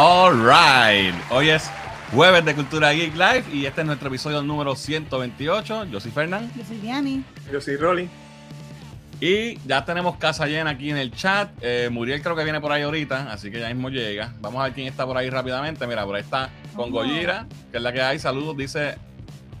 All 0.00 0.32
right. 0.32 1.12
Hoy 1.28 1.48
es 1.48 1.68
jueves 2.14 2.44
de 2.44 2.54
Cultura 2.54 2.92
Geek 2.92 3.14
Live 3.14 3.44
y 3.52 3.66
este 3.66 3.80
es 3.80 3.86
nuestro 3.88 4.06
episodio 4.06 4.40
número 4.42 4.76
128. 4.76 5.86
Yo 5.86 5.98
soy 5.98 6.12
Fernán. 6.12 6.52
Yo 6.56 6.64
soy 6.64 6.76
Diani. 6.76 7.24
Yo 7.52 7.60
soy 7.60 7.74
Rolly. 7.74 8.08
Y 9.20 9.58
ya 9.66 9.84
tenemos 9.84 10.16
casa 10.18 10.46
llena 10.46 10.70
aquí 10.70 10.90
en 10.90 10.98
el 10.98 11.10
chat. 11.10 11.50
Eh, 11.62 11.88
Muriel 11.90 12.22
creo 12.22 12.36
que 12.36 12.44
viene 12.44 12.60
por 12.60 12.70
ahí 12.70 12.82
ahorita, 12.82 13.32
así 13.32 13.50
que 13.50 13.58
ya 13.58 13.66
mismo 13.66 13.88
llega. 13.88 14.32
Vamos 14.40 14.60
a 14.60 14.66
ver 14.66 14.72
quién 14.72 14.86
está 14.86 15.04
por 15.04 15.16
ahí 15.16 15.30
rápidamente. 15.30 15.84
Mira, 15.88 16.04
por 16.04 16.14
ahí 16.14 16.22
está 16.22 16.48
con 16.76 16.92
Goyira, 16.92 17.48
que 17.72 17.78
es 17.78 17.82
la 17.82 17.92
que 17.92 18.00
hay. 18.00 18.20
Saludos, 18.20 18.56
dice. 18.56 18.94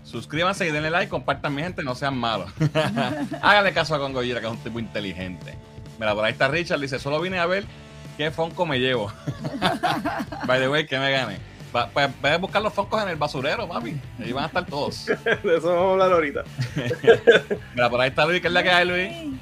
Suscríbanse 0.04 0.68
y 0.68 0.70
denle 0.70 0.90
like, 0.90 1.10
compartan 1.10 1.52
mi 1.52 1.62
gente, 1.62 1.82
no 1.82 1.96
sean 1.96 2.16
malos. 2.16 2.48
Háganle 3.42 3.72
caso 3.72 3.92
a 3.96 3.98
Congoyira, 3.98 4.38
que 4.38 4.46
es 4.46 4.52
un 4.52 4.58
tipo 4.58 4.78
inteligente. 4.78 5.58
Mira, 5.98 6.14
por 6.14 6.24
ahí 6.24 6.30
está 6.30 6.46
Richard, 6.46 6.78
dice, 6.78 7.00
solo 7.00 7.20
vine 7.20 7.40
a 7.40 7.46
ver 7.46 7.66
qué 8.18 8.30
Fonco 8.32 8.66
me 8.66 8.78
llevo. 8.78 9.10
By 10.46 10.60
the 10.60 10.68
way, 10.68 10.84
que 10.86 10.98
me 10.98 11.10
gane. 11.10 11.38
Pues 11.70 12.08
a 12.22 12.36
buscar 12.38 12.60
los 12.60 12.74
Foncos 12.74 13.02
en 13.02 13.10
el 13.10 13.16
basurero, 13.16 13.68
papi. 13.68 13.98
Ahí 14.18 14.32
van 14.32 14.44
a 14.44 14.46
estar 14.48 14.66
todos. 14.66 15.06
De 15.44 15.56
eso 15.56 15.68
vamos 15.68 15.88
a 15.88 15.92
hablar 15.92 16.12
ahorita. 16.12 16.44
Mira, 17.74 17.88
por 17.88 18.00
ahí 18.00 18.08
está 18.08 18.26
Luis, 18.26 18.40
que 18.40 18.48
es 18.48 18.52
la 18.52 18.62
que 18.62 18.70
hay, 18.70 18.86
Luis. 18.86 19.38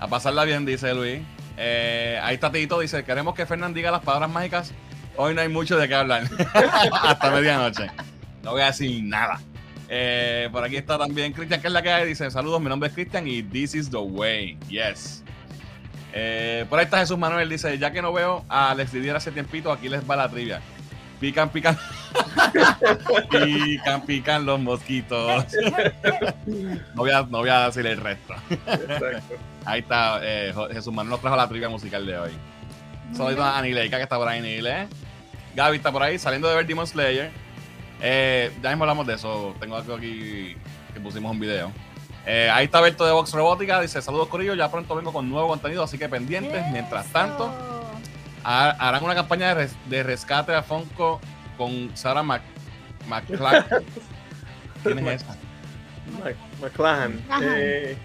A 0.00 0.08
pasarla 0.08 0.44
bien, 0.44 0.66
dice 0.66 0.92
Luis. 0.92 1.20
Eh, 1.56 2.20
ahí 2.22 2.34
está 2.34 2.50
Tito, 2.50 2.80
dice, 2.80 3.04
queremos 3.04 3.34
que 3.34 3.46
Fernán 3.46 3.72
diga 3.72 3.90
las 3.90 4.02
palabras 4.02 4.28
mágicas. 4.28 4.72
Hoy 5.16 5.32
no 5.32 5.40
hay 5.40 5.48
mucho 5.48 5.78
de 5.78 5.86
qué 5.86 5.94
hablar. 5.94 6.24
Hasta 7.02 7.30
medianoche. 7.30 7.86
No 8.42 8.50
voy 8.52 8.62
a 8.62 8.66
decir 8.66 9.02
nada. 9.04 9.40
Eh, 9.88 10.48
por 10.50 10.64
aquí 10.64 10.76
está 10.76 10.98
también 10.98 11.32
Cristian, 11.32 11.60
que 11.60 11.68
es 11.68 11.72
la 11.72 11.80
que 11.80 11.90
hay. 11.90 12.08
Dice: 12.08 12.28
Saludos, 12.30 12.60
mi 12.60 12.68
nombre 12.68 12.88
es 12.88 12.94
Cristian 12.94 13.26
y 13.28 13.42
this 13.42 13.74
is 13.74 13.88
the 13.88 13.98
way. 13.98 14.58
Yes. 14.68 15.22
Eh, 16.18 16.64
por 16.70 16.78
ahí 16.78 16.86
está 16.86 16.98
Jesús 16.98 17.18
Manuel. 17.18 17.46
Dice: 17.46 17.76
Ya 17.78 17.90
que 17.90 18.00
no 18.00 18.10
veo 18.10 18.42
a 18.48 18.70
Alex 18.70 18.92
Didier 18.92 19.14
hace 19.14 19.30
tiempito, 19.32 19.70
aquí 19.70 19.90
les 19.90 20.08
va 20.08 20.16
la 20.16 20.30
trivia. 20.30 20.62
Pican, 21.20 21.50
pican. 21.50 21.78
pican, 23.30 24.06
pican 24.06 24.46
los 24.46 24.58
mosquitos. 24.58 25.44
no, 26.46 27.02
voy 27.02 27.10
a, 27.10 27.22
no 27.22 27.38
voy 27.38 27.50
a 27.50 27.66
decir 27.66 27.86
el 27.86 28.00
resto. 28.00 28.34
ahí 29.66 29.80
está. 29.80 30.20
Eh, 30.22 30.54
Jesús 30.72 30.92
Manuel 30.92 31.10
nos 31.10 31.20
trajo 31.20 31.36
la 31.36 31.48
trivia 31.48 31.68
musical 31.68 32.06
de 32.06 32.18
hoy. 32.18 32.30
Saludos 33.12 33.40
a 33.40 33.58
Anileika, 33.58 33.98
que 33.98 34.04
está 34.04 34.16
por 34.16 34.28
ahí, 34.28 34.40
Nile. 34.40 34.88
Gaby 35.54 35.76
está 35.76 35.92
por 35.92 36.02
ahí, 36.02 36.18
saliendo 36.18 36.48
de 36.48 36.56
ver 36.56 36.66
Demon 36.66 36.86
Slayer. 36.86 37.30
Eh, 38.00 38.50
ya 38.62 38.70
mismo 38.70 38.84
hablamos 38.84 39.06
de 39.06 39.14
eso. 39.14 39.54
Tengo 39.60 39.76
algo 39.76 39.94
aquí 39.94 40.56
que 40.94 41.00
pusimos 41.00 41.30
un 41.30 41.40
video. 41.40 41.70
Eh, 42.26 42.50
ahí 42.52 42.64
está 42.64 42.80
Berto 42.80 43.06
de 43.06 43.12
Vox 43.12 43.32
Robótica. 43.32 43.80
Dice: 43.80 44.02
Saludos, 44.02 44.28
Corillo. 44.28 44.54
Ya 44.54 44.70
pronto 44.70 44.94
vengo 44.96 45.12
con 45.12 45.30
nuevo 45.30 45.48
contenido, 45.48 45.84
así 45.84 45.96
que 45.96 46.08
pendientes. 46.08 46.64
Mientras 46.72 47.06
tanto, 47.06 47.52
harán 48.42 49.04
una 49.04 49.14
campaña 49.14 49.54
de, 49.54 50.02
rescate 50.02 50.54
a 50.54 50.62
Fonco 50.62 51.20
con 51.56 51.96
Sarah 51.96 52.22
Mac 52.22 52.42
McClahan. 53.08 53.64
¿Quién 54.82 55.06
es 55.06 55.22
esa? 55.22 55.36
McClahan. 56.60 57.24
Eh, 57.42 57.96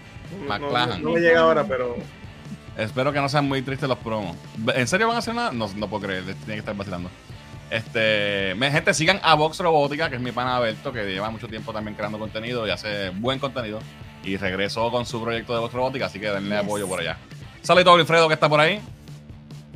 McClahan. 0.46 1.02
No, 1.02 1.10
me 1.10 1.20
llega 1.20 1.40
ahora, 1.40 1.64
pero. 1.64 1.96
Espero 2.76 3.12
que 3.12 3.20
no 3.20 3.28
sean 3.28 3.46
muy 3.48 3.60
tristes 3.60 3.88
los 3.88 3.98
promos. 3.98 4.36
¿En 4.74 4.86
serio 4.86 5.08
van 5.08 5.16
a 5.16 5.18
hacer 5.18 5.34
nada? 5.34 5.52
No, 5.52 5.68
no 5.76 5.88
puedo 5.88 6.06
creer. 6.06 6.24
Tienen 6.24 6.46
que 6.46 6.58
estar 6.58 6.74
vacilando. 6.74 7.10
Este, 7.70 8.54
gente, 8.70 8.94
sigan 8.94 9.18
a 9.22 9.34
Vox 9.34 9.58
Robótica, 9.58 10.10
que 10.10 10.16
es 10.16 10.20
mi 10.20 10.30
pana 10.30 10.56
Alberto, 10.56 10.92
que 10.92 11.04
lleva 11.04 11.30
mucho 11.30 11.48
tiempo 11.48 11.72
también 11.72 11.94
creando 11.96 12.18
contenido 12.18 12.66
y 12.66 12.70
hace 12.70 13.10
buen 13.10 13.38
contenido. 13.38 13.80
Y 14.24 14.36
regresó 14.36 14.90
con 14.90 15.04
su 15.06 15.20
proyecto 15.22 15.54
de 15.54 15.60
Vox 15.60 15.74
Robótica, 15.74 16.06
así 16.06 16.20
que 16.20 16.30
denle 16.30 16.56
apoyo 16.56 16.86
por 16.86 17.00
allá. 17.00 17.18
Saludito 17.62 17.90
a 17.90 17.94
Wilfredo, 17.94 18.28
que 18.28 18.34
está 18.34 18.48
por 18.48 18.60
ahí. 18.60 18.80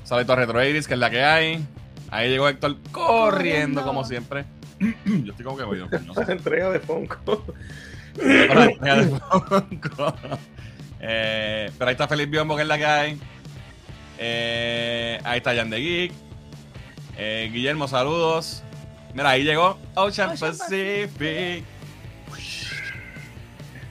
Saludito 0.04 0.32
a 0.32 0.36
Retro 0.36 0.60
que 0.60 0.78
es 0.78 0.88
la 0.90 1.10
que 1.10 1.22
hay. 1.22 1.66
Ahí 2.10 2.30
llegó 2.30 2.48
Héctor 2.48 2.76
corriendo, 2.92 3.82
como 3.82 4.04
siempre. 4.04 4.44
Yo 5.04 5.32
estoy 5.32 5.44
como 5.44 5.56
que 5.56 5.64
voy. 5.64 5.82
No 6.06 6.14
sé. 6.14 6.32
entrega 6.32 6.70
de 6.70 6.80
Funko. 6.80 7.44
entrega 8.18 8.96
de 8.96 9.08
Funko. 9.18 10.14
Eh, 11.00 11.70
pero 11.76 11.88
ahí 11.88 11.92
está 11.92 12.08
Felipe 12.08 12.30
Biombo, 12.30 12.56
que 12.56 12.62
es 12.62 12.68
la 12.68 12.78
que 12.78 12.86
hay. 12.86 13.20
Eh, 14.18 15.20
ahí 15.24 15.38
está 15.38 15.54
Jan 15.54 15.70
de 15.70 15.80
Geek. 15.80 16.12
Eh, 17.18 17.50
Guillermo, 17.52 17.88
saludos. 17.88 18.62
Mira, 19.14 19.30
ahí 19.30 19.44
llegó 19.44 19.78
Ocean, 19.94 20.36
Pacific. 20.38 21.64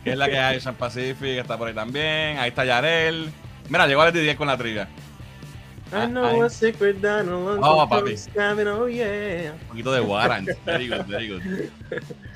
Que 0.06 0.12
es 0.12 0.18
la 0.18 0.30
que 0.30 0.38
hay, 0.38 0.58
Ocean 0.58 0.76
Pacific, 0.76 1.40
está 1.40 1.58
por 1.58 1.68
ahí 1.68 1.74
también. 1.74 2.38
Ahí 2.38 2.50
está 2.50 2.64
Yarel. 2.64 3.32
Mira, 3.70 3.88
llegó 3.88 4.04
a 4.04 4.12
10 4.12 4.38
con 4.38 4.48
la 4.48 4.56
trivia. 4.56 4.88
I 5.92 6.08
know 6.08 6.44
a 6.44 6.50
secret 6.50 7.02
that 7.02 7.26
no 7.26 7.46
one 7.46 7.60
oh, 7.62 7.88
papi. 7.90 8.16
oh 8.38 8.88
yeah. 8.88 9.54
Un 9.54 9.68
poquito 9.68 9.92
de 9.92 10.02
Warrant. 10.02 10.50
Very 10.66 10.88
good, 10.88 11.06
very 11.08 11.28
good. 11.28 11.42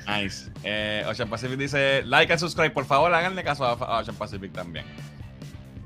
Nice. 0.06 0.50
Eh, 0.64 1.04
Ocean 1.06 1.28
Pacific 1.28 1.58
dice, 1.58 2.02
like 2.06 2.32
and 2.32 2.40
subscribe, 2.40 2.70
por 2.70 2.84
favor, 2.86 3.14
háganle 3.14 3.44
caso 3.44 3.64
a 3.64 4.00
Ocean 4.00 4.16
Pacific 4.16 4.52
también. 4.52 4.84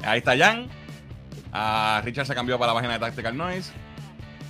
Ahí 0.02 0.18
está 0.18 0.36
Jan. 0.36 0.68
Ah, 1.52 2.00
Richard 2.02 2.26
se 2.26 2.34
cambió 2.34 2.58
para 2.58 2.72
la 2.72 2.74
página 2.78 2.94
de 2.94 3.00
Tactical 3.00 3.36
Noise. 3.36 3.72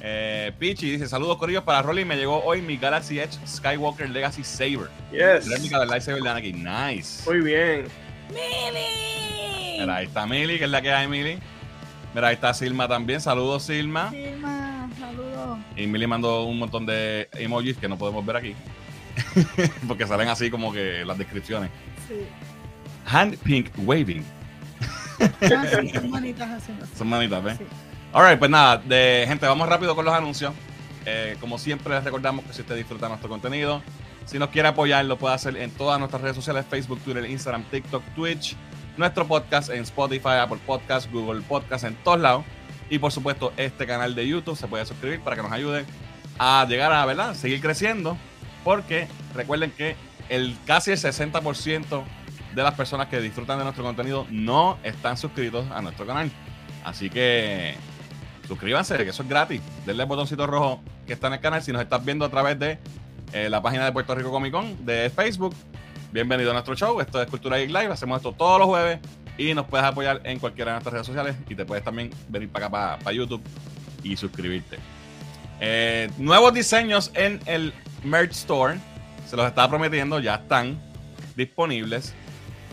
Eh, 0.07 0.53
Pichi 0.59 0.91
dice: 0.91 1.09
Saludos, 1.09 1.39
Corillos. 1.39 1.65
Para 1.65 1.81
Rolly 1.81 2.05
me 2.05 2.15
llegó 2.17 2.45
hoy 2.45 2.61
mi 2.61 2.77
Galaxy 2.77 3.19
Edge 3.19 3.39
Skywalker 3.47 4.11
Legacy 4.11 4.45
Saber. 4.45 4.91
Yes. 5.11 5.49
Réplica 5.49 5.81
del 5.81 5.89
lightsaber 5.89 6.23
de 6.23 6.29
Anakin. 6.29 6.63
Nice. 6.63 7.23
Muy 7.27 7.41
bien. 7.41 7.87
¡Mili! 8.29 9.79
Mira, 9.81 9.97
ahí 9.97 10.05
está 10.05 10.27
Mili, 10.27 10.59
que 10.59 10.65
es 10.65 10.71
la 10.71 10.83
que 10.83 10.93
hay, 10.93 11.09
Mili. 11.09 11.39
Mira, 12.15 12.29
ahí 12.29 12.35
está 12.35 12.53
Silma 12.53 12.87
también. 12.87 13.23
Saludos, 13.23 13.63
Silma. 13.63 14.11
Silma, 14.11 14.91
saludos. 14.99 15.59
Y 15.75 15.87
Mili 15.87 16.07
mandó 16.07 16.45
un 16.45 16.59
montón 16.59 16.85
de 16.85 17.31
emojis 17.33 17.79
que 17.79 17.89
no 17.89 17.97
podemos 17.97 18.27
ver 18.27 18.37
aquí. 18.37 18.55
Porque 19.89 20.07
salen 20.07 20.29
así 20.29 20.51
como 20.51 20.71
que 20.71 21.03
las 21.07 21.17
descripciones. 21.17 21.71
Sí. 22.07 22.27
Hand 23.07 23.39
pink 23.39 23.71
waving. 23.79 24.23
Ah, 25.19 25.65
son 25.95 26.11
manitas 26.11 26.51
haciendo. 26.51 26.87
Son 26.95 27.09
manitas, 27.09 27.43
¿ves? 27.43 27.57
Sí. 27.57 27.65
Alright, 28.15 28.39
pues 28.39 28.49
nada, 28.49 28.77
de, 28.77 29.25
gente, 29.27 29.45
vamos 29.45 29.69
rápido 29.69 29.97
con 29.97 30.05
los 30.05 30.15
anuncios. 30.15 30.55
Eh, 31.05 31.37
como 31.41 31.59
siempre, 31.59 31.93
les 31.93 32.05
recordamos 32.05 32.45
que 32.45 32.53
si 32.53 32.61
usted 32.61 32.77
disfruta 32.77 33.09
nuestro 33.09 33.29
contenido, 33.29 33.83
si 34.25 34.39
nos 34.39 34.51
quiere 34.51 34.69
apoyar, 34.69 35.05
lo 35.05 35.19
puede 35.19 35.35
hacer 35.35 35.57
en 35.57 35.73
todas 35.73 35.99
nuestras 35.99 36.23
redes 36.23 36.37
sociales: 36.37 36.65
Facebook, 36.71 37.01
Twitter, 37.01 37.29
Instagram, 37.29 37.65
TikTok, 37.65 38.05
Twitch. 38.15 38.55
Nuestro 38.97 39.27
podcast 39.27 39.69
en 39.71 39.83
Spotify, 39.83 40.37
Apple 40.41 40.61
Podcast, 40.65 41.11
Google 41.11 41.43
Podcast, 41.43 41.83
en 41.83 41.97
todos 42.05 42.21
lados. 42.21 42.45
Y 42.89 43.01
por 43.01 43.11
supuesto, 43.11 43.53
este 43.57 43.85
canal 43.85 44.15
de 44.15 44.29
YouTube 44.29 44.57
se 44.57 44.69
puede 44.69 44.87
suscribir 44.87 45.21
para 45.21 45.35
que 45.35 45.43
nos 45.43 45.51
ayuden 45.51 45.85
a 46.39 46.65
llegar 46.69 46.93
a, 46.93 47.05
¿verdad? 47.07 47.35
Seguir 47.35 47.61
creciendo. 47.61 48.17
Porque 48.63 49.09
recuerden 49.35 49.73
que 49.73 49.97
el 50.29 50.57
casi 50.67 50.93
el 50.93 50.99
60% 50.99 52.05
de 52.55 52.63
las 52.63 52.75
personas 52.75 53.09
que 53.09 53.21
disfrutan 53.21 53.59
de 53.59 53.65
nuestro 53.65 53.83
contenido 53.83 54.25
no 54.31 54.79
están 54.85 55.17
suscritos 55.17 55.69
a 55.73 55.83
nuestro 55.83 56.07
canal. 56.07 56.31
Así 56.85 57.11
que 57.11 57.75
suscríbanse, 58.47 58.97
que 58.99 59.11
eso 59.11 59.23
es 59.23 59.29
gratis. 59.29 59.61
Denle 59.87 60.03
el 60.03 60.09
botoncito 60.09 60.47
rojo 60.47 60.81
que 61.07 61.13
está 61.13 61.29
en 61.29 61.35
el 61.35 61.41
canal 61.41 61.63
si 61.63 61.73
nos 61.73 61.83
estás 61.83 62.05
viendo 62.05 62.25
a 62.25 62.29
través 62.29 62.59
de 62.59 62.79
eh, 63.33 63.49
la 63.49 63.63
página 63.63 63.85
de 63.85 63.93
Puerto 63.93 64.15
Rico 64.15 64.31
Comic 64.31 64.53
Con 64.53 64.85
de 64.85 65.11
Facebook. 65.11 65.55
Bienvenido 66.13 66.51
a 66.51 66.53
nuestro 66.53 66.75
show. 66.75 67.01
Esto 67.01 67.21
es 67.21 67.29
Cultura 67.29 67.59
Geek 67.59 67.69
Live. 67.69 67.89
Hacemos 67.89 68.19
esto 68.19 68.33
todos 68.33 68.59
los 68.59 68.69
jueves 68.69 69.01
y 69.37 69.55
nos 69.55 69.67
puedes 69.67 69.85
apoyar 69.85 70.21
en 70.25 70.39
cualquiera 70.39 70.71
de 70.71 70.75
nuestras 70.77 70.93
redes 70.93 71.07
sociales 71.07 71.37
y 71.49 71.55
te 71.55 71.65
puedes 71.65 71.85
también 71.85 72.11
venir 72.29 72.49
para 72.49 72.67
acá, 72.67 72.99
para, 73.03 73.13
YouTube 73.13 73.43
y 74.03 74.17
suscribirte. 74.17 74.79
Eh, 75.61 76.11
nuevos 76.19 76.55
diseños 76.55 77.11
en 77.15 77.41
el 77.47 77.73
Merch 78.05 78.33
Store. 78.33 78.79
Se 79.29 79.37
los 79.37 79.47
estaba 79.47 79.69
prometiendo, 79.69 80.21
ya 80.21 80.37
están 80.37 80.79
disponibles. 81.35 82.15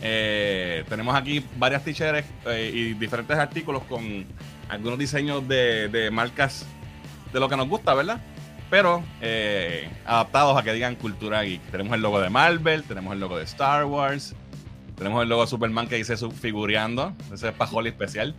Eh, 0.04 0.84
tenemos 0.90 1.16
aquí 1.16 1.46
varias 1.58 1.84
t-shirts 1.84 2.28
y 2.74 2.94
diferentes 2.94 3.38
artículos 3.38 3.84
con 3.84 4.26
algunos 4.72 4.98
diseños 4.98 5.46
de, 5.48 6.10
marcas 6.12 6.66
de 7.34 7.40
lo 7.40 7.50
que 7.50 7.58
nos 7.58 7.68
gusta, 7.68 7.94
¿verdad? 7.94 8.22
Pero 8.70 9.04
eh, 9.20 9.90
adaptados 10.06 10.58
a 10.58 10.64
que 10.64 10.72
digan 10.72 10.96
cultura 10.96 11.44
geek. 11.44 11.62
Tenemos 11.72 11.94
el 11.94 12.02
logo 12.02 12.22
de 12.22 12.30
Marvel, 12.30 12.84
tenemos 12.84 13.14
el 13.14 13.20
logo 13.20 13.38
de 13.38 13.44
Star 13.44 13.84
Wars, 13.84 14.34
tenemos 14.96 15.22
el 15.24 15.30
logo 15.30 15.42
de 15.42 15.48
Superman 15.48 15.88
que 15.88 15.98
dice 15.98 16.16
figureando, 16.30 17.14
ese 17.34 17.50
es 17.50 17.54
Pajoli 17.54 17.90
especial. 17.90 18.34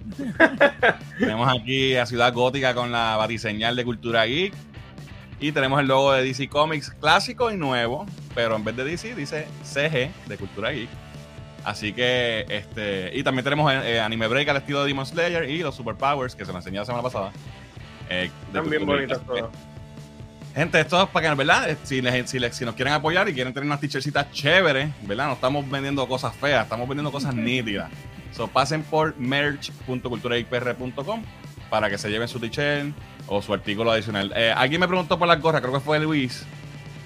tenemos 1.18 1.54
aquí 1.54 1.96
a 1.96 2.06
Ciudad 2.06 2.32
Gótica 2.32 2.74
con 2.74 2.90
la 2.90 3.16
batiseñal 3.16 3.76
de 3.76 3.84
Cultura 3.84 4.24
Geek. 4.24 4.54
Y 5.38 5.52
tenemos 5.52 5.80
el 5.80 5.88
logo 5.88 6.12
de 6.12 6.22
DC 6.22 6.48
Comics 6.48 6.90
clásico 6.92 7.50
y 7.50 7.56
nuevo, 7.58 8.06
pero 8.34 8.56
en 8.56 8.64
vez 8.64 8.76
de 8.76 8.84
DC 8.84 9.14
dice 9.16 9.46
CG 9.64 10.12
de 10.28 10.38
Cultura 10.38 10.70
Geek. 10.70 10.88
Así 11.64 11.92
que, 11.92 12.44
este, 12.48 13.10
y 13.14 13.22
también 13.22 13.44
tenemos 13.44 13.72
eh, 13.72 14.00
Anime 14.00 14.26
Break 14.26 14.48
al 14.48 14.56
estilo 14.56 14.82
de 14.82 14.88
Demon 14.88 15.06
Slayer 15.06 15.48
y 15.48 15.58
los 15.58 15.74
Superpowers, 15.74 16.34
que 16.34 16.44
se 16.44 16.52
lo 16.52 16.58
enseñé 16.58 16.78
la 16.78 16.84
semana 16.84 17.02
pasada. 17.02 17.32
Eh, 18.10 18.30
También 18.52 18.84
bonitas 18.84 19.24
todas. 19.24 19.50
Gente, 20.54 20.80
esto 20.80 21.02
es 21.02 21.08
para 21.08 21.30
que, 21.30 21.34
¿verdad? 21.34 21.70
Eh, 21.70 21.78
si, 21.82 22.02
si, 22.26 22.38
nos 22.64 22.74
quieren 22.74 22.92
apoyar 22.92 23.26
y 23.28 23.32
quieren 23.32 23.54
tener 23.54 23.66
unas 23.66 23.80
t-shirtsitas 23.80 24.30
chéveres, 24.32 24.90
¿verdad? 25.02 25.28
No 25.28 25.32
estamos 25.32 25.68
vendiendo 25.70 26.06
cosas 26.06 26.36
feas, 26.36 26.64
estamos 26.64 26.86
vendiendo 26.86 27.10
cosas 27.10 27.34
nítidas. 27.34 27.90
So, 28.32 28.48
pasen 28.48 28.82
por 28.82 29.16
merch.culturaicpr.com 29.18 31.22
para 31.70 31.88
que 31.88 31.96
se 31.96 32.10
lleven 32.10 32.28
su 32.28 32.38
t-shirt 32.38 32.94
o 33.26 33.40
su 33.40 33.54
artículo 33.54 33.92
adicional. 33.92 34.30
Eh, 34.36 34.52
alguien 34.54 34.78
me 34.80 34.88
preguntó 34.88 35.18
por 35.18 35.26
las 35.26 35.40
gorras, 35.40 35.62
creo 35.62 35.72
que 35.72 35.80
fue 35.80 35.98
Luis. 36.00 36.44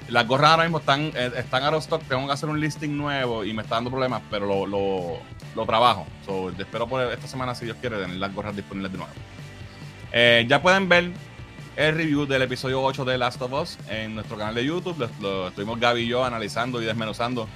Las 0.09 0.27
gorras 0.27 0.51
ahora 0.53 0.63
mismo 0.65 0.79
están, 0.79 1.13
eh, 1.15 1.33
están 1.37 1.65
out 1.65 1.75
of 1.75 1.83
stock. 1.83 2.03
Tengo 2.05 2.27
que 2.27 2.33
hacer 2.33 2.49
un 2.49 2.61
listing 2.61 2.97
nuevo 2.97 3.45
y 3.45 3.53
me 3.53 3.63
está 3.63 3.77
dando 3.77 3.91
problemas, 3.91 4.23
pero 4.31 4.67
lo, 4.67 5.21
lo, 5.55 5.67
trabajo. 5.67 6.07
So, 6.25 6.51
espero 6.51 6.87
por 6.87 7.13
esta 7.13 7.27
semana, 7.27 7.55
si 7.55 7.65
Dios 7.65 7.77
quiere, 7.81 7.99
tener 7.99 8.17
las 8.17 8.35
gorras 8.35 8.55
disponibles 8.55 8.93
de 8.93 8.99
nuevo. 8.99 9.13
Eh, 10.13 10.47
ya 10.49 10.63
pueden 10.63 10.89
ver 10.89 11.11
el 11.77 11.95
review 11.95 12.27
del 12.27 12.43
episodio 12.43 12.83
8 12.83 13.05
de 13.05 13.19
Last 13.19 13.43
of 13.43 13.53
Us 13.53 13.79
en 13.89 14.15
nuestro 14.15 14.37
canal 14.37 14.55
de 14.55 14.65
YouTube. 14.65 14.99
Lo, 14.99 15.09
lo 15.21 15.49
estuvimos 15.49 15.81
Gaby 15.81 16.03
y 16.03 16.07
yo 16.07 16.25
analizando 16.25 16.81
y 16.81 16.85
desmenuzando 16.85 17.49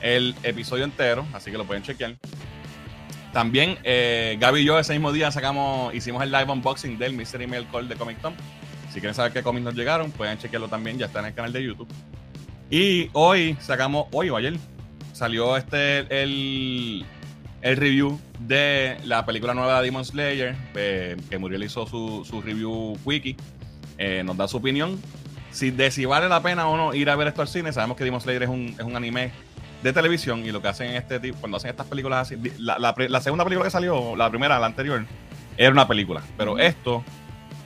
el 0.00 0.34
episodio 0.42 0.84
entero, 0.84 1.26
así 1.32 1.50
que 1.50 1.58
lo 1.58 1.64
pueden 1.64 1.82
chequear. 1.82 2.16
También 3.32 3.78
eh, 3.84 4.36
Gaby 4.40 4.60
y 4.60 4.64
yo 4.64 4.78
ese 4.78 4.92
mismo 4.92 5.12
día 5.12 5.30
sacamos, 5.30 5.94
hicimos 5.94 6.22
el 6.22 6.32
live 6.32 6.50
unboxing 6.50 6.98
del 6.98 7.12
Mystery 7.12 7.46
Mail 7.46 7.66
Call 7.70 7.88
de 7.88 7.94
Comic 7.94 8.20
Tom. 8.20 8.34
Si 8.90 9.00
quieren 9.00 9.14
saber 9.14 9.32
qué 9.32 9.42
cómics 9.42 9.64
nos 9.64 9.74
llegaron, 9.74 10.10
pueden 10.10 10.36
chequearlo 10.38 10.68
también, 10.68 10.98
ya 10.98 11.06
está 11.06 11.20
en 11.20 11.26
el 11.26 11.34
canal 11.34 11.52
de 11.52 11.62
YouTube. 11.62 11.88
Y 12.70 13.08
hoy 13.12 13.56
sacamos, 13.60 14.06
hoy 14.12 14.30
o 14.30 14.36
ayer, 14.36 14.56
salió 15.12 15.56
este 15.56 16.00
el, 16.22 17.04
el 17.62 17.76
review 17.76 18.20
de 18.40 18.96
la 19.04 19.24
película 19.26 19.54
nueva 19.54 19.78
de 19.78 19.86
Demon 19.86 20.04
Slayer, 20.04 20.56
eh, 20.74 21.16
que 21.28 21.38
Muriel 21.38 21.64
hizo 21.64 21.86
su, 21.86 22.24
su 22.28 22.40
review 22.42 22.96
wiki. 23.04 23.36
Eh, 23.98 24.22
nos 24.24 24.36
da 24.36 24.48
su 24.48 24.56
opinión. 24.56 25.00
Si, 25.52 25.70
de 25.70 25.90
si 25.90 26.04
vale 26.04 26.28
la 26.28 26.42
pena 26.42 26.68
o 26.68 26.76
no 26.76 26.94
ir 26.94 27.10
a 27.10 27.16
ver 27.16 27.28
esto 27.28 27.42
al 27.42 27.48
cine, 27.48 27.72
sabemos 27.72 27.96
que 27.96 28.04
Demon 28.04 28.20
Slayer 28.20 28.44
es 28.44 28.48
un, 28.48 28.74
es 28.78 28.84
un 28.84 28.96
anime 28.96 29.32
de 29.82 29.92
televisión 29.92 30.44
y 30.44 30.52
lo 30.52 30.62
que 30.62 30.68
hacen 30.68 30.90
en 30.90 30.96
este 30.96 31.18
tipo, 31.20 31.38
cuando 31.38 31.56
hacen 31.56 31.70
estas 31.70 31.86
películas 31.86 32.30
así, 32.30 32.36
la, 32.58 32.78
la 32.78 33.20
segunda 33.20 33.44
película 33.44 33.66
que 33.66 33.70
salió, 33.70 34.14
la 34.14 34.30
primera, 34.30 34.58
la 34.58 34.66
anterior, 34.66 35.04
era 35.56 35.70
una 35.70 35.88
película, 35.88 36.22
pero 36.36 36.58
esto 36.58 37.02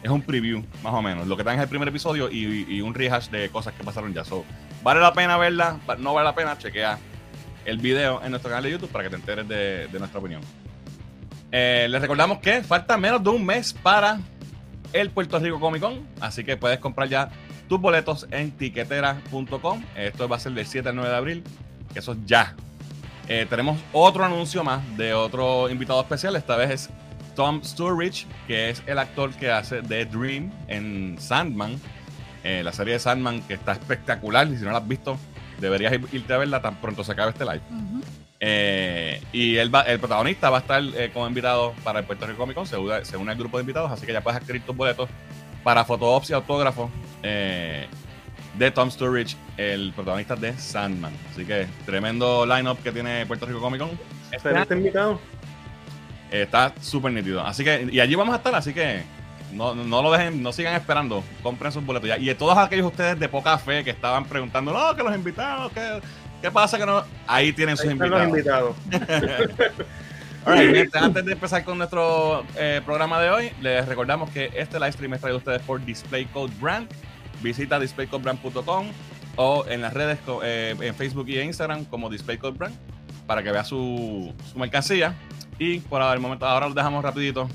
es 0.05 0.11
un 0.11 0.21
preview, 0.21 0.62
más 0.83 0.93
o 0.93 1.01
menos. 1.01 1.27
Lo 1.27 1.35
que 1.35 1.43
dan 1.43 1.56
es 1.56 1.62
el 1.62 1.69
primer 1.69 1.89
episodio 1.89 2.31
y, 2.31 2.81
un 2.83 2.93
rehash 2.93 3.31
de 3.31 3.49
cosas 3.49 3.73
que 3.73 3.83
pasaron 3.83 4.12
ya. 4.12 4.23
¿Vale 4.83 5.01
la 5.01 5.15
pena 5.15 5.39
verla? 5.39 5.79
¿No 5.99 6.12
vale 6.12 6.27
la 6.27 6.35
pena? 6.35 6.59
Chequea 6.59 6.99
el 7.65 7.79
video 7.79 8.23
en 8.23 8.31
nuestro 8.31 8.51
canal 8.51 8.65
de 8.65 8.73
YouTube 8.73 8.91
para 8.91 9.05
que 9.05 9.11
te 9.11 9.17
enteres 9.17 9.49
de, 9.49 9.89
nuestra 9.99 10.21
opinión. 10.21 10.43
Eh, 11.51 11.87
les 11.89 12.03
recordamos 12.03 12.39
que 12.41 12.62
falta 12.62 12.99
menos 12.99 13.25
de 13.25 13.31
un 13.31 13.47
mes 13.47 13.73
para 13.73 14.21
el 14.93 15.11
Puerto 15.11 15.39
Rico 15.39 15.59
Comic 15.59 15.81
Con, 15.81 16.06
así 16.21 16.45
que 16.45 16.59
puedes 16.59 16.79
comprar 16.81 17.09
ya 17.09 17.31
tus 17.67 17.81
boletos 17.81 18.27
en 18.31 18.51
tiquetera.com. 18.51 19.85
Esto 19.97 20.29
va 20.29 20.37
a 20.37 20.39
ser 20.39 20.53
del 20.53 20.67
7 20.67 20.91
al 20.91 20.97
9 20.97 21.11
de 21.11 21.17
abril, 21.17 21.45
eso 21.95 22.12
es 22.12 22.19
ya. 22.27 22.55
Eh, 23.27 23.47
tenemos 23.49 23.81
otro 23.95 24.23
anuncio 24.23 24.62
más 24.65 24.83
de 24.99 25.15
otro 25.15 25.71
invitado 25.71 25.99
especial, 26.03 26.37
esta 26.37 26.56
vez 26.56 26.71
es 26.71 26.91
Tom 27.34 27.62
Sturridge, 27.62 28.26
que 28.46 28.70
es 28.70 28.82
el 28.86 28.98
actor 28.98 29.31
que 29.32 29.50
hace 29.50 29.82
The 29.82 30.06
Dream 30.06 30.52
en 30.69 31.16
Sandman, 31.19 31.81
eh, 32.42 32.62
la 32.62 32.72
serie 32.72 32.94
de 32.94 32.98
Sandman 32.98 33.42
que 33.42 33.54
está 33.54 33.72
espectacular, 33.72 34.46
y 34.48 34.56
si 34.56 34.64
no 34.64 34.70
la 34.72 34.78
has 34.78 34.88
visto, 34.88 35.16
deberías 35.60 35.92
ir- 35.92 36.08
irte 36.12 36.32
a 36.34 36.38
verla 36.38 36.60
tan 36.60 36.76
pronto 36.76 37.02
se 37.04 37.12
acabe 37.12 37.31
este 37.31 37.44
live. 37.44 37.60
Eh, 38.40 39.22
y 39.32 39.56
él 39.56 39.75
va- 39.75 39.82
el 39.82 39.98
protagonista 39.98 40.50
va 40.50 40.58
a 40.58 40.60
estar 40.60 40.82
eh, 40.82 41.10
como 41.14 41.26
invitado 41.26 41.72
para 41.82 42.00
el 42.00 42.04
Puerto 42.04 42.26
Rico 42.26 42.38
Comic 42.40 42.56
Con, 42.56 42.66
se 42.66 42.76
une, 42.76 43.04
se 43.04 43.16
une 43.16 43.31
al 43.32 43.38
grupo 43.38 43.56
de 43.56 43.62
invitados, 43.62 43.90
así 43.90 44.04
que 44.04 44.12
ya 44.12 44.20
puedes 44.20 44.40
adquirir 44.40 44.62
tus 44.62 44.76
boletos 44.76 45.08
para 45.62 45.81
autógrafos 46.34 46.90
eh, 47.22 47.86
de 48.58 48.70
Tom 48.70 48.90
Sturridge, 48.90 49.36
el 49.56 49.92
protagonista 49.94 50.36
de 50.36 50.52
Sandman. 50.58 51.12
Así 51.32 51.44
que 51.46 51.66
tremendo 51.86 52.44
lineup 52.44 52.82
que 52.82 52.92
tiene 52.92 53.25
Puerto 53.25 53.46
Rico 53.46 53.60
Comic 53.60 53.81
Con. 53.81 53.90
Excelente 54.31 54.75
invitado. 54.75 55.19
Está 56.42 56.75
súper 56.81 57.12
nítido. 57.12 57.46
Así 57.46 57.62
que, 57.62 57.88
y 57.92 58.00
allí 58.00 58.16
vamos 58.16 58.34
a 58.34 58.38
estar, 58.38 58.52
así 58.56 58.75
que 58.75 59.02
no, 59.52 59.72
no 59.75 60.02
lo 60.02 60.10
dejen, 60.10 60.42
no 60.42 60.52
sigan 60.52 60.75
esperando, 60.75 61.22
compren 61.44 61.70
sus 61.70 61.84
boletos 61.84 62.08
ya. 62.08 62.19
Y 62.19 62.26
de 62.26 62.34
todos 62.34 62.58
aquellos 62.58 62.86
ustedes 62.86 63.20
de 63.20 63.28
poca 63.28 63.56
fe 63.56 63.84
que 63.84 63.90
estaban 63.90 64.25
preguntando, 64.25 64.72
no, 64.72 64.96
que 64.96 65.04
los 65.04 65.14
invitados, 65.14 65.70
que, 65.72 66.00
¿qué 66.42 66.50
pasa 66.50 66.76
que 66.76 66.86
no? 66.86 67.04
Ahí 67.28 67.52
tienen 67.52 67.76
sus 67.76 67.86
Ahí 67.86 67.92
están 67.92 68.10
los 68.10 68.25
invitados. 68.25 68.76
gente, 70.44 70.98
antes 70.98 71.25
de 71.25 71.32
empezar 71.32 71.64
con 71.64 71.78
nuestro 71.78 72.44
eh, 72.56 72.81
programa 72.84 73.20
de 73.20 73.31
hoy, 73.31 73.52
les 73.62 73.86
recordamos 73.86 74.28
que 74.31 74.50
este 74.56 74.81
live 74.81 74.92
stream 74.92 75.14
es 75.14 75.20
traído 75.20 75.36
a 75.36 75.38
ustedes 75.38 75.62
por 75.62 75.84
Display 75.84 76.25
Code 76.26 76.52
Brand. 76.60 76.88
Visita 77.42 77.78
displaycodebrand.com 77.78 78.86
o 79.36 79.64
en 79.69 79.82
las 79.82 79.94
redes 79.94 80.19
eh, 80.42 80.75
en 80.81 80.94
Facebook 80.96 81.28
y 81.28 81.38
Instagram 81.38 81.84
como 81.84 82.10
Display 82.10 82.38
Code 82.38 82.58
Brand 82.58 82.94
para 83.26 83.43
que 83.43 83.50
vea 83.50 83.65
su, 83.65 84.32
su 84.53 84.59
mercancía. 84.59 85.15
Y 85.59 85.81
por 85.81 86.03
el 86.03 86.21
momento, 86.21 86.47
ahora 86.47 86.69
lo 86.69 86.75
dejamos 86.75 87.03
rapidito 87.03 87.49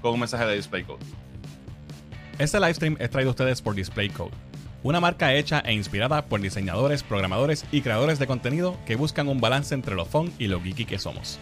con 0.00 0.14
un 0.14 0.20
mensaje 0.20 0.46
de 0.46 0.56
Display 0.56 0.84
Code. 0.84 1.04
Este 2.38 2.60
livestream 2.60 2.96
es 3.00 3.10
traído 3.10 3.30
a 3.30 3.32
ustedes 3.32 3.60
por 3.60 3.74
DisplayCode, 3.74 4.30
una 4.84 5.00
marca 5.00 5.34
hecha 5.34 5.58
e 5.58 5.72
inspirada 5.72 6.26
por 6.26 6.40
diseñadores, 6.40 7.02
programadores 7.02 7.64
y 7.72 7.80
creadores 7.80 8.20
de 8.20 8.28
contenido 8.28 8.78
que 8.86 8.94
buscan 8.94 9.28
un 9.28 9.40
balance 9.40 9.74
entre 9.74 9.96
lo 9.96 10.04
fun 10.04 10.32
y 10.38 10.46
lo 10.46 10.62
geeky 10.62 10.84
que 10.84 11.00
somos. 11.00 11.40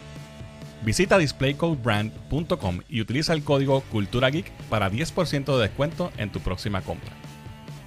Visita 0.82 1.19
displaycodebrand.com 1.19 2.81
y 2.88 3.02
utiliza 3.02 3.35
el 3.35 3.44
código 3.44 3.82
Cultura 3.82 4.31
Geek 4.31 4.50
para 4.70 4.91
10% 4.91 5.56
de 5.56 5.62
descuento 5.62 6.12
en 6.17 6.31
tu 6.31 6.41
próxima 6.41 6.81
compra. 6.81 7.12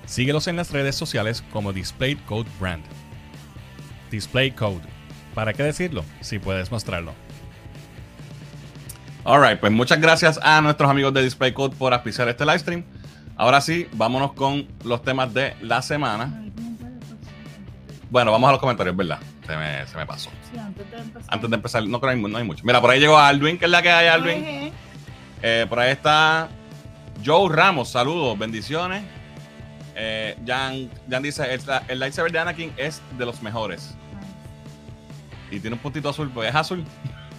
Síguelos 0.05 0.47
en 0.47 0.55
las 0.55 0.71
redes 0.71 0.95
sociales 0.95 1.43
como 1.51 1.73
DisplayCode 1.73 2.47
Brand. 2.59 2.83
DisplayCode. 4.11 4.98
¿Para 5.33 5.53
qué 5.53 5.63
decirlo 5.63 6.03
si 6.21 6.39
puedes 6.39 6.71
mostrarlo? 6.71 7.13
Alright, 9.23 9.59
pues 9.59 9.71
muchas 9.71 9.99
gracias 9.99 10.39
a 10.41 10.61
nuestros 10.61 10.89
amigos 10.89 11.13
de 11.13 11.21
Display 11.23 11.53
Code 11.53 11.75
por 11.75 11.93
auspiciar 11.93 12.27
este 12.29 12.45
live 12.45 12.59
stream. 12.59 12.83
Ahora 13.35 13.61
sí, 13.61 13.87
vámonos 13.93 14.33
con 14.33 14.67
los 14.83 15.01
temas 15.03 15.33
de 15.33 15.55
la 15.61 15.81
semana. 15.81 16.45
Bueno, 18.09 18.31
vamos 18.31 18.47
a 18.47 18.51
los 18.51 18.59
comentarios, 18.59 18.95
¿verdad? 18.95 19.19
Se 19.45 19.55
me, 19.55 19.87
se 19.87 19.97
me 19.97 20.05
pasó. 20.05 20.31
Sí, 20.51 20.57
antes 20.57 20.89
de 20.89 20.97
empezar. 20.97 21.33
Antes 21.33 21.49
de 21.49 21.55
empezar, 21.55 21.83
no 21.87 21.99
creo 21.99 22.13
que 22.13 22.17
hay, 22.17 22.31
no 22.31 22.37
hay 22.37 22.43
mucho. 22.43 22.63
Mira, 22.65 22.81
por 22.81 22.89
ahí 22.89 22.99
llegó 22.99 23.17
Alvin, 23.17 23.57
que 23.57 23.65
es 23.65 23.71
la 23.71 23.81
que 23.81 23.91
hay, 23.91 24.07
Alvin. 24.07 24.71
Eh, 25.41 25.65
por 25.69 25.79
ahí 25.79 25.91
está 25.91 26.49
Joe 27.23 27.55
Ramos, 27.55 27.89
saludos, 27.89 28.37
bendiciones. 28.37 29.03
Eh, 29.95 30.37
Jan, 30.45 30.89
Jan 31.09 31.21
dice, 31.21 31.53
el, 31.53 31.61
el 31.87 31.99
lightsaber 31.99 32.31
de 32.31 32.39
Anakin 32.39 32.73
es 32.77 33.01
de 33.17 33.25
los 33.25 33.41
mejores. 33.41 33.95
Y 35.51 35.59
tiene 35.59 35.75
un 35.75 35.81
puntito 35.81 36.09
azul, 36.09 36.29
pues 36.33 36.49
es 36.49 36.55
azul. 36.55 36.83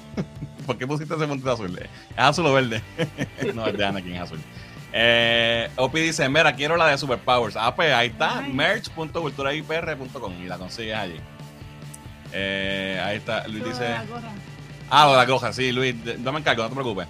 ¿Por 0.67 0.77
qué 0.79 0.87
pusiste 0.87 1.15
ese 1.15 1.27
puntito 1.27 1.51
azul? 1.53 1.79
¿Es 1.79 1.89
azul 2.17 2.47
o 2.47 2.53
verde? 2.53 2.83
no, 3.55 3.67
es 3.67 3.77
de 3.77 3.85
Anakin, 3.85 4.15
es 4.15 4.21
azul. 4.23 4.41
Eh, 4.93 5.69
Opi 5.77 6.01
dice, 6.01 6.29
mira, 6.29 6.55
quiero 6.55 6.77
la 6.77 6.89
de 6.89 6.99
Superpowers. 6.99 7.57
Ah, 7.57 7.75
pues 7.75 7.93
ahí 7.93 8.09
está, 8.09 8.41
merch.culturaipr.com 8.41 10.33
y 10.43 10.47
la 10.47 10.59
consigues 10.59 10.97
allí. 10.97 11.21
Eh, 12.33 13.01
ahí 13.05 13.17
está, 13.17 13.47
Luis 13.49 13.65
dice... 13.65 13.89
la 13.89 14.05
gorra. 14.05 14.31
Ah, 14.91 15.05
lo 15.07 15.13
de 15.13 15.17
la 15.19 15.27
coja, 15.27 15.53
sí, 15.53 15.71
Luis, 15.71 15.95
no 16.19 16.33
me 16.33 16.41
encargo, 16.41 16.65
no 16.65 16.69
te 16.69 16.75
preocupes. 16.75 17.07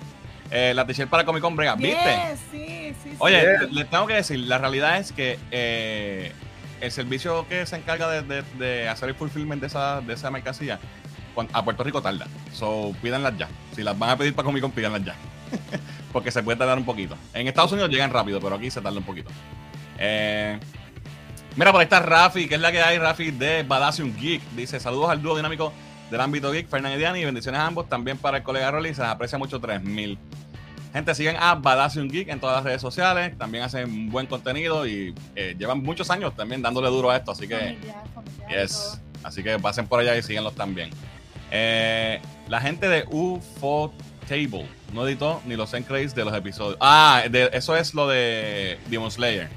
Eh, 0.50 0.72
la 0.74 0.84
t-shirt 0.86 1.08
para 1.08 1.24
Comic 1.24 1.40
Con 1.42 1.56
Brega, 1.56 1.76
¿viste? 1.76 1.96
Yes, 1.96 2.40
sí, 2.50 2.66
sí, 3.02 3.10
sí. 3.10 3.16
Oye, 3.18 3.40
Yeah. 3.40 3.68
les 3.70 3.88
tengo 3.88 4.06
que 4.06 4.14
decir, 4.14 4.38
la 4.40 4.58
realidad 4.58 4.98
es 4.98 5.12
que 5.12 5.38
eh, 5.50 6.32
el 6.80 6.90
servicio 6.92 7.46
que 7.48 7.66
se 7.66 7.76
encarga 7.76 8.08
de, 8.08 8.42
de- 8.58 8.88
hacer 8.88 9.08
el 9.10 9.14
fulfillment 9.14 9.60
de 9.60 9.66
esa, 9.66 10.00
de 10.00 10.14
esa 10.14 10.30
mercancía 10.30 10.78
a 11.52 11.64
Puerto 11.64 11.84
Rico 11.84 12.02
tarda. 12.02 12.26
So, 12.52 12.94
pídanlas 13.00 13.36
ya. 13.38 13.48
Si 13.74 13.82
las 13.82 13.98
van 13.98 14.10
a 14.10 14.16
pedir 14.16 14.34
para 14.34 14.44
Comic 14.46 14.62
Con, 14.62 14.72
pídanlas 14.72 15.04
ya. 15.04 15.14
Porque 16.12 16.30
se 16.30 16.42
puede 16.42 16.58
tardar 16.58 16.76
un 16.76 16.84
poquito. 16.84 17.16
En 17.32 17.46
Estados 17.48 17.72
Unidos 17.72 17.90
llegan 17.90 18.10
rápido, 18.10 18.40
pero 18.40 18.56
aquí 18.56 18.70
se 18.70 18.80
tarda 18.80 18.98
un 18.98 19.04
poquito. 19.04 19.30
Eh, 19.98 20.58
mira, 21.56 21.70
por 21.72 21.80
ahí 21.80 21.84
está 21.84 22.00
Rafi, 22.00 22.48
que 22.48 22.56
es 22.56 22.60
la 22.60 22.72
que 22.72 22.82
hay, 22.82 22.98
Rafi 22.98 23.30
de 23.30 23.62
Badassium 23.62 24.14
Geek. 24.16 24.42
Dice, 24.56 24.80
saludos 24.80 25.10
al 25.10 25.22
dúo 25.22 25.36
dinámico 25.36 25.72
del 26.10 26.20
ámbito 26.20 26.50
geek, 26.50 26.68
Fernández 26.68 26.96
y 26.96 27.00
Diani, 27.00 27.20
y 27.20 27.24
bendiciones 27.24 27.60
a 27.60 27.66
ambos. 27.66 27.88
También 27.88 28.18
para 28.18 28.38
el 28.38 28.42
colega 28.42 28.70
Rolly, 28.70 28.92
se 28.94 29.02
les 29.02 29.10
aprecia 29.10 29.38
mucho 29.38 29.60
3000. 29.60 30.18
Gente, 30.92 31.14
siguen 31.14 31.36
a 31.38 31.54
Badassium 31.54 32.08
Geek 32.08 32.28
en 32.28 32.40
todas 32.40 32.56
las 32.56 32.64
redes 32.64 32.80
sociales. 32.82 33.36
También 33.38 33.62
hacen 33.64 34.10
buen 34.10 34.26
contenido 34.26 34.86
y 34.86 35.14
eh, 35.36 35.54
llevan 35.56 35.82
muchos 35.82 36.10
años 36.10 36.34
también 36.34 36.62
dándole 36.62 36.88
duro 36.88 37.10
a 37.10 37.16
esto. 37.16 37.30
Así 37.30 37.46
que, 37.46 37.78
yes. 38.48 39.00
Así 39.22 39.42
que 39.42 39.58
pasen 39.58 39.86
por 39.86 40.00
allá 40.00 40.16
y 40.16 40.22
síguenlos 40.22 40.54
también. 40.54 40.90
Eh, 41.52 42.20
la 42.48 42.60
gente 42.60 42.88
de 42.88 43.04
UFO 43.08 43.92
Table 44.28 44.66
no 44.92 45.06
editó 45.06 45.40
ni 45.46 45.56
los 45.56 45.72
end 45.74 45.86
credits 45.86 46.14
de 46.14 46.24
los 46.24 46.34
episodios. 46.34 46.76
Ah, 46.80 47.22
de- 47.30 47.50
eso 47.52 47.76
es 47.76 47.94
lo 47.94 48.08
de 48.08 48.78
Demon 48.88 49.10
Slayer. 49.10 49.48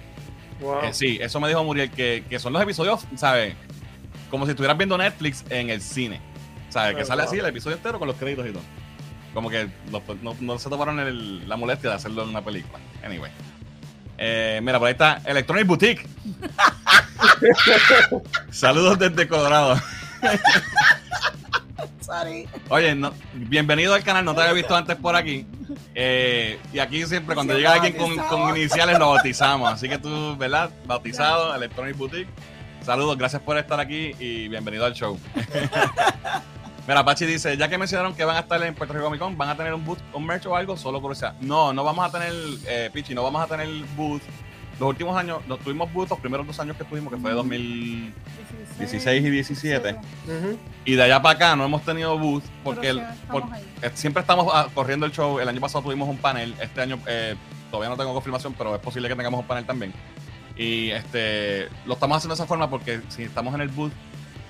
Wow. 0.59 0.83
Eh, 0.83 0.93
sí, 0.93 1.17
eso 1.19 1.39
me 1.39 1.47
dijo 1.47 1.63
Muriel, 1.63 1.89
que, 1.91 2.23
que 2.29 2.39
son 2.39 2.53
los 2.53 2.61
episodios, 2.61 3.05
¿sabes? 3.15 3.55
Como 4.29 4.45
si 4.45 4.51
estuvieras 4.51 4.77
viendo 4.77 4.97
Netflix 4.97 5.43
en 5.49 5.69
el 5.69 5.81
cine. 5.81 6.21
¿Sabes? 6.69 6.95
Que 6.95 7.05
sale 7.05 7.21
wow. 7.23 7.29
así 7.29 7.39
el 7.39 7.45
episodio 7.45 7.77
entero 7.77 7.99
con 7.99 8.07
los 8.07 8.17
créditos 8.17 8.47
y 8.47 8.51
todo. 8.51 8.63
Como 9.33 9.49
que 9.49 9.67
no, 10.21 10.35
no 10.39 10.59
se 10.59 10.69
tomaron 10.69 10.99
el- 10.99 11.47
la 11.49 11.57
molestia 11.57 11.89
de 11.89 11.95
hacerlo 11.95 12.23
en 12.23 12.29
una 12.29 12.43
película. 12.43 12.79
Anyway. 13.03 13.31
Eh, 14.17 14.59
mira, 14.63 14.77
por 14.79 14.87
ahí 14.87 14.91
está 14.93 15.21
Electronic 15.25 15.67
Boutique. 15.67 16.07
Saludos 18.51 18.99
desde 18.99 19.27
Colorado. 19.27 19.75
Sorry. 22.01 22.47
Oye, 22.69 22.95
no- 22.95 23.13
bienvenido 23.33 23.93
al 23.93 24.03
canal, 24.03 24.23
no 24.23 24.35
te 24.35 24.41
había 24.41 24.53
visto 24.53 24.75
antes 24.75 24.95
por 24.97 25.15
aquí. 25.15 25.45
Eh, 25.95 26.59
y 26.71 26.79
aquí 26.79 27.03
siempre, 27.05 27.33
cuando 27.33 27.53
Sí, 27.53 27.59
llega 27.59 27.73
alguien 27.73 27.93
con, 27.93 28.15
con 28.17 28.55
iniciales, 28.55 28.99
lo 28.99 29.09
bautizamos. 29.09 29.71
Así 29.71 29.89
que 29.89 29.97
tú, 29.97 30.35
¿verdad? 30.37 30.69
Bautizado, 30.85 31.55
Electronic 31.55 31.97
Boutique. 31.97 32.29
Saludos, 32.85 33.17
gracias 33.17 33.41
por 33.41 33.57
estar 33.57 33.79
aquí 33.79 34.11
y 34.19 34.47
bienvenido 34.49 34.85
al 34.85 34.93
show. 34.93 35.17
Mira, 36.87 37.05
Pachi 37.05 37.25
dice, 37.25 37.55
ya 37.55 37.69
que 37.69 37.77
mencionaron 37.77 38.13
que 38.13 38.25
van 38.25 38.35
a 38.35 38.39
estar 38.41 38.61
en 38.61 38.75
Puerto 38.75 38.93
Rico 38.93 39.05
Comic 39.05 39.19
Con, 39.21 39.37
¿van 39.37 39.49
a 39.49 39.55
tener 39.55 39.73
un 39.73 39.85
booth 39.85 39.99
con 40.11 40.25
merch 40.25 40.45
o 40.47 40.55
algo? 40.55 40.75
Solo 40.75 40.99
curiosidad. 41.01 41.33
No, 41.39 41.71
no 41.73 41.83
vamos 41.83 42.05
a 42.05 42.11
tener, 42.11 42.33
eh, 42.67 42.89
Pichi, 42.91 43.15
no 43.15 43.23
vamos 43.23 43.41
a 43.41 43.47
tener 43.47 43.67
booth. 43.95 44.21
Los 44.79 44.89
últimos 44.89 45.15
años, 45.15 45.39
nos 45.47 45.59
tuvimos 45.59 45.91
booth 45.93 46.09
los 46.09 46.19
primeros 46.19 46.45
dos 46.45 46.59
años 46.59 46.75
que 46.75 46.83
estuvimos, 46.83 47.13
que 47.13 47.19
fue 47.19 47.31
2016 47.31 49.23
y 49.23 49.29
17. 49.29 49.91
Ujú. 49.93 50.57
Y 50.83 50.95
de 50.95 51.03
allá 51.03 51.21
para 51.21 51.35
acá 51.35 51.55
no 51.55 51.63
hemos 51.63 51.83
tenido 51.83 52.17
booth 52.17 52.43
porque 52.63 52.89
el- 52.89 53.03
por- 53.31 53.43
eh, 53.81 53.91
siempre 53.93 54.21
estamos 54.21 54.47
ah, 54.53 54.67
corriendo 54.73 55.05
el 55.05 55.11
show. 55.11 55.39
El 55.39 55.47
año 55.47 55.61
pasado 55.61 55.83
tuvimos 55.83 56.09
un 56.09 56.17
panel. 56.17 56.53
Este 56.59 56.81
año 56.81 56.99
eh, 57.07 57.35
todavía 57.71 57.89
no 57.89 57.97
tengo 57.97 58.13
confirmación, 58.13 58.53
pero 58.57 58.75
es 58.75 58.81
posible 58.81 59.07
que 59.07 59.15
tengamos 59.15 59.39
un 59.41 59.47
panel 59.47 59.65
también. 59.65 59.93
Y 60.57 60.89
este 60.91 61.69
lo 61.85 61.93
estamos 61.93 62.17
haciendo 62.17 62.35
de 62.35 62.39
esa 62.41 62.47
forma 62.47 62.69
porque 62.69 63.01
si 63.09 63.23
estamos 63.23 63.53
en 63.55 63.61
el 63.61 63.69
booth, 63.69 63.93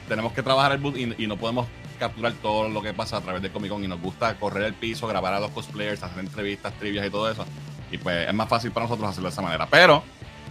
tenemos 0.08 0.34
que 0.34 0.42
trabajar 0.42 0.72
el 0.72 0.78
booth 0.80 0.98
y, 0.98 1.14
y 1.24 1.28
no 1.28 1.38
podemos 1.38 1.68
capturar 2.04 2.34
todo 2.34 2.70
lo 2.70 2.82
que 2.82 2.94
pasa 2.94 3.18
a 3.18 3.22
través 3.22 3.42
de 3.42 3.52
Comic 3.52 3.72
Con. 3.72 3.84
Y 3.84 3.88
nos 3.88 4.02
gusta 4.02 4.36
correr 4.36 4.64
el 4.64 4.74
piso, 4.74 5.08
grabar 5.08 5.34
a 5.34 5.40
los 5.40 5.52
cosplayers, 5.52 6.04
hacer 6.04 6.20
entrevistas, 6.20 6.74
trivias 6.74 7.06
y 7.06 7.10
todo 7.10 7.30
eso. 7.30 7.46
Y 7.92 7.98
pues 7.98 8.28
es 8.28 8.34
más 8.34 8.50
fácil 8.50 8.72
para 8.72 8.86
nosotros 8.86 9.10
hacerlo 9.10 9.30
de 9.30 9.34
esa 9.34 9.42
manera. 9.42 9.68
Pero 9.70 10.04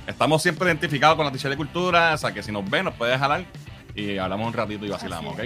estamos 0.06 0.42
siempre 0.42 0.66
identificados 0.66 1.16
con 1.16 1.26
la 1.26 1.32
t 1.32 1.48
de 1.48 1.56
cultura. 1.56 2.14
O 2.14 2.18
sea 2.18 2.32
que 2.32 2.42
si 2.42 2.52
nos 2.52 2.68
ven, 2.68 2.84
nos 2.84 2.94
puede 2.94 3.18
jalar 3.18 3.44
y 3.94 4.18
hablamos 4.18 4.46
un 4.46 4.52
ratito 4.52 4.86
y 4.86 4.88
vacilamos, 4.88 5.34
¿ok? 5.34 5.44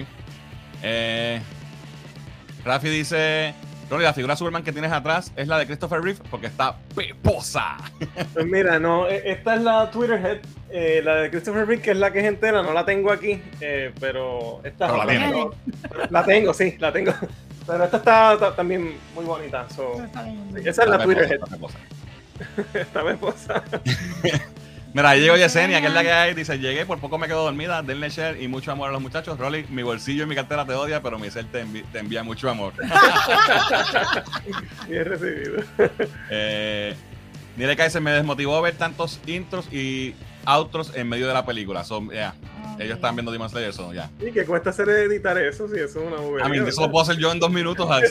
Eh, 0.83 1.41
Rafi 2.65 2.89
dice: 2.89 3.55
Ronnie, 3.89 4.05
la 4.05 4.13
figura 4.13 4.35
Superman 4.35 4.65
que 4.65 4.73
tienes 4.73 4.91
atrás 4.91 5.33
es 5.37 5.47
la 5.47 5.59
de 5.59 5.67
Christopher 5.67 6.01
Reeve 6.01 6.19
porque 6.31 6.49
está 6.49 6.77
peposa. 6.95 7.77
Pues 8.35 8.45
mira, 8.47 8.79
no, 8.81 9.07
e- 9.09 9.31
esta 9.31 9.55
es 9.55 9.63
la 9.63 9.91
Twitter 9.91 10.21
Head, 10.25 10.39
eh, 10.71 11.01
la 11.05 11.15
de 11.17 11.31
Christopher 11.31 11.67
Reeve, 11.67 11.83
que 11.83 11.91
es 11.93 11.97
la 11.97 12.11
que 12.13 12.19
es 12.19 12.25
entera, 12.25 12.63
no 12.63 12.73
la 12.73 12.85
tengo 12.85 13.13
aquí, 13.13 13.41
eh, 13.61 13.93
pero 14.01 14.61
esta 14.65 14.87
Pero 14.89 14.99
la 14.99 15.07
tengo. 15.07 15.55
La 16.11 16.25
tengo, 16.25 16.53
sí, 16.53 16.75
la 16.79 16.93
tengo. 16.93 17.13
Pero 17.67 17.85
esta 17.85 17.97
está, 17.99 18.39
ta- 18.39 18.57
también 18.57 18.97
muy 19.15 19.25
bonita. 19.25 19.67
so, 19.71 20.03
está 20.03 20.27
esa 20.65 20.83
es 20.83 20.89
la 20.89 20.97
Está 20.97 21.05
Twitter 21.05 21.41
peposa, 21.49 21.79
Head, 22.57 22.77
está 22.81 23.05
peposa. 23.05 23.63
Mira, 24.97 25.11
ahí 25.11 25.21
llegó 25.21 25.37
Yesenia, 25.37 25.83
que 25.83 25.89
es 25.89 25.93
la 25.93 26.03
que 26.03 26.11
hay. 26.11 26.33
Dice: 26.33 26.59
Llegué, 26.59 26.87
por 26.87 26.99
poco 26.99 27.19
me 27.19 27.27
quedo 27.27 27.45
dormida. 27.45 27.83
Denle 27.83 28.09
share 28.09 28.43
y 28.43 28.49
mucho 28.49 28.73
amor 28.73 28.89
a 28.89 28.93
los 28.93 29.03
muchachos. 29.03 29.39
Rolly, 29.39 29.67
mi 29.69 29.83
bolsillo 29.83 30.23
y 30.23 30.27
mi 30.27 30.35
cartera 30.35 30.65
te 30.65 30.73
odia, 30.73 31.03
pero 31.03 31.19
mi 31.19 31.31
ser 31.31 31.45
te, 31.45 31.67
envi- 31.67 31.85
te 31.93 31.99
envía 31.99 32.23
mucho 32.23 32.49
amor. 32.49 32.73
Bien 34.89 35.05
recibido. 35.05 35.63
eh, 36.31 36.95
Nile 37.59 37.77
Kaiser 37.77 38.01
me 38.01 38.11
desmotivó 38.13 38.63
ver 38.63 38.75
tantos 38.77 39.21
intros 39.27 39.71
y 39.71 40.15
outros 40.47 40.93
en 40.95 41.09
medio 41.09 41.27
de 41.29 41.35
la 41.35 41.45
película. 41.45 41.85
Son, 41.85 42.09
yeah, 42.11 42.35
Ah, 42.69 42.77
ellos 42.79 42.97
están 42.97 43.17
viendo 43.17 43.33
Demon 43.33 43.49
Slayer, 43.49 43.73
so, 43.73 43.93
ya. 43.95 44.11
Y 44.21 44.31
que 44.33 44.45
cuesta 44.45 44.69
hacer 44.71 44.87
editar 44.91 45.39
eso, 45.39 45.67
sí, 45.67 45.75
eso 45.77 46.01
es 46.01 46.07
una 46.13 46.17
bobería. 46.21 46.45
A 46.45 46.49
mí, 46.51 46.59
eso 46.59 46.83
lo 46.83 46.91
puedo 46.91 47.03
hacer 47.05 47.17
yo 47.17 47.33
en 47.33 47.41
dos 47.41 47.51
minutos, 47.51 47.89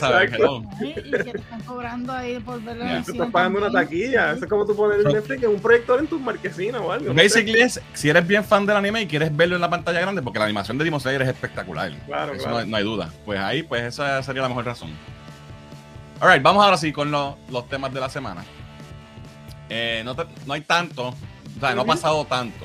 Y 0.80 0.92
que 0.94 1.02
te 1.02 1.38
están 1.38 1.60
cobrando 1.62 2.12
ahí 2.12 2.40
por 2.40 2.60
ver 2.62 2.76
la 2.76 2.84
Ya. 2.86 3.02
Tú 3.04 3.12
estás 3.12 3.30
pagando 3.30 3.58
una 3.60 3.70
taquilla. 3.70 4.32
Eso 4.32 4.44
es 4.44 4.50
como 4.50 4.66
tú 4.66 4.74
poner 4.74 5.02
So- 5.02 5.08
en 5.10 5.14
Netflix 5.14 5.42
en 5.44 5.50
un 5.50 5.60
proyector 5.60 6.00
en 6.00 6.06
tu 6.08 6.18
marquesina 6.18 6.80
o 6.80 6.90
algo. 6.90 7.12
no 7.12 7.14
sé. 7.14 7.22
Basically 7.22 7.60
es, 7.60 7.80
si 7.94 8.08
eres 8.08 8.26
bien 8.26 8.42
fan 8.44 8.66
del 8.66 8.76
anime 8.76 9.02
y 9.02 9.06
quieres 9.06 9.34
verlo 9.36 9.54
en 9.54 9.60
la 9.60 9.70
pantalla 9.70 10.00
grande, 10.00 10.20
porque 10.22 10.38
la 10.40 10.46
animación 10.46 10.76
de 10.78 10.84
Demon 10.84 11.00
Slayer 11.00 11.22
es 11.22 11.28
espectacular. 11.28 11.92
Claro, 12.06 12.32
Eso 12.32 12.42
claro. 12.42 12.56
No, 12.56 12.62
hay, 12.62 12.68
no 12.68 12.76
hay 12.76 12.84
duda. 12.84 13.10
Pues 13.24 13.38
ahí, 13.38 13.62
pues 13.62 13.82
esa 13.84 14.20
sería 14.24 14.42
la 14.42 14.48
mejor 14.48 14.64
razón. 14.64 14.90
Alright, 16.20 16.42
vamos 16.42 16.64
ahora 16.64 16.76
sí 16.76 16.92
con 16.92 17.10
lo- 17.12 17.38
los 17.50 17.68
temas 17.68 17.92
de 17.94 18.00
la 18.00 18.08
semana. 18.08 18.44
Eh, 19.68 20.02
no, 20.04 20.14
te- 20.16 20.26
no 20.46 20.54
hay 20.54 20.62
tanto, 20.62 21.14
o 21.56 21.60
sea, 21.60 21.74
no 21.74 21.82
ha 21.82 21.84
pasado 21.86 22.24
tanto. 22.24 22.64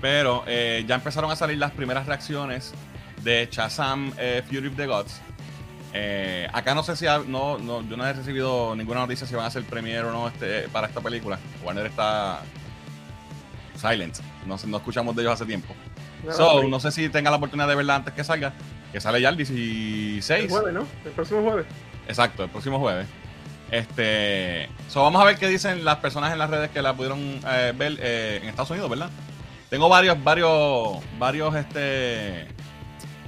Pero 0.00 0.44
eh, 0.46 0.84
ya 0.86 0.94
empezaron 0.94 1.30
a 1.30 1.36
salir 1.36 1.58
las 1.58 1.72
primeras 1.72 2.06
reacciones 2.06 2.72
de 3.22 3.48
Shazam 3.50 4.12
eh, 4.18 4.42
Fury 4.46 4.68
of 4.68 4.76
the 4.76 4.86
Gods. 4.86 5.20
Eh, 5.92 6.46
acá 6.52 6.74
no 6.74 6.82
sé 6.82 6.94
si 6.96 7.06
ha- 7.06 7.22
no, 7.26 7.58
no, 7.58 7.82
yo 7.88 7.96
no 7.96 8.06
he 8.06 8.12
recibido 8.12 8.76
ninguna 8.76 9.00
noticia 9.00 9.26
si 9.26 9.34
van 9.34 9.44
a 9.44 9.48
hacer 9.48 9.64
premiere 9.64 10.02
o 10.06 10.12
no 10.12 10.28
este, 10.28 10.68
para 10.68 10.86
esta 10.86 11.00
película. 11.00 11.38
Warner 11.64 11.86
está 11.86 12.40
silent. 13.76 14.18
No, 14.46 14.56
no 14.66 14.76
escuchamos 14.76 15.16
de 15.16 15.22
ellos 15.22 15.34
hace 15.34 15.46
tiempo. 15.46 15.74
So, 16.32 16.64
no 16.64 16.80
sé 16.80 16.90
si 16.90 17.08
tenga 17.08 17.30
la 17.30 17.36
oportunidad 17.36 17.68
de 17.68 17.74
verla 17.76 17.96
antes 17.96 18.12
que 18.12 18.24
salga. 18.24 18.52
Que 18.92 19.00
sale 19.00 19.20
ya 19.20 19.28
el 19.28 19.36
16. 19.36 20.44
El 20.44 20.48
jueves, 20.50 20.74
¿no? 20.74 20.86
El 21.04 21.10
próximo 21.12 21.42
jueves. 21.42 21.66
Exacto, 22.06 22.44
el 22.44 22.50
próximo 22.50 22.78
jueves. 22.78 23.06
Este. 23.70 24.68
So, 24.88 25.02
vamos 25.02 25.20
a 25.20 25.24
ver 25.24 25.36
qué 25.36 25.48
dicen 25.48 25.84
las 25.84 25.96
personas 25.96 26.32
en 26.32 26.38
las 26.38 26.48
redes 26.50 26.70
que 26.70 26.80
la 26.82 26.94
pudieron 26.94 27.18
eh, 27.46 27.72
ver 27.76 27.96
eh, 28.00 28.40
en 28.42 28.48
Estados 28.48 28.70
Unidos, 28.70 28.88
¿verdad? 28.88 29.10
Tengo 29.70 29.88
varios, 29.88 30.22
varios, 30.24 30.98
varios 31.18 31.54
este, 31.54 32.46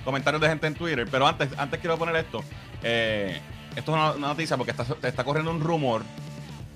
comentarios 0.05 0.41
de 0.41 0.49
gente 0.49 0.67
en 0.67 0.75
Twitter, 0.75 1.07
pero 1.11 1.27
antes, 1.27 1.51
antes 1.59 1.79
quiero 1.81 1.99
poner 1.99 2.17
esto. 2.17 2.43
Eh, 2.83 3.39
esto 3.77 3.93
es 3.93 3.97
una, 3.99 4.13
una 4.13 4.29
noticia 4.29 4.57
porque 4.57 4.71
está, 4.73 4.87
está 5.07 5.23
corriendo 5.25 5.51
un 5.51 5.61
rumor 5.61 6.03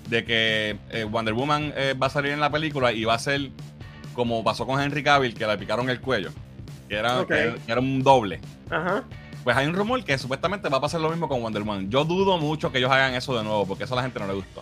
de 0.07 0.23
que 0.23 0.77
eh, 0.91 1.03
Wonder 1.03 1.33
Woman 1.33 1.73
va 2.01 2.07
a 2.07 2.09
salir 2.11 2.31
en 2.31 2.39
la 2.39 2.51
película 2.51 2.91
y 2.91 3.03
va 3.05 3.15
a 3.15 3.19
ser 3.19 3.49
como 4.13 4.43
pasó 4.43 4.65
con 4.67 4.79
Henry 4.79 5.03
Cavill, 5.03 5.33
que 5.33 5.45
le 5.47 5.57
picaron 5.57 5.89
el 5.89 5.99
cuello. 5.99 6.29
Que 6.87 6.95
era, 6.97 7.21
Ok. 7.21 7.27
que- 7.29 7.55
que 7.65 7.71
era 7.71 7.81
un 7.81 8.03
doble. 8.03 8.39
Ajá. 8.69 9.03
Pues 9.45 9.55
hay 9.55 9.67
un 9.67 9.75
rumor 9.75 10.03
que 10.03 10.17
supuestamente 10.17 10.67
va 10.69 10.79
a 10.79 10.81
pasar 10.81 10.99
lo 10.99 11.09
mismo 11.11 11.29
con 11.29 11.39
Wonder 11.39 11.61
Woman. 11.61 11.91
Yo 11.91 12.03
dudo 12.03 12.39
mucho 12.39 12.71
que 12.71 12.79
ellos 12.79 12.91
hagan 12.91 13.13
eso 13.13 13.37
de 13.37 13.43
nuevo, 13.43 13.67
porque 13.67 13.83
eso 13.83 13.93
a 13.93 13.97
la 13.97 14.01
gente 14.01 14.19
no 14.19 14.25
le 14.25 14.33
gustó. 14.33 14.61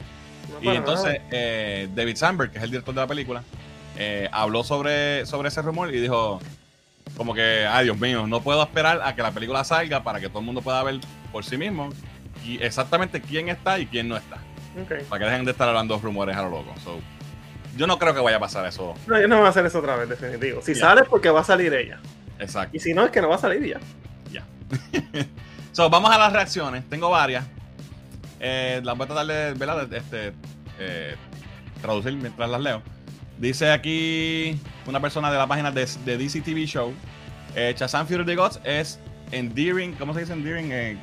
No 0.62 0.74
Y 0.74 0.76
entonces 0.76 1.22
eh, 1.32 1.88
David 1.96 2.18
Sandberg, 2.18 2.52
que 2.52 2.58
es 2.58 2.64
el 2.66 2.70
director 2.70 2.94
de 2.94 3.00
la 3.00 3.08
película, 3.08 3.44
eh, 3.98 4.28
habló 4.34 4.62
sobre, 4.66 5.26
sobre 5.26 5.48
ese 5.48 5.62
rumor 5.62 5.94
y 5.96 6.02
dijo 6.02 6.42
como 7.16 7.34
que, 7.34 7.66
ay 7.66 7.86
Dios 7.86 7.98
mío, 7.98 8.28
no 8.28 8.42
puedo 8.42 8.62
esperar 8.62 9.02
a 9.04 9.16
que 9.16 9.22
la 9.22 9.32
película 9.32 9.64
salga 9.64 10.04
para 10.04 10.20
que 10.20 10.28
todo 10.28 10.40
el 10.40 10.46
mundo 10.46 10.62
pueda 10.62 10.84
ver 10.84 11.00
por 11.32 11.46
sí 11.46 11.56
mismo 11.56 11.90
y 12.44 12.62
exactamente 12.62 13.22
quién 13.22 13.48
está 13.48 13.80
y 13.80 13.86
quién 13.86 14.10
no 14.10 14.18
está. 14.18 14.38
Para 15.08 15.20
que 15.24 15.32
dejen 15.32 15.46
de 15.46 15.52
estar 15.52 15.70
hablando 15.70 15.98
rumores 15.98 16.36
a 16.36 16.42
lo 16.42 16.50
loco. 16.50 16.74
So, 16.84 17.00
yo 17.78 17.88
no 17.88 17.98
creo 17.98 18.14
que 18.14 18.20
vaya 18.20 18.36
a 18.36 18.40
pasar 18.42 18.66
eso. 18.66 18.96
No, 19.08 19.16
ellos 19.16 19.30
no 19.30 19.38
van 19.38 19.46
a 19.46 19.50
hacer 19.50 19.66
eso 19.66 19.80
otra 19.80 19.96
vez, 19.96 20.10
definitivo. 20.10 20.62
Si 20.62 20.74
Ya. 20.74 20.82
sale 20.82 21.02
es 21.04 21.08
porque 21.08 21.30
va 21.30 21.40
a 21.40 21.46
salir 21.46 21.74
ella. 21.74 22.00
Exacto. 22.38 22.76
Y 22.76 22.82
si 22.82 22.94
no, 22.94 23.06
es 23.06 23.12
que 23.12 23.22
no 23.22 23.30
va 23.30 23.36
a 23.36 23.40
salir 23.40 23.64
ya. 23.66 23.80
So, 25.72 25.90
vamos 25.90 26.12
a 26.12 26.20
las 26.20 26.32
reacciones. 26.32 26.88
Tengo 26.88 27.10
varias. 27.10 27.46
Eh, 28.40 28.80
las 28.84 28.96
voy 28.96 29.06
a 29.06 29.08
tratar 29.08 29.26
de, 29.90 29.98
este, 29.98 30.34
eh, 30.80 31.16
traducir 31.82 32.14
mientras 32.14 32.48
las 32.48 32.62
leo. 32.62 32.84
Dice 33.40 33.72
aquí 33.72 34.60
una 34.86 35.00
persona 35.00 35.32
de 35.32 35.38
la 35.40 35.48
página 35.48 35.72
de, 35.72 35.88
de 36.06 36.18
DC 36.18 36.42
TV 36.42 36.68
Show. 36.68 36.94
Eh, 37.56 37.74
Shazam 37.76 38.06
Fury 38.06 38.20
of 38.22 38.28
the 38.28 38.36
Gods 38.36 38.60
es 38.64 39.00
endearing. 39.32 39.94
¿Cómo 39.94 40.14
se 40.14 40.20
dice 40.22 40.34
endearing? 40.34 40.72
Eh, 40.72 40.98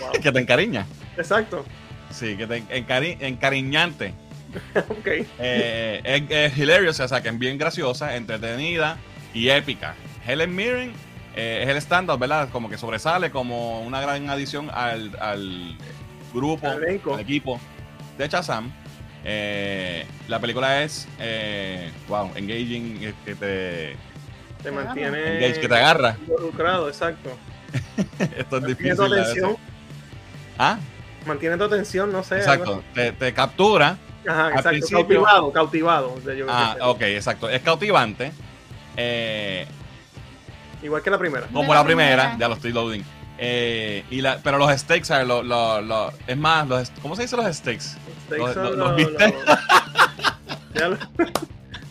Wow. 0.00 0.12
que 0.22 0.32
te 0.32 0.38
encariña. 0.38 0.86
Exacto. 1.18 1.64
Sí, 2.10 2.34
que 2.38 2.46
te 2.46 2.62
encari- 2.64 3.18
encariñante. 3.20 4.14
ok. 4.74 5.06
Eh, 5.38 6.00
es, 6.04 6.22
es 6.30 6.56
hilarious, 6.58 6.98
o 7.00 7.08
sea, 7.08 7.20
que 7.20 7.28
es 7.28 7.38
bien 7.38 7.58
graciosa, 7.58 8.16
entretenida 8.16 8.96
y 9.34 9.50
épica. 9.50 9.94
Helen 10.26 10.54
Mirren 10.54 10.92
eh, 11.40 11.62
es 11.62 11.68
el 11.68 11.76
stand-up, 11.76 12.18
¿verdad? 12.18 12.48
Como 12.50 12.68
que 12.68 12.76
sobresale 12.76 13.30
como 13.30 13.80
una 13.82 14.00
gran 14.00 14.28
adición 14.28 14.70
al, 14.74 15.16
al 15.20 15.76
grupo, 16.34 16.66
Al 16.68 16.82
equipo 17.20 17.60
de 18.18 18.28
Shazam. 18.28 18.72
Eh, 19.24 20.04
la 20.26 20.40
película 20.40 20.82
es, 20.82 21.06
eh, 21.20 21.90
wow, 22.08 22.30
engaging, 22.34 23.14
que 23.24 23.34
te, 23.34 23.96
Te 24.62 24.70
mantiene 24.72 25.36
engage, 25.44 25.60
que 25.60 25.68
te 25.68 25.74
agarra. 25.76 26.16
involucrado, 26.26 26.88
exacto. 26.88 27.30
Esto 28.36 28.56
es 28.56 28.62
Mantiene 28.62 28.74
difícil. 28.74 28.96
tu 28.96 29.02
a 29.02 29.08
veces. 29.08 29.28
atención. 29.28 29.56
Ah, 30.58 30.78
Mantiene 31.26 31.56
tu 31.56 31.64
atención, 31.64 32.10
no 32.12 32.22
sé. 32.24 32.38
exacto. 32.38 32.82
Te, 32.94 33.12
te 33.12 33.32
captura. 33.34 33.96
Ajá, 34.26 34.46
Al 34.46 34.50
exacto. 34.52 34.70
principio- 34.70 34.98
Cautivado, 35.22 35.52
cautivado. 35.52 36.14
Ah, 36.48 36.76
ok, 36.82 37.02
exacto. 37.02 37.48
Es 37.48 37.60
cautivante. 37.62 38.32
Eh, 38.96 39.66
Igual 40.82 41.02
que 41.02 41.10
la 41.10 41.18
primera. 41.18 41.46
como 41.48 41.72
la 41.72 41.80
la 41.80 41.84
primera, 41.84 42.16
primera. 42.22 42.38
ya 42.38 42.48
lo 42.48 42.54
estoy 42.54 42.72
loading. 42.72 43.02
Eh, 43.38 44.04
y 44.10 44.20
la, 44.20 44.38
pero 44.38 44.58
los 44.58 44.70
stakes, 44.72 45.04
¿sabes? 45.04 45.26
Lo- 45.26 45.42
lo- 45.42 45.80
lo- 45.80 46.12
es 46.26 46.36
más, 46.36 46.66
los, 46.68 46.90
¿cómo 47.02 47.14
se 47.16 47.22
dice 47.22 47.36
los 47.36 47.46
stakes? 47.54 47.80
Steaks 48.26 48.38
Los- 48.38 48.54
son 48.54 48.62
los- 48.64 48.76
los- 48.76 48.88
los 48.88 48.96
viste. 48.96 49.28
los- 49.28 49.58
Ya 50.74 50.88
lo- 50.88 50.98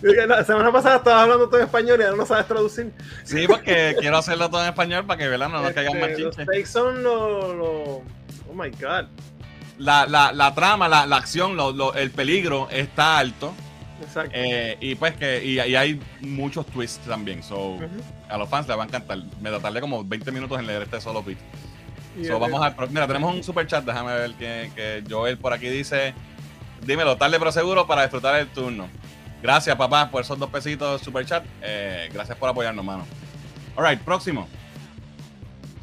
La 0.28 0.44
semana 0.44 0.72
pasada 0.72 0.98
estabas 0.98 1.24
hablando 1.24 1.48
todo 1.48 1.58
en 1.60 1.66
español 1.66 2.00
y 2.00 2.04
ahora 2.04 2.16
no 2.18 2.26
sabes 2.26 2.46
traducir. 2.48 2.94
Sí, 3.24 3.48
porque 3.48 3.96
quiero 4.00 4.18
hacerlo 4.18 4.48
todo 4.50 4.62
en 4.62 4.70
español 4.70 5.06
para 5.06 5.18
que 5.18 5.28
¿verdad? 5.28 5.50
no 5.50 5.62
nos 5.62 5.72
caigan 5.72 6.00
más 6.00 6.10
Este, 6.12 6.22
los 6.22 6.36
chinches. 6.36 6.46
steaks 6.54 6.70
son 6.70 7.02
los. 7.04 7.56
los- 7.56 7.68
Oh 8.50 8.54
my 8.54 8.70
god. 8.70 9.06
La, 9.80 10.06
la, 10.06 10.32
la 10.32 10.54
trama, 10.54 10.88
la, 10.88 11.06
la 11.08 11.18
acción, 11.18 11.56
lo- 11.58 11.72
lo- 11.72 11.94
el 11.96 12.12
peligro 12.12 12.68
está 12.72 13.18
alto. 13.18 13.54
Exacto. 14.02 14.32
eh, 14.36 14.78
y 14.80 14.94
pues 14.96 15.16
que 15.16 15.44
y, 15.44 15.60
y 15.60 15.76
hay 15.76 16.00
muchos 16.22 16.66
twists 16.68 17.04
también. 17.08 17.42
So. 17.42 17.78
A 18.30 18.38
los 18.38 18.50
fans 18.50 18.68
les 18.68 18.78
va 18.78 18.84
a 18.84 18.86
encantar. 18.86 19.20
Me 19.42 19.52
tardé 19.60 19.82
como 19.82 20.04
20 20.04 20.32
minutos 20.32 20.60
en 20.60 20.68
leer 20.68 20.84
este 20.84 21.02
solo. 21.02 21.24
Y 21.30 21.38
So, 22.26 22.40
vamos 22.40 22.62
a, 22.66 22.74
mira, 22.88 23.06
tenemos 23.06 23.34
un 23.34 23.44
super 23.44 23.68
chat, 23.68 23.86
déjame 23.86 24.14
ver 24.14 24.34
que, 24.34 24.72
que 24.76 25.04
Joel 25.08 25.38
por 25.38 25.54
aquí 25.54 25.70
dice, 25.70 26.16
dímelo, 26.84 27.16
tarde 27.16 27.38
pero 27.38 27.52
seguro 27.52 27.86
para 27.86 28.02
disfrutar 28.02 28.40
el 28.40 28.48
turno. 28.48 28.88
Gracias, 29.42 29.76
papá, 29.76 30.10
por 30.10 30.22
esos 30.22 30.40
dos 30.40 30.50
pesitos 30.50 31.02
super 31.02 31.26
chat. 31.26 31.46
Eh, 31.62 32.10
gracias 32.12 32.36
por 32.38 32.50
apoyarnos, 32.50 32.84
mano. 32.84 33.06
Alright, 33.76 34.02
próximo. 34.02 34.48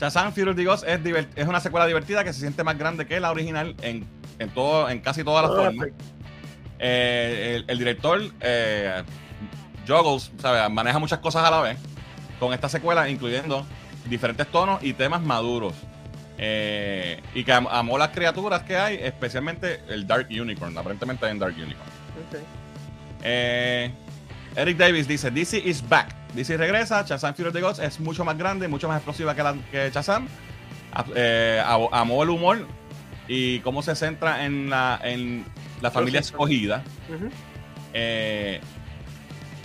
Shazam 0.01 0.33
Fury 0.33 0.51
of 0.51 0.57
the 0.57 0.65
Gods 0.65 0.83
es, 0.83 1.01
es 1.37 1.47
una 1.47 1.61
secuela 1.61 1.87
divertida 1.87 2.25
que 2.25 2.33
se 2.33 2.41
siente 2.41 2.65
más 2.65 2.77
grande 2.77 3.07
que 3.07 3.21
la 3.21 3.31
original 3.31 3.77
en, 3.81 4.05
en, 4.41 4.51
todo, 4.51 4.91
en 4.91 4.99
casi 5.01 5.23
todas 5.23 5.49
las 5.49 5.57
formas. 5.57 5.89
Eh, 6.81 7.55
el, 7.59 7.65
el 7.69 7.79
director 7.79 8.21
eh, 8.41 9.05
Juggles, 9.87 10.33
¿sabe? 10.39 10.69
maneja 10.69 10.99
muchas 10.99 11.21
cosas 11.21 11.45
a 11.45 11.51
la 11.53 11.61
vez 11.61 11.79
con 12.39 12.53
esta 12.53 12.69
secuela, 12.69 13.09
incluyendo 13.09 13.67
diferentes 14.07 14.47
tonos 14.49 14.83
y 14.83 14.93
temas 14.93 15.23
maduros. 15.23 15.75
Eh, 16.37 17.21
y 17.35 17.45
que 17.45 17.53
am- 17.53 17.69
amó 17.71 17.97
las 17.97 18.09
criaturas 18.11 18.63
que 18.63 18.77
hay, 18.77 18.97
especialmente 18.97 19.81
el 19.89 20.07
Dark 20.07 20.27
Unicorn. 20.31 20.77
Aparentemente 20.77 21.25
hay 21.27 21.33
un 21.33 21.39
Dark 21.39 21.55
Unicorn. 21.55 21.89
Eh, 23.23 23.93
Eric 24.57 24.77
Davis 24.77 25.07
dice: 25.09 25.31
DC 25.31 25.59
is 25.65 25.87
back. 25.89 26.15
DC 26.35 26.57
regresa. 26.57 27.05
Shazam 27.07 27.35
Fury 27.35 27.49
of 27.49 27.55
the 27.55 27.61
Gods 27.61 27.79
es 27.79 28.01
mucho 28.01 28.25
más 28.25 28.37
grande, 28.37 28.67
mucho 28.69 28.89
más 28.89 28.97
explosiva 28.99 29.35
que, 29.35 29.43
la, 29.43 29.55
que 29.71 29.91
Shazam. 29.93 30.27
Eh, 31.15 31.63
amó 31.93 32.23
el 32.23 32.31
humor 32.31 32.67
y 33.27 33.61
cómo 33.61 33.83
se 33.83 33.95
centra 33.97 34.45
en 34.45 34.71
la, 34.71 35.01
en 35.03 35.45
la 35.81 35.91
familia 35.91 36.21
escogida. 36.21 36.83
Eh, 37.93 38.61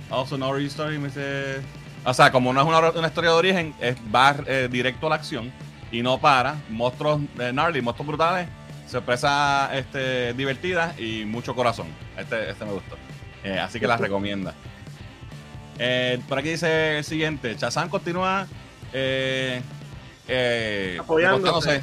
also, 0.10 0.38
no 0.38 0.56
story. 0.58 0.98
me 0.98 1.08
dice- 1.08 1.62
O 2.10 2.14
sea, 2.14 2.32
como 2.32 2.52
no 2.54 2.62
es 2.62 2.68
una, 2.68 2.90
una 2.92 3.08
historia 3.08 3.30
de 3.30 3.36
origen, 3.36 3.74
es, 3.80 3.96
va 4.14 4.36
eh, 4.48 4.68
directo 4.72 5.08
a 5.08 5.10
la 5.12 5.16
acción 5.16 5.52
y 5.92 6.02
no 6.02 6.18
para. 6.20 6.56
Monstruos 6.70 7.22
eh, 7.40 7.50
gnarly, 7.52 7.82
monstruos 7.82 8.08
brutales, 8.08 8.48
sorpresas 8.88 9.70
este, 9.74 10.34
divertidas 10.34 11.00
y 11.00 11.26
mucho 11.26 11.56
corazón. 11.56 11.88
Este, 12.18 12.50
este 12.50 12.66
me 12.66 12.72
gustó. 12.74 12.96
Eh, 13.44 13.60
así 13.60 13.80
que 13.80 13.88
la 13.88 13.98
recomienda. 13.98 14.54
Eh, 15.78 16.20
por 16.28 16.40
aquí 16.40 16.50
dice 16.50 16.98
el 16.98 17.04
siguiente: 17.04 17.56
Shazam 17.58 17.90
continúa 17.90 18.48
eh, 18.92 19.62
eh, 20.28 20.98
Apoyándose. 21.00 21.82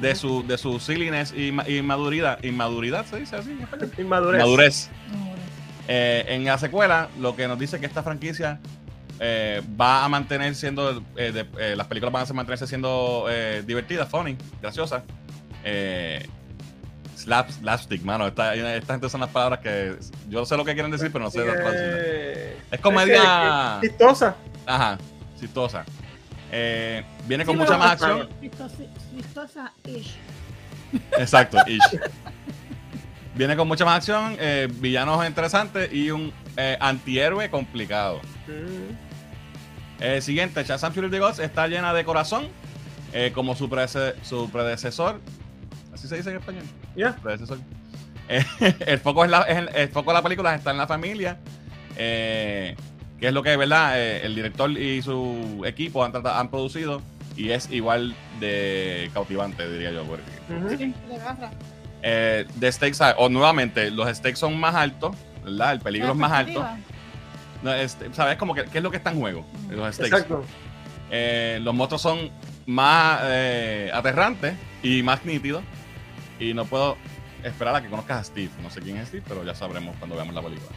de 0.00 0.14
su, 0.14 0.46
de 0.46 0.58
su 0.58 0.78
silliness 0.80 1.32
y, 1.34 1.52
ma- 1.52 1.68
inmaduridad. 1.68 2.42
¿Inmaduridad 2.42 3.06
se 3.06 3.20
dice 3.20 3.36
así? 3.36 3.56
Inmadurez. 3.98 4.40
Madurez. 4.40 4.90
Eh, 5.88 6.24
en 6.28 6.44
la 6.44 6.58
secuela, 6.58 7.08
lo 7.18 7.34
que 7.34 7.48
nos 7.48 7.58
dice 7.58 7.80
que 7.80 7.86
esta 7.86 8.02
franquicia 8.02 8.60
eh, 9.20 9.62
va 9.80 10.04
a 10.04 10.08
mantener 10.08 10.54
siendo. 10.54 11.02
eh, 11.16 11.30
de- 11.32 11.46
eh, 11.58 11.76
las 11.76 11.86
películas 11.86 12.12
van 12.12 12.26
a 12.28 12.32
mantenerse 12.32 12.66
siendo 12.66 13.26
eh, 13.30 13.62
divertidas, 13.66 14.08
funny, 14.08 14.36
graciosas. 14.62 15.02
Eh, 15.62 16.26
slap, 17.16 17.50
slapstick, 17.50 18.02
mano. 18.02 18.26
Esta, 18.26 18.54
esta 18.54 18.94
gente 18.94 19.08
son 19.10 19.20
las 19.20 19.28
palabras 19.30 19.60
que 19.60 19.94
yo 20.28 20.46
sé 20.46 20.56
lo 20.56 20.64
que 20.64 20.72
quieren 20.72 20.90
decir, 20.90 21.12
pero 21.12 21.24
no 21.26 21.30
sé 21.30 21.44
las 21.44 21.56
Es 22.72 22.80
comedia. 22.80 23.76
es 23.76 23.80
que- 23.82 23.88
chistosa. 23.88 24.36
Ajá, 24.66 24.98
chistosa. 25.38 25.84
Eh, 26.52 27.04
viene 27.28 27.44
con 27.44 27.54
Sí, 27.56 27.60
mucha 27.60 27.76
más 27.78 27.92
acción. 27.92 28.28
Chistosa- 28.40 28.88
Chistosa-ish. 29.14 30.16
Exacto, 31.18 31.58
ish. 31.66 32.00
Viene 33.34 33.54
con 33.56 33.68
mucha 33.68 33.84
más 33.84 33.98
acción, 33.98 34.36
eh, 34.40 34.68
villanos 34.72 35.24
interesantes 35.26 35.92
y 35.92 36.10
un 36.10 36.32
eh, 36.56 36.76
antihéroe 36.80 37.48
complicado. 37.50 38.20
Mm. 38.48 39.09
Eh, 40.00 40.20
siguiente, 40.20 40.64
Shazam 40.64 40.92
Fury 40.92 41.06
of 41.06 41.12
the 41.12 41.18
Gods 41.18 41.38
está 41.38 41.66
llena 41.68 41.92
de 41.92 42.04
corazón, 42.04 42.48
eh, 43.12 43.32
como 43.34 43.54
su, 43.54 43.68
predece- 43.68 44.14
su 44.22 44.50
predecesor. 44.50 45.20
¿Así 45.92 46.08
se 46.08 46.16
dice 46.16 46.30
en 46.30 46.36
español? 46.36 46.62
Ya. 46.96 47.14
Predecesor. 47.16 47.58
Eh, 48.28 48.44
el, 48.86 48.98
foco 49.00 49.24
es 49.24 49.30
la- 49.30 49.42
es 49.42 49.56
el, 49.58 49.68
el 49.74 49.88
foco 49.88 50.10
de 50.10 50.14
la 50.14 50.22
película 50.22 50.54
está 50.54 50.70
en 50.70 50.78
la 50.78 50.86
familia, 50.86 51.38
eh, 51.96 52.76
que 53.18 53.28
es 53.28 53.34
lo 53.34 53.42
que, 53.42 53.56
¿verdad? 53.56 53.98
Eh, 54.00 54.24
el 54.24 54.34
director 54.34 54.70
y 54.70 55.02
su 55.02 55.62
equipo 55.66 56.04
han, 56.04 56.12
tratado- 56.12 56.36
han 56.38 56.48
producido 56.48 57.02
y 57.36 57.50
es 57.50 57.70
igual 57.70 58.14
de 58.38 59.10
cautivante, 59.12 59.68
diría 59.70 59.90
yo. 59.92 60.04
porque-. 60.04 60.76
Sí, 60.78 60.94
agarra. 61.20 61.50
eh, 62.02 62.46
de 62.54 62.72
stakes, 62.72 62.98
o 63.18 63.28
nuevamente, 63.28 63.90
los 63.90 64.08
stakes 64.16 64.36
son 64.38 64.58
más 64.58 64.74
altos, 64.74 65.14
¿verdad? 65.44 65.72
El 65.74 65.80
peligro 65.80 66.12
es 66.12 66.16
más 66.16 66.32
alto. 66.32 66.66
No, 67.62 67.72
este, 67.74 68.12
¿Sabes? 68.14 68.36
Como 68.38 68.54
que, 68.54 68.64
¿qué 68.64 68.78
es 68.78 68.84
lo 68.84 68.90
que 68.90 68.96
está 68.96 69.10
en 69.10 69.20
juego? 69.20 69.44
Los 69.70 69.94
stakes. 69.94 70.14
Exacto. 70.14 70.44
Eh, 71.10 71.58
los 71.62 71.74
monstruos 71.74 72.00
son 72.02 72.30
más 72.66 73.20
eh, 73.24 73.90
aterrantes 73.92 74.54
y 74.82 75.02
más 75.02 75.24
nítidos. 75.24 75.62
Y 76.38 76.54
no 76.54 76.64
puedo 76.64 76.96
esperar 77.42 77.74
a 77.76 77.82
que 77.82 77.88
conozcas 77.88 78.18
a 78.20 78.24
Steve. 78.24 78.50
No 78.62 78.70
sé 78.70 78.80
quién 78.80 78.96
es 78.96 79.08
Steve, 79.08 79.24
pero 79.28 79.44
ya 79.44 79.54
sabremos 79.54 79.94
cuando 79.98 80.16
veamos 80.16 80.34
la 80.34 80.42
película. 80.42 80.70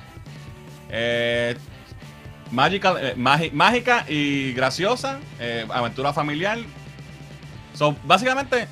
Eh, 0.90 1.56
magical- 2.52 2.98
eh, 3.02 3.50
mágica 3.54 4.06
y 4.10 4.54
graciosa. 4.54 5.20
aventura 5.70 6.12
familiar. 6.14 6.58
Son 7.74 7.98
básicamente 8.04 8.68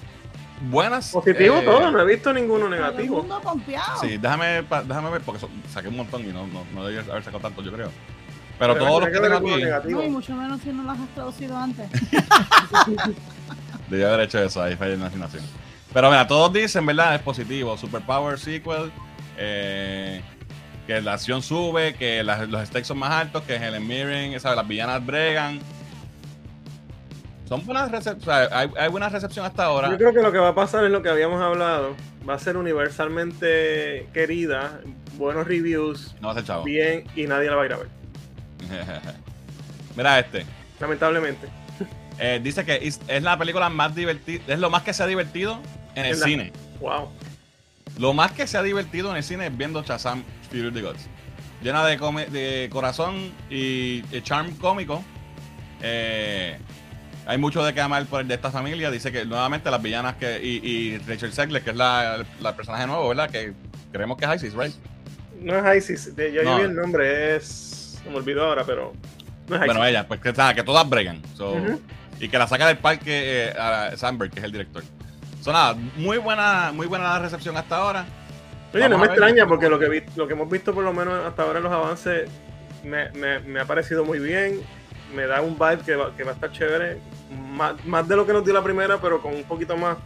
buenas. 0.70 1.12
Positivo 1.12 1.58
eh, 1.58 1.66
todo, 1.66 1.92
no 1.92 2.00
he 2.00 2.06
visto 2.06 2.32
ninguno 2.34 2.66
Todo 2.66 2.74
el 2.76 2.82
negativo. 2.82 3.26
Sí, 4.02 4.18
déjame, 4.18 4.64
pa- 4.64 4.84
déjame 4.84 5.10
ver, 5.10 5.22
porque 5.22 5.42
so- 5.42 5.50
saqué 5.72 5.88
un 5.88 5.98
montón 5.98 6.22
y 6.24 6.28
no, 6.32 6.46
no, 6.48 6.64
no 6.74 6.86
debí 6.86 6.98
haber 7.10 7.24
sacado 7.24 7.42
tanto, 7.42 7.62
yo 7.62 7.72
creo. 7.72 7.92
Pero 8.60 8.74
Pero 8.76 8.86
todos 8.86 9.02
los 9.02 9.10
que 9.10 9.20
tengo 9.20 9.36
alguno 9.36 9.56
aquí, 9.56 9.64
negativo. 9.64 10.00
No, 10.02 10.06
y 10.06 10.10
mucho 10.10 10.36
menos 10.36 10.62
si 10.62 10.70
no 10.72 10.84
las 10.84 11.00
has 11.00 11.10
traducido 11.16 11.58
antes. 11.58 11.90
debí 13.90 14.04
haber 14.04 14.22
hecho 14.22 14.40
eso, 14.44 14.62
ahí 14.62 14.76
fallé 14.76 14.94
en 14.94 15.02
la 15.02 15.08
asignación. 15.08 15.44
Pero 15.94 16.10
mira, 16.10 16.28
todos 16.28 16.54
dicen, 16.54 16.86
¿verdad? 16.86 17.16
Es 17.16 17.22
positivo. 17.22 17.78
Superpower 17.78 18.40
sequel, 18.40 18.92
eh, 19.38 20.22
que 20.88 21.02
la 21.02 21.14
acción 21.14 21.42
sube, 21.42 21.96
que 21.96 22.24
las- 22.24 22.48
los 22.48 22.66
stakes 22.68 22.86
son 22.86 23.00
más 23.00 23.12
altos, 23.12 23.44
que 23.44 23.56
Helen 23.56 23.86
Mirren, 23.88 24.40
¿sabes? 24.40 24.56
las 24.58 24.68
villanas 24.68 25.06
bregan. 25.06 25.60
Son 27.52 27.66
buenas 27.66 27.92
recepciones, 27.92 28.50
hay, 28.54 28.70
hay 28.80 28.88
buena 28.90 29.10
recepción 29.10 29.46
hasta 29.46 29.66
ahora. 29.66 29.90
Yo 29.92 29.98
creo 29.98 30.14
que 30.14 30.22
lo 30.22 30.32
que 30.32 30.38
va 30.38 30.48
a 30.48 30.56
pasar 30.56 30.86
es 30.86 30.90
lo 30.90 31.02
que 31.02 31.10
habíamos 31.10 31.42
hablado. 31.42 31.98
Va 32.28 32.36
a 32.36 32.40
ser 32.40 32.56
universalmente 32.56 34.08
querida, 34.14 34.80
buenos 35.18 35.46
reviews, 35.46 36.16
No 36.22 36.34
ser 36.34 36.46
chavo. 36.46 36.64
bien, 36.64 37.04
y 37.14 37.24
nadie 37.28 37.50
la 37.50 37.58
va 37.58 37.64
a 37.64 37.66
ir 37.66 37.74
a 37.74 37.78
ver. 37.78 37.88
Mira 39.98 40.20
este. 40.20 40.46
Lamentablemente. 40.80 41.48
Eh, 42.24 42.40
dice 42.44 42.64
que 42.64 42.76
es, 42.88 43.02
es 43.08 43.24
la 43.24 43.36
película 43.38 43.68
más 43.70 43.96
divertida, 43.96 44.44
es 44.48 44.60
lo 44.60 44.70
más 44.70 44.84
que 44.84 44.94
se 44.94 45.02
ha 45.02 45.08
divertido 45.08 45.60
en 45.96 46.06
el 46.06 46.20
la- 46.20 46.26
cine. 46.26 46.54
Wow. 46.80 47.10
Lo 47.98 48.14
más 48.14 48.32
que 48.34 48.46
se 48.46 48.58
ha 48.60 48.64
divertido 48.64 49.10
en 49.10 49.18
el 49.18 49.24
cine 49.24 49.48
es 49.48 49.58
viendo 49.58 49.82
Shazam 49.82 50.24
Fury 50.50 50.68
of 50.68 50.74
the 50.76 50.82
Gods. 50.84 51.08
Llena 51.64 51.84
de, 51.86 51.98
come- 51.98 52.28
de 52.28 52.70
corazón 52.72 53.34
y, 53.50 54.04
y 54.16 54.22
charm 54.22 54.56
cómico. 54.58 55.04
Eh, 55.82 56.60
hay 57.26 57.38
mucho 57.38 57.64
de 57.64 57.74
qué 57.74 57.82
amar 57.82 58.06
por 58.06 58.22
el 58.22 58.28
de 58.28 58.36
esta 58.36 58.52
familia. 58.52 58.90
Dice 58.92 59.12
que 59.12 59.26
nuevamente 59.26 59.70
las 59.72 59.82
villanas 59.82 60.16
que. 60.16 60.40
Y, 60.44 60.60
y 60.68 60.98
Rachel 61.00 61.32
Zegler, 61.34 61.62
que 61.64 61.70
es 61.72 61.76
la, 61.76 62.26
la 62.40 62.56
personaje 62.56 62.88
nuevo, 62.88 63.08
¿verdad? 63.10 63.30
Que 63.30 63.54
creemos 63.92 64.18
que 64.18 64.26
es 64.26 64.36
Isis, 64.44 64.54
¿right? 64.54 64.74
No 65.42 65.58
es 65.58 65.78
ISIS, 65.90 66.16
de- 66.16 66.32
yo, 66.34 66.44
No. 66.44 66.58
vi 66.58 66.64
el 66.64 66.76
nombre, 66.76 67.36
es. 67.36 68.02
Me 68.10 68.16
olvidó 68.16 68.46
ahora, 68.46 68.64
pero. 68.66 68.94
No 69.48 69.56
es 69.56 69.62
ISIS. 69.62 69.66
Bueno, 69.66 69.86
ella, 69.86 70.08
pues 70.08 70.20
que, 70.22 70.34
todas 70.34 70.90
bregan. 70.90 71.22
So. 71.36 71.56
Y 72.20 72.30
que 72.30 72.38
la 72.38 72.48
saca 72.48 72.68
del 72.68 72.78
parque 72.78 73.48
eh, 73.50 73.54
a 73.58 73.98
Sandberg, 73.98 74.32
que 74.32 74.40
es 74.40 74.46
el 74.46 74.52
director. 74.52 74.84
So, 75.42 75.52
nada, 75.52 75.76
muy 75.96 76.20
buena, 76.20 76.72
muy 76.72 76.86
buena 76.86 77.06
la 77.06 77.20
recepción 77.20 77.58
hasta 77.58 77.78
ahora. 77.78 78.06
Oye, 78.74 78.84
Vamos 78.84 78.92
no 78.92 78.98
me 79.00 79.06
extraña 79.08 79.48
porque 79.48 79.68
lo 79.68 79.80
que, 79.80 79.90
vi- 79.90 80.04
lo 80.16 80.28
que 80.28 80.34
hemos 80.34 80.48
visto 80.50 80.74
por 80.74 80.84
lo 80.84 80.94
menos 80.94 81.26
hasta 81.26 81.42
ahora 81.42 81.58
en 81.58 81.64
los 81.64 81.74
avances 81.74 82.30
me, 82.84 83.10
me- 83.12 83.40
me 83.40 83.60
ha 83.60 83.66
parecido 83.66 84.06
muy 84.06 84.20
bien. 84.20 84.62
Me 85.14 85.26
da 85.28 85.42
un 85.42 85.54
vibe 85.58 85.80
que 85.86 85.96
va, 85.96 86.16
que 86.16 86.24
va 86.24 86.32
a 86.32 86.34
estar 86.34 86.52
chévere. 86.52 87.00
Más, 87.54 87.84
más 87.86 88.08
de 88.08 88.16
lo 88.16 88.26
que 88.26 88.34
nos 88.34 88.44
dio 88.44 88.54
la 88.54 88.64
primera, 88.64 89.00
pero 89.00 89.22
con 89.22 89.34
un 89.36 89.44
poquito 89.44 89.76
más 89.78 89.98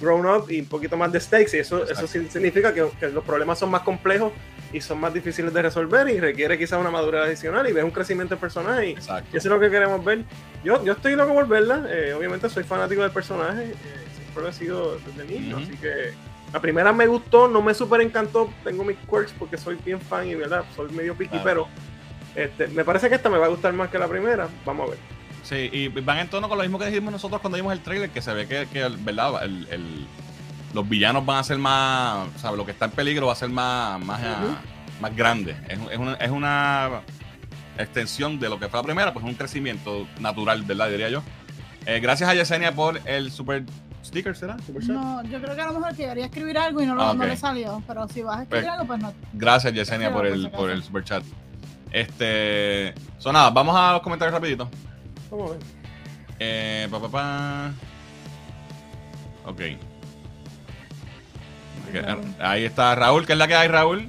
grown 0.00 0.26
up 0.26 0.50
y 0.50 0.60
un 0.60 0.66
poquito 0.66 0.96
más 0.96 1.12
de 1.12 1.20
stakes. 1.20 1.56
Y 1.56 1.60
eso, 1.60 1.82
eso 1.84 1.92
Exacto. 2.04 2.30
significa 2.32 2.72
que, 2.74 2.88
que 2.98 3.08
los 3.08 3.22
problemas 3.24 3.58
son 3.58 3.70
más 3.70 3.82
complejos 3.82 4.32
y 4.72 4.80
son 4.80 4.98
más 5.00 5.12
difíciles 5.12 5.52
de 5.52 5.62
resolver 5.62 6.08
y 6.08 6.18
requiere 6.18 6.56
quizás 6.58 6.80
una 6.80 6.90
madurez 6.90 7.22
adicional 7.26 7.68
y 7.68 7.72
ves 7.72 7.84
un 7.84 7.90
crecimiento 7.90 8.34
del 8.34 8.40
personaje. 8.40 8.88
Y, 8.88 8.92
Exacto. 8.92 9.28
eso 9.36 9.48
es 9.48 9.52
lo 9.52 9.60
que 9.60 9.70
queremos 9.70 10.04
ver. 10.04 10.24
Yo, 10.64 10.82
yo 10.84 10.92
estoy 10.94 11.14
loco 11.14 11.34
por 11.34 11.46
verla. 11.46 11.84
eh, 11.88 12.14
obviamente 12.14 12.48
soy 12.48 12.64
fanático 12.64 13.02
del 13.02 13.10
personaje. 13.10 13.64
eh, 13.64 13.74
siempre 14.16 14.42
lo 14.42 14.48
he 14.48 14.52
sido 14.52 14.98
desde 15.06 15.24
niño. 15.32 15.58
Así 15.58 15.76
que 15.76 16.12
la 16.52 16.60
primera 16.60 16.92
me 16.92 17.06
gustó, 17.06 17.48
no 17.48 17.62
me 17.62 17.74
super 17.74 18.00
encantó. 18.00 18.50
Tengo 18.64 18.82
mis 18.84 18.96
quirks 18.98 19.32
porque 19.38 19.56
soy 19.58 19.76
bien 19.84 20.00
fan 20.00 20.26
y 20.26 20.34
verdad, 20.34 20.64
soy 20.74 20.90
medio 20.92 21.14
Claro. 21.16 21.42
pero 21.44 21.68
este, 22.34 22.68
me 22.68 22.84
parece 22.84 23.08
que 23.08 23.14
esta 23.16 23.28
me 23.30 23.38
va 23.38 23.46
a 23.46 23.48
gustar 23.48 23.72
más 23.72 23.88
que 23.90 23.98
la 23.98 24.08
primera. 24.08 24.48
Vamos 24.64 24.86
a 24.88 24.90
ver. 24.90 24.98
Sí, 25.42 25.68
y 25.72 25.88
van 25.88 26.18
en 26.18 26.28
tono 26.28 26.48
con 26.48 26.56
lo 26.58 26.62
mismo 26.64 26.78
que 26.78 26.86
dijimos 26.86 27.12
nosotros 27.12 27.40
cuando 27.40 27.56
vimos 27.56 27.72
el 27.72 27.80
trailer, 27.80 28.10
que 28.10 28.22
se 28.22 28.32
ve 28.32 28.46
que, 28.46 28.88
¿verdad? 29.00 29.42
El, 29.44 29.66
el- 29.70 30.06
los 30.72 30.88
villanos 30.88 31.26
van 31.26 31.38
a 31.38 31.44
ser 31.44 31.58
más, 31.58 32.28
¿sabes? 32.38 32.56
Lo 32.56 32.64
que 32.64 32.70
está 32.72 32.86
en 32.86 32.92
peligro 32.92 33.26
va 33.26 33.32
a 33.34 33.36
ser 33.36 33.50
más, 33.50 34.02
más, 34.02 34.20
Ujú. 34.20 34.54
más 35.00 35.14
grande. 35.16 35.54
Es, 35.68 35.78
es 35.90 35.98
una, 35.98 36.14
es 36.14 36.30
una 36.30 37.02
extensión 37.78 38.38
de 38.38 38.48
lo 38.48 38.58
que 38.58 38.68
fue 38.68 38.78
la 38.80 38.84
primera, 38.84 39.12
pues 39.12 39.24
un 39.24 39.34
crecimiento 39.34 40.06
natural, 40.20 40.62
¿verdad? 40.62 40.88
Diría 40.88 41.08
yo. 41.10 41.22
Eh, 41.84 42.00
gracias 42.00 42.30
a 42.30 42.34
Yesenia 42.34 42.72
por 42.72 43.00
el 43.06 43.30
super 43.30 43.64
sticker, 44.04 44.34
¿será? 44.36 44.56
Super. 44.64 44.84
No, 44.88 45.22
yo 45.24 45.40
creo 45.42 45.54
que 45.54 45.60
a 45.60 45.66
lo 45.66 45.80
mejor 45.80 45.94
quería 45.96 46.24
escribir 46.26 46.56
algo 46.56 46.80
y 46.80 46.86
no, 46.86 46.94
lo, 46.94 47.02
Ah, 47.02 47.14
no 47.14 47.24
le 47.24 47.36
salió. 47.36 47.82
Pero 47.86 48.08
si 48.08 48.22
vas 48.22 48.38
a 48.38 48.42
escribir 48.44 48.64
Pues, 48.64 48.72
algo, 48.74 48.86
pues 48.86 49.00
no. 49.00 49.12
Gracias, 49.34 49.72
Yesenia, 49.74 50.12
por 50.12 50.26
el, 50.26 50.50
por 50.50 50.70
el 50.70 50.82
super 50.82 51.04
chat. 51.04 51.22
Este. 51.92 52.94
Son 53.18 53.34
nada, 53.34 53.50
vamos 53.50 53.76
a 53.76 53.92
los 53.92 54.02
comentarios 54.02 54.34
rapidito. 54.34 54.68
Vamos 55.30 55.50
a 55.50 55.52
ver. 55.54 55.62
Eh, 56.38 56.88
pa, 56.90 57.00
pa, 57.00 57.08
pa. 57.08 57.72
Ok. 59.44 59.60
Ahí 62.40 62.64
está 62.64 62.94
Raúl, 62.94 63.26
que 63.26 63.32
es 63.32 63.38
la 63.38 63.46
que 63.46 63.54
hay, 63.54 63.68
Raúl. 63.68 64.08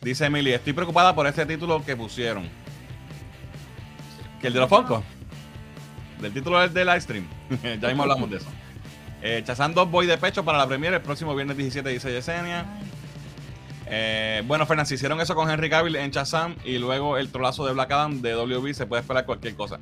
Dice 0.00 0.26
Emily, 0.26 0.52
estoy 0.52 0.72
preocupada 0.72 1.14
por 1.14 1.26
este 1.26 1.46
título 1.46 1.84
que 1.84 1.96
pusieron. 1.96 2.48
¿Que 4.40 4.48
el 4.48 4.52
de 4.52 4.60
los 4.60 4.68
Funkos? 4.68 5.02
Del 6.20 6.32
título 6.32 6.60
del 6.60 6.72
de 6.72 6.84
livestream. 6.84 7.26
ya 7.80 7.88
mismo 7.88 8.02
hablamos 8.02 8.30
de 8.30 8.36
eso. 8.38 8.46
Eh, 9.22 9.42
Chazán 9.44 9.74
2 9.74 9.90
voy 9.90 10.06
de 10.06 10.18
pecho 10.18 10.44
para 10.44 10.58
la 10.58 10.66
premiere 10.66 10.96
el 10.96 11.02
próximo 11.02 11.34
viernes 11.34 11.56
17, 11.56 11.88
dice 11.88 12.12
Yesenia. 12.12 12.60
Ay, 12.60 12.80
Eh, 13.88 14.42
bueno, 14.46 14.66
Fernández, 14.66 14.92
hicieron 14.92 15.20
eso 15.20 15.34
con 15.34 15.48
Henry 15.50 15.70
Cavill 15.70 15.96
en 15.96 16.10
Shazam 16.10 16.56
y 16.64 16.78
luego 16.78 17.18
el 17.18 17.30
trolazo 17.30 17.64
de 17.66 17.72
Black 17.72 17.90
Adam 17.92 18.20
de 18.20 18.34
WB, 18.34 18.74
se 18.74 18.86
puede 18.86 19.00
esperar 19.02 19.24
cualquier 19.26 19.54
cosa. 19.54 19.78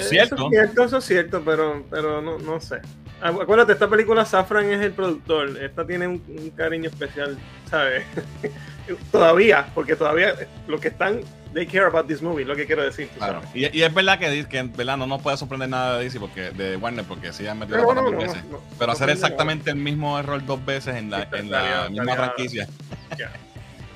Cierto. 0.00 0.34
Eso 0.34 0.44
es 0.46 0.50
cierto, 0.50 0.84
eso 0.84 0.96
es 0.98 1.04
cierto, 1.04 1.42
pero, 1.44 1.84
pero 1.90 2.20
no, 2.20 2.38
no 2.38 2.60
sé. 2.60 2.80
Acu- 3.22 3.42
Acuérdate, 3.42 3.72
esta 3.72 3.88
película 3.88 4.24
Safran 4.24 4.66
es 4.70 4.80
el 4.80 4.92
productor. 4.92 5.56
Esta 5.62 5.86
tiene 5.86 6.06
un, 6.06 6.22
un 6.28 6.50
cariño 6.50 6.90
especial, 6.90 7.38
¿sabes? 7.70 8.04
todavía, 9.12 9.66
porque 9.74 9.96
todavía 9.96 10.34
lo 10.66 10.78
que 10.80 10.88
están, 10.88 11.20
they 11.52 11.66
care 11.66 11.86
about 11.86 12.06
this 12.06 12.22
movie, 12.22 12.44
lo 12.44 12.54
que 12.56 12.66
quiero 12.66 12.82
decir. 12.82 13.08
Claro. 13.16 13.40
Y, 13.54 13.76
y 13.76 13.82
es 13.82 13.92
verdad 13.92 14.18
que, 14.18 14.46
que 14.48 14.58
en 14.58 14.72
verdad 14.72 14.96
no 14.96 15.06
nos 15.06 15.20
puede 15.22 15.36
sorprender 15.36 15.68
nada 15.68 15.98
de 15.98 16.04
DC 16.04 16.20
porque 16.20 16.50
de 16.50 16.76
Warner 16.76 17.04
porque 17.04 17.32
sí 17.32 17.46
han 17.46 17.58
metido 17.58 17.78
Pero 17.78 17.88
la 17.88 17.94
pata 17.94 18.00
no, 18.00 18.06
dos 18.10 18.14
no, 18.14 18.32
veces. 18.32 18.44
no, 18.44 18.60
Pero 18.78 18.92
hacer 18.92 19.10
exactamente 19.10 19.70
el 19.70 19.76
mismo 19.76 20.18
error 20.18 20.44
dos 20.44 20.64
veces 20.64 20.96
en 20.96 21.10
la, 21.10 21.28
en 21.32 21.92
misma 21.92 22.14
franquicia 22.14 22.68
Ya. 23.18 23.30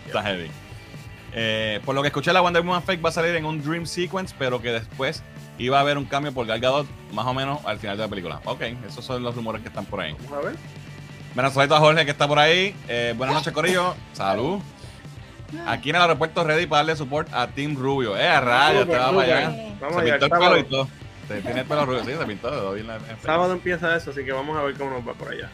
está 0.07 0.23
heavy. 0.23 0.51
Eh, 1.33 1.81
por 1.85 1.95
lo 1.95 2.03
que 2.03 2.09
escuché, 2.09 2.33
la 2.33 2.41
Wonder 2.41 2.63
Woman 2.63 2.83
Fake 2.83 3.05
va 3.05 3.09
a 3.09 3.13
salir 3.13 3.35
en 3.35 3.45
un 3.45 3.63
Dream 3.63 3.87
Sequence, 3.87 4.35
pero 4.39 4.61
que 4.63 4.71
después 4.71 5.23
iba 5.59 5.79
a 5.79 5.81
haber 5.81 5.99
un 5.99 6.05
cambio 6.05 6.33
por 6.33 6.47
Gal 6.47 6.61
Gadot 6.61 6.87
más 7.13 7.27
o 7.27 7.35
menos 7.35 7.61
al 7.65 7.79
final 7.79 7.97
de 7.97 8.03
la 8.05 8.09
película. 8.09 8.41
Ok, 8.45 8.63
esos 8.89 9.05
son 9.05 9.23
los 9.23 9.35
rumores 9.35 9.63
que 9.63 9.69
están 9.69 9.85
por 9.85 10.01
ahí. 10.01 10.15
Vamos 10.25 10.45
a 10.45 10.49
ver. 10.49 10.57
Bueno, 11.35 11.49
a 11.49 11.81
Jorge 11.81 12.05
que 12.05 12.13
está 12.13 12.29
por 12.29 12.39
ahí. 12.39 12.75
Eh, 12.89 13.13
buenas 13.17 13.35
noches, 13.35 13.53
Corillo. 13.53 13.97
Salud. 14.13 14.61
Aquí 15.67 15.91
en 15.91 15.97
el 15.97 16.03
aeropuerto 16.03 16.45
ready 16.45 16.67
para 16.67 16.81
darle 16.81 16.97
support 16.97 17.33
a 17.33 17.47
Team 17.49 17.77
Rubio. 17.77 18.17
Eh, 18.17 18.41
rayos, 18.41 18.87
te 18.87 18.97
va 18.97 19.13
para 19.13 19.23
allá. 19.23 19.51
Vamos 19.81 19.97
se 19.97 20.01
allá, 20.03 20.19
pintó 20.19 20.25
el 20.25 20.31
pelo 20.43 20.59
y 20.59 20.65
todo. 20.65 20.89
Se 21.29 21.41
tiene 21.41 21.61
el 21.61 21.67
pelo 21.67 21.87
rubio. 21.87 22.05
Sí, 22.05 22.13
se 22.19 22.27
pintó. 22.27 22.77
en 22.77 22.87
la- 22.87 22.97
en. 22.97 23.21
Sábado 23.23 23.53
empieza 23.53 23.97
eso, 23.97 24.11
así 24.11 24.25
que 24.25 24.33
vamos 24.33 24.57
a 24.59 24.63
ver 24.63 24.75
cómo 24.77 24.91
nos 24.91 25.07
va 25.09 25.15
por 25.15 25.33
allá. 25.33 25.49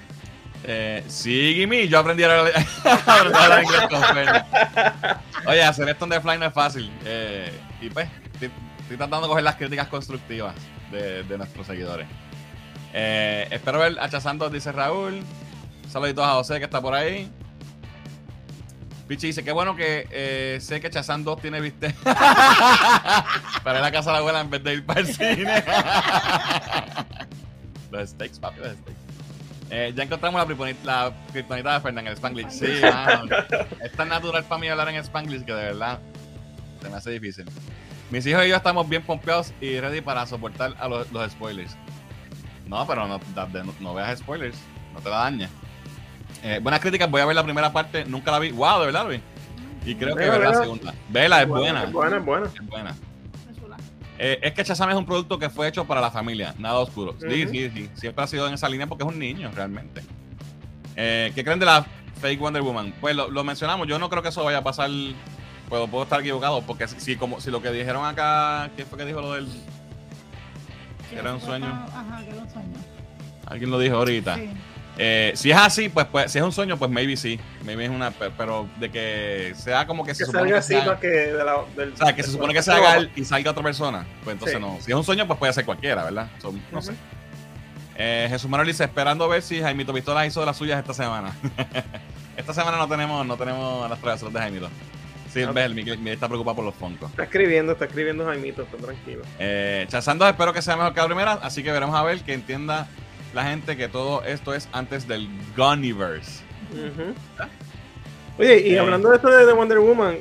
Eh, 0.65 1.05
sí, 1.09 1.55
Gimme, 1.57 1.89
yo 1.89 1.99
aprendí 2.01 2.23
a 2.23 2.39
hablar, 2.41 2.53
aprendí 2.85 3.39
a 3.39 3.45
hablar 3.45 3.63
inglés 3.63 3.81
con. 3.89 5.49
Oye, 5.49 5.63
hacer 5.63 5.89
esto 5.89 6.05
en 6.05 6.11
The 6.11 6.21
Fly 6.21 6.39
no 6.39 6.47
es 6.47 6.53
fácil. 6.53 6.91
Eh, 7.05 7.51
y 7.81 7.89
pues, 7.89 8.09
estoy, 8.35 8.51
estoy 8.81 8.97
tratando 8.97 9.23
de 9.23 9.29
coger 9.29 9.45
las 9.45 9.57
críticas 9.57 9.89
constructivas 9.89 10.55
de, 10.91 11.23
de 11.23 11.39
nuestros 11.39 11.67
seguidores. 11.67 12.07
Eh, 12.93 13.47
espero 13.51 13.79
ver 13.79 13.97
a 14.01 14.09
Chazando, 14.11 14.51
dice 14.51 14.71
Raúl. 14.73 15.23
Saluditos 15.89 16.25
a 16.27 16.33
José 16.33 16.59
que 16.59 16.65
está 16.65 16.81
por 16.81 16.95
ahí. 16.95 17.31
Pichi 19.11 19.27
dice, 19.27 19.43
qué 19.43 19.51
bueno 19.51 19.75
que 19.75 20.07
eh, 20.13 20.59
sé 20.61 20.81
que 20.81 20.89
Chazán 20.89 21.25
2 21.25 21.43
tiene 21.43 21.61
viste 21.61 21.93
para 23.65 23.81
ir 23.81 23.85
a 23.85 23.91
casa 23.91 24.11
de 24.11 24.13
la 24.13 24.19
abuela 24.21 24.41
en 24.41 24.51
vez 24.51 24.63
de 24.63 24.75
ir 24.75 24.87
para 24.87 25.01
el 25.01 25.07
cine. 25.09 25.65
los 27.91 28.11
steaks, 28.11 28.39
papi, 28.39 28.61
los 28.61 28.69
steaks. 28.69 29.01
Eh, 29.71 29.93
ya 29.97 30.05
encontramos 30.05 30.41
la, 30.85 31.13
kriptonita 31.33 31.75
de 31.75 31.81
Fernández, 31.81 32.13
el 32.13 32.17
Spanglish. 32.19 32.51
Sí, 32.51 32.69
mano. 32.83 33.37
Es 33.83 33.91
tan 33.97 34.11
natural 34.11 34.45
para 34.45 34.61
mí 34.61 34.69
hablar 34.69 34.89
en 34.91 34.95
Spanglish 34.99 35.45
que 35.45 35.55
de 35.55 35.65
verdad 35.65 35.99
se 36.81 36.89
me 36.89 36.95
hace 36.95 37.11
difícil. 37.11 37.47
Mis 38.13 38.25
hijos 38.27 38.47
y 38.47 38.51
yo 38.51 38.55
estamos 38.55 38.89
bien 38.89 39.03
pompeados 39.03 39.53
y 39.61 39.81
ready 39.81 40.03
para 40.03 40.25
soportar 40.25 40.77
a 40.79 40.87
los, 40.87 41.11
los 41.11 41.33
spoilers. 41.33 41.77
No, 42.69 42.87
pero 42.87 43.09
no, 43.09 43.21
no 43.81 43.95
veas 43.95 44.21
spoilers, 44.21 44.57
no 44.95 45.01
te 45.01 45.11
la 45.11 45.17
dañes. 45.17 45.51
Eh, 46.43 46.61
buenas 46.63 46.81
críticas, 46.81 47.11
voy 47.11 47.21
a 47.21 47.27
ver 47.27 47.37
la 47.37 47.45
primera 47.45 47.73
parte, 47.73 48.05
nunca 48.05 48.31
la 48.31 48.39
vi. 48.39 48.51
Wow, 48.51 48.81
de 48.81 48.87
verdad 48.87 49.09
vi. 49.09 49.21
Y 49.85 49.95
creo 49.95 50.15
que 50.15 50.25
Vela, 50.25 50.39
ver 50.39 50.49
la 50.49 50.55
segunda. 50.55 50.95
Vela, 51.09 51.43
es 51.43 51.49
buena. 51.49 51.85
Es 51.85 51.93
buena, 51.93 52.17
es 52.19 52.25
buena. 52.25 52.47
Es 52.47 52.67
buena. 52.67 52.97
chula. 53.59 53.77
Eh, 54.19 54.39
es 54.43 54.53
que 54.53 54.63
Shazam 54.63 54.91
es 54.91 54.97
un 54.97 55.07
producto 55.07 55.39
que 55.39 55.49
fue 55.49 55.69
hecho 55.69 55.87
para 55.87 56.01
la 56.01 56.11
familia, 56.11 56.55
nada 56.59 56.79
oscuro. 56.79 57.15
Sí, 57.19 57.47
sí, 57.49 57.71
sí. 57.71 57.91
Siempre 57.95 58.25
ha 58.25 58.27
sido 58.27 58.47
en 58.47 58.55
esa 58.55 58.69
línea 58.69 58.87
porque 58.87 59.05
es 59.05 59.09
un 59.09 59.19
niño, 59.19 59.51
realmente. 59.55 60.03
Eh, 60.97 61.33
¿Qué 61.35 61.45
creen 61.45 61.59
de 61.59 61.67
la 61.67 61.87
fake 62.21 62.41
Wonder 62.41 62.63
Woman? 62.63 62.93
Pues 63.01 63.17
lo, 63.17 63.31
lo 63.31 63.45
mencionamos. 63.45 63.87
Yo 63.89 63.99
no 63.99 64.11
creo 64.11 64.23
que 64.23 64.29
eso 64.29 64.45
vaya 64.45 64.59
a 64.59 64.65
pasar. 64.65 64.91
Puedo, 65.69 65.87
puedo 65.87 66.03
estar 66.05 66.21
equivocado 66.21 66.63
porque 66.63 66.89
si, 66.89 67.01
si 67.01 67.17
como, 67.17 67.41
si 67.41 67.51
lo 67.51 67.63
que 67.63 67.71
dijeron 67.71 68.05
acá, 68.05 68.71
¿qué 68.77 68.85
fue 68.85 68.99
que 68.99 69.05
dijo 69.07 69.21
lo 69.21 69.35
del. 69.35 69.47
Que 71.09 71.17
Era 71.19 71.33
un 71.33 71.41
sueño. 71.41 71.67
Ajá, 71.67 72.23
que 72.25 72.31
era 72.31 72.43
un 72.43 72.51
sueño. 72.51 72.77
Alguien 73.47 73.71
lo 73.71 73.79
dijo 73.79 73.97
ahorita. 73.97 74.37
Sí. 74.37 74.51
Eh, 75.03 75.33
si 75.35 75.51
es 75.51 75.57
así, 75.57 75.89
pues, 75.89 76.05
pues 76.13 76.31
si 76.31 76.37
es 76.37 76.45
un 76.45 76.53
sueño, 76.53 76.77
pues 76.77 76.91
maybe 76.91 77.17
sí. 77.17 77.41
Maybe 77.65 77.85
es 77.85 77.91
una. 77.91 78.11
pe- 78.11 78.31
Pero 78.37 78.69
de 78.79 78.91
que 78.91 79.55
sea 79.57 79.87
como 79.87 80.05
que 80.05 80.15
se 80.15 80.27
supone 80.27 80.41
salga 80.51 80.53
que 80.53 80.59
así 80.59 80.75
sea- 80.75 80.85
para 80.85 81.01
que 81.01 81.09
de 81.09 81.43
la, 81.45 81.57
del, 81.75 81.93
O 81.95 81.97
sea, 81.97 82.15
que 82.15 82.23
se 82.23 82.31
supone 82.31 82.53
que 82.53 82.63
se 82.63 82.71
haga 82.71 82.97
él 82.99 83.11
y 83.17 83.25
salga 83.25 83.51
otra 83.53 83.63
persona. 83.63 84.07
Pues 84.25 84.35
entonces 84.35 84.59
Sí. 84.59 84.63
no. 84.63 84.77
Si 84.83 84.91
es 84.91 84.97
un 84.97 85.03
sueño, 85.05 85.27
pues 85.27 85.39
puede 85.39 85.53
ser 85.55 85.65
cualquiera, 85.65 86.05
¿verdad? 86.05 86.29
So, 86.43 86.53
no 86.71 86.83
sé. 86.83 86.93
Eh, 87.97 88.27
Jesús 88.31 88.51
Manuel 88.51 88.67
dice, 88.69 88.85
esperando 88.85 89.25
a 89.25 89.29
ver 89.29 89.43
si 89.43 89.61
Jaimito 89.61 89.93
Pistola 89.95 90.27
hizo 90.27 90.41
de 90.41 90.47
las 90.47 90.57
suyas 90.59 90.79
esta 90.79 90.93
semana. 90.95 91.33
esta 92.37 92.53
semana 92.55 92.77
no 92.77 92.87
tenemos, 92.89 93.27
no 93.27 93.37
tenemos 93.37 93.89
las 93.89 93.99
travesuras 94.01 94.35
de 94.35 94.41
Jaimito. 94.41 94.69
Sí, 95.33 95.45
Ok. 95.45 95.55
ves, 95.55 95.65
el 95.67 95.75
Miguel, 95.75 95.99
Miguel 95.99 96.15
está 96.15 96.27
preocupado 96.29 96.57
por 96.57 96.65
los 96.65 96.75
foncos. 96.75 97.11
Está 97.11 97.23
escribiendo, 97.25 97.73
está 97.73 97.85
escribiendo 97.85 98.27
Jaimito, 98.27 98.63
está 98.63 98.77
tranquilo. 98.77 99.23
Eh, 99.39 99.87
Chazando, 99.89 100.29
espero 100.29 100.53
que 100.53 100.61
sea 100.61 100.77
mejor 100.77 100.93
que 100.93 101.01
la 101.01 101.07
primera, 101.07 101.33
así 101.43 101.63
que 101.63 101.71
veremos 101.73 101.95
a 101.95 102.03
ver 102.03 102.21
que 102.23 102.33
entienda 102.35 102.89
la 103.35 103.45
gente 103.45 103.77
que 103.77 103.89
todo 103.89 104.23
esto 104.25 104.55
es 104.55 104.69
antes 104.73 105.07
del 105.07 105.29
Gunniverse. 105.57 106.43
Oye, 108.39 108.69
y 108.69 108.75
Eh. 108.75 108.79
hablando 108.79 109.11
de 109.11 109.17
esto 109.17 109.29
de, 109.31 109.45
de 109.45 109.53
Wonder 109.53 109.79
Woman, 109.81 110.17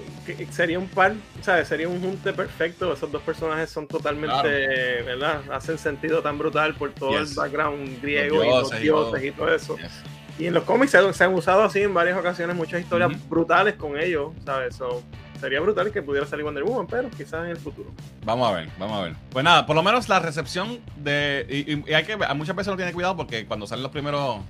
sería 0.52 0.78
un 0.78 0.88
par, 0.90 1.14
¿sabes? 1.42 1.68
Sería 1.70 1.88
un 1.88 2.02
junte 2.02 2.34
perfecto. 2.34 2.92
Esos 2.92 3.12
dos 3.12 3.22
personajes 3.22 3.70
son 3.70 3.88
totalmente, 3.88 5.02
¿verdad? 5.04 5.42
Hacen 5.52 5.78
sentido 5.78 6.22
tan 6.22 6.38
brutal 6.38 6.76
por 6.76 6.92
todo 6.92 7.18
Yes. 7.18 7.30
el 7.32 7.36
background 7.38 8.02
griego 8.02 8.44
Los 8.44 8.46
y 8.46 8.50
los 8.50 8.82
dioses 8.82 9.24
y 9.24 9.32
todo. 9.32 9.46
y 9.46 9.48
todo 9.48 9.56
eso. 9.56 9.78
Yes. 9.78 10.04
Y 10.38 10.46
en 10.48 10.54
los 10.54 10.64
cómics 10.64 10.92
se, 10.92 11.14
se 11.14 11.24
han 11.24 11.34
usado 11.34 11.64
así 11.64 11.82
en 11.82 11.94
varias 11.94 12.18
ocasiones 12.18 12.56
muchas 12.56 12.82
historias 12.82 13.12
brutales 13.30 13.76
con 13.76 13.98
ellos, 14.00 14.32
¿sabes? 14.46 14.76
So, 14.76 15.02
sería 15.40 15.60
brutal 15.62 15.92
que 15.92 16.02
pudiera 16.02 16.26
salir 16.28 16.44
Wonder 16.46 16.64
Woman, 16.64 16.88
pero 16.88 17.10
quizás 17.10 17.44
en 17.46 17.52
el 17.52 17.58
futuro. 17.58 17.92
Vamos 18.26 18.50
a 18.52 18.56
ver, 18.56 18.70
vamos 18.78 19.00
a 19.00 19.04
ver. 19.04 19.16
Pues 19.32 19.44
nada, 19.44 19.66
por 19.66 19.76
lo 19.76 19.84
menos 19.84 20.10
la 20.10 20.20
recepción 20.20 20.80
de. 20.98 21.46
Y, 21.50 21.74
y- 21.74 21.84
y 21.88 21.94
hay 21.94 22.04
que 22.04 22.14
a 22.14 22.34
muchas 22.34 22.56
veces 22.56 22.72
no 22.72 22.78
tiene 22.78 22.94
cuidado 22.94 23.16
porque 23.16 23.46
cuando 23.46 23.66
salen 23.68 23.84
los 23.84 23.92
primeros. 23.92 24.42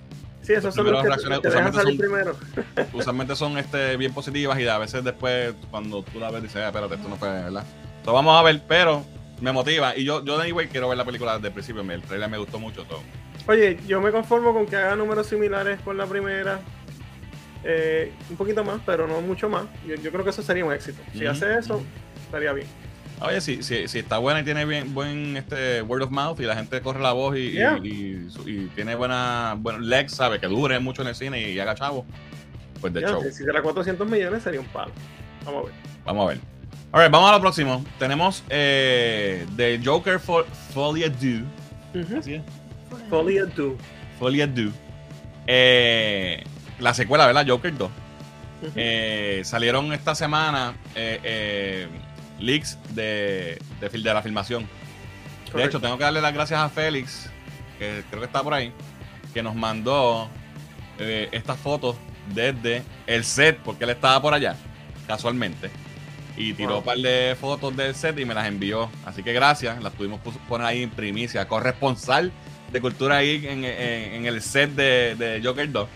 Sí, 0.41 0.53
esos 0.53 0.73
son 0.73 0.89
los 0.89 1.01
que 1.01 1.07
reacciones 1.09 1.41
te 1.41 1.49
dejan 1.49 1.73
salir 1.73 1.99
usualmente 2.01 2.33
primero. 2.63 2.89
usualmente 2.93 3.35
son 3.35 3.57
este, 3.57 3.97
bien 3.97 4.13
positivas 4.13 4.57
y 4.59 4.67
a 4.67 4.77
veces 4.77 5.03
después 5.03 5.53
cuando 5.69 6.01
tú 6.01 6.19
la 6.19 6.31
ves 6.31 6.41
dices, 6.43 6.57
"Ah, 6.63 6.67
espérate, 6.67 6.95
esto 6.95 7.09
no 7.09 7.17
fue, 7.17 7.29
¿verdad? 7.29 7.63
Entonces 7.97 8.13
vamos 8.13 8.39
a 8.39 8.41
ver, 8.43 8.61
pero 8.67 9.03
me 9.41 9.51
motiva. 9.51 9.95
Y 9.97 10.05
yo, 10.05 10.23
yo 10.25 10.39
anyway, 10.39 10.67
quiero 10.67 10.87
ver 10.89 10.97
la 10.97 11.05
película 11.05 11.35
desde 11.35 11.47
el 11.49 11.53
principio. 11.53 11.81
El 11.81 12.01
trailer 12.01 12.29
me 12.29 12.37
gustó 12.37 12.57
mucho 12.59 12.83
todo. 12.85 12.99
Oye, 13.47 13.79
yo 13.87 13.99
me 14.01 14.11
conformo 14.11 14.53
con 14.53 14.65
que 14.65 14.75
haga 14.75 14.95
números 14.95 15.27
similares 15.27 15.79
con 15.81 15.97
la 15.97 16.05
primera. 16.05 16.59
Eh, 17.63 18.11
un 18.29 18.37
poquito 18.37 18.63
más, 18.63 18.79
pero 18.85 19.07
no 19.07 19.21
mucho 19.21 19.49
más. 19.49 19.65
Yo, 19.87 19.95
yo 19.95 20.11
creo 20.11 20.23
que 20.23 20.29
eso 20.29 20.41
sería 20.41 20.63
un 20.65 20.73
éxito. 20.73 21.01
Si 21.11 21.19
Ujú, 21.19 21.29
hace 21.31 21.57
eso, 21.57 21.81
estaría 22.25 22.53
bien. 22.53 22.67
Oye, 23.21 23.41
si, 23.41 23.61
si, 23.63 23.87
si 23.89 23.99
está 23.99 24.17
buena 24.17 24.39
y 24.39 24.43
tiene 24.45 24.63
bien, 24.63 24.93
buen 24.93 25.35
este 25.35 25.81
word 25.81 26.03
of 26.03 26.09
mouth 26.09 26.39
y 26.39 26.43
la 26.43 26.55
gente 26.55 26.79
corre 26.79 27.01
la 27.01 27.11
voz 27.11 27.35
y, 27.35 27.39
y- 27.39 27.51
Yeah. 27.51 27.77
y, 27.83 28.29
su- 28.29 28.47
y 28.47 28.67
tiene 28.75 28.95
buena, 28.95 29.55
bueno, 29.59 29.79
legs, 29.79 30.13
sabe 30.13 30.39
que 30.39 30.47
dure 30.47 30.79
mucho 30.79 31.01
en 31.01 31.09
el 31.09 31.15
cine 31.15 31.51
y 31.51 31.59
haga 31.59 31.75
chavo, 31.75 32.05
pues 32.79 32.93
de 32.93 33.01
Ya, 33.01 33.09
show. 33.09 33.21
si 33.23 33.31
si 33.31 33.43
será 33.43 33.61
400 33.61 34.07
millones, 34.09 34.41
sería 34.43 34.61
un 34.61 34.67
palo. 34.67 34.93
Vamos 35.45 35.63
a 35.63 35.65
ver. 35.65 35.73
Vamos 36.05 36.25
a 36.25 36.29
ver. 36.29 36.37
Alright, 36.93 37.11
vamos 37.11 37.29
a 37.29 37.33
lo 37.33 37.41
próximo. 37.41 37.83
Tenemos 37.99 38.41
eh, 38.49 39.45
The 39.57 39.81
Joker 39.83 40.17
Fo 40.17 40.45
Folia 40.73 41.09
Do. 41.09 41.45
Ujú. 41.99 42.17
Así 42.19 42.35
es. 42.35 42.41
Folia 43.09 43.45
Do. 43.45 43.75
Folia 44.17 44.47
Do. 44.47 44.71
Eh, 45.45 46.41
la 46.79 46.93
secuela, 46.93 47.25
¿verdad? 47.27 47.45
Joker 47.47 47.75
2. 47.77 47.89
Ujú. 48.61 48.71
Eh, 48.75 49.41
salieron 49.45 49.93
esta 49.93 50.15
semana 50.15 50.75
eh, 50.95 51.19
eh, 51.23 51.87
leaks 52.39 52.77
de, 52.93 53.59
de, 53.79 53.99
la 54.13 54.21
filmación. 54.21 54.67
De 55.53 55.63
hecho, 55.63 55.79
tengo 55.79 55.97
que 55.97 56.03
darle 56.03 56.21
las 56.21 56.33
gracias 56.33 56.59
a 56.59 56.69
Félix, 56.69 57.29
que 57.79 58.03
creo 58.09 58.21
que 58.21 58.25
está 58.27 58.43
por 58.43 58.53
ahí, 58.53 58.71
que 59.33 59.41
nos 59.41 59.55
mandó 59.55 60.29
eh, 60.99 61.29
estas 61.31 61.57
fotos 61.57 61.95
desde 62.33 62.83
el 63.07 63.23
set, 63.23 63.57
porque 63.63 63.85
él 63.85 63.89
estaba 63.91 64.21
por 64.21 64.33
allá, 64.33 64.55
casualmente. 65.07 65.69
Y 66.37 66.53
tiró 66.53 66.69
Wow. 66.69 66.77
un 66.79 66.83
par 66.85 66.97
de 66.97 67.35
fotos 67.39 67.75
del 67.75 67.95
set 67.95 68.17
y 68.19 68.25
me 68.25 68.33
las 68.33 68.47
envió. 68.47 68.89
Así 69.05 69.23
que 69.23 69.33
gracias, 69.33 69.81
las 69.81 69.91
pudimos 69.93 70.19
poner 70.47 70.67
ahí 70.67 70.83
en 70.83 70.89
primicia. 70.89 71.47
Corresponsal 71.47 72.31
de 72.71 72.79
cultura 72.81 73.17
ahí 73.17 73.45
en, 73.47 73.65
en- 73.65 74.13
en 74.13 74.25
el 74.25 74.41
set 74.41 74.69
de, 74.71 75.15
de 75.15 75.41
Joker 75.43 75.69
2. 75.71 75.89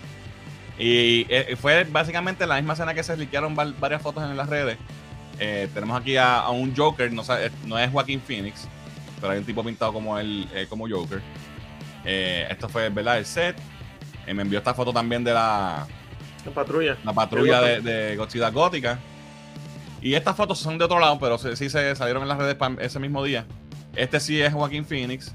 Y 0.80 1.26
eh, 1.30 1.56
fue 1.60 1.84
básicamente 1.84 2.48
la 2.48 2.56
misma 2.56 2.74
escena 2.74 2.94
que 2.94 3.04
se 3.04 3.16
liquearon 3.16 3.56
va- 3.58 3.74
varias 3.80 4.02
fotos 4.02 4.24
en 4.24 4.36
las 4.36 4.50
redes. 4.50 4.78
Eh, 5.40 5.68
tenemos 5.74 6.00
aquí 6.00 6.18
a, 6.18 6.40
a 6.40 6.50
un 6.52 6.76
Joker, 6.76 7.12
no, 7.12 7.22
eh, 7.38 7.52
no 7.66 7.78
es 7.78 7.92
Joaquín 7.92 8.22
Phoenix, 8.22 8.68
pero 9.22 9.34
hay 9.34 9.40
un 9.40 9.46
tipo 9.46 9.64
pintado 9.64 9.94
como 9.94 10.18
él, 10.18 10.48
eh, 10.54 10.66
como 10.70 10.88
Joker. 10.90 11.22
Esto 12.06 12.68
fue, 12.70 12.90
¿verdad? 12.90 13.18
El 13.20 13.26
set. 13.26 13.56
Me 14.26 14.42
envió 14.42 14.58
esta 14.60 14.74
foto 14.74 14.92
también 14.94 15.24
de 15.24 15.34
la, 15.34 15.86
La 16.46 16.52
patrulla. 16.52 16.98
la 17.04 17.14
patrulla 17.14 17.62
de, 17.62 17.82
de 17.82 18.16
Gótica. 18.52 19.00
Y 20.02 20.16
estas 20.16 20.36
fotos 20.36 20.60
son 20.60 20.78
de 20.78 20.86
otro 20.86 21.00
lado, 21.00 21.18
pero 21.20 21.38
sí, 21.38 21.56
se 21.70 21.96
salieron 21.96 22.24
en 22.24 22.30
las 22.30 22.38
redes 22.38 22.58
ese 22.80 23.00
mismo 23.00 23.24
día. 23.24 23.46
Este 23.96 24.20
sí 24.20 24.42
es 24.42 24.52
Joaquín 24.54 24.86
Phoenix. 24.86 25.34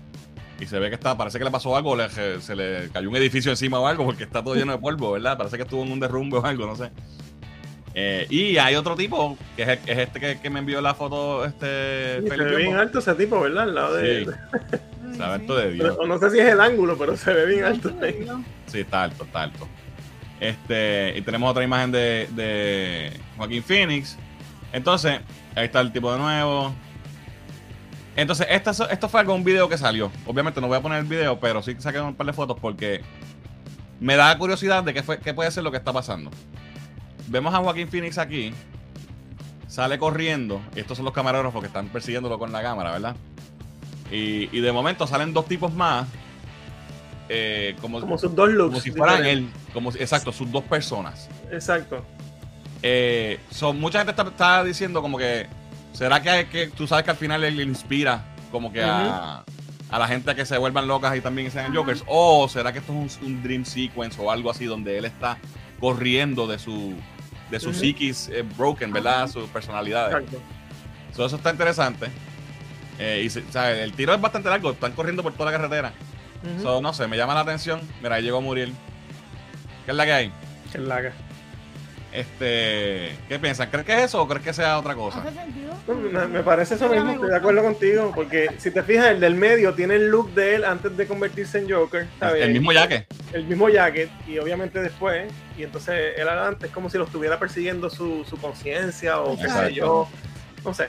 Y 0.60 0.66
se 0.66 0.78
ve 0.78 0.88
que 0.88 0.96
está, 0.96 1.16
parece 1.16 1.38
que 1.38 1.44
le 1.44 1.50
pasó 1.50 1.76
algo, 1.76 1.94
le- 1.96 2.08
se 2.40 2.56
le 2.56 2.88
cayó 2.92 3.08
un 3.08 3.16
edificio 3.16 3.50
encima 3.52 3.78
o 3.78 3.86
algo, 3.86 4.04
porque 4.04 4.24
está 4.24 4.42
todo 4.42 4.54
lleno 4.56 4.72
de 4.72 4.78
polvo, 4.78 5.12
¿verdad? 5.12 5.36
Parece 5.38 5.56
que 5.56 5.62
estuvo 5.62 5.82
en 5.84 5.92
un 5.92 6.00
derrumbe 6.00 6.38
o 6.38 6.44
algo, 6.44 6.66
no 6.66 6.74
sé. 6.76 6.90
Eh, 7.94 8.26
y 8.30 8.58
hay 8.58 8.74
otro 8.76 8.94
tipo, 8.94 9.36
que 9.56 9.62
es, 9.62 9.78
este 9.86 10.20
que, 10.20 10.40
que 10.40 10.50
me 10.50 10.60
envió 10.60 10.80
la 10.80 10.94
foto, 10.94 11.44
este 11.44 12.20
Y 12.24 12.28
se 12.28 12.36
ve 12.36 12.56
bien 12.56 12.74
alto 12.76 12.98
ese 13.00 13.14
tipo, 13.14 13.40
¿verdad? 13.40 13.64
Al 13.64 13.74
lado 13.74 13.94
de. 13.94 14.24
Sí, 14.24 14.30
Ay, 15.20 15.36
sí. 15.36 15.40
esto 15.40 15.56
de 15.56 15.72
Dios. 15.72 15.96
O 15.98 16.06
no 16.06 16.18
sé 16.18 16.30
si 16.30 16.38
es 16.38 16.46
el 16.48 16.60
ángulo, 16.60 16.96
pero 16.98 17.16
se 17.16 17.32
ve 17.32 17.46
bien 17.46 17.64
Ay, 17.64 17.72
alto. 17.72 17.92
bello. 17.98 18.40
Sí, 18.66 18.80
está 18.80 19.04
alto, 19.04 19.24
está 19.24 19.42
alto. 19.44 19.66
Este, 20.38 21.14
y 21.16 21.22
tenemos 21.22 21.50
otra 21.50 21.64
imagen 21.64 21.90
de, 21.90 22.28
de 22.32 23.12
Joaquín 23.36 23.62
Phoenix. 23.62 24.16
Entonces, 24.72 25.20
ahí 25.56 25.64
está 25.64 25.80
el 25.80 25.90
tipo 25.92 26.12
de 26.12 26.18
nuevo. 26.18 26.72
Entonces, 28.18 28.48
esto, 28.50 28.70
esto 28.90 29.08
fue 29.08 29.20
algún 29.20 29.44
video 29.44 29.68
que 29.68 29.78
salió. 29.78 30.10
Obviamente 30.26 30.60
no 30.60 30.66
voy 30.66 30.76
a 30.76 30.82
poner 30.82 30.98
el 30.98 31.04
video, 31.04 31.38
pero 31.38 31.62
sí 31.62 31.76
saqué 31.78 32.00
un 32.00 32.16
par 32.16 32.26
de 32.26 32.32
fotos 32.32 32.58
porque 32.60 33.00
me 34.00 34.16
da 34.16 34.36
curiosidad 34.36 34.82
de 34.82 34.92
qué, 34.92 35.04
fue, 35.04 35.18
qué 35.20 35.32
puede 35.32 35.50
ser 35.52 35.62
lo 35.62 35.70
que 35.70 35.76
está 35.76 35.92
pasando. 35.92 36.30
Vemos 37.28 37.54
a 37.54 37.58
Joaquín 37.58 37.88
Phoenix 37.88 38.18
aquí. 38.18 38.52
Sale 39.68 39.98
corriendo. 39.98 40.60
Y 40.74 40.80
estos 40.80 40.96
son 40.96 41.04
los 41.04 41.14
camarógrafos 41.14 41.60
que 41.60 41.68
están 41.68 41.88
persiguiéndolo 41.90 42.40
con 42.40 42.50
la 42.50 42.60
cámara, 42.60 42.90
¿verdad? 42.90 43.14
Y, 44.10 44.48
y 44.56 44.60
de 44.62 44.72
momento 44.72 45.06
salen 45.06 45.32
dos 45.32 45.46
tipos 45.46 45.72
más. 45.72 46.08
eh, 47.28 47.76
como, 47.80 48.00
Como 48.00 48.18
sus 48.18 48.34
dos 48.34 48.48
looks. 48.48 48.70
como 48.70 48.80
si 48.80 48.90
fueran 48.90 49.24
él, 49.26 49.48
como 49.72 49.90
exacto, 49.90 50.32
sus 50.32 50.50
dos 50.50 50.64
personas. 50.64 51.28
Exacto. 51.52 52.04
Eh, 52.82 53.38
so, 53.50 53.72
mucha 53.72 53.98
gente 53.98 54.10
está, 54.10 54.22
está 54.24 54.64
diciendo 54.64 55.02
como 55.02 55.18
que, 55.18 55.46
¿será 55.98 56.22
que, 56.22 56.48
que 56.48 56.68
tú 56.68 56.86
sabes 56.86 57.04
que 57.04 57.10
al 57.10 57.16
final 57.16 57.42
él 57.42 57.60
inspira 57.60 58.24
como 58.52 58.72
que 58.72 58.82
a, 58.82 59.44
a 59.90 59.98
la 59.98 60.06
gente 60.06 60.30
a 60.30 60.34
que 60.34 60.46
se 60.46 60.56
vuelvan 60.56 60.86
locas 60.86 61.16
y 61.16 61.20
también 61.20 61.50
sean. 61.50 61.74
Jokers? 61.74 62.04
¿O 62.06 62.48
será 62.48 62.72
que 62.72 62.78
esto 62.78 62.92
es 63.04 63.18
un, 63.20 63.26
un 63.26 63.42
dream 63.42 63.64
sequence 63.64 64.20
o 64.20 64.30
algo 64.30 64.50
así 64.50 64.64
donde 64.66 64.96
él 64.96 65.04
está 65.04 65.38
corriendo 65.80 66.46
de 66.46 66.58
su 66.58 66.94
de 67.50 67.58
su 67.58 67.72
psiquis 67.72 68.28
eh, 68.28 68.44
broken, 68.56 68.92
¿verdad? 68.92 69.28
Sus 69.28 69.48
personalidades. 69.48 70.14
Exacto. 70.14 70.40
So, 71.16 71.26
eso 71.26 71.36
está 71.36 71.50
interesante. 71.50 72.06
Eh, 72.98 73.26
y 73.28 73.56
el 73.58 73.92
tiro 73.92 74.14
es 74.14 74.20
bastante 74.20 74.48
largo, 74.50 74.70
están 74.70 74.92
corriendo 74.92 75.22
por 75.22 75.32
toda 75.32 75.50
la 75.50 75.56
carretera. 75.56 75.92
So, 76.62 76.80
no 76.80 76.92
sé, 76.92 77.08
me 77.08 77.16
llama 77.16 77.34
la 77.34 77.40
atención. 77.40 77.80
Mira, 78.00 78.16
ahí 78.16 78.22
llegó 78.22 78.40
Muriel. 78.40 78.72
¿Qué 79.84 79.90
es 79.90 79.96
la 79.96 80.04
que 80.04 80.12
hay? 80.12 80.32
Qué 80.70 80.78
laga. 80.78 81.12
Este, 82.10 83.14
¿qué 83.28 83.38
piensan? 83.38 83.68
¿Crees 83.70 83.84
que 83.84 83.92
es 83.92 84.00
eso 84.04 84.22
o 84.22 84.26
crees 84.26 84.42
que 84.42 84.52
sea 84.54 84.78
otra 84.78 84.94
cosa? 84.94 85.20
¿Hace 85.20 85.34
sentido? 85.34 85.74
Me, 86.10 86.26
me 86.26 86.42
parece 86.42 86.74
eso 86.76 86.88
mismo, 86.88 87.12
estoy 87.12 87.28
de 87.28 87.36
acuerdo 87.36 87.62
contigo, 87.62 88.12
porque 88.14 88.48
si 88.58 88.70
te 88.70 88.82
fijas, 88.82 89.08
el 89.08 89.20
del 89.20 89.34
medio 89.34 89.74
tiene 89.74 89.96
el 89.96 90.08
look 90.08 90.32
de 90.32 90.54
él 90.54 90.64
antes 90.64 90.96
de 90.96 91.06
convertirse 91.06 91.58
en 91.58 91.70
Joker, 91.70 92.06
¿sabes? 92.18 92.42
El 92.44 92.52
mismo 92.54 92.72
yaque. 92.72 93.06
El 93.34 93.44
mismo 93.44 93.68
jacket, 93.68 94.10
y 94.26 94.38
obviamente 94.38 94.80
después, 94.80 95.30
y 95.58 95.64
entonces 95.64 96.14
él 96.16 96.26
adelante 96.26 96.66
es 96.66 96.72
como 96.72 96.88
si 96.88 96.96
lo 96.96 97.04
estuviera 97.04 97.38
persiguiendo 97.38 97.90
su, 97.90 98.24
su 98.24 98.38
conciencia 98.38 99.20
o 99.20 99.36
qué 99.36 99.48
sé 99.48 99.74
yo, 99.74 100.08
no 100.64 100.72
sé. 100.72 100.88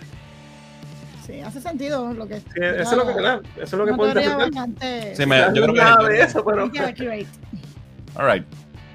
Sí, 1.27 1.41
hace 1.41 1.61
sentido 1.61 2.11
lo 2.13 2.27
que. 2.27 2.39
Sí, 2.39 2.43
eso 2.55 2.91
es 2.91 2.91
lo 2.93 3.05
que, 3.05 3.13
¿verdad? 3.13 3.41
Eso 3.57 3.63
es 3.63 3.73
lo 3.73 3.85
que 3.85 3.91
Una 3.91 3.97
puedo 3.97 4.09
interpretar. 4.11 4.39
bastante. 4.51 5.15
Sí, 5.15 5.25
me- 5.27 5.39
yo 5.53 5.61
creo 5.63 5.73
que 5.73 5.79
nada 5.81 6.07
de 6.07 6.21
eso, 6.21 6.43
pero 6.45 6.67
bastante 6.67 6.79
accurate. 7.03 7.27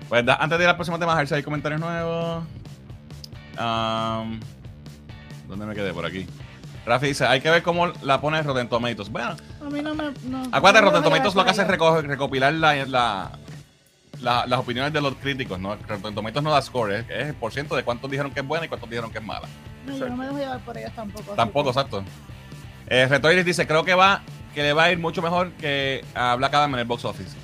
Pues 0.08 0.24
da- 0.24 0.36
antes 0.36 0.58
de 0.58 0.64
ir 0.64 0.68
al 0.68 0.76
próximo 0.76 0.98
tema, 0.98 1.12
a 1.14 1.16
ver 1.16 1.28
si 1.28 1.34
hay 1.34 1.42
comentarios 1.42 1.80
nuevos. 1.80 2.44
Um, 3.58 4.40
¿Dónde 5.48 5.66
me 5.66 5.74
quedé? 5.74 5.92
Por 5.92 6.04
aquí. 6.06 6.26
Rafi 6.86 7.06
dice, 7.08 7.24
hay 7.26 7.40
que 7.40 7.50
ver 7.50 7.62
cómo 7.62 7.86
la 8.02 8.20
pone 8.20 8.42
Rotten 8.42 8.68
Tomatoes. 8.68 9.08
Bueno, 9.08 9.36
A 9.64 9.70
mí 9.70 9.80
no 9.80 9.94
me. 9.94 10.04
No, 10.28 10.42
acuérdate, 10.52 10.84
no 10.84 10.90
Rotten 10.90 11.02
Tomatoes 11.04 11.34
lo 11.34 11.44
que 11.44 11.50
hace 11.50 11.62
es 11.62 11.68
recoger- 11.68 12.06
recopilar 12.06 12.52
la, 12.52 12.74
la- 12.84 13.30
la- 14.20 14.46
las 14.46 14.58
opiniones 14.60 14.92
de 14.92 15.00
los 15.00 15.14
críticos, 15.14 15.58
¿no? 15.58 15.76
Rotten 15.76 16.14
Tomatoes 16.14 16.42
no 16.44 16.50
da 16.50 16.60
score, 16.60 16.92
es, 16.96 17.06
es 17.10 17.28
el 17.28 17.34
por 17.34 17.52
ciento 17.52 17.74
de 17.76 17.84
cuántos 17.84 18.10
dijeron 18.10 18.32
que 18.32 18.40
es 18.40 18.46
buena 18.46 18.66
y 18.66 18.68
cuántos 18.68 18.90
dijeron 18.90 19.10
que 19.10 19.18
es 19.18 19.24
mala. 19.24 19.48
No, 19.86 19.96
yo 19.96 20.08
no 20.08 20.16
me 20.16 20.26
dejo 20.26 20.38
llevar 20.38 20.60
por 20.60 20.76
ellos 20.76 20.92
tampoco. 20.94 21.32
Tampoco, 21.32 21.64
que- 21.64 21.70
exacto. 21.70 22.04
Eh, 22.88 23.06
Retoiris 23.08 23.44
dice, 23.46 23.66
creo 23.66 23.84
que 23.84 23.94
va, 23.94 24.20
que 24.54 24.62
le 24.62 24.72
va 24.74 24.84
a 24.84 24.92
ir 24.92 24.98
mucho 24.98 25.22
mejor 25.22 25.52
que 25.52 26.04
a 26.14 26.34
Black 26.34 26.52
Adam 26.54 26.74
en 26.74 26.80
el 26.80 26.86
box 26.86 27.04
office. 27.06 27.34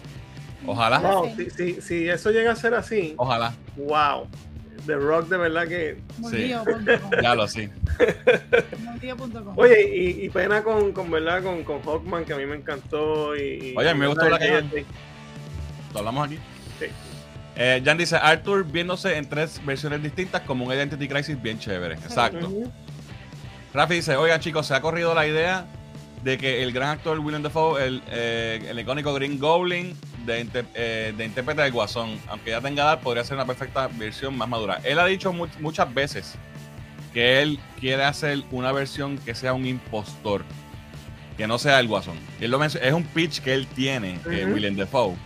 Ojalá, 0.66 0.98
wow, 0.98 1.34
si, 1.36 1.50
si, 1.50 1.80
si 1.80 2.08
eso 2.08 2.30
llega 2.30 2.52
a 2.52 2.56
ser 2.56 2.74
así, 2.74 3.14
ojalá. 3.16 3.54
wow. 3.76 4.26
The 4.86 4.94
Rock 4.96 5.28
de 5.28 5.36
verdad 5.36 5.68
que... 5.68 6.00
Mordido.com. 6.18 7.10
Ya 7.22 7.34
lo 7.34 7.46
sí. 7.46 7.68
Oye, 9.56 9.94
y, 9.94 10.24
y 10.24 10.30
pena 10.30 10.62
con, 10.62 10.92
con 10.92 11.10
verdad 11.10 11.42
con, 11.42 11.64
con 11.64 11.82
Hawkman, 11.82 12.24
que 12.24 12.32
a 12.32 12.36
mí 12.36 12.46
me 12.46 12.56
encantó. 12.56 13.36
Y, 13.36 13.74
Oye, 13.76 13.90
a 13.90 13.94
mí 13.94 14.00
me 14.00 14.06
gustó 14.06 14.24
Adam. 14.24 14.70
y- 14.74 14.86
Lo 15.92 15.98
hablamos 15.98 16.26
aquí. 16.26 16.38
Sí. 16.78 16.86
Eh, 17.56 17.82
Jan 17.84 17.98
dice, 17.98 18.16
Arthur 18.16 18.64
viéndose 18.64 19.16
en 19.18 19.28
tres 19.28 19.60
versiones 19.66 20.02
distintas 20.02 20.40
como 20.42 20.64
un 20.64 20.72
Identity 20.72 21.08
Crisis 21.08 21.40
bien 21.40 21.58
chévere. 21.58 21.94
Exacto. 21.96 22.50
Rafi 23.74 23.94
dice, 23.96 24.16
oigan 24.16 24.40
chicos, 24.40 24.66
se 24.66 24.74
ha 24.74 24.80
corrido 24.80 25.14
la 25.14 25.26
idea 25.26 25.66
de 26.24 26.38
que 26.38 26.62
el 26.62 26.72
gran 26.72 26.88
actor 26.88 27.18
William 27.18 27.42
Dafoe, 27.42 27.84
el, 27.86 28.02
eh, 28.10 28.64
el 28.70 28.78
icónico 28.80 29.12
Green 29.12 29.38
Goblin, 29.38 29.94
de, 30.26 30.40
inter- 30.40 30.66
eh, 30.74 31.14
de 31.16 31.24
intérprete 31.24 31.62
del 31.62 31.72
Guasón, 31.72 32.18
aunque 32.28 32.50
ya 32.50 32.60
tenga 32.60 32.82
edad, 32.84 33.00
podría 33.00 33.24
ser 33.24 33.34
una 33.36 33.46
perfecta 33.46 33.88
versión 33.88 34.36
más 34.36 34.48
madura. 34.48 34.80
Él 34.84 34.98
ha 34.98 35.06
dicho 35.06 35.32
mu- 35.32 35.46
muchas 35.60 35.92
veces 35.92 36.34
que 37.12 37.40
él 37.42 37.58
quiere 37.78 38.04
hacer 38.04 38.42
una 38.50 38.72
versión 38.72 39.18
que 39.18 39.34
sea 39.34 39.52
un 39.52 39.66
impostor, 39.66 40.44
que 41.36 41.46
no 41.46 41.58
sea 41.58 41.80
el 41.80 41.88
Guasón. 41.88 42.16
Él 42.40 42.50
lo 42.50 42.62
es 42.62 42.76
un 42.92 43.04
pitch 43.04 43.40
que 43.40 43.54
él 43.54 43.66
tiene, 43.66 44.18
eh, 44.30 44.44
Ujú. 44.44 44.54
William 44.54 44.76
Dafoe, 44.76 45.16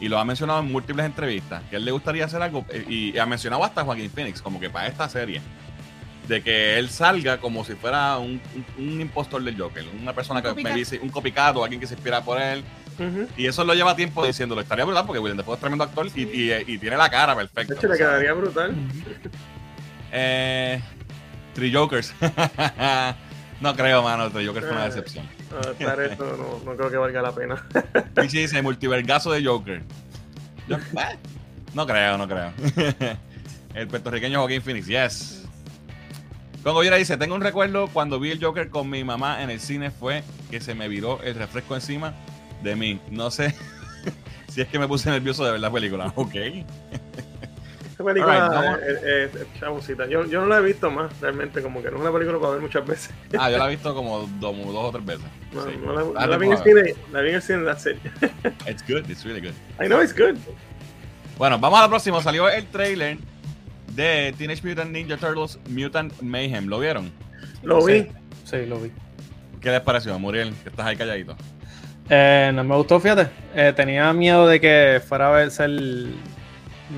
y 0.00 0.08
lo 0.08 0.18
ha 0.18 0.24
mencionado 0.24 0.60
en 0.60 0.70
múltiples 0.70 1.04
entrevistas, 1.06 1.62
que 1.70 1.76
él 1.76 1.84
le 1.84 1.90
gustaría 1.90 2.24
hacer 2.24 2.40
algo, 2.42 2.64
eh, 2.70 2.84
y, 2.88 3.18
ha 3.18 3.26
mencionado 3.26 3.64
hasta 3.64 3.84
Joaquín 3.84 4.10
Phoenix, 4.10 4.40
como 4.42 4.60
que 4.60 4.70
para 4.70 4.86
esta 4.88 5.08
serie 5.08 5.40
de 6.28 6.42
que 6.42 6.78
él 6.78 6.90
salga 6.90 7.38
como 7.38 7.64
si 7.64 7.74
fuera 7.74 8.18
un, 8.18 8.40
un- 8.78 8.84
un 8.92 9.00
impostor 9.00 9.42
del 9.42 9.58
Joker, 9.60 9.84
una 10.00 10.12
persona 10.12 10.42
que 10.42 10.52
me 10.62 10.72
dice, 10.74 10.98
un 11.00 11.08
copycat 11.08 11.56
o 11.56 11.62
alguien 11.64 11.80
que 11.80 11.86
se 11.86 11.94
inspira 11.94 12.20
por 12.22 12.40
él. 12.40 12.64
Ujú. 12.98 13.28
Y 13.36 13.46
eso 13.46 13.64
lo 13.64 13.74
lleva 13.74 13.94
tiempo 13.96 14.24
diciéndolo. 14.26 14.60
Estaría 14.60 14.84
brutal 14.84 15.04
porque 15.06 15.18
William 15.18 15.36
Dafoe 15.38 15.54
es 15.54 15.60
tremendo 15.60 15.84
actor 15.84 16.06
y, 16.14 16.22
y- 16.22 16.52
y 16.66 16.78
tiene 16.78 16.96
la 16.96 17.08
cara 17.10 17.34
perfecta. 17.36 17.74
De 17.74 17.78
hecho, 17.78 17.88
le 17.88 17.98
quedaría 17.98 18.32
brutal. 18.32 18.74
Eh, 20.12 20.80
Three 21.54 21.72
Jokers. 21.72 22.14
no 23.60 23.76
creo, 23.76 24.02
mano. 24.02 24.30
Three 24.30 24.46
Jokers 24.46 24.66
fue 24.66 24.74
una 24.74 24.84
Eh. 24.86 24.88
decepción. 24.88 25.28
Esto 25.78 26.36
no, 26.64 26.70
no 26.72 26.76
creo 26.76 26.90
que 26.90 26.96
valga 26.96 27.22
la 27.22 27.32
pena. 27.32 27.66
Pichi 28.14 28.38
dice 28.38 28.60
multivergazo 28.62 29.30
de 29.32 29.44
Joker. 29.44 29.82
Yo- 30.68 30.76
eh, 30.76 31.16
no 31.74 31.86
creo, 31.86 32.18
no 32.18 32.26
creo. 32.28 32.52
el 33.74 33.86
puertorriqueño 33.88 34.40
Joaquín 34.40 34.62
Phoenix, 34.62 34.86
yes. 34.86 35.42
Congo 36.62 36.80
Viera 36.80 36.96
dice, 36.96 37.16
tengo 37.16 37.34
un 37.36 37.42
recuerdo 37.42 37.86
cuando 37.88 38.18
vi 38.18 38.32
el 38.32 38.42
Joker 38.42 38.68
con 38.70 38.90
mi 38.90 39.04
mamá 39.04 39.42
en 39.42 39.50
el 39.50 39.60
cine 39.60 39.90
fue 39.92 40.24
que 40.50 40.60
se 40.60 40.74
me 40.74 40.88
viró 40.88 41.20
el 41.22 41.36
refresco 41.36 41.76
encima 41.76 42.12
de 42.62 42.76
mí. 42.76 43.00
No 43.10 43.30
sé 43.30 43.54
si 44.48 44.60
es 44.60 44.68
que 44.68 44.78
me 44.78 44.86
puse 44.88 45.10
nervioso 45.10 45.44
de 45.44 45.52
ver 45.52 45.60
la 45.60 45.70
película. 45.70 46.12
Ok. 46.16 46.34
Esta 47.90 48.04
película 48.04 48.78
es, 48.86 49.02
es- 49.02 49.34
es 49.34 49.46
chavosita. 49.58 50.06
Yo, 50.06 50.26
yo 50.26 50.42
no 50.42 50.46
la 50.48 50.58
he 50.58 50.62
visto 50.62 50.90
más, 50.90 51.18
realmente, 51.18 51.62
como 51.62 51.82
que 51.82 51.90
no 51.90 51.96
es 51.96 52.02
una 52.02 52.12
película 52.12 52.38
para 52.38 52.52
ver 52.52 52.60
muchas 52.60 52.86
veces. 52.86 53.10
Ah, 53.38 53.50
yo 53.50 53.56
la 53.56 53.66
he 53.66 53.70
visto 53.74 53.94
como 53.94 54.18
dos, 54.20 54.30
dos 54.38 54.74
o 54.76 54.90
tres 54.92 55.06
veces. 55.06 55.24
No, 55.54 55.64
Sí. 55.64 55.70
no 55.82 56.12
la, 56.12 56.26
la 56.26 56.36
vi 56.36 56.46
en 56.46 56.52
el 56.52 56.58
cine, 56.58 56.94
la 57.10 57.20
vi 57.22 57.28
en 57.30 57.34
el 57.36 57.42
cine, 57.42 57.64
that's 57.64 57.86
it. 57.86 57.96
It's 58.68 58.82
good, 58.86 59.08
it's 59.08 59.24
really 59.24 59.40
good. 59.40 59.54
I 59.82 59.86
know 59.88 60.02
it's 60.02 60.14
good. 60.14 60.36
Bueno, 61.38 61.58
vamos 61.58 61.78
a 61.78 61.82
la 61.84 61.88
próxima. 61.88 62.22
Salió 62.22 62.50
el 62.50 62.66
trailer 62.66 63.16
de 63.94 64.34
Teenage 64.36 64.62
Mutant 64.68 64.90
Ninja 64.90 65.16
Turtles 65.16 65.58
Mutant 65.70 66.12
Mayhem. 66.20 66.66
¿Lo 66.66 66.78
vieron? 66.78 67.10
Lo 67.62 67.80
Sí. 67.80 67.92
vi. 67.92 68.06
Sí, 68.44 68.66
lo 68.66 68.78
vi. 68.78 68.92
¿Qué 69.62 69.70
les 69.70 69.80
pareció, 69.80 70.18
Muriel? 70.18 70.52
Que 70.62 70.68
estás 70.68 70.84
ahí 70.86 70.96
calladito. 70.96 71.34
Eh, 72.08 72.50
no 72.54 72.62
me 72.64 72.76
gustó, 72.76 73.00
fíjate. 73.00 73.28
Eh, 73.54 73.72
tenía 73.74 74.12
miedo 74.12 74.46
de 74.46 74.60
que 74.60 75.00
fuera 75.06 75.28
a 75.28 75.32
ver- 75.32 75.50
ser 75.50 75.70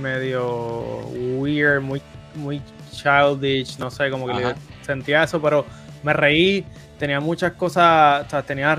medio 0.00 0.98
weird, 1.38 1.80
muy, 1.80 2.02
muy 2.34 2.60
childish, 2.92 3.78
no 3.78 3.90
sé, 3.90 4.10
como 4.10 4.26
que 4.26 4.32
le- 4.34 4.54
sentía 4.82 5.22
eso, 5.24 5.40
pero 5.40 5.64
me 6.02 6.12
reí. 6.12 6.64
Tenía 6.98 7.20
muchas 7.20 7.52
cosas, 7.52 8.26
o 8.26 8.30
sea, 8.30 8.42
tenía 8.42 8.78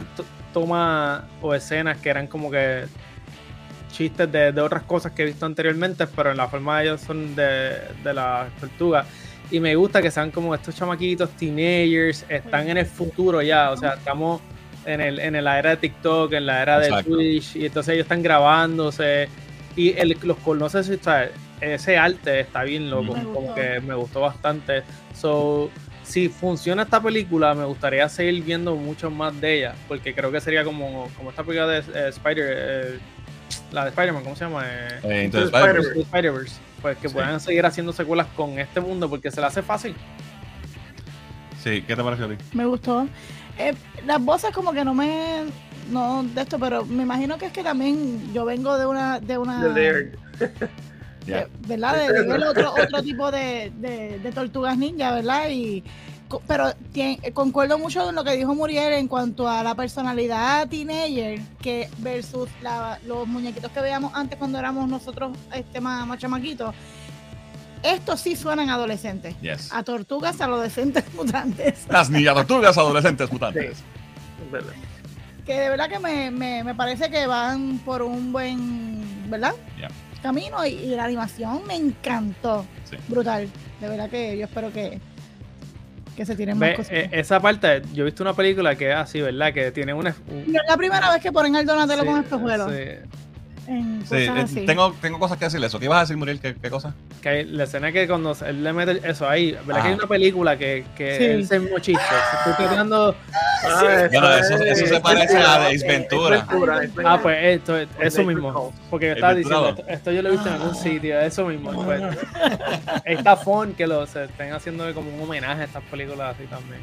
tomas 0.54 1.22
o 1.42 1.54
escenas 1.54 1.98
que 1.98 2.10
eran 2.10 2.28
como 2.28 2.52
que 2.52 2.86
chistes 3.92 4.32
de, 4.32 4.52
de 4.52 4.62
otras 4.62 4.84
cosas 4.84 5.13
que 5.13 5.24
he 5.24 5.26
visto 5.26 5.46
anteriormente, 5.46 6.06
pero 6.08 6.32
en 6.32 6.38
la 6.38 6.48
forma 6.48 6.80
de 6.80 6.86
ellos 6.86 7.02
son 7.02 7.36
de, 7.36 7.78
de 8.04 8.13
las 8.13 8.54
tortugas. 8.58 9.08
Y 9.52 9.60
me 9.60 9.76
gusta 9.76 10.02
que 10.02 10.12
sean 10.12 10.30
como 10.32 10.54
estos 10.54 10.76
chamaquitos, 10.76 11.30
teenagers, 11.32 12.24
están 12.30 12.70
en 12.70 12.78
el 12.78 12.86
futuro 12.86 13.42
ya, 13.42 13.72
o 13.72 13.78
sea, 13.78 13.94
estamos 13.94 14.42
en, 14.93 15.02
el, 15.02 15.19
en 15.19 15.43
la 15.43 15.60
era 15.60 15.71
de 15.71 15.78
TikTok, 15.78 16.34
en 16.34 16.45
la 16.45 16.62
era 16.62 16.80
de 16.80 16.88
Exacto. 16.88 17.12
Twitch, 17.12 17.56
y 17.56 17.65
entonces 17.65 17.93
ellos 17.93 18.06
están 18.06 18.21
grabándose. 18.23 19.28
Y 19.75 19.97
el, 19.97 20.17
los 20.23 20.38
conoces, 20.38 20.89
o 20.89 21.04
sea, 21.04 21.30
ese 21.62 21.97
arte 21.97 22.39
está 22.39 22.63
bien 22.63 22.89
loco, 22.89 23.13
Me 23.15 23.23
como 23.23 23.41
gustó. 23.41 23.56
que 23.56 23.80
me 23.82 23.93
gustó 23.95 24.21
bastante. 24.21 24.84
So, 25.13 25.69
si 26.04 26.28
funciona 26.28 26.84
esta 26.84 27.02
película, 27.02 27.54
me 27.54 27.65
gustaría 27.65 28.10
seguir 28.10 28.43
viendo 28.43 28.75
mucho 28.75 29.12
más 29.12 29.39
de 29.39 29.58
ella, 29.60 29.75
porque 29.88 30.13
creo 30.15 30.32
que 30.32 30.41
sería 30.41 30.63
como, 30.63 31.08
como 31.17 31.30
esta 31.30 31.43
película 31.43 31.67
de 31.67 31.80
eh, 31.80 32.10
Spider, 32.10 32.45
eh, 32.58 32.99
la 33.71 33.84
de 33.84 33.89
Spider-Man, 33.91 34.23
¿cómo 34.23 34.36
se 34.36 34.45
llama? 34.45 34.63
Eh, 34.65 34.99
Eh, 35.04 35.25
Spider- 35.32 35.80
Spider-Verse. 35.97 36.56
Pues 36.82 36.97
que 36.97 37.10
Sí. 37.10 37.13
puedan 37.13 37.39
seguir 37.41 37.65
haciendo 37.65 37.91
secuelas 37.93 38.28
con 38.36 38.58
este 38.58 38.80
mundo, 38.80 39.10
porque 39.10 39.30
se 39.32 39.39
le 39.41 39.47
hace 39.47 39.62
fácil. 39.62 39.93
sí, 41.63 41.84
¿qué 41.86 41.95
te 41.95 42.04
pareció 42.04 42.25
a 42.25 42.30
ti? 42.30 42.36
Me 42.54 42.65
gustó. 42.65 43.08
Eh, 43.60 43.74
las 44.06 44.24
voces 44.24 44.52
como 44.52 44.72
que 44.74 44.84
no 44.84 44.93
me... 44.93 45.43
No 45.91 46.24
de 46.24 46.41
esto, 46.41 46.60
pero 46.60 46.86
me 46.86 47.04
imagino 47.04 47.38
que 47.38 47.48
es 47.48 47.52
que 47.52 47.63
también 47.63 48.32
yo 48.34 48.45
vengo 48.45 48.78
de 48.78 48.86
una... 48.86 49.19
De 49.19 49.38
una 49.38 49.60
de- 49.74 49.74
¿Verdad? 51.67 52.08
De, 52.08 52.13
otro, 52.48 52.74
otro 52.74 53.04
tipo 53.04 53.30
de, 53.32 53.72
de- 53.78 54.19
de 54.19 54.32
tortugas 54.32 54.78
ninja, 54.78 55.12
¿verdad? 55.13 55.50
Y, 55.50 55.84
pero 56.48 56.69
tien- 56.93 57.19
eh, 57.24 57.32
concuerdo 57.34 57.78
mucho 57.78 58.04
con 58.06 58.15
lo 58.15 58.24
que 58.24 58.32
dijo 58.38 58.54
Muriel 58.56 58.93
en 58.93 59.08
cuanto 59.08 59.48
a 59.50 59.62
la 59.63 59.76
personalidad 59.76 60.67
teenager 60.69 61.39
que 61.62 61.89
versus 62.00 62.50
la- 62.62 63.00
los 63.06 63.28
muñequitos 63.28 63.72
que 63.72 63.82
veíamos 63.82 64.12
antes 64.15 64.38
cuando 64.39 64.58
éramos 64.60 64.88
nosotros 64.88 65.36
este, 65.54 65.82
más, 65.82 66.08
más 66.08 66.17
chamaquitos. 66.19 66.74
Estos 67.84 68.20
sí 68.22 68.36
suenan 68.36 68.70
adolescentes. 68.70 69.36
Yes. 69.42 69.72
A 69.74 69.84
tortugas 69.84 70.39
adolescentes 70.42 71.04
mutantes. 71.13 71.86
Las 71.89 72.10
niñas 72.10 72.34
tortugas 72.36 72.78
adolescentes 72.78 73.32
mutantes. 73.32 73.78
Verdad. 74.52 74.74
Que 75.46 75.54
de 75.60 75.70
verdad 75.70 75.89
que 75.89 76.00
me, 76.00 76.30
me, 76.32 76.63
me 76.63 76.76
parece 76.76 77.10
que 77.10 77.26
van 77.26 77.80
por 77.80 78.02
un 78.02 78.32
buen, 78.32 79.30
¿verdad? 79.30 79.54
Camino 80.22 80.65
y, 80.65 80.72
y 80.72 80.96
la 80.96 81.06
animación 81.06 81.62
me 81.65 81.76
encantó. 81.76 82.65
Sí. 82.89 82.98
Brutal. 83.08 83.48
De 83.80 83.88
verdad 83.88 84.10
que 84.10 84.38
yo 84.38 84.44
espero 84.46 84.72
que, 84.74 85.00
que 86.18 86.26
se 86.26 86.36
tiren 86.36 86.60
Ve, 86.60 86.68
más 86.72 86.76
cositas. 86.76 86.98
eh, 87.06 87.10
esa 87.13 87.39
parte, 87.39 87.82
yo 87.94 88.04
he 88.04 88.06
visto 88.06 88.22
una 88.24 88.34
película 88.34 88.76
que 88.76 88.89
es 88.89 88.96
así, 88.98 89.22
¿verdad? 89.22 89.54
Que 89.54 89.72
tiene 89.72 89.94
una. 89.94 90.13
un- 90.30 90.52
No 90.52 90.60
es 90.62 90.68
la 90.68 90.76
primera 90.76 91.10
vez 91.12 91.22
que 91.22 91.32
ponen 91.32 91.56
al 91.56 91.65
Donatello 91.65 92.02
sí, 92.02 92.08
con 92.08 92.20
espejuelos. 92.22 92.72
sí. 92.72 93.10
En 93.69 93.99
Sí, 94.03 94.25
cosas 94.25 94.38
eh, 94.38 94.41
así. 94.45 94.65
tengo, 94.65 94.95
tengo 94.99 95.19
cosas 95.19 95.38
que 95.38 95.45
decirle 95.45 95.67
eso. 95.67 95.77
¿Qué 95.77 95.86
ibas 95.86 95.97
a 95.99 96.01
decir, 96.01 96.17
Muriel? 96.17 96.39
¿Qué, 96.39 96.55
qué 96.55 96.69
cosa? 96.71 96.95
Que 97.21 97.43
la 97.43 97.65
escena 97.65 97.91
que 97.91 98.08
cuando 98.08 98.34
se- 98.34 98.49
él 98.49 98.63
le 98.63 98.73
mete 98.73 98.99
eso 99.08 99.29
ahí, 99.29 99.51
¿verdad? 99.65 99.84
Que 99.84 99.88
hay 99.89 99.93
una 99.93 100.08
película 100.08 100.58
que, 100.58 100.86
que 100.97 101.17
Sí. 101.17 101.23
es 101.43 101.51
el 101.51 101.62
mismo 101.62 101.77
chiste. 101.77 102.01
Estoy 102.47 102.65
tratando. 102.65 103.15
Ah, 103.63 104.08
Bueno, 104.12 104.34
eso- 104.34 104.55
es- 104.55 104.62
eso 104.79 104.88
se 104.88 104.95
es 104.95 104.99
parece 105.01 105.36
Ventura, 105.36 105.53
a 105.53 105.67
Ace 105.67 105.88
Ventura. 105.88 106.47
Ah, 107.05 107.19
pues 107.21 107.38
esto, 107.43 107.77
eso 107.99 108.23
mismo. 108.23 108.73
Porque 108.89 109.08
yo 109.10 109.13
estaba 109.13 109.36
diciendo, 109.36 109.69
esto, 109.69 109.84
esto 109.88 110.12
yo 110.13 110.21
lo 110.23 110.29
he 110.29 110.32
visto 110.32 110.47
en 110.47 110.53
algún 110.55 110.73
sitio, 110.75 111.19
eso 111.19 111.45
mismo. 111.45 111.71
Pues, 111.84 112.01
está 113.05 113.38
fun 113.38 113.73
que 113.73 113.86
lo 113.86 114.08
se 114.08 114.23
estén 114.23 114.51
haciendo 114.53 114.91
como 114.95 115.13
un 115.15 115.21
homenaje 115.21 115.62
a 115.62 115.65
estas 115.65 115.84
películas 115.84 116.36
así 116.36 116.47
también. 116.47 116.79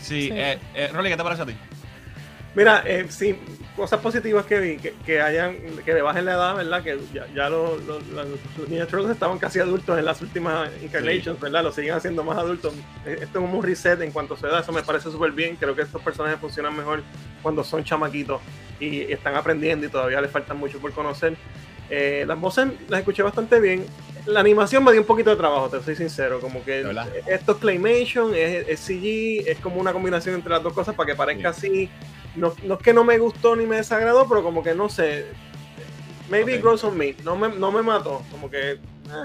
Sí, 0.00 0.22
Sí. 0.22 0.30
eh, 0.32 0.58
eh, 0.74 0.88
Rolly, 0.92 1.10
¿qué 1.10 1.16
te 1.16 1.22
parece 1.22 1.42
a 1.42 1.46
ti? 1.46 1.54
Mira, 2.54 2.84
eh, 2.86 3.06
sí, 3.08 3.36
cosas 3.74 4.00
positivas 4.00 4.46
que 4.46 4.60
vi, 4.60 4.76
que, 4.76 4.94
que 5.04 5.20
hayan, 5.20 5.56
que 5.84 5.92
le 5.92 6.02
bajen 6.02 6.24
la 6.24 6.34
edad, 6.34 6.54
¿verdad? 6.56 6.84
Que 6.84 6.96
ya, 7.12 7.26
ya 7.34 7.48
los, 7.48 7.82
los, 7.84 8.06
los- 8.08 8.26
los 8.56 8.68
Ninja 8.68 8.86
Turtles 8.86 9.10
estaban 9.10 9.38
casi 9.38 9.58
adultos 9.58 9.98
en 9.98 10.04
las 10.04 10.22
últimas 10.22 10.70
incarnations, 10.80 11.40
¿verdad? 11.40 11.64
Lo 11.64 11.72
siguen 11.72 11.94
haciendo 11.94 12.22
más 12.22 12.38
adultos. 12.38 12.72
Eh, 13.06 13.14
Esto 13.22 13.24
es 13.24 13.44
como 13.44 13.58
un 13.58 13.64
reset 13.64 14.00
en 14.02 14.12
cuanto 14.12 14.34
a 14.34 14.36
su 14.36 14.46
edad, 14.46 14.60
eso 14.60 14.70
me 14.70 14.82
parece 14.84 15.10
súper 15.10 15.32
bien. 15.32 15.56
Creo 15.56 15.74
que 15.74 15.82
estos 15.82 16.00
personajes 16.00 16.38
funcionan 16.38 16.76
mejor 16.76 17.02
cuando 17.42 17.64
son 17.64 17.82
chamaquitos 17.82 18.40
y 18.78 19.00
están 19.12 19.34
aprendiendo 19.34 19.86
y 19.86 19.88
todavía 19.88 20.20
les 20.20 20.30
falta 20.30 20.54
mucho 20.54 20.78
por 20.78 20.92
conocer. 20.92 21.36
Eh, 21.90 22.24
las 22.26 22.38
voces 22.40 22.68
las 22.88 23.00
escuché 23.00 23.22
bastante 23.24 23.58
bien. 23.58 23.84
La 24.26 24.40
animación 24.40 24.82
me 24.84 24.92
dio 24.92 25.00
un 25.00 25.06
poquito 25.06 25.30
de 25.30 25.36
trabajo, 25.36 25.68
te 25.68 25.82
soy 25.82 25.96
sincero. 25.96 26.40
Como 26.40 26.64
que 26.64 26.76
¿De 26.76 26.82
verdad? 26.84 27.08
esto 27.26 27.52
es 27.52 27.58
Claymation, 27.58 28.32
es, 28.34 28.66
es 28.68 28.80
CG, 28.80 29.48
es 29.50 29.58
como 29.58 29.80
una 29.80 29.92
combinación 29.92 30.36
entre 30.36 30.50
las 30.52 30.62
dos 30.62 30.72
cosas 30.72 30.94
para 30.94 31.08
que 31.08 31.16
parezca 31.16 31.48
así. 31.50 31.90
No, 32.36 32.52
no 32.64 32.74
es 32.74 32.80
que 32.80 32.92
no 32.92 33.04
me 33.04 33.18
gustó 33.18 33.54
ni 33.56 33.66
me 33.66 33.76
desagradó, 33.76 34.28
pero 34.28 34.42
como 34.42 34.62
que 34.62 34.74
no 34.74 34.88
sé. 34.88 35.26
Maybe 36.30 36.52
Ok. 36.54 36.58
it 36.58 36.62
grows 36.62 36.84
on 36.84 36.96
me. 36.96 37.14
No 37.24 37.36
me, 37.36 37.48
no 37.48 37.70
me 37.70 37.82
mató. 37.82 38.22
Como 38.30 38.50
que, 38.50 38.72
eh, 38.72 38.78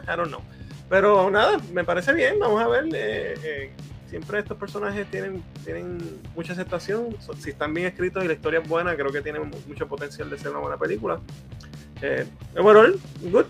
I 0.04 0.16
don't 0.16 0.28
know. 0.28 0.42
Pero 0.90 1.30
nada, 1.32 1.58
me 1.74 1.84
parece 1.84 2.14
bien. 2.14 2.40
Vamos 2.40 2.62
a 2.62 2.68
ver. 2.68 2.86
eh, 2.94 3.36
eh, 3.44 3.72
siempre 4.10 4.40
estos 4.40 4.58
personajes 4.58 5.10
tienen, 5.10 5.44
tienen 5.64 5.98
mucha 6.36 6.54
aceptación. 6.54 7.16
Si 7.40 7.52
están 7.52 7.74
bien 7.74 7.88
escritos 7.88 8.24
y 8.24 8.28
la 8.28 8.34
historia 8.34 8.60
es 8.60 8.68
buena, 8.68 8.96
creo 8.96 9.12
que 9.12 9.22
tienen 9.22 9.48
mu- 9.50 9.58
mucho 9.68 9.88
potencial 9.88 10.30
de 10.30 10.38
ser 10.38 10.52
una 10.52 10.60
buena 10.60 10.78
película. 10.78 11.20
Eh, 12.02 12.26
overall, 12.58 13.00
good. 13.32 13.46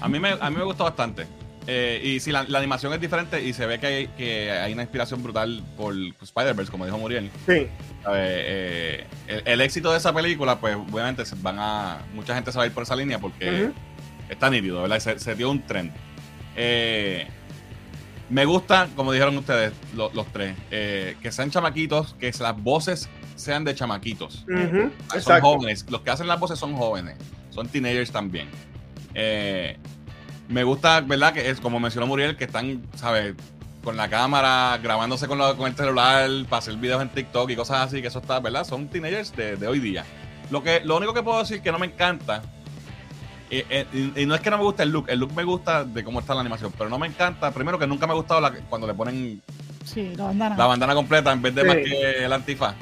A 0.00 0.08
mí 0.08 0.18
me, 0.20 0.30
a 0.38 0.50
mí 0.50 0.56
me 0.56 0.64
gustó 0.64 0.84
bastante. 0.84 1.26
Eh, 1.68 2.00
y 2.04 2.20
si 2.20 2.30
la, 2.30 2.44
la 2.44 2.58
animación 2.58 2.92
es 2.92 3.00
diferente 3.00 3.42
y 3.42 3.52
se 3.52 3.66
ve 3.66 3.80
que 3.80 3.86
hay, 3.86 4.06
que 4.08 4.52
hay 4.52 4.72
una 4.72 4.82
inspiración 4.82 5.22
brutal 5.22 5.64
por 5.76 5.94
Spider-Verse, 6.22 6.70
como 6.70 6.84
dijo 6.84 6.96
Muriel. 6.98 7.30
Sí. 7.46 7.66
Eh, 8.14 9.04
el, 9.26 9.42
el 9.44 9.60
éxito 9.60 9.90
de 9.90 9.98
esa 9.98 10.12
película, 10.12 10.60
pues 10.60 10.76
obviamente 10.76 11.24
se 11.26 11.34
van 11.36 11.56
a. 11.58 11.98
Mucha 12.14 12.34
gente 12.34 12.52
se 12.52 12.58
va 12.58 12.64
a 12.64 12.66
ir 12.68 12.72
por 12.72 12.84
esa 12.84 12.94
línea 12.94 13.18
porque 13.18 13.70
está 14.28 14.48
nítido, 14.48 14.82
¿verdad? 14.82 15.00
Se, 15.00 15.18
se 15.18 15.34
dio 15.34 15.50
un 15.50 15.66
trend. 15.66 15.92
Eh, 16.56 17.26
me 18.30 18.44
gusta, 18.44 18.88
como 18.96 19.12
dijeron 19.12 19.36
ustedes, 19.36 19.72
lo- 19.94 20.10
los 20.14 20.26
tres, 20.32 20.54
que 20.70 21.30
sean 21.30 21.50
chamaquitos, 21.50 22.14
que 22.18 22.32
las 22.40 22.56
voces 22.62 23.08
sean 23.34 23.64
de 23.64 23.74
chamaquitos. 23.74 24.44
Son 24.46 24.92
Exacto. 25.14 25.42
jóvenes. 25.48 25.84
Los 25.90 26.00
que 26.02 26.10
hacen 26.10 26.26
las 26.28 26.38
voces 26.40 26.58
son 26.58 26.74
jóvenes. 26.74 27.16
Son 27.50 27.68
teenagers 27.68 28.10
también. 28.10 28.48
Eh, 29.14 29.76
me 30.48 30.64
gusta, 30.64 31.00
¿verdad? 31.00 31.32
Que 31.32 31.48
es 31.50 31.60
como 31.60 31.80
mencionó 31.80 32.06
Muriel, 32.06 32.36
que 32.36 32.44
están, 32.44 32.82
¿sabes? 32.96 33.34
Con 33.82 33.96
la 33.96 34.08
cámara, 34.08 34.78
grabándose 34.82 35.26
con, 35.28 35.38
la- 35.38 35.54
con 35.54 35.68
el 35.68 35.76
celular, 35.76 36.28
para 36.48 36.58
hacer 36.58 36.74
videos 36.76 37.00
en 37.02 37.08
TikTok 37.08 37.50
y 37.50 37.56
cosas 37.56 37.88
así, 37.88 38.00
que 38.02 38.08
eso 38.08 38.18
está, 38.20 38.40
¿verdad? 38.40 38.64
Son 38.64 38.88
teenagers 38.88 39.34
de, 39.36 39.56
de 39.56 39.66
hoy 39.68 39.78
día. 39.80 40.04
Lo, 40.50 40.62
que, 40.62 40.80
lo 40.84 40.96
único 40.96 41.14
que 41.14 41.22
puedo 41.22 41.38
decir 41.40 41.60
que 41.62 41.70
no 41.72 41.78
me 41.78 41.86
encanta, 41.86 42.42
eh, 43.50 43.64
eh, 43.70 43.86
y, 44.16 44.22
y 44.22 44.26
no 44.26 44.34
es 44.34 44.40
que 44.40 44.50
no 44.50 44.58
me 44.58 44.64
guste 44.64 44.82
el 44.82 44.90
look, 44.90 45.06
el 45.08 45.18
look 45.20 45.32
me 45.34 45.44
gusta 45.44 45.84
de 45.84 46.02
cómo 46.02 46.18
está 46.20 46.34
la 46.34 46.40
animación, 46.40 46.72
pero 46.76 46.90
no 46.90 46.98
me 46.98 47.06
encanta, 47.06 47.50
primero 47.52 47.78
que 47.78 47.86
nunca 47.86 48.06
me 48.06 48.12
ha 48.12 48.16
gustado 48.16 48.40
la- 48.40 48.50
cuando 48.52 48.86
le 48.88 48.94
ponen 48.94 49.40
Sí, 49.84 50.12
la 50.16 50.24
bandana. 50.24 50.56
la 50.56 50.66
bandana 50.66 50.94
completa 50.94 51.32
en 51.32 51.42
vez 51.42 51.54
de 51.54 51.62
Sí. 51.62 51.66
más 51.68 51.76
que 51.76 52.24
el 52.24 52.32
antifaz. 52.32 52.74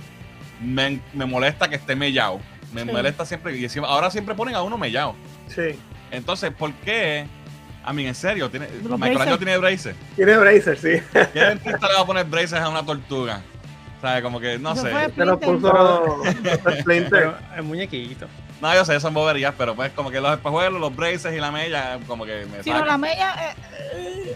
Me, 0.63 1.01
me 1.13 1.27
molesta 1.27 1.69
que 1.69 1.77
esté 1.77 1.95
mellado. 1.97 2.41
Me 2.73 2.83
Sí. 2.85 2.91
molesta 2.91 3.27
siempre. 3.27 3.57
Y 3.59 3.65
encima- 3.65 3.89
ahora 3.89 4.11
siempre 4.11 4.35
ponen 4.35 4.55
a 4.55 4.63
uno 4.63 4.79
mellado. 4.79 5.15
Sí. 5.49 5.79
Entonces, 6.11 6.51
¿por 6.53 6.73
qué? 6.77 7.27
A 7.85 7.93
mí, 7.93 8.07
en 8.07 8.15
serio, 8.15 8.51
tiene, 8.51 8.67
Los 8.83 8.99
Michelangelo 8.99 9.15
braces. 9.17 9.39
tiene 9.39 9.59
braces. 9.59 9.97
Tiene 10.17 10.37
Bracer, 10.39 10.79
sí. 10.79 11.03
¿Qué 11.33 11.41
dentista 11.41 11.87
le 11.89 11.95
va 11.95 12.01
a 12.01 12.07
poner 12.07 12.25
braces 12.25 12.55
a 12.55 12.69
una 12.69 12.85
tortuga? 12.85 13.41
¿Sabes? 14.01 14.23
Como 14.23 14.41
que, 14.41 14.59
no 14.59 14.73
Eso 14.73 14.83
sé. 14.83 14.93
Se 15.15 15.25
lo 15.25 15.39
puso 15.39 16.23
el 17.57 17.63
muñequito. 17.63 18.27
No, 18.61 18.73
yo 18.75 18.85
sé, 18.85 18.99
son 19.01 19.13
boberías, 19.13 19.53
pero 19.59 19.75
pues 19.75 19.93
como 19.93 20.11
que 20.11 20.21
los 20.21 20.33
espejuelos, 20.33 20.81
los 20.81 20.95
braces 20.95 21.35
y 21.35 21.39
la 21.41 21.51
mella, 21.51 21.99
como 22.07 22.25
que 22.25 22.47
me 22.47 22.63
Si 22.63 22.71
no, 22.71 22.77
sacan. 22.77 22.87
la 22.89 22.99
media. 22.99 23.35
eh, 23.51 23.55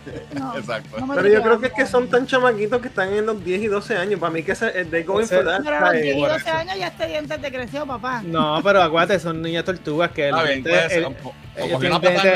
eh, 0.07 0.27
no, 0.39 0.57
Exacto. 0.59 0.99
no 1.01 1.07
me 1.07 1.15
Pero 1.17 1.29
yo 1.29 1.43
creo 1.43 1.61
que 1.61 1.67
es 1.69 1.73
que 1.73 1.87
son 1.87 2.09
tan 2.09 2.27
chamaquitos 2.27 2.83
que 2.83 2.89
están 2.89 3.13
en 3.13 3.25
los 3.27 3.43
10 3.43 3.63
y 3.63 3.67
12 3.69 3.97
años. 3.97 4.21
Para 4.21 4.33
mí 4.33 4.43
que 4.43 4.53
ese, 4.53 4.71
they 4.87 5.03
going 5.05 5.27
for 5.27 5.45
that. 5.45 5.63
Pero 5.65 5.77
a 5.77 5.81
los 5.81 5.89
¿sabes? 5.89 6.03
10 6.03 6.17
y 6.17 6.21
Por 6.21 6.29
12 6.31 6.49
eso. 6.49 6.59
años 6.59 6.77
ya 6.79 6.87
este 6.89 7.07
diente 7.07 7.39
te 7.39 7.53
creció, 7.53 7.87
papá. 7.87 8.23
No, 8.25 8.61
pero 8.63 8.83
acuérdate, 8.83 9.19
son 9.21 9.41
niñas 9.41 9.65
tortugas 9.65 10.11
que 10.11 10.29
Está 10.29 10.43
el 10.43 10.49
bien, 10.49 10.63
puede 10.63 10.89
ser. 10.91 11.07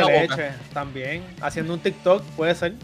leche 0.06 0.50
también. 0.72 1.24
Haciendo 1.40 1.74
un 1.74 1.80
TikTok 1.80 2.22
puede 2.36 2.54
ser. 2.54 2.74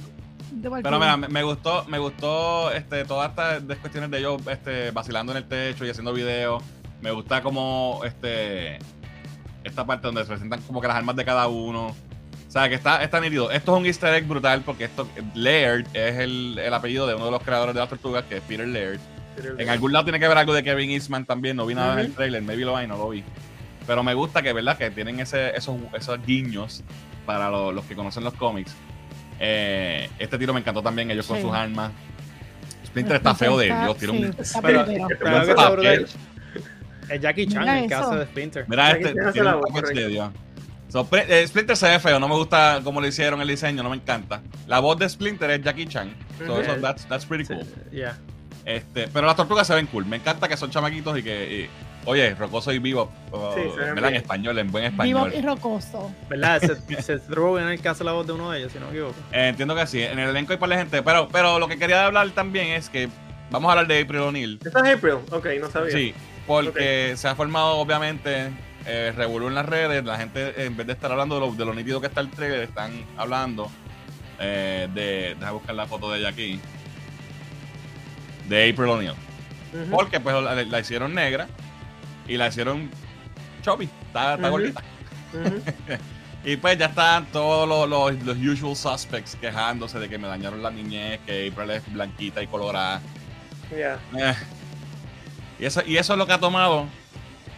Pero 0.82 0.98
mira, 0.98 1.16
me, 1.16 1.28
me 1.28 1.42
gustó, 1.44 1.84
me 1.86 1.98
gustó 1.98 2.72
este, 2.72 3.04
todas 3.04 3.30
estas 3.30 3.62
cuestiones 3.78 4.10
de 4.10 4.18
ellos 4.18 4.40
este, 4.50 4.90
vacilando 4.90 5.32
en 5.32 5.38
el 5.38 5.44
techo 5.48 5.84
y 5.84 5.90
haciendo 5.90 6.12
videos. 6.12 6.62
Me 7.00 7.10
gusta 7.10 7.42
como 7.42 8.00
este 8.04 8.78
esta 9.64 9.86
parte 9.86 10.06
donde 10.06 10.22
se 10.22 10.28
presentan 10.28 10.60
como 10.62 10.80
que 10.80 10.88
las 10.88 10.96
armas 10.96 11.16
de 11.16 11.24
cada 11.24 11.46
uno. 11.48 11.88
O 11.88 12.50
sea, 12.50 12.68
que 12.68 12.74
está, 12.74 13.02
está 13.02 13.20
nítido. 13.20 13.50
Esto 13.50 13.74
es 13.74 13.80
un 13.80 13.86
easter 13.86 14.14
egg 14.14 14.26
brutal 14.26 14.62
porque 14.62 14.84
esto, 14.84 15.06
Laird 15.34 15.86
es 15.94 16.16
el, 16.18 16.58
el 16.58 16.72
apellido 16.72 17.06
de 17.06 17.14
uno 17.14 17.26
de 17.26 17.30
los 17.30 17.42
creadores 17.42 17.74
de 17.74 17.80
las 17.80 17.90
tortugas, 17.90 18.24
que 18.24 18.38
es 18.38 18.42
Peter 18.42 18.66
Laird. 18.66 19.00
En 19.58 19.68
algún 19.68 19.92
lado 19.92 20.06
tiene 20.06 20.18
que 20.18 20.24
haber 20.24 20.38
algo 20.38 20.54
de 20.54 20.64
Kevin 20.64 20.90
Eastman 20.90 21.24
también. 21.26 21.56
No 21.56 21.66
vi 21.66 21.74
nada 21.74 21.92
en 21.92 21.98
el 22.06 22.12
trailer, 22.14 22.42
maybe 22.42 22.64
lo 22.64 22.76
hay, 22.76 22.86
no 22.86 22.96
lo 22.96 23.10
vi. 23.10 23.22
Pero 23.86 24.02
me 24.02 24.14
gusta 24.14 24.42
que, 24.42 24.52
¿verdad? 24.52 24.76
Que 24.78 24.90
tienen 24.90 25.20
ese, 25.20 25.54
esos, 25.56 25.76
esos 25.94 26.24
guiños 26.26 26.82
para 27.26 27.50
lo- 27.50 27.70
los 27.70 27.84
que 27.84 27.94
conocen 27.94 28.24
los 28.24 28.34
cómics. 28.34 28.74
Eh, 29.38 30.08
este 30.18 30.38
tiro 30.38 30.52
me 30.54 30.60
encantó 30.60 30.82
también, 30.82 31.10
ellos 31.10 31.26
con 31.26 31.40
sus 31.40 31.52
armas. 31.52 31.92
Splinter 32.86 33.16
está 33.16 33.34
feo 33.34 33.58
de 33.58 33.66
Dios, 33.66 33.96
tiene 33.98 34.18
sí, 34.18 34.24
un... 34.24 34.36
está 34.40 34.62
Pero-. 34.62 34.86
Es 37.10 37.20
Jackie 37.20 37.46
Chan 37.46 37.60
Mira 37.62 37.78
el 37.80 37.88
que 37.88 37.94
eso. 37.94 38.10
hace 38.10 38.16
de 38.18 38.24
Splinter. 38.26 38.64
Mira, 38.68 38.90
este 38.92 39.14
tiene 39.32 39.54
un 39.54 39.60
package 39.62 39.94
de 39.94 40.08
Dios. 40.08 40.30
So, 40.88 41.06
eh, 41.12 41.46
Splinter 41.46 41.76
se 41.76 41.86
ve 41.88 41.98
feo, 42.00 42.18
no 42.18 42.28
me 42.28 42.34
gusta 42.34 42.80
cómo 42.82 43.00
lo 43.00 43.06
hicieron 43.06 43.40
el 43.42 43.48
diseño, 43.48 43.82
no 43.82 43.90
me 43.90 43.96
encanta. 43.96 44.40
La 44.66 44.78
voz 44.80 44.98
de 44.98 45.06
Splinter 45.08 45.50
es 45.50 45.62
Jackie 45.62 45.86
Chan. 45.86 46.14
So, 46.46 46.62
that's, 46.80 47.06
that's 47.06 47.26
pretty 47.26 47.44
Sí, 47.44 47.54
cool. 47.54 47.66
yeah. 47.92 48.16
Este, 48.64 49.08
pero 49.08 49.26
las 49.26 49.36
tortugas 49.36 49.66
se 49.66 49.74
ven 49.74 49.86
cool. 49.86 50.06
Me 50.06 50.16
encanta 50.16 50.48
que 50.48 50.56
son 50.56 50.70
chamaquitos 50.70 51.18
y 51.18 51.22
que. 51.22 51.62
y- 51.64 51.70
oye, 52.06 52.34
Rocoso 52.34 52.72
y 52.72 52.78
Vivo. 52.78 53.10
uh, 53.32 53.54
Sí, 53.54 53.60
se. 53.76 53.88
En 54.06 54.14
español, 54.14 54.58
en 54.58 54.70
buen 54.70 54.84
Vivo 54.98 55.26
español. 55.26 55.32
y 55.36 55.42
rocoso. 55.42 56.10
¿Verdad? 56.28 56.60
Seth 57.00 57.28
Rogen 57.28 57.66
es 57.68 57.72
el 57.74 57.80
que 57.82 57.88
hace 57.88 58.04
la 58.04 58.12
voz 58.12 58.26
de 58.26 58.32
uno 58.34 58.50
de 58.50 58.58
ellos, 58.60 58.72
si 58.72 58.78
no 58.78 58.86
me 58.86 58.92
equivoco. 58.92 59.14
Eh, 59.32 59.48
entiendo 59.48 59.74
que 59.74 59.86
sí. 59.86 60.02
En 60.02 60.18
el 60.18 60.30
elenco 60.30 60.52
hay 60.52 60.58
para 60.58 60.70
la 60.70 60.78
gente. 60.78 61.02
Pero, 61.02 61.28
pero 61.28 61.58
lo 61.58 61.68
que 61.68 61.78
quería 61.78 62.06
hablar 62.06 62.28
también 62.30 62.68
es 62.68 62.88
que. 62.88 63.08
Vamos 63.50 63.68
a 63.70 63.72
hablar 63.72 63.86
de 63.88 64.02
April 64.02 64.20
O'Neil. 64.20 64.58
¿Esta 64.64 64.86
es 64.90 64.96
April? 64.96 65.14
Ok, 65.30 65.46
no 65.60 65.70
sabía. 65.70 65.90
Sí, 65.92 66.14
porque 66.48 67.14
se 67.16 67.28
ha 67.28 67.36
formado, 67.36 67.76
obviamente, 67.76 68.50
eh, 68.86 69.12
revolú 69.14 69.46
en 69.46 69.54
las 69.54 69.66
redes. 69.66 70.04
La 70.04 70.16
gente, 70.16 70.64
en 70.64 70.76
vez 70.76 70.86
de 70.86 70.94
estar 70.94 71.12
hablando 71.12 71.36
de 71.36 71.40
lo, 71.42 71.52
de 71.52 71.64
lo 71.64 71.74
nítido 71.74 72.00
que 72.00 72.08
está 72.08 72.20
el 72.20 72.30
trailer, 72.30 72.62
están 72.62 73.04
hablando 73.16 73.70
eh, 74.40 74.88
de. 74.92 75.36
Deja 75.38 75.52
buscar 75.52 75.74
la 75.74 75.86
foto 75.86 76.10
de 76.10 76.18
ella 76.18 76.30
aquí. 76.30 76.58
De 78.48 78.70
April 78.70 78.88
O'Neil. 78.88 79.10
Ujú. 79.10 79.90
Porque 79.90 80.18
pues 80.18 80.42
la, 80.42 80.54
la 80.54 80.80
hicieron 80.80 81.14
negra 81.14 81.46
y 82.26 82.38
la 82.38 82.48
hicieron 82.48 82.90
chubby, 83.62 83.88
está, 84.06 84.36
gordita. 84.48 84.82
Y 86.44 86.56
pues 86.56 86.78
ya 86.78 86.86
están 86.86 87.26
todos 87.26 87.68
los, 87.68 87.88
los, 87.88 88.22
los 88.24 88.62
usual 88.62 88.76
suspects 88.76 89.36
quejándose 89.36 89.98
de 89.98 90.08
que 90.08 90.18
me 90.18 90.28
dañaron 90.28 90.62
la 90.62 90.70
niñez, 90.70 91.20
que 91.26 91.48
April 91.48 91.70
es 91.72 91.92
blanquita 91.92 92.40
y 92.40 92.46
colorada. 92.46 93.02
Ya. 93.76 93.98
Eh. 94.16 94.34
Y, 95.58 95.64
eso, 95.64 95.82
y 95.86 95.96
eso 95.96 96.12
es 96.12 96.18
lo 96.18 96.26
que 96.26 96.32
ha 96.32 96.38
tomado 96.38 96.86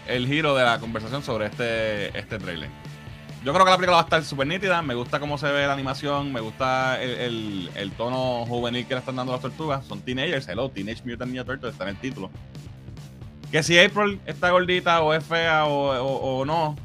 el 0.06 0.26
giro 0.26 0.54
de 0.54 0.64
la 0.64 0.78
conversación 0.78 1.22
sobre 1.22 1.46
este, 1.46 2.16
este 2.18 2.38
trailer. 2.38 2.68
Yo 3.44 3.52
creo 3.54 3.64
que 3.64 3.70
la 3.70 3.76
película 3.76 3.96
va 3.96 4.02
a 4.02 4.04
estar 4.04 4.22
súper 4.24 4.46
nítida. 4.46 4.82
Me 4.82 4.94
gusta 4.94 5.18
cómo 5.18 5.38
se 5.38 5.50
ve 5.50 5.66
la 5.66 5.72
animación. 5.72 6.30
Me 6.32 6.40
gusta 6.40 7.00
el, 7.02 7.10
el- 7.10 7.70
el 7.74 7.92
tono 7.92 8.44
juvenil 8.46 8.86
que 8.86 8.94
le 8.94 9.00
están 9.00 9.16
dando 9.16 9.32
las 9.32 9.40
tortugas. 9.40 9.84
Son 9.86 10.00
teenagers. 10.02 10.46
Hello, 10.48 10.68
Teenage 10.68 11.02
Mutant 11.06 11.30
Ninja 11.30 11.44
Turtles. 11.44 11.72
Está 11.72 11.84
en 11.84 11.90
el 11.90 11.96
título. 11.96 12.30
Que 13.50 13.62
si 13.62 13.78
April 13.78 14.20
está 14.26 14.50
gordita 14.50 15.00
o 15.00 15.14
es 15.14 15.24
fea 15.24 15.64
o, 15.64 15.90
o- 16.04 16.40
o 16.40 16.44
no. 16.44 16.76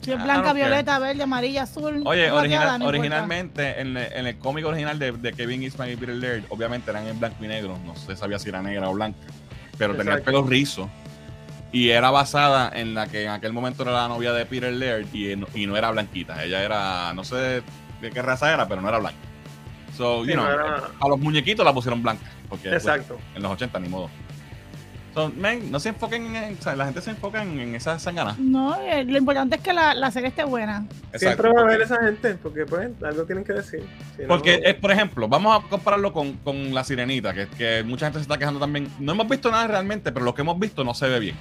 Si 0.00 0.12
es 0.12 0.22
blanca, 0.22 0.42
care. 0.44 0.60
violeta, 0.60 0.98
verde, 1.00 1.22
amarilla, 1.24 1.64
azul. 1.64 2.02
Oye, 2.06 2.30
original- 2.30 2.78
no 2.78 2.86
originalmente 2.86 3.80
en, 3.80 3.96
el- 3.96 4.12
en 4.12 4.26
el 4.28 4.38
cómic 4.38 4.64
original 4.64 4.96
de, 4.98 5.10
de 5.12 5.32
Kevin 5.32 5.62
Eastman 5.64 5.90
y 5.90 5.96
Peter 5.96 6.14
Laird, 6.14 6.44
obviamente 6.50 6.88
eran 6.90 7.06
en 7.08 7.18
blanco 7.18 7.44
y 7.44 7.48
negro. 7.48 7.76
No 7.84 7.96
se 7.96 8.14
sabía 8.16 8.38
si 8.38 8.48
era 8.48 8.62
negra 8.62 8.88
o 8.88 8.94
blanca. 8.94 9.18
Pero 9.78 9.94
tenía 9.94 10.14
el 10.14 10.22
pelo 10.22 10.42
rizo. 10.42 10.90
Y 11.70 11.90
era 11.90 12.10
basada 12.10 12.70
en 12.74 12.94
la 12.94 13.06
que 13.08 13.24
en 13.24 13.30
aquel 13.30 13.52
momento 13.52 13.82
era 13.82 13.92
la 13.92 14.08
novia 14.08 14.32
de 14.32 14.46
Peter 14.46 14.72
Laird 14.72 15.06
y, 15.14 15.36
no- 15.36 15.46
y 15.54 15.66
no 15.66 15.76
era 15.76 15.90
blanquita. 15.90 16.42
Ella 16.42 16.62
era, 16.62 17.12
no 17.14 17.24
sé 17.24 17.36
de, 18.00 18.10
qué 18.12 18.22
raza 18.22 18.52
era, 18.52 18.66
pero 18.66 18.80
no 18.80 18.88
era 18.88 18.98
blanca. 18.98 19.18
So, 19.96 20.24
Sí, 20.24 20.30
you 20.30 20.34
know, 20.36 20.44
no 20.46 20.50
era- 20.52 20.82
a 20.98 21.08
los 21.08 21.18
muñequitos 21.18 21.64
la 21.64 21.72
pusieron 21.74 22.02
blanca. 22.02 22.24
Porque 22.48 22.70
pues, 22.70 22.82
Exacto. 22.82 23.18
en 23.34 23.42
los 23.42 23.52
80 23.52 23.78
ni 23.80 23.88
modo. 23.88 24.08
So, 25.14 25.32
man, 25.36 25.70
no 25.70 25.80
se 25.80 25.88
enfoquen 25.88 26.36
en, 26.36 26.56
o 26.58 26.62
sea, 26.62 26.76
la 26.76 26.84
gente 26.84 27.00
se 27.00 27.10
enfoca 27.10 27.42
en, 27.42 27.58
en 27.58 27.74
esas 27.74 28.00
sanganas. 28.02 28.38
No, 28.38 28.76
eh, 28.80 29.04
lo 29.04 29.18
importante 29.18 29.56
es 29.56 29.62
que 29.62 29.72
la, 29.72 29.94
la 29.94 30.10
serie 30.10 30.28
esté 30.28 30.44
buena. 30.44 30.86
Siempre 31.14 31.50
va 31.52 31.62
a 31.62 31.64
haber 31.64 31.80
esa 31.80 31.96
gente, 32.04 32.34
porque 32.34 32.64
pues 32.66 32.90
algo 33.02 33.24
tienen 33.24 33.42
que 33.42 33.54
decir. 33.54 33.82
Si 34.16 34.22
no- 34.22 34.28
Porque, 34.28 34.60
es, 34.64 34.74
por 34.76 34.92
ejemplo, 34.92 35.26
vamos 35.26 35.58
a 35.64 35.68
compararlo 35.68 36.12
con, 36.12 36.34
con 36.38 36.72
La 36.74 36.84
Sirenita, 36.84 37.32
que, 37.34 37.48
que 37.48 37.82
mucha 37.84 38.06
gente 38.06 38.18
se 38.18 38.22
está 38.24 38.38
quejando 38.38 38.60
también. 38.60 38.88
No 39.00 39.12
hemos 39.12 39.28
visto 39.28 39.50
nada 39.50 39.66
realmente, 39.66 40.12
pero 40.12 40.24
lo 40.24 40.34
que 40.34 40.42
hemos 40.42 40.58
visto 40.58 40.84
no 40.84 40.94
se 40.94 41.08
ve 41.08 41.18
bien. 41.20 41.36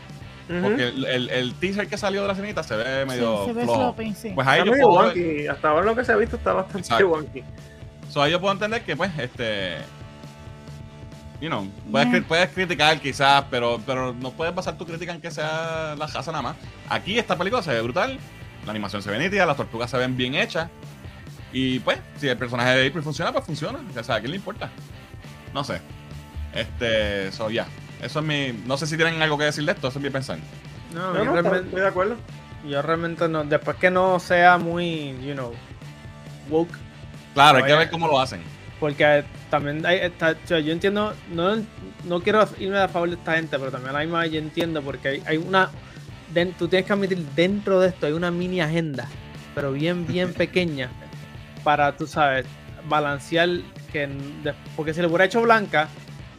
Porque 0.64 0.88
el, 0.88 1.06
el, 1.06 1.30
el 1.30 1.54
teaser 1.56 1.88
que 1.88 1.98
salió 1.98 2.22
de 2.22 2.30
La 2.30 2.34
Sirenita 2.36 2.64
se 2.64 2.78
ve 2.78 3.02
Sí, 3.04 3.10
medio 3.10 3.46
se 3.46 3.52
ve 3.54 3.64
flojo. 3.64 3.80
sloppy, 3.82 4.14
sí. 4.16 4.32
Pues 4.34 4.48
ahí 4.48 4.60
Está 4.60 4.66
yo, 4.66 4.72
medio 4.72 4.88
puedo, 4.90 5.06
wonky. 5.08 5.48
Hasta 5.48 5.70
ahora 5.70 5.86
lo 5.86 5.94
que 5.96 6.06
se 6.06 6.14
ha 6.14 6.16
visto 6.16 6.38
está 6.38 6.54
bastante 6.54 6.80
Exacto. 6.80 7.10
wonky. 7.10 7.44
so, 8.10 8.22
ahí 8.22 8.32
yo 8.32 8.40
puedo 8.40 8.54
entender 8.54 8.82
que, 8.84 8.96
pues, 8.96 9.12
este. 9.20 9.76
You 11.40 11.50
know, 11.50 11.68
puedes, 11.92 12.08
cri- 12.10 12.24
puedes 12.26 12.50
criticar 12.50 13.00
quizás, 13.00 13.44
pero, 13.52 13.80
pero 13.86 14.12
no 14.14 14.32
puedes 14.32 14.56
basar 14.56 14.76
tu 14.78 14.86
crítica 14.88 15.12
en 15.14 15.22
que 15.22 15.30
sea 15.30 15.96
la 15.98 16.08
casa 16.08 16.32
nada 16.32 16.42
más. 16.42 16.56
Aquí 16.90 17.20
esta 17.20 17.38
película 17.38 17.62
se 17.62 17.72
ve 17.72 17.82
brutal, 17.82 18.18
la 18.66 18.72
animación 18.72 19.04
se 19.04 19.12
ve 19.12 19.20
nítida, 19.20 19.46
las 19.46 19.56
tortugas 19.58 19.92
se 19.92 19.98
ven 19.98 20.18
bien 20.18 20.34
hechas. 20.34 20.70
Y 21.54 21.80
pues, 21.80 22.00
si 22.18 22.28
el 22.28 22.38
personaje 22.38 22.72
de 22.72 22.88
April 22.88 23.04
funciona, 23.04 23.32
pues 23.32 23.46
funciona. 23.46 23.80
O 23.98 24.04
sea, 24.04 24.16
¿a 24.16 24.20
quién 24.20 24.32
le 24.32 24.38
importa? 24.38 24.70
No 25.54 25.64
sé. 25.64 25.80
Este, 26.54 27.32
so, 27.32 27.50
ya. 27.50 27.68
Eso 28.02 28.20
es 28.20 28.26
mi. 28.26 28.52
No 28.66 28.78
sé 28.78 28.88
si 28.88 28.98
tienen 28.98 29.22
algo 29.22 29.38
que 29.38 29.46
decir 29.46 29.64
de 29.66 29.72
esto, 29.72 29.88
eso 29.88 30.00
es 30.00 30.04
mi 30.04 30.10
pensar. 30.10 30.40
No, 30.94 31.14
No, 31.14 31.18
yo, 31.20 31.26
no, 31.26 31.32
realmente, 31.34 31.68
estoy 31.68 31.82
de 31.82 31.88
acuerdo. 31.88 32.16
yo 32.68 32.82
realmente 32.82 33.28
no. 33.30 33.44
Después 33.44 33.78
que 33.78 33.90
no 33.92 34.20
sea 34.20 34.58
muy, 34.58 35.16
you 35.24 35.34
know, 35.34 35.54
woke. 36.50 36.72
Claro, 37.34 37.60
hay 37.60 37.64
que 37.66 37.74
ver 37.76 37.92
cómo 37.92 38.08
lo 38.08 38.20
hacen. 38.20 38.42
Porque 38.80 39.24
también 39.50 39.86
hay, 39.86 39.98
está- 40.00 40.32
o 40.44 40.48
sea, 40.48 40.60
yo 40.60 40.72
entiendo, 40.72 41.14
no, 41.34 41.56
no 42.06 42.22
quiero 42.22 42.48
irme 42.60 42.78
a 42.78 42.88
favor 42.88 43.10
de 43.10 43.16
esta 43.16 43.36
gente, 43.36 43.58
pero 43.58 43.72
también 43.72 43.90
a 43.90 43.94
la 43.94 44.00
misma 44.06 44.26
yo 44.28 44.40
entiendo 44.40 44.82
porque 44.84 45.08
hay, 45.08 45.24
hay 45.26 45.38
una, 45.38 45.72
den- 46.34 46.54
tú 46.54 46.68
tienes 46.68 46.86
que 46.86 46.94
admitir, 46.94 47.18
dentro 47.36 47.80
de 47.80 47.88
esto 47.90 48.06
hay 48.06 48.14
una 48.14 48.30
mini 48.30 48.62
agenda, 48.62 49.08
pero 49.56 49.72
bien, 49.72 50.06
bien 50.06 50.32
pequeña, 50.36 50.90
para, 51.64 51.98
tú 51.98 52.06
sabes, 52.06 52.46
balancear 52.88 53.50
que, 53.92 54.08
porque 54.76 54.94
si 54.94 55.02
le 55.02 55.08
hubiera 55.08 55.26
hecho 55.26 55.42
blanca, 55.42 55.88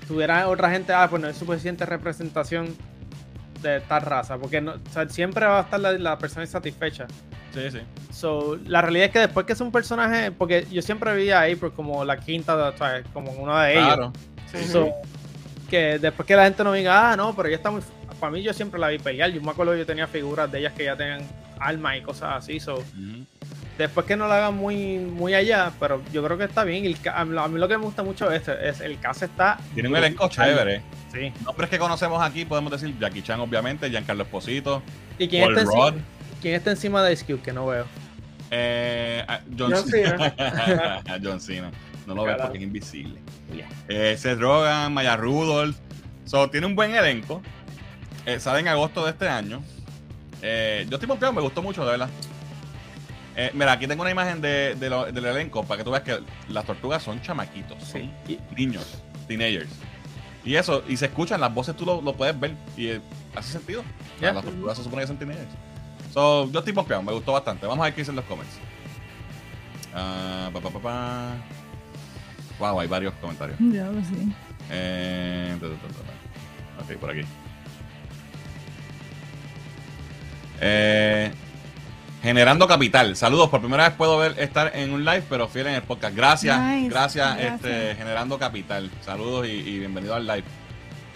tuviera 0.07 0.49
otra 0.49 0.71
gente, 0.71 0.93
ah, 0.93 1.09
pues 1.11 1.21
no 1.21 1.29
es 1.29 1.37
suficiente 1.37 1.85
representación 1.87 2.69
de 3.63 3.81
tal 3.81 4.03
raza, 4.03 4.37
porque 4.39 4.61
no, 4.61 4.73
o 4.73 4.93
sea, 4.93 5.09
siempre 5.09 5.47
va 5.47 5.59
a 5.59 5.63
estar 5.63 5.81
la, 5.81 5.93
la 5.93 6.19
persona 6.19 6.45
insatisfecha. 6.45 7.07
Sí, 7.53 7.71
sí. 7.71 7.79
So, 8.13 8.59
la 8.67 8.83
realidad 8.83 9.07
es 9.07 9.13
que 9.13 9.19
después 9.21 9.47
que 9.47 9.53
es 9.53 9.61
un 9.61 9.73
personaje, 9.73 10.31
porque 10.31 10.67
yo 10.71 10.83
siempre 10.83 11.15
vi 11.17 11.31
a 11.31 11.43
April 11.43 11.73
como 11.75 12.05
la 12.05 12.19
quinta, 12.19 12.75
como 13.13 13.33
una 13.33 13.65
de 13.65 13.73
ellos. 13.75 13.87
Claro. 13.87 14.13
So, 14.71 14.95
que 15.69 15.99
después 15.99 16.27
que 16.27 16.37
la 16.37 16.45
gente 16.45 16.65
no 16.65 16.73
diga, 16.73 17.13
ah, 17.13 17.17
no, 17.17 17.35
pero 17.35 17.49
ella 17.49 17.57
está 17.57 17.71
muy. 17.71 17.83
Para 18.21 18.33
mí, 18.33 18.43
yo 18.43 18.53
siempre 18.53 18.81
la 18.81 18.89
vi 18.89 18.99
pelear. 18.99 19.31
Yo 19.31 19.41
me 19.41 19.51
acuerdo 19.51 19.73
que 19.73 19.79
yo 19.79 19.87
tenía 19.87 20.07
figuras 20.07 20.51
de 20.51 20.59
ellas 20.61 20.73
que 20.73 20.85
ya 20.85 20.97
tenían 20.97 21.21
alma 21.61 21.97
y 21.97 22.03
cosas 22.03 22.37
así. 22.37 22.59
So. 22.59 22.83
Después 23.79 24.05
que 24.07 24.17
no 24.17 24.29
la 24.29 24.37
hagan 24.39 24.57
muy, 24.57 24.99
muy 24.99 25.33
allá, 25.35 25.73
pero 25.81 26.03
yo 26.13 26.23
creo 26.25 26.37
que 26.37 26.45
está 26.45 26.65
bien. 26.65 26.85
el 26.85 26.97
a 27.15 27.25
mí 27.25 27.39
a 27.39 27.49
mí 27.49 27.59
lo 27.59 27.69
que 27.69 27.79
me 27.79 27.85
gusta 27.85 28.03
mucho 28.03 28.31
es, 28.31 28.47
es 28.49 28.81
el 28.81 28.99
cast 28.99 29.23
está. 29.23 29.59
Tiene 29.75 29.89
un 29.89 29.97
elenco 29.97 30.29
chévere. 30.29 30.83
Sí. 31.13 31.33
Nombres 31.45 31.71
que 31.71 31.79
conocemos 31.79 32.21
aquí 32.23 32.45
podemos 32.45 32.71
decir 32.71 32.95
Jackie 32.99 33.23
Chan, 33.23 33.41
obviamente, 33.41 33.89
Giancarlo 33.89 34.25
Esposito, 34.25 34.83
¿Y 35.19 35.29
quién 35.29 35.45
Paul 35.45 35.59
está, 35.59 35.71
Rudd, 35.71 35.89
encima, 35.95 36.05
quién 36.43 36.55
está 36.55 36.71
encima 36.73 37.03
de 37.03 37.13
Ice 37.15 37.25
Cube? 37.25 37.41
Que 37.41 37.53
no 37.53 37.67
veo. 37.67 37.87
eh, 38.51 39.25
ah, 39.27 39.41
John, 39.59 39.73
John 39.73 39.85
Cena. 39.89 40.35
John 41.23 41.41
Cena. 41.41 41.71
No 42.07 42.15
lo 42.15 42.25
Carajo. 42.25 42.43
porque 42.45 42.59
es 42.59 42.65
invisible. 42.65 43.19
Eh, 43.89 44.17
Seth 44.19 44.39
Rogen, 44.39 44.93
Maya 44.93 45.17
Rudolph. 45.17 45.77
So, 46.25 46.49
tiene 46.51 46.67
un 46.67 46.75
buen 46.75 46.95
elenco. 46.95 47.43
Eh, 48.27 48.39
sale 48.41 48.61
en 48.61 48.69
agosto 48.69 49.05
de 49.05 49.13
este 49.13 49.29
año. 49.29 49.63
Eh, 50.43 50.87
yo 50.89 50.97
estoy 50.97 51.07
pompeado, 51.09 51.33
me 51.33 51.41
gustó 51.41 51.63
mucho, 51.63 51.85
de 51.85 51.93
verdad. 51.93 52.09
Eh, 53.41 53.53
mira, 53.55 53.71
aquí 53.71 53.87
tengo 53.87 54.03
una 54.03 54.11
imagen 54.11 54.41
de, 54.41 54.75
de 54.75 54.91
lo- 54.91 55.05
del 55.13 55.25
elenco 55.25 55.63
para 55.65 55.79
que 55.79 55.85
tú 55.85 55.93
veas 55.93 56.03
que 56.03 56.19
las 56.49 56.65
tortugas 56.65 57.03
son 57.05 57.23
chamaquitos, 57.23 57.81
son 57.85 58.11
Sí. 58.27 58.39
Niños, 58.57 59.01
teenagers. 59.29 59.71
Y 60.45 60.57
eso, 60.57 60.83
y 60.89 60.97
se 60.97 61.07
escuchan, 61.07 61.41
las 61.41 61.55
voces 61.55 61.77
tú 61.77 61.85
lo, 61.87 62.01
lo 62.03 62.15
puedes 62.15 62.39
ver 62.39 62.55
y 62.77 62.89
eh, 62.89 63.01
hace 63.37 63.53
sentido. 63.53 63.85
Ya. 64.21 64.33
Las 64.33 64.43
tortugas 64.45 64.77
se 64.77 64.83
supone 64.83 65.03
que 65.03 65.07
son 65.07 65.19
teenagers. 65.19 65.51
So, 66.13 66.51
yo 66.51 66.59
estoy 66.59 66.73
pompeado, 66.73 67.01
me 67.03 67.13
gustó 67.13 67.33
bastante. 67.33 67.65
Vamos 67.67 67.83
a 67.83 67.85
ver 67.87 67.95
qué 67.95 68.01
dicen 68.01 68.17
los 68.17 68.25
comments. 68.25 68.55
Pa, 69.93 70.51
pa, 70.53 70.71
pa, 70.71 70.79
pa. 70.81 71.33
Wow, 72.59 72.81
hay 72.81 72.89
varios 72.89 73.15
comentarios. 73.21 73.57
Ya 73.61 73.87
lo 73.87 74.01
sé. 74.03 74.17
Eh, 74.71 75.57
ta, 75.61 75.67
ta, 75.69 75.75
ta, 75.75 75.89
ta. 75.89 76.93
ok, 76.93 76.99
por 77.01 77.11
aquí. 77.11 77.21
Eh, 80.61 81.31
generando 82.29 82.69
capital. 82.69 83.17
Saludos. 83.17 83.49
Por 83.49 83.61
primera 83.61 83.89
vez 83.89 83.97
puedo 83.97 84.19
ver 84.19 84.35
estar 84.39 84.73
en 84.75 84.93
un 84.93 85.03
live, 85.03 85.23
pero 85.31 85.49
fiel 85.49 85.69
en 85.69 85.77
el 85.77 85.83
podcast. 85.83 86.15
Gracias, 86.15 86.61
Nice, 86.61 86.91
gracias, 86.91 87.39
gracias. 87.39 87.55
Este, 87.55 87.95
generando 87.95 88.39
capital. 88.39 88.91
Saludos 89.03 89.47
y, 89.47 89.53
y 89.53 89.79
bienvenido 89.79 90.15
al 90.15 90.27
live. 90.27 90.45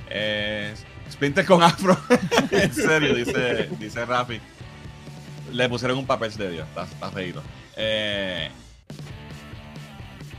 Eh, 0.09 0.73
Splinter 1.11 1.45
con 1.45 1.63
afro. 1.63 1.99
en 2.51 2.73
serio, 2.73 3.15
dice, 3.15 3.69
dice 3.79 4.07
Rafi. 4.07 4.41
Le 5.53 5.69
pusieron 5.69 5.99
un 5.99 6.07
papel 6.07 6.35
de 6.35 6.51
Dios. 6.51 6.67
Está, 6.67 6.85
está 6.85 7.11
feíto. 7.11 7.43
Eh, 7.77 8.49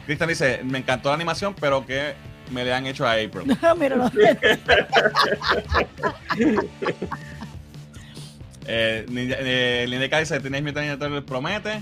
Cristian 0.08 0.28
dice, 0.28 0.62
me 0.64 0.80
encantó 0.80 1.10
la 1.10 1.16
animación, 1.16 1.54
pero 1.54 1.86
que 1.86 2.16
me 2.50 2.66
le 2.66 2.74
han 2.74 2.88
hecho 2.88 3.06
a 3.06 3.12
April. 3.12 3.46
Míralo. 3.78 4.12
Eh, 8.66 9.06
eh, 9.10 9.86
Lineca 9.88 10.20
dice, 10.20 10.40
tenéis 10.40 10.64
mi 10.64 10.72
Turtles 10.72 11.24
promete. 11.24 11.82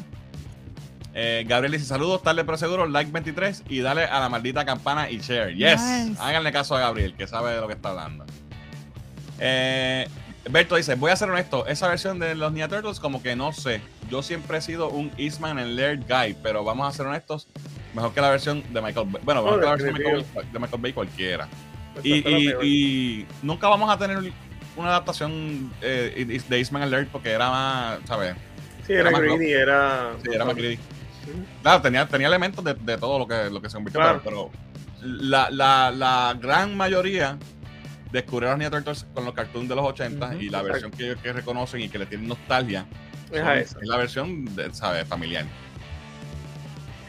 Eh, 1.13 1.43
Gabriel 1.47 1.73
dice, 1.73 1.85
saludos, 1.85 2.23
tarde 2.23 2.43
pero 2.45 2.57
seguro, 2.57 2.87
like 2.87 3.11
23 3.11 3.63
y 3.67 3.81
dale 3.81 4.05
a 4.05 4.19
la 4.21 4.29
maldita 4.29 4.63
campana 4.65 5.09
y 5.09 5.19
share. 5.19 5.53
Yes, 5.55 5.81
Nice. 5.81 6.21
háganle 6.21 6.51
caso 6.53 6.75
a 6.75 6.79
Gabriel, 6.79 7.13
que 7.15 7.27
sabe 7.27 7.53
de 7.53 7.59
lo 7.61 7.67
que 7.67 7.73
está 7.73 7.89
hablando. 7.89 8.25
Eh, 9.39 10.07
Berto 10.49 10.75
dice, 10.75 10.95
voy 10.95 11.11
a 11.11 11.15
ser 11.15 11.29
honesto, 11.29 11.67
esa 11.67 11.87
versión 11.87 12.17
de 12.17 12.33
los 12.35 12.51
Ninja 12.53 12.67
Turtles 12.67 12.99
como 12.99 13.21
que 13.21 13.35
no 13.35 13.51
sé. 13.53 13.81
Yo 14.09 14.23
siempre 14.23 14.57
he 14.57 14.61
sido 14.61 14.89
un 14.89 15.11
Eastman 15.17 15.59
and 15.59 15.77
Laird 15.77 16.03
guy, 16.07 16.35
pero 16.41 16.63
vamos 16.63 16.87
a 16.87 16.95
ser 16.95 17.05
honestos, 17.05 17.47
mejor 17.93 18.13
que 18.13 18.21
la 18.21 18.29
versión 18.29 18.63
de 18.73 18.81
Michael 18.81 19.07
Bay. 19.09 19.21
Bueno, 19.23 19.43
mejor 19.43 19.57
Oh, 19.57 19.59
que 19.59 19.65
la 19.65 19.71
versión 19.71 19.93
de 19.93 19.99
Michael, 19.99 20.17
definitivo. 20.23 20.53
de 20.53 20.59
Michael 20.59 20.81
Bay 20.81 20.93
cualquiera. 20.93 21.47
Esa 21.95 22.07
Y, 22.07 22.53
y 22.63 23.27
nunca 23.43 23.67
vamos 23.67 23.89
a 23.93 23.97
tener 23.97 24.31
una 24.75 24.89
adaptación 24.89 25.71
eh, 25.81 26.41
de 26.47 26.57
Eastman 26.57 26.89
Laird 26.89 27.07
porque 27.09 27.31
era 27.31 27.49
más, 27.49 27.99
¿sabes? 28.05 28.35
sí, 28.87 28.93
era 28.93 29.01
era 29.09 29.11
más 29.11 29.21
greedy, 29.21 29.51
era. 29.53 30.11
Sí, 30.23 30.29
era 30.33 30.45
más 30.45 30.55
greedy. 30.55 30.79
Claro, 31.61 31.81
tenía, 31.81 32.07
tenía 32.07 32.27
elementos 32.27 32.63
de, 32.63 32.73
de 32.73 32.97
todo 32.97 33.19
lo 33.19 33.27
que, 33.27 33.49
lo 33.49 33.61
que 33.61 33.69
se 33.69 33.75
convirtió, 33.75 34.01
Claro. 34.01 34.21
pero, 34.23 34.49
pero 34.49 34.61
la, 35.03 35.49
la, 35.51 35.91
la 35.91 36.35
gran 36.41 36.75
mayoría 36.75 37.37
descubrió 38.11 38.51
a 38.51 38.57
los 38.57 38.69
Turtles 38.71 39.05
con 39.13 39.25
los 39.25 39.33
cartoons 39.33 39.69
de 39.69 39.75
los 39.75 39.85
80 39.85 40.25
Ujú, 40.25 40.35
y 40.35 40.49
la 40.49 40.57
exacto. 40.59 40.63
versión 40.73 40.91
que 40.91 41.03
ellos 41.05 41.19
que 41.21 41.31
reconocen 41.33 41.81
y 41.81 41.89
que 41.89 41.99
le 41.99 42.05
tienen 42.07 42.27
nostalgia 42.27 42.85
Es 43.31 43.75
la 43.83 43.97
versión, 43.97 44.53
de, 44.55 44.73
¿sabes? 44.73 45.07
Familiar. 45.07 45.45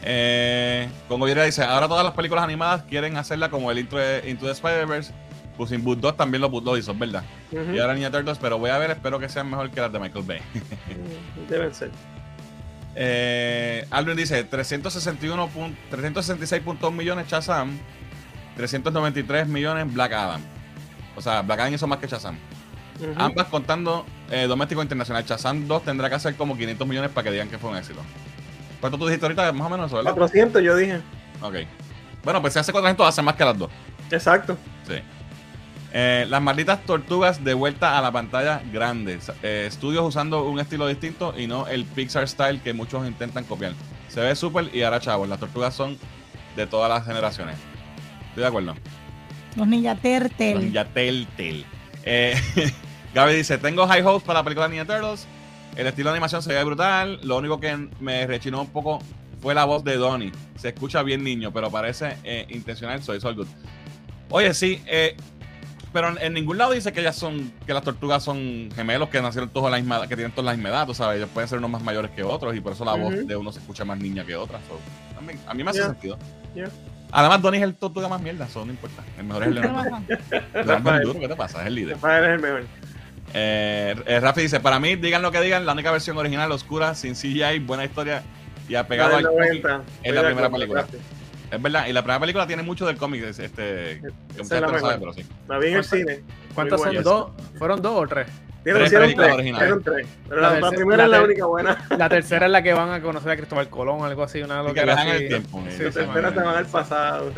Eh, 0.03 0.89
con 1.07 1.19
Goyera 1.19 1.43
dice, 1.45 1.63
ahora 1.63 1.87
todas 1.87 2.03
las 2.03 2.13
películas 2.13 2.43
animadas 2.43 2.83
quieren 2.83 3.15
hacerla 3.17 3.49
como 3.49 3.71
el 3.71 3.79
Into, 3.79 3.97
the- 3.97 4.29
Into 4.29 4.45
the 4.45 4.51
Spider-Verse. 4.51 5.11
Pues 5.57 5.71
in 5.71 5.83
Boot 5.83 5.99
2 5.99 6.17
también 6.17 6.41
lo, 6.41 6.49
lo 6.49 6.77
hizo, 6.77 6.95
¿verdad? 6.95 7.23
Y 7.51 7.79
ahora 7.79 7.93
Ninja 7.93 8.09
Turtles, 8.09 8.39
pero 8.39 8.57
voy 8.57 8.71
a 8.71 8.77
ver, 8.79 8.91
espero 8.91 9.19
que 9.19 9.29
sean 9.29 9.49
mejor 9.49 9.69
que 9.69 9.79
las 9.81 9.91
de 9.93 9.99
Michael 9.99 10.25
Bay. 10.25 10.39
Deben 11.49 11.73
ser. 11.73 11.91
Eh, 12.95 13.85
Alvin 13.89 14.15
dice 14.15 14.43
361 14.43 15.49
pun- 15.49 15.75
366.1 15.91 16.91
millones 16.91 17.27
Shazam, 17.27 17.77
393 18.55 19.47
millones 19.47 19.91
Black 19.93 20.13
Adam. 20.13 20.41
O 21.15 21.21
sea, 21.21 21.41
Black 21.41 21.59
Adam 21.59 21.73
hizo 21.73 21.87
más 21.87 21.99
que 21.99 22.07
Shazam. 22.07 22.37
Ujú. 22.99 23.11
Ambas 23.17 23.47
contando 23.47 24.05
eh, 24.29 24.45
doméstico 24.47 24.81
e 24.81 24.83
internacional. 24.83 25.23
Shazam 25.25 25.67
2 25.67 25.83
tendrá 25.83 26.09
que 26.09 26.15
hacer 26.15 26.35
como 26.35 26.55
500 26.57 26.87
millones 26.87 27.11
para 27.11 27.25
que 27.25 27.31
digan 27.31 27.49
que 27.49 27.57
fue 27.57 27.71
un 27.71 27.77
éxito. 27.77 28.01
¿Cuánto 28.79 28.97
tú 28.97 29.05
dijiste 29.05 29.25
ahorita? 29.25 29.51
Más 29.53 29.67
o 29.67 29.69
menos 29.69 29.87
eso, 29.87 29.97
¿verdad? 29.97 30.11
400, 30.11 30.61
yo 30.61 30.75
dije. 30.75 30.99
Ok. 31.41 31.55
Bueno, 32.23 32.41
pues 32.41 32.53
si 32.53 32.59
hace 32.59 32.71
400 32.71 33.07
hace 33.07 33.21
más 33.21 33.35
que 33.35 33.45
las 33.45 33.57
dos. 33.57 33.69
Exacto. 34.11 34.57
Sí. 34.87 34.95
Eh, 35.95 36.25
las 36.27 36.41
malditas 36.41 36.83
tortugas 36.85 37.43
de 37.43 37.53
vuelta 37.53 37.99
a 37.99 38.01
la 38.01 38.11
pantalla 38.11 38.63
grande. 38.71 39.19
Eh, 39.43 39.65
estudios 39.67 40.03
usando 40.03 40.43
un 40.43 40.59
estilo 40.59 40.87
distinto 40.87 41.35
y 41.37 41.45
no 41.45 41.67
el 41.67 41.85
Pixar 41.85 42.27
style 42.27 42.59
que 42.61 42.73
muchos 42.73 43.05
intentan 43.07 43.43
copiar. 43.43 43.73
Se 44.09 44.19
ve 44.19 44.35
súper 44.35 44.75
y 44.75 44.81
ahora 44.81 44.99
chavos. 44.99 45.29
Las 45.29 45.39
tortugas 45.39 45.75
son 45.75 45.97
de 46.55 46.65
todas 46.65 46.89
las 46.89 47.05
generaciones. 47.05 47.57
Estoy 48.29 48.41
de 48.41 48.47
acuerdo. 48.47 48.73
Los 49.55 49.67
Ninja 49.67 49.95
Turtles. 49.95 50.53
Son 50.53 50.71
ya 50.71 50.85
Telltale. 50.85 51.63
Eh, 52.03 52.35
Gaby 53.13 53.35
dice: 53.35 53.59
Tengo 53.59 53.85
high 53.85 54.01
hopes 54.01 54.23
para 54.23 54.39
la 54.39 54.43
película 54.43 54.67
Ninja 54.67 54.85
Turtles. 54.85 55.27
El 55.75 55.85
estilo 55.85 56.09
de 56.09 56.15
animación 56.15 56.41
se 56.41 56.53
ve 56.53 56.63
brutal. 56.63 57.19
Lo 57.21 57.37
único 57.37 57.59
que 57.59 57.87
me 57.99 58.25
rechinó 58.25 58.61
un 58.61 58.69
poco 58.69 58.99
fue 59.41 59.53
la 59.53 59.65
voz 59.65 59.83
de 59.83 59.97
Donnie. 59.97 60.31
Se 60.55 60.69
escucha 60.69 61.03
bien 61.03 61.23
niño, 61.23 61.51
pero 61.51 61.69
parece 61.69 62.17
eh, 62.23 62.47
intencional. 62.49 63.03
Soy 63.03 63.21
Sol 63.21 63.35
Good. 63.35 63.47
Oye, 64.29 64.53
sí, 64.55 64.81
eh, 64.87 65.15
pero 65.93 66.17
en, 66.19 66.33
ningún 66.33 66.57
lado 66.57 66.71
dice 66.71 66.91
que 66.91 66.99
ellas 67.01 67.15
son, 67.15 67.53
que 67.65 67.73
las 67.73 67.83
tortugas 67.83 68.23
son 68.23 68.69
gemelos 68.75 69.09
que 69.09 69.21
nacieron 69.21 69.49
todos 69.49 69.67
a 69.67 69.69
la 69.69 69.77
misma 69.77 70.01
que 70.07 70.15
tienen 70.15 70.31
toda 70.31 70.47
la 70.47 70.53
misma 70.53 70.69
edad, 70.69 70.87
tú 70.87 70.93
sabes. 70.93 71.17
Ellos 71.17 71.29
pueden 71.33 71.47
ser 71.47 71.59
unos 71.59 71.69
más 71.69 71.83
mayores 71.83 72.11
que 72.11 72.23
otros 72.23 72.55
y 72.55 72.59
por 72.61 72.73
eso 72.73 72.83
la 72.83 72.93
voz 72.93 73.25
de 73.25 73.35
uno 73.35 73.51
se 73.51 73.59
escucha 73.59 73.85
más 73.85 73.97
niña 73.99 74.25
que 74.25 74.35
otra. 74.35 74.57
So, 74.67 74.79
también, 75.15 75.39
a 75.47 75.53
mí 75.53 75.63
me 75.63 75.69
hace 75.69 75.79
Yeah. 75.79 75.87
sentido. 75.89 76.17
Yeah. 76.55 76.69
Además, 77.11 77.41
Donnie 77.43 77.59
es 77.59 77.63
el 77.63 77.75
tortuga 77.75 78.07
más 78.09 78.19
mierda, 78.21 78.45
eso 78.45 78.65
no 78.65 78.71
importa. 78.71 79.03
El 79.19 79.25
mejor 79.25 79.43
es 79.43 79.47
el 79.49 79.53
¿Qué 79.55 79.61
Leonardo. 79.61 79.97
Leonardo 80.53 81.13
¿Qué 81.19 81.27
te 81.27 81.35
pasa? 81.35 81.61
Es 81.61 81.67
el 81.67 81.75
líder. 81.75 81.93
Rafael 81.93 82.23
es 82.25 82.29
el 82.31 82.39
mejor. 82.39 82.63
Eh, 83.35 83.95
eh, 84.05 84.19
Rafi 84.19 84.41
dice, 84.41 84.59
para 84.59 84.79
mí, 84.79 84.95
digan 84.95 85.21
lo 85.21 85.31
que 85.31 85.39
digan, 85.41 85.65
la 85.65 85.73
única 85.73 85.91
versión 85.91 86.17
original, 86.17 86.51
oscura, 86.51 86.95
sin 86.95 87.13
CGI, 87.15 87.59
buena 87.59 87.85
historia 87.85 88.23
y 88.67 88.75
apegado 88.75 89.11
La 89.11 89.17
al 89.17 89.23
del 89.23 89.31
cómic. 89.31 89.63
90. 89.63 89.83
es 90.03 90.13
la 90.15 90.23
primera 90.25 90.49
película. 90.49 90.81
gracias. 90.81 91.01
Es 91.55 91.61
verdad, 91.61 91.85
y 91.87 91.93
la 91.93 92.01
primera 92.01 92.19
película 92.19 92.47
tiene 92.47 92.63
mucho 92.63 92.85
del 92.85 92.97
cómic, 92.97 93.23
es- 93.23 93.39
este, 93.39 94.01
que 94.01 94.41
es 94.41 94.49
la 94.51 94.61
no 94.61 94.79
sabe, 94.79 94.97
pero 94.99 95.13
sí. 95.13 95.25
La 95.47 95.57
vi 95.59 95.67
en 95.67 95.75
el 95.77 95.83
cine. 95.83 96.19
¿Cuántas 96.55 96.81
son? 96.81 97.03
¿Dos? 97.03 97.31
¿Fueron 97.59 97.81
dos 97.81 97.93
o 98.03 98.07
tres? 98.07 98.27
Tres 98.63 98.91
películas 98.93 99.27
tres, 99.27 99.33
originales. 99.35 99.73
tres. 99.83 100.07
Pero 100.29 100.41
La 100.41 100.47
la, 100.47 100.53
la 100.53 100.59
tercera- 100.61 100.77
primera 100.77 100.97
la 100.97 101.03
es 101.17 101.21
la 101.21 101.25
única 101.27 101.45
buena. 101.45 101.85
La 101.97 102.09
tercera 102.09 102.45
es 102.45 102.51
la 102.51 102.63
que 102.63 102.73
van 102.73 102.91
a 102.91 103.01
conocer 103.01 103.31
a 103.31 103.35
Cristóbal 103.37 103.69
Colón, 103.69 104.03
algo 104.05 104.23
así, 104.23 104.41
una 104.41 104.63
que 104.73 104.83
viajan 104.83 105.07
en 105.09 105.15
el 105.15 105.27
tiempo. 105.27 105.61
Sí, 105.63 105.67
eh, 105.67 105.71
sí, 105.71 105.77
se 105.77 105.83
La 105.83 105.91
tercera 106.13 106.29
se 106.31 106.39
van 106.39 106.55
al 106.55 106.65
pasado. 106.65 107.31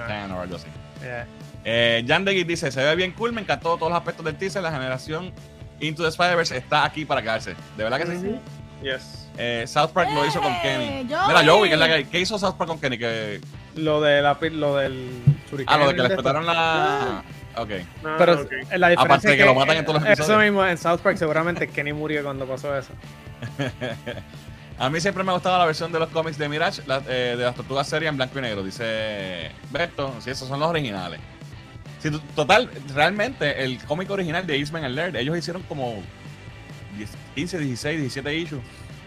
Japan 0.00 0.32
o 0.32 0.40
algo 0.40 0.56
así. 0.56 0.66
Yeah. 1.00 1.26
Eh, 1.64 2.44
dice, 2.46 2.70
se 2.72 2.82
ve 2.84 2.96
bien 2.96 3.12
cool, 3.12 3.32
me 3.32 3.40
encantó 3.40 3.76
todos 3.76 3.90
los 3.90 3.98
aspectos 3.98 4.24
del 4.24 4.36
teaser, 4.36 4.62
la 4.62 4.72
generación 4.72 5.32
Into 5.80 6.02
the 6.02 6.08
Spider-Verse 6.08 6.56
está 6.56 6.84
aquí 6.84 7.04
para 7.04 7.22
quedarse. 7.22 7.54
¿De 7.76 7.84
verdad 7.84 7.98
que 8.00 8.06
sí? 8.06 8.16
Ujú. 8.16 8.40
Yes. 8.82 9.23
Eh, 9.36 9.64
South 9.66 9.90
Park 9.90 10.10
lo 10.14 10.24
hizo 10.26 10.40
con 10.40 10.52
¡Eh, 10.52 10.58
Kenny. 10.62 11.12
Joey! 11.12 11.26
Mira, 11.28 11.44
Joey, 11.52 11.68
¿qué, 11.68 11.74
es 11.74 11.80
la 11.80 11.88
que- 11.88 12.04
¿qué 12.08 12.20
hizo 12.20 12.38
South 12.38 12.54
Park 12.56 12.68
con 12.68 12.78
Kenny? 12.80 12.98
Que, 12.98 13.40
Lo, 13.76 14.00
de 14.00 14.22
la, 14.22 14.38
lo 14.52 14.76
del 14.76 15.10
shuriken 15.50 15.66
ah, 15.74 15.78
lo 15.78 15.88
de 15.88 15.94
que 15.94 16.00
le 16.02 16.06
explotaron 16.06 16.46
la... 16.46 17.24
Ok. 17.56 17.70
No, 18.02 18.16
Pero 18.18 18.32
ok. 18.34 18.50
la 18.76 18.88
diferencia 18.88 19.00
Aparte 19.02 19.28
de 19.30 19.36
que 19.36 19.44
lo 19.44 19.54
matan 19.54 19.76
en 19.78 19.84
todos 19.84 20.00
los 20.00 20.10
Eso 20.10 20.22
episodios. 20.22 20.42
mismo, 20.44 20.64
en 20.66 20.78
South 20.78 21.00
Park 21.00 21.16
seguramente 21.18 21.68
Kenny 21.68 21.92
murió 21.92 22.22
cuando 22.24 22.46
pasó 22.46 22.76
eso. 22.76 22.92
A 24.78 24.90
mí 24.90 25.00
siempre 25.00 25.22
me 25.22 25.30
ha 25.30 25.34
gustado 25.34 25.56
la 25.58 25.66
versión 25.66 25.92
de 25.92 26.00
los 26.00 26.08
cómics 26.08 26.36
de 26.36 26.48
Mirage, 26.48 26.82
la- 26.86 27.02
eh, 27.08 27.34
de 27.38 27.44
las 27.44 27.54
tortugas 27.54 27.86
serias 27.88 28.10
en 28.10 28.16
blanco 28.16 28.38
y 28.38 28.42
negro. 28.42 28.62
Dice 28.64 29.50
Beto, 29.70 30.12
si 30.20 30.30
esos 30.30 30.48
son 30.48 30.58
los 30.58 30.68
originales. 30.68 31.20
T- 32.02 32.10
total, 32.34 32.68
realmente 32.92 33.62
el 33.64 33.78
cómic 33.84 34.10
original 34.10 34.44
de 34.46 34.56
Eastman 34.58 34.84
and 34.84 34.96
Laird, 34.96 35.16
ellos 35.16 35.38
hicieron 35.38 35.62
como 35.62 36.02
10, 36.98 37.08
15, 37.36 37.58
16, 37.58 38.00
17 38.00 38.34
issues. 38.36 38.60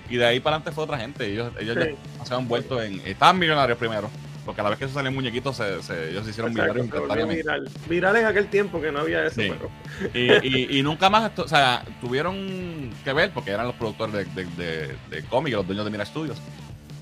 Y 0.10 0.18
de 0.18 0.26
ahí 0.26 0.40
para 0.40 0.56
adelante 0.58 0.72
fue 0.74 0.84
otra 0.86 0.98
gente. 0.98 1.26
Ellos, 1.26 1.52
ellos 1.60 1.78
Sí. 1.82 1.96
ya 2.20 2.26
se 2.26 2.34
han 2.34 2.48
vuelto 2.48 2.82
en. 2.82 3.02
Estaban 3.06 3.38
millonarios 3.40 3.78
primero. 3.78 4.10
Porque 4.46 4.62
a 4.62 4.64
la 4.64 4.70
vez 4.70 4.80
que 4.80 4.86
eso 4.86 4.94
salió 4.94 5.10
en 5.10 5.16
muñequitos, 5.16 5.58
se, 5.58 5.84
se- 5.84 6.12
ellos 6.12 6.24
se 6.24 6.30
hicieron 6.30 6.54
Exacto, 6.54 6.74
millonarios 6.82 7.28
se 7.30 7.36
viral. 7.36 7.70
Viral 7.90 8.16
en 8.16 8.26
aquel 8.28 8.48
tiempo 8.48 8.80
que 8.80 8.94
no 8.94 9.00
había 9.00 9.26
eso, 9.26 9.42
Sí. 9.42 9.50
pero 9.52 9.70
Y, 10.14 10.48
y- 10.48 10.80
y 10.80 10.84
nunca 10.84 11.10
más, 11.10 11.38
o 11.38 11.48
sea, 11.50 11.84
tuvieron 12.00 12.90
que 13.04 13.12
ver 13.12 13.32
porque 13.34 13.52
eran 13.52 13.66
los 13.68 13.76
productores 13.76 14.14
de, 14.14 14.24
de, 14.46 14.46
de, 14.56 14.96
de 15.10 15.24
cómics, 15.24 15.54
los 15.58 15.68
dueños 15.68 15.84
de 15.84 15.92
Mirage 15.92 16.12
Studios. 16.12 16.38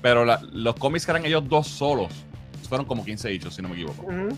Pero 0.02 0.24
la- 0.24 0.40
los 0.52 0.74
cómics 0.74 1.04
que 1.06 1.12
eran 1.12 1.24
ellos 1.24 1.48
dos 1.48 1.68
solos 1.68 2.12
fueron 2.68 2.84
como 2.84 3.04
15 3.04 3.30
hechos, 3.30 3.54
si 3.54 3.62
no 3.62 3.68
me 3.68 3.74
equivoco. 3.76 4.02
Ujú. 4.02 4.36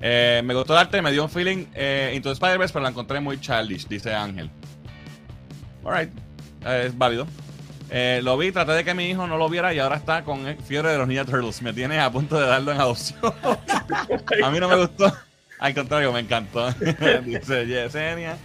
Eh, 0.00 0.40
me 0.42 0.54
gustó 0.54 0.72
el 0.72 0.78
arte, 0.78 1.02
me 1.02 1.12
dio 1.12 1.22
un 1.24 1.28
feeling 1.30 1.66
eh, 1.74 2.12
Into 2.16 2.32
Spider-Verse, 2.32 2.72
pero 2.72 2.82
la 2.84 2.88
encontré 2.88 3.20
muy 3.20 3.38
childish, 3.38 3.86
dice 3.86 4.14
Ángel. 4.14 4.50
Alright, 5.84 6.10
eh, 6.64 6.84
es 6.86 6.96
válido. 6.98 7.26
Eh, 7.92 8.20
lo 8.22 8.38
vi, 8.38 8.52
traté 8.52 8.72
de 8.72 8.84
que 8.84 8.94
mi 8.94 9.06
hijo 9.06 9.26
no 9.26 9.36
lo 9.36 9.48
viera 9.48 9.74
y 9.74 9.78
ahora 9.80 9.96
está 9.96 10.22
con 10.22 10.46
eh, 10.46 10.56
fiebre 10.64 10.90
de 10.92 10.98
los 10.98 11.08
Ninja 11.08 11.24
Turtles. 11.24 11.60
Me 11.62 11.72
tiene 11.72 11.98
a 11.98 12.10
punto 12.10 12.38
de 12.38 12.46
darlo 12.46 12.70
en 12.72 12.80
adopción. 12.80 13.18
a 14.44 14.50
mí 14.50 14.60
no 14.60 14.68
me 14.68 14.76
gustó. 14.76 15.12
Al 15.58 15.74
contrario, 15.74 16.12
me 16.12 16.20
encantó. 16.20 16.70
dice 17.24 17.66
Yesenia. 17.66 18.36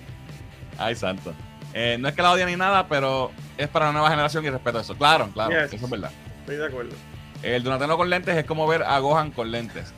Ay, 0.77 0.95
santo. 0.95 1.33
Eh, 1.73 1.97
no 1.99 2.07
es 2.07 2.15
que 2.15 2.21
la 2.21 2.31
odie 2.31 2.45
ni 2.45 2.55
nada, 2.55 2.87
pero 2.87 3.31
es 3.57 3.67
para 3.67 3.87
la 3.87 3.91
nueva 3.91 4.09
generación 4.09 4.43
y 4.45 4.49
respeto 4.49 4.79
eso. 4.79 4.95
Claro, 4.97 5.29
claro, 5.33 5.51
Yes. 5.51 5.73
eso 5.73 5.85
es 5.85 5.91
verdad. 5.91 6.11
Estoy 6.39 6.55
de 6.57 6.65
acuerdo. 6.65 6.95
El 7.43 7.63
Donatello 7.63 7.97
con 7.97 8.09
lentes 8.09 8.35
es 8.35 8.45
como 8.45 8.65
ver 8.65 8.81
a 8.83 8.97
Gohan 8.99 9.31
con 9.31 9.51
lentes. 9.51 9.93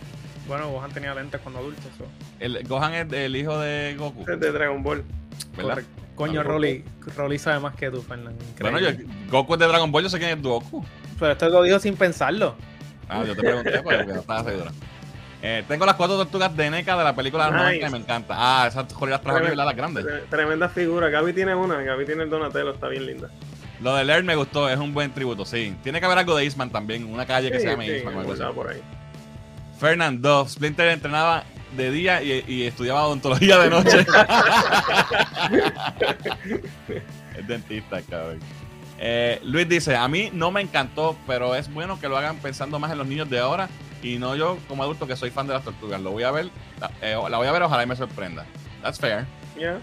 Bueno, 0.48 0.70
Gohan 0.70 0.92
tenía 0.92 1.14
lentes 1.14 1.40
cuando 1.42 1.60
adulto. 1.60 1.82
eso. 1.94 2.06
El, 2.40 2.68
Gohan 2.68 2.94
es 2.94 3.14
el 3.14 3.36
hijo 3.36 3.58
de 3.60 3.96
Goku, 3.98 4.22
es 4.30 4.40
de 4.40 4.52
Dragon 4.52 4.84
Ball. 4.84 5.04
Coño, 6.16 6.42
Rolly, 6.42 6.84
Rolly 7.16 7.38
sabe 7.38 7.60
más 7.60 7.76
que 7.76 7.92
tú, 7.92 8.02
Fernando. 8.02 8.44
Bueno, 8.60 8.80
yo. 8.80 8.90
Goku 9.30 9.54
es 9.54 9.60
de 9.60 9.68
Dragon 9.68 9.92
Ball, 9.92 10.04
yo 10.04 10.10
sé 10.10 10.18
quién 10.18 10.32
es 10.38 10.42
Goku. 10.42 10.84
Pero 11.20 11.32
esto 11.32 11.50
lo 11.50 11.62
dijo 11.64 11.80
sin 11.80 11.96
pensarlo. 11.96 12.56
Ah, 13.08 13.24
yo 13.26 13.36
te 13.36 13.42
pregunté 13.42 13.80
porque 13.84 14.06
no 14.06 14.20
estaba 14.20 14.44
seguro. 14.44 14.72
Eh, 15.44 15.64
tengo 15.68 15.86
las 15.86 15.96
cuatro 15.96 16.18
tortugas 16.18 16.56
de 16.58 16.70
NECA 16.72 16.98
de 16.98 17.04
la 17.04 17.16
película 17.16 17.46
Nice. 17.52 17.58
90 17.82 17.88
y 17.88 17.92
me 17.92 17.98
encanta. 18.00 18.34
Ah, 18.36 18.66
esas 18.68 18.92
joyas 18.92 19.22
trajo 19.22 19.40
¿verdad? 19.40 19.66
Las 19.66 19.76
grandes. 19.76 20.04
Tre- 20.06 20.24
Tremenda 20.30 20.68
figura. 20.70 21.10
Gaby 21.10 21.34
tiene 21.34 21.54
una. 21.54 21.80
Gaby 21.84 22.06
tiene 22.06 22.24
el 22.24 22.30
Donatello. 22.32 22.72
Está 22.72 22.88
bien 22.88 23.06
linda. 23.06 23.30
Lo 23.80 23.96
de 23.96 24.04
Laird 24.04 24.26
me 24.26 24.36
gustó, 24.36 24.68
es 24.68 24.80
un 24.80 24.92
buen 24.96 25.14
tributo, 25.14 25.46
sí. 25.46 25.76
Tiene 25.84 26.00
que 26.00 26.06
haber 26.08 26.18
algo 26.18 26.36
de 26.36 26.44
Eastman 26.46 26.72
también, 26.72 27.06
una 27.06 27.28
calle 27.28 27.52
que 27.52 27.60
se 27.60 27.68
llame 27.68 27.86
sí, 27.86 27.92
Eastman 27.92 28.26
por 28.56 28.72
ahí. 28.72 28.82
Fernando, 29.80 30.48
Splinter 30.48 30.88
entrenaba 30.90 31.44
de 31.78 31.92
día 31.92 32.22
y, 32.22 32.44
y 32.48 32.64
estudiaba 32.64 33.06
odontología 33.06 33.58
de 33.60 33.70
noche. 33.70 34.00
es 37.38 37.48
dentista, 37.48 38.02
cabrón. 38.02 38.40
Eh, 39.00 39.40
Luis 39.44 39.70
dice, 39.70 39.96
a 39.96 40.08
mí 40.08 40.30
no 40.34 40.52
me 40.52 40.62
encantó, 40.62 41.16
pero 41.28 41.56
es 41.56 41.72
bueno 41.72 42.00
que 42.00 42.10
lo 42.10 42.18
hagan 42.18 42.38
pensando 42.38 42.80
más 42.80 42.92
en 42.92 42.98
los 42.98 43.08
niños 43.08 43.30
de 43.30 43.40
ahora 43.40 43.70
y 44.02 44.18
no 44.18 44.36
yo 44.36 44.58
como 44.68 44.84
adulto 44.84 45.08
que 45.08 45.16
soy 45.16 45.30
fan 45.30 45.48
de 45.48 45.54
las 45.54 45.64
tortugas. 45.64 46.02
Lo 46.02 46.12
voy 46.12 46.24
a 46.24 46.32
ver, 46.32 46.50
la, 46.80 46.92
eh, 47.02 47.18
la 47.30 47.38
voy 47.38 47.48
a 47.48 47.52
ver, 47.52 47.62
ojalá 47.64 47.84
y 47.84 47.86
me 47.86 47.96
sorprenda. 47.96 48.46
That's 48.82 49.00
fair. 49.00 49.26
Ya. 49.60 49.80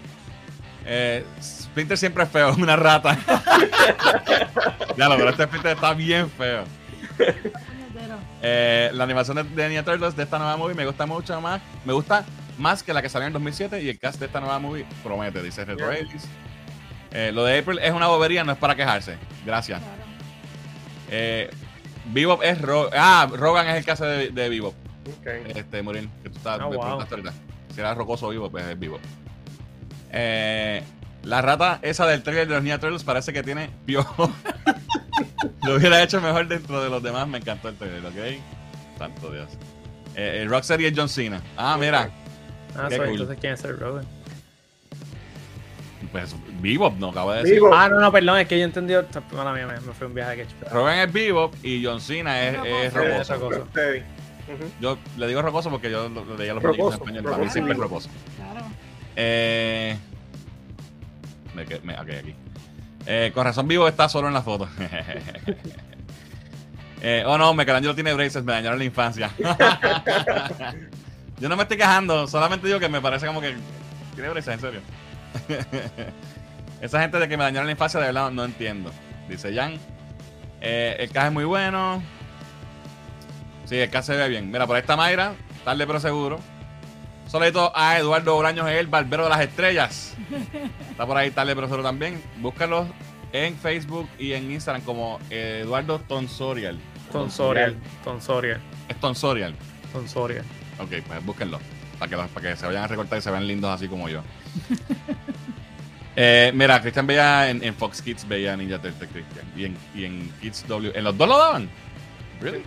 Eh, 0.85 1.25
Splinter 1.41 1.97
siempre 1.97 2.23
es 2.23 2.29
feo, 2.29 2.49
es 2.49 2.57
una 2.59 2.75
rata. 2.75 3.17
ya 4.97 5.09
lo, 5.09 5.17
pero 5.17 5.29
este 5.29 5.45
Splinter 5.45 5.71
está 5.71 5.93
bien 5.93 6.29
feo. 6.29 6.63
Eh, 8.41 8.91
la 8.93 9.03
animación 9.03 9.37
de, 9.37 9.43
de 9.43 9.69
Ninja 9.69 9.83
Turtles 9.83 10.15
de 10.15 10.23
esta 10.23 10.37
nueva 10.37 10.57
movie 10.57 10.75
me 10.75 10.85
gusta 10.85 11.05
mucho 11.05 11.39
más. 11.41 11.61
Me 11.85 11.93
gusta 11.93 12.25
más 12.57 12.83
que 12.83 12.93
la 12.93 13.01
que 13.01 13.09
salió 13.09 13.27
en 13.27 13.33
2007 13.33 13.81
y 13.81 13.89
el 13.89 13.99
cast 13.99 14.19
de 14.19 14.27
esta 14.27 14.39
nueva 14.39 14.59
movie 14.59 14.85
promete, 15.03 15.41
dice 15.41 15.65
Retro. 15.65 15.91
Eh, 17.11 17.31
lo 17.33 17.43
de 17.45 17.59
April 17.59 17.79
es 17.81 17.91
una 17.93 18.07
bobería, 18.07 18.43
no 18.43 18.51
es 18.51 18.57
para 18.57 18.75
quejarse. 18.75 19.17
Gracias. 19.45 19.79
Claro. 19.79 20.03
Eh, 21.11 21.49
Bebop 22.07 22.43
es 22.43 22.61
Ro 22.61 22.89
Ah, 22.93 23.27
Rogan 23.31 23.67
es 23.67 23.77
el 23.77 23.85
caso 23.85 24.05
de, 24.05 24.29
de 24.29 24.49
Bebop. 24.49 24.73
Ok. 25.19 25.27
Este, 25.55 25.81
Murin, 25.81 26.09
que 26.23 26.29
tú 26.29 26.37
estás 26.37 26.59
Oh, 26.61 26.69
me 26.69 26.77
wow. 26.77 26.85
ahorita. 27.01 27.33
Si 27.73 27.79
era 27.79 27.93
rocoso 27.93 28.27
o 28.27 28.29
vivo, 28.29 28.49
pues 28.49 28.65
es 28.65 28.77
vivo. 28.77 28.99
Eh, 30.11 30.83
la 31.25 31.41
rata 31.41 31.79
esa 31.81 32.05
del 32.05 32.23
trailer 32.23 32.47
de 32.47 32.53
los 32.53 32.63
Ninja 32.63 32.79
Turtles 32.79 33.03
parece 33.03 33.33
que 33.33 33.43
tiene 33.43 33.69
piojo. 33.85 34.31
Lo 35.63 35.75
hubiera 35.75 36.01
hecho 36.01 36.21
mejor 36.21 36.47
dentro 36.47 36.83
de 36.83 36.89
los 36.89 37.01
demás. 37.01 37.27
Me 37.27 37.39
encantó 37.39 37.69
el 37.69 37.75
trailer, 37.75 38.05
¿ok? 38.05 38.39
Santo 38.97 39.31
Dios. 39.31 39.49
Eh, 40.15 40.41
el 40.43 40.49
Rocksteady 40.49 40.85
es 40.85 40.93
John 40.95 41.09
Cena. 41.09 41.41
Ah, 41.57 41.77
mira. 41.79 42.09
Ah, 42.75 42.87
Qué 42.89 42.95
so, 42.97 43.01
cool. 43.01 43.11
entonces 43.11 43.37
quién 43.39 43.53
es 43.53 43.63
el 43.63 43.79
Rogan. 43.79 44.05
Pues 46.11 46.35
Bebop, 46.61 46.97
no 46.97 47.09
acabo 47.09 47.31
de 47.33 47.39
decir. 47.39 47.55
Bebop. 47.55 47.73
Ah, 47.75 47.89
no, 47.89 47.99
no, 47.99 48.11
perdón, 48.11 48.39
es 48.39 48.47
que 48.47 48.59
yo 48.59 48.65
entendí. 48.65 48.93
Mala 49.33 49.53
mía, 49.53 49.67
me, 49.67 49.73
me 49.73 49.93
fue 49.93 50.07
un 50.07 50.13
viaje 50.13 50.35
que 50.35 50.41
he 50.41 50.45
hecho. 50.45 50.55
Rogan 50.71 50.99
es 50.99 51.11
Bebop 51.11 51.53
y 51.63 51.83
John 51.83 51.99
Cena 51.99 52.41
es, 52.41 52.57
es 52.65 52.93
Rocoso. 52.93 53.67
Yo 54.79 54.99
le 55.17 55.27
digo 55.27 55.41
rocoso 55.41 55.71
porque 55.71 55.89
yo 55.89 56.07
lo, 56.07 56.23
lo 56.23 56.37
leía 56.37 56.53
los 56.53 56.63
muñecos 56.63 56.93
en 56.93 56.99
español. 56.99 57.23
Para 57.23 57.37
mí 57.37 57.49
siempre 57.49 57.73
es 57.73 57.79
rocoso. 57.79 58.09
Claro. 58.37 58.67
Eh, 59.15 59.97
me, 61.55 61.65
me- 61.83 61.99
ok, 61.99 62.09
aquí. 62.19 62.35
Eh, 63.07 63.31
con 63.33 63.45
razón 63.45 63.67
vivo 63.67 63.87
está 63.87 64.09
solo 64.09 64.27
en 64.27 64.33
la 64.33 64.41
foto. 64.41 64.67
Eh, 67.07 67.23
oh 67.27 67.37
no, 67.37 67.53
Michelangelo 67.53 67.93
tiene 67.93 68.15
braces, 68.15 68.43
me 68.43 68.53
dañaron 68.53 68.79
la 68.79 68.85
infancia. 68.85 69.29
Yo 71.39 71.49
no 71.49 71.55
me 71.55 71.61
estoy 71.63 71.77
quejando, 71.77 72.25
solamente 72.27 72.65
digo 72.65 72.79
que 72.79 72.89
me 72.89 72.99
parece 72.99 73.27
como 73.27 73.41
que 73.41 73.53
tiene 74.15 74.29
braces, 74.29 74.55
en 74.55 74.59
serio. 74.59 74.79
Esa 76.81 77.01
gente 77.01 77.19
de 77.19 77.27
que 77.27 77.37
me 77.37 77.43
dañaron 77.43 77.67
la 77.67 77.73
infancia, 77.73 77.99
de 77.99 78.07
verdad 78.07 78.31
no 78.31 78.43
entiendo. 78.43 78.91
Dice 79.29 79.53
Jan. 79.53 79.75
Eh, 80.61 80.95
el 80.99 81.11
caso 81.11 81.27
es 81.27 81.33
muy 81.33 81.43
bueno. 81.43 82.01
Sí, 83.65 83.77
el 83.77 83.89
caso 83.91 84.13
se 84.13 84.17
ve 84.17 84.27
bien. 84.29 84.49
Mira, 84.49 84.65
por 84.65 84.75
ahí 84.75 84.81
está 84.81 84.95
Mayra, 84.95 85.33
tarde 85.63 85.85
pero 85.85 85.99
seguro. 85.99 86.39
Solito 87.35 87.69
a 87.75 87.97
Eduardo 87.99 88.33
Bolaños, 88.33 88.65
el 88.69 88.87
barbero 88.87 89.25
de 89.25 89.29
las 89.29 89.41
estrellas. 89.41 90.13
Está 90.89 91.05
por 91.05 91.17
ahí 91.17 91.31
tarde 91.31 91.53
pero 91.53 91.67
seguro 91.67 91.83
también. 91.83 92.23
Búscalos 92.37 92.87
en 93.33 93.57
Facebook 93.57 94.07
y 94.17 94.31
en 94.31 94.49
Instagram 94.53 94.81
como 94.83 95.19
Eduardo 95.29 95.99
Tonsorial. 95.99 96.79
Tonsorial. 97.11 97.75
Tonsorial. 98.05 98.61
Es 98.87 98.97
Tonsorial. 99.01 99.53
Tonsorial. 99.91 100.45
Ok, 100.79 100.91
pues 101.05 101.25
búsquenlo. 101.25 101.59
Para 101.99 102.09
que, 102.09 102.15
los- 102.15 102.29
para 102.29 102.49
que 102.51 102.55
se 102.55 102.65
vayan 102.67 102.83
a 102.83 102.87
recortar 102.87 103.19
y 103.19 103.21
se 103.21 103.29
vean 103.29 103.45
lindos 103.45 103.69
así 103.69 103.89
como 103.89 104.07
yo. 104.07 104.21
Eh, 106.17 106.53
mira, 106.55 106.79
Cristian 106.81 107.05
veía 107.05 107.49
en, 107.49 107.61
en 107.61 107.75
Fox 107.75 108.01
Kids, 108.01 108.25
veía 108.25 108.55
Ninja 108.55 108.79
Turtle 108.81 109.05
Cristian. 109.09 109.45
Y 109.53 109.65
en, 109.65 109.77
y 109.93 110.05
en 110.05 110.31
Kids 110.39 110.65
W. 110.65 110.97
¿En 110.97 111.03
los 111.03 111.17
dos 111.17 111.27
lo 111.27 111.37
daban? 111.37 111.69
¿Really? 112.41 112.63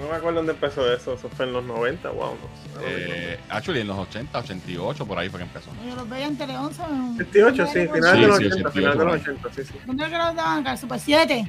No 0.00 0.08
me 0.10 0.14
acuerdo 0.16 0.38
dónde 0.38 0.52
empezó 0.52 0.92
eso. 0.92 1.14
Eso 1.14 1.28
fue 1.28 1.46
en 1.46 1.52
los 1.52 1.64
90, 1.64 2.10
wow. 2.10 2.32
No, 2.34 2.80
sé. 2.80 2.86
Eh, 2.86 3.40
actually, 3.48 3.80
en 3.80 3.86
los 3.86 3.96
80, 3.98 4.38
88, 4.38 5.06
por 5.06 5.18
ahí 5.18 5.28
fue 5.28 5.38
que 5.40 5.44
empezó. 5.46 5.70
Yo 5.88 5.94
los 5.96 6.08
veía 6.08 6.26
en 6.26 6.36
Tele 6.36 6.56
11. 6.58 6.82
en- 6.82 7.16
78, 7.16 7.66
sí, 7.66 7.78
¿dónde 7.84 7.92
final 8.00 8.14
Sí, 8.16 8.20
de 8.20 8.26
los 8.26 8.36
sí, 8.38 8.44
80, 8.46 8.68
88, 8.68 8.70
final 8.72 8.98
de 8.98 9.04
los 9.04 9.06
por 9.06 9.14
ahí. 9.30 9.36
80, 9.36 9.54
sí, 9.54 9.64
sí. 9.72 9.78
¿Dónde 9.86 10.04
era 10.04 10.10
que 10.18 10.24
los 10.26 10.36
daban 10.36 10.58
acá? 10.60 10.72
¿El 10.72 10.78
Super 10.78 11.00
7? 11.00 11.48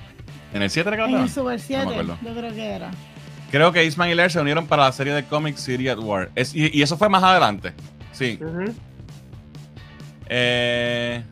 ¿En 0.54 0.62
el 0.62 0.70
7 0.70 0.88
era 0.90 0.98
que 0.98 1.12
lo 1.12 1.18
En 1.18 1.24
el 1.24 1.30
Super 1.30 1.60
7, 1.60 1.82
acuerdo. 1.84 2.18
yo 2.24 2.34
creo 2.36 2.54
que 2.54 2.66
era. 2.66 2.92
Creo 3.52 3.72
que 3.72 3.84
Eastman 3.84 4.10
y 4.10 4.16
Lair 4.16 4.30
se 4.32 4.40
unieron 4.40 4.68
para 4.68 4.84
la 4.84 4.92
serie 4.92 5.14
de 5.14 5.24
cómics 5.26 5.62
City 5.62 5.88
at 5.90 5.98
War. 6.00 6.30
Es- 6.36 6.54
y, 6.54 6.70
y 6.78 6.82
eso 6.82 6.98
fue 6.98 7.10
más 7.10 7.24
adelante. 7.24 7.74
Sí. 8.12 8.38
Ujú. 8.42 8.74
Eh, 10.30 11.24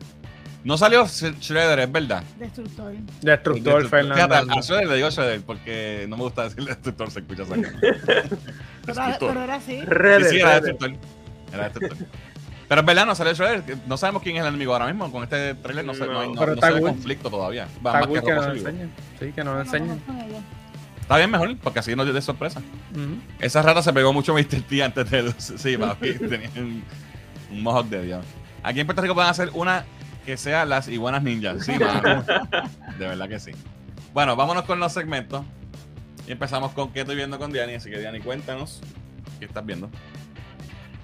no 0.66 0.76
salió 0.76 1.04
Sh- 1.04 1.38
Shredder, 1.38 1.78
es 1.78 1.92
verdad. 1.92 2.24
Destructor. 2.38 2.92
Destructor, 3.22 3.88
Fernando. 3.88 4.34
a 4.54 4.60
Shredder 4.60 4.88
le 4.88 4.96
digo 4.96 5.10
Shredder 5.10 5.40
porque 5.42 6.06
no 6.08 6.16
me 6.16 6.24
gusta 6.24 6.42
decirle 6.44 6.70
Destructor, 6.70 7.10
se 7.10 7.20
escucha 7.20 7.44
sangre. 7.46 7.70
Pero, 8.86 9.42
era 9.44 9.54
así. 9.54 9.80
Sí, 9.80 10.28
sí, 10.30 10.36
era. 10.40 10.60
Destructor. 10.60 10.92
Era 11.52 11.64
Destructor. 11.68 12.06
Pero 12.68 12.80
es 12.80 12.86
verdad, 12.86 13.06
no 13.06 13.14
salió 13.14 13.32
Shredder. 13.32 13.78
No 13.86 13.96
sabemos 13.96 14.22
quién 14.22 14.36
es 14.36 14.42
el 14.42 14.48
enemigo 14.48 14.72
ahora 14.72 14.86
mismo. 14.86 15.10
Con 15.12 15.22
este 15.22 15.54
trailer 15.54 15.84
no, 15.84 15.94
se, 15.94 16.04
no, 16.04 16.20
hay- 16.20 16.32
no- 16.32 16.46
no 16.46 16.60
se 16.60 16.72
ve 16.72 16.80
conflicto 16.80 17.30
todavía. 17.30 17.68
Va 17.84 18.00
Está 18.00 18.06
más 18.10 18.20
que 18.20 18.26
que 18.26 18.34
nos 18.34 18.46
enseñen. 18.48 18.90
Sí, 19.20 19.32
que 19.32 19.44
nos 19.44 19.44
No, 19.44 19.54
no 19.54 19.60
enseñen. 19.60 20.02
Está 21.00 21.16
bien 21.18 21.30
mejor, 21.30 21.56
porque 21.58 21.78
así 21.78 21.94
nos 21.94 22.04
dio 22.06 22.12
de 22.12 22.20
sorpresa. 22.22 22.58
Ujú. 22.92 23.18
Esa 23.38 23.62
rata 23.62 23.80
se 23.82 23.92
pegó 23.92 24.12
mucho 24.12 24.34
Mr. 24.34 24.62
T 24.68 24.82
antes 24.82 25.08
de 25.08 25.22
los. 25.22 25.34
Sí, 25.56 25.76
papi, 25.76 26.14
tenía 26.14 26.50
un, 26.56 26.82
un 27.52 27.62
mohawk 27.62 27.86
de 27.88 28.02
Dios. 28.02 28.24
Aquí 28.64 28.80
en 28.80 28.86
Puerto 28.86 29.00
Rico 29.02 29.14
pueden 29.14 29.30
hacer 29.30 29.50
una 29.54 29.84
que 30.26 30.36
sea 30.36 30.64
las 30.64 30.88
iguanas 30.88 31.22
ninjas. 31.22 31.64
Sí. 31.64 31.72
De 31.72 33.06
verdad 33.06 33.28
que 33.28 33.38
sí. 33.38 33.52
Bueno, 34.12 34.34
vámonos 34.34 34.64
con 34.64 34.80
los 34.80 34.92
segmentos. 34.92 35.44
Y 36.26 36.32
empezamos 36.32 36.72
con 36.72 36.92
qué 36.92 37.00
estoy 37.00 37.14
viendo 37.14 37.38
con 37.38 37.52
Diani. 37.52 37.74
Así 37.74 37.88
que, 37.88 38.00
Diani, 38.00 38.18
cuéntanos 38.20 38.80
qué 39.38 39.44
estás 39.44 39.64
viendo. 39.64 39.88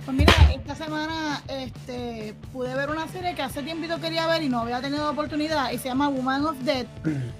Pues 0.04 0.16
mira, 0.16 0.32
esta 0.52 0.74
semana 0.74 1.40
este, 1.46 2.34
pude 2.52 2.74
ver 2.74 2.90
una 2.90 3.06
serie 3.06 3.36
que 3.36 3.42
hace 3.42 3.62
tiempito 3.62 4.00
quería 4.00 4.26
ver 4.26 4.42
y 4.42 4.48
no 4.48 4.58
había 4.58 4.80
tenido 4.80 5.08
oportunidad 5.08 5.70
y 5.70 5.78
se 5.78 5.88
llama 5.88 6.08
Woman 6.08 6.44
of 6.44 6.58
Death. 6.64 6.88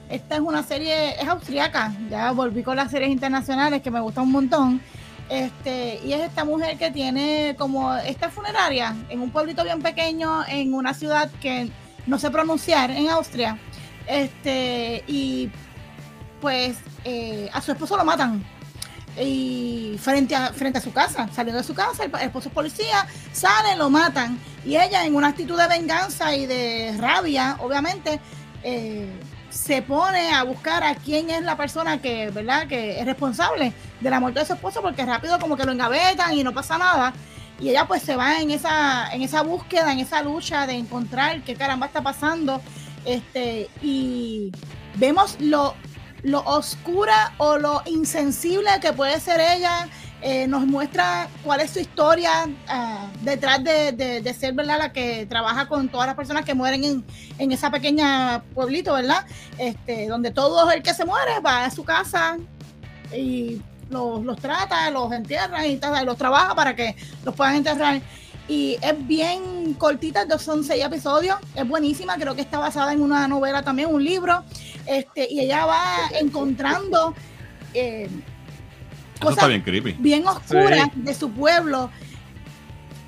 Esta 0.09 0.37
es 0.37 0.41
una 0.41 0.63
serie, 0.63 1.21
es 1.21 1.27
austriaca, 1.27 1.93
ya 2.09 2.31
volví 2.31 2.63
con 2.63 2.77
las 2.77 2.93
series 2.93 3.11
internacionales 3.11 3.83
que 3.83 3.91
me 3.91 3.99
gustan 3.99 4.25
un 4.25 4.33
montón. 4.33 4.81
Este, 5.33 5.99
y 6.05 6.13
es 6.13 6.21
esta 6.21 6.45
mujer 6.45 6.77
que 6.77 6.91
tiene 6.91 7.57
como 7.59 7.95
esta 7.95 8.29
funeraria 8.29 8.95
en 9.09 9.23
un 9.23 9.31
pueblito 9.31 9.65
bien 9.65 9.81
pequeño 9.81 10.45
en 10.47 10.75
una 10.75 10.93
ciudad 10.93 11.31
que 11.41 11.71
no 12.07 12.19
sé 12.19 12.31
pronunciar 12.31 12.91
en 12.91 13.09
Austria. 13.09 13.59
Este, 14.07 15.03
y 15.07 15.51
pues 16.43 16.77
eh, 17.05 17.49
a 17.51 17.63
su 17.63 17.73
esposo 17.73 17.97
lo 17.97 18.05
matan 18.05 18.45
y 19.19 19.97
frente 19.99 20.37
a, 20.37 20.53
frente 20.53 20.81
a 20.81 20.83
su 20.83 20.93
casa, 20.93 21.27
saliendo 21.33 21.63
de 21.63 21.67
su 21.67 21.73
casa, 21.73 22.05
el, 22.05 22.15
esposo 22.21 22.49
es 22.51 22.55
policía, 22.55 23.07
sale, 23.33 23.75
lo 23.77 23.89
matan, 23.89 24.39
y 24.67 24.77
ella 24.77 25.07
en 25.07 25.15
una 25.15 25.29
actitud 25.29 25.59
de 25.59 25.67
venganza 25.67 26.37
y 26.37 26.45
de 26.45 26.95
rabia, 26.99 27.57
obviamente, 27.61 28.21
eh, 28.63 29.11
se 29.53 29.83
pone 29.83 30.33
a 30.33 30.43
buscar 30.45 30.83
a 30.83 30.95
quién 30.95 31.31
es 31.31 31.43
la 31.43 31.57
persona 31.57 32.01
que, 32.01 32.31
¿verdad?, 32.31 32.67
que 32.67 32.99
es 32.99 33.07
responsable 33.07 33.73
de 34.01 34.11
la 34.11 34.19
muerte 34.19 34.41
de 34.41 34.47
su 34.47 34.55
esposo, 34.55 34.81
porque 34.83 35.05
rápido 35.05 35.39
como 35.39 35.57
que 35.57 35.65
lo 35.65 35.73
engavetan 35.73 36.33
y 36.33 36.43
no 36.43 36.53
pasa 36.53 36.79
nada. 36.79 37.13
Y 37.61 37.69
ella 37.69 37.87
pues 37.87 38.03
se 38.03 38.17
va 38.17 38.41
en 38.41 38.51
esa, 38.51 39.13
en 39.13 39.23
esa 39.23 39.43
búsqueda, 39.43 39.93
en 39.93 40.01
esa 40.01 40.23
lucha 40.23 40.67
de 40.67 40.75
encontrar 40.75 41.43
qué 41.43 41.55
caramba 41.55 41.87
está 41.87 42.03
pasando. 42.03 42.61
Este, 43.05 43.69
y 43.83 44.51
vemos 44.97 45.37
lo 45.39 45.75
lo 46.23 46.41
oscura 46.45 47.33
o 47.39 47.59
lo 47.59 47.83
insensible 47.87 48.71
que 48.81 48.93
puede 48.93 49.21
ser 49.21 49.41
ella, 49.41 49.89
eh, 50.25 50.47
nos 50.47 50.65
muestra 50.67 51.29
cuál 51.43 51.61
es 51.61 51.73
su 51.73 51.81
historia 51.81 52.49
ah, 52.69 53.09
detrás 53.23 53.65
de, 53.65 54.35
ser 54.39 54.55
¿verdad? 54.55 54.79
la 54.79 54.93
que 54.93 55.27
trabaja 55.27 55.67
con 55.67 55.89
todas 55.89 56.07
las 56.07 56.15
personas 56.15 56.45
que 56.45 56.55
mueren 56.55 56.85
en, 56.85 57.05
en 57.39 57.51
esa 57.51 57.73
pequeña 57.73 58.45
pueblito, 58.55 58.93
¿verdad? 58.95 59.27
Este, 59.59 60.07
donde 60.07 60.31
todo 60.31 60.71
el 60.71 60.81
que 60.81 60.95
se 60.95 61.05
muere 61.05 61.41
va 61.41 61.65
a 61.65 61.71
su 61.73 61.83
casa 61.83 62.39
y 63.13 63.61
los, 63.91 64.25
los 64.25 64.39
trata, 64.39 64.89
los 64.93 65.13
entierra 65.13 65.67
y, 65.67 65.81
los 66.05 66.17
trabaja 66.17 66.55
para 66.55 66.77
que 66.77 66.95
los 67.25 67.35
puedan 67.35 67.57
enterrar. 67.57 68.01
Y 68.47 68.77
es 68.81 69.07
bien 69.07 69.75
cortita, 69.75 70.27
son 70.39 70.63
seis 70.63 70.85
episodios, 70.85 71.37
es 71.57 71.67
buenísima, 71.67 72.15
creo 72.17 72.37
que 72.37 72.43
está 72.43 72.59
basada 72.59 72.93
en 72.93 73.03
una 73.03 73.27
novela 73.27 73.63
también, 73.63 73.89
un 73.93 74.05
libro, 74.05 74.45
este, 74.87 75.27
y 75.29 75.41
ella 75.41 75.67
va 75.67 75.83
encontrando 76.21 77.15
eh, 77.75 78.09
Está 79.31 79.47
bien 79.47 79.63
creepy. 79.63 79.93
bien 79.99 80.27
oscuras 80.27 80.89
Sí. 80.95 81.01
de 81.03 81.15
su 81.15 81.31
pueblo. 81.31 81.91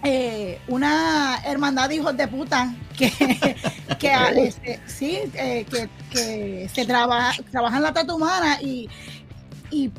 eh, 0.06 0.60
una 0.68 1.38
hermandad 1.46 1.88
de 1.88 1.94
hijos 1.96 2.14
de 2.16 2.28
puta 2.28 2.74
que, 2.96 3.10
que 3.98 4.10
ah, 4.10 4.30
este, 4.36 4.78
sí, 4.86 5.18
eh, 5.34 5.64
que, 5.70 5.88
que 6.10 6.70
se 6.74 6.84
trabaja, 6.84 7.32
trabaja 7.50 7.78
en 7.78 7.82
la 7.84 7.92
trata 7.94 8.14
humana 8.14 8.60
y, 8.60 8.88
y 9.70 9.90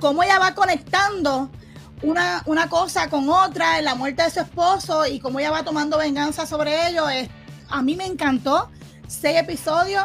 cómo 0.00 0.24
ella 0.24 0.40
va 0.40 0.52
conectando 0.54 1.48
una, 2.02 2.42
una 2.46 2.68
cosa 2.68 3.08
con 3.08 3.28
otra, 3.28 3.78
en 3.78 3.84
la 3.84 3.94
muerte 3.94 4.24
de 4.24 4.30
su 4.30 4.40
esposo 4.40 5.06
y 5.06 5.20
cómo 5.20 5.38
ella 5.38 5.52
va 5.52 5.62
tomando 5.62 5.96
venganza 5.96 6.44
sobre 6.44 6.88
ello. 6.88 7.08
es- 7.08 7.28
a 7.68 7.80
mí 7.82 7.94
me 7.94 8.04
encantó. 8.04 8.68
Seis 9.06 9.38
episodios. 9.38 10.04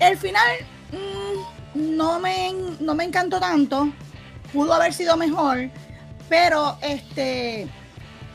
El 0.00 0.16
final 0.16 0.42
mm, 0.90 1.96
no, 1.96 2.18
me, 2.18 2.52
no 2.80 2.94
me 2.94 3.04
encantó 3.04 3.38
tanto. 3.38 3.90
Pudo 4.54 4.72
haber 4.72 4.94
sido 4.94 5.16
mejor. 5.18 5.68
Pero 6.30 6.78
este 6.80 7.68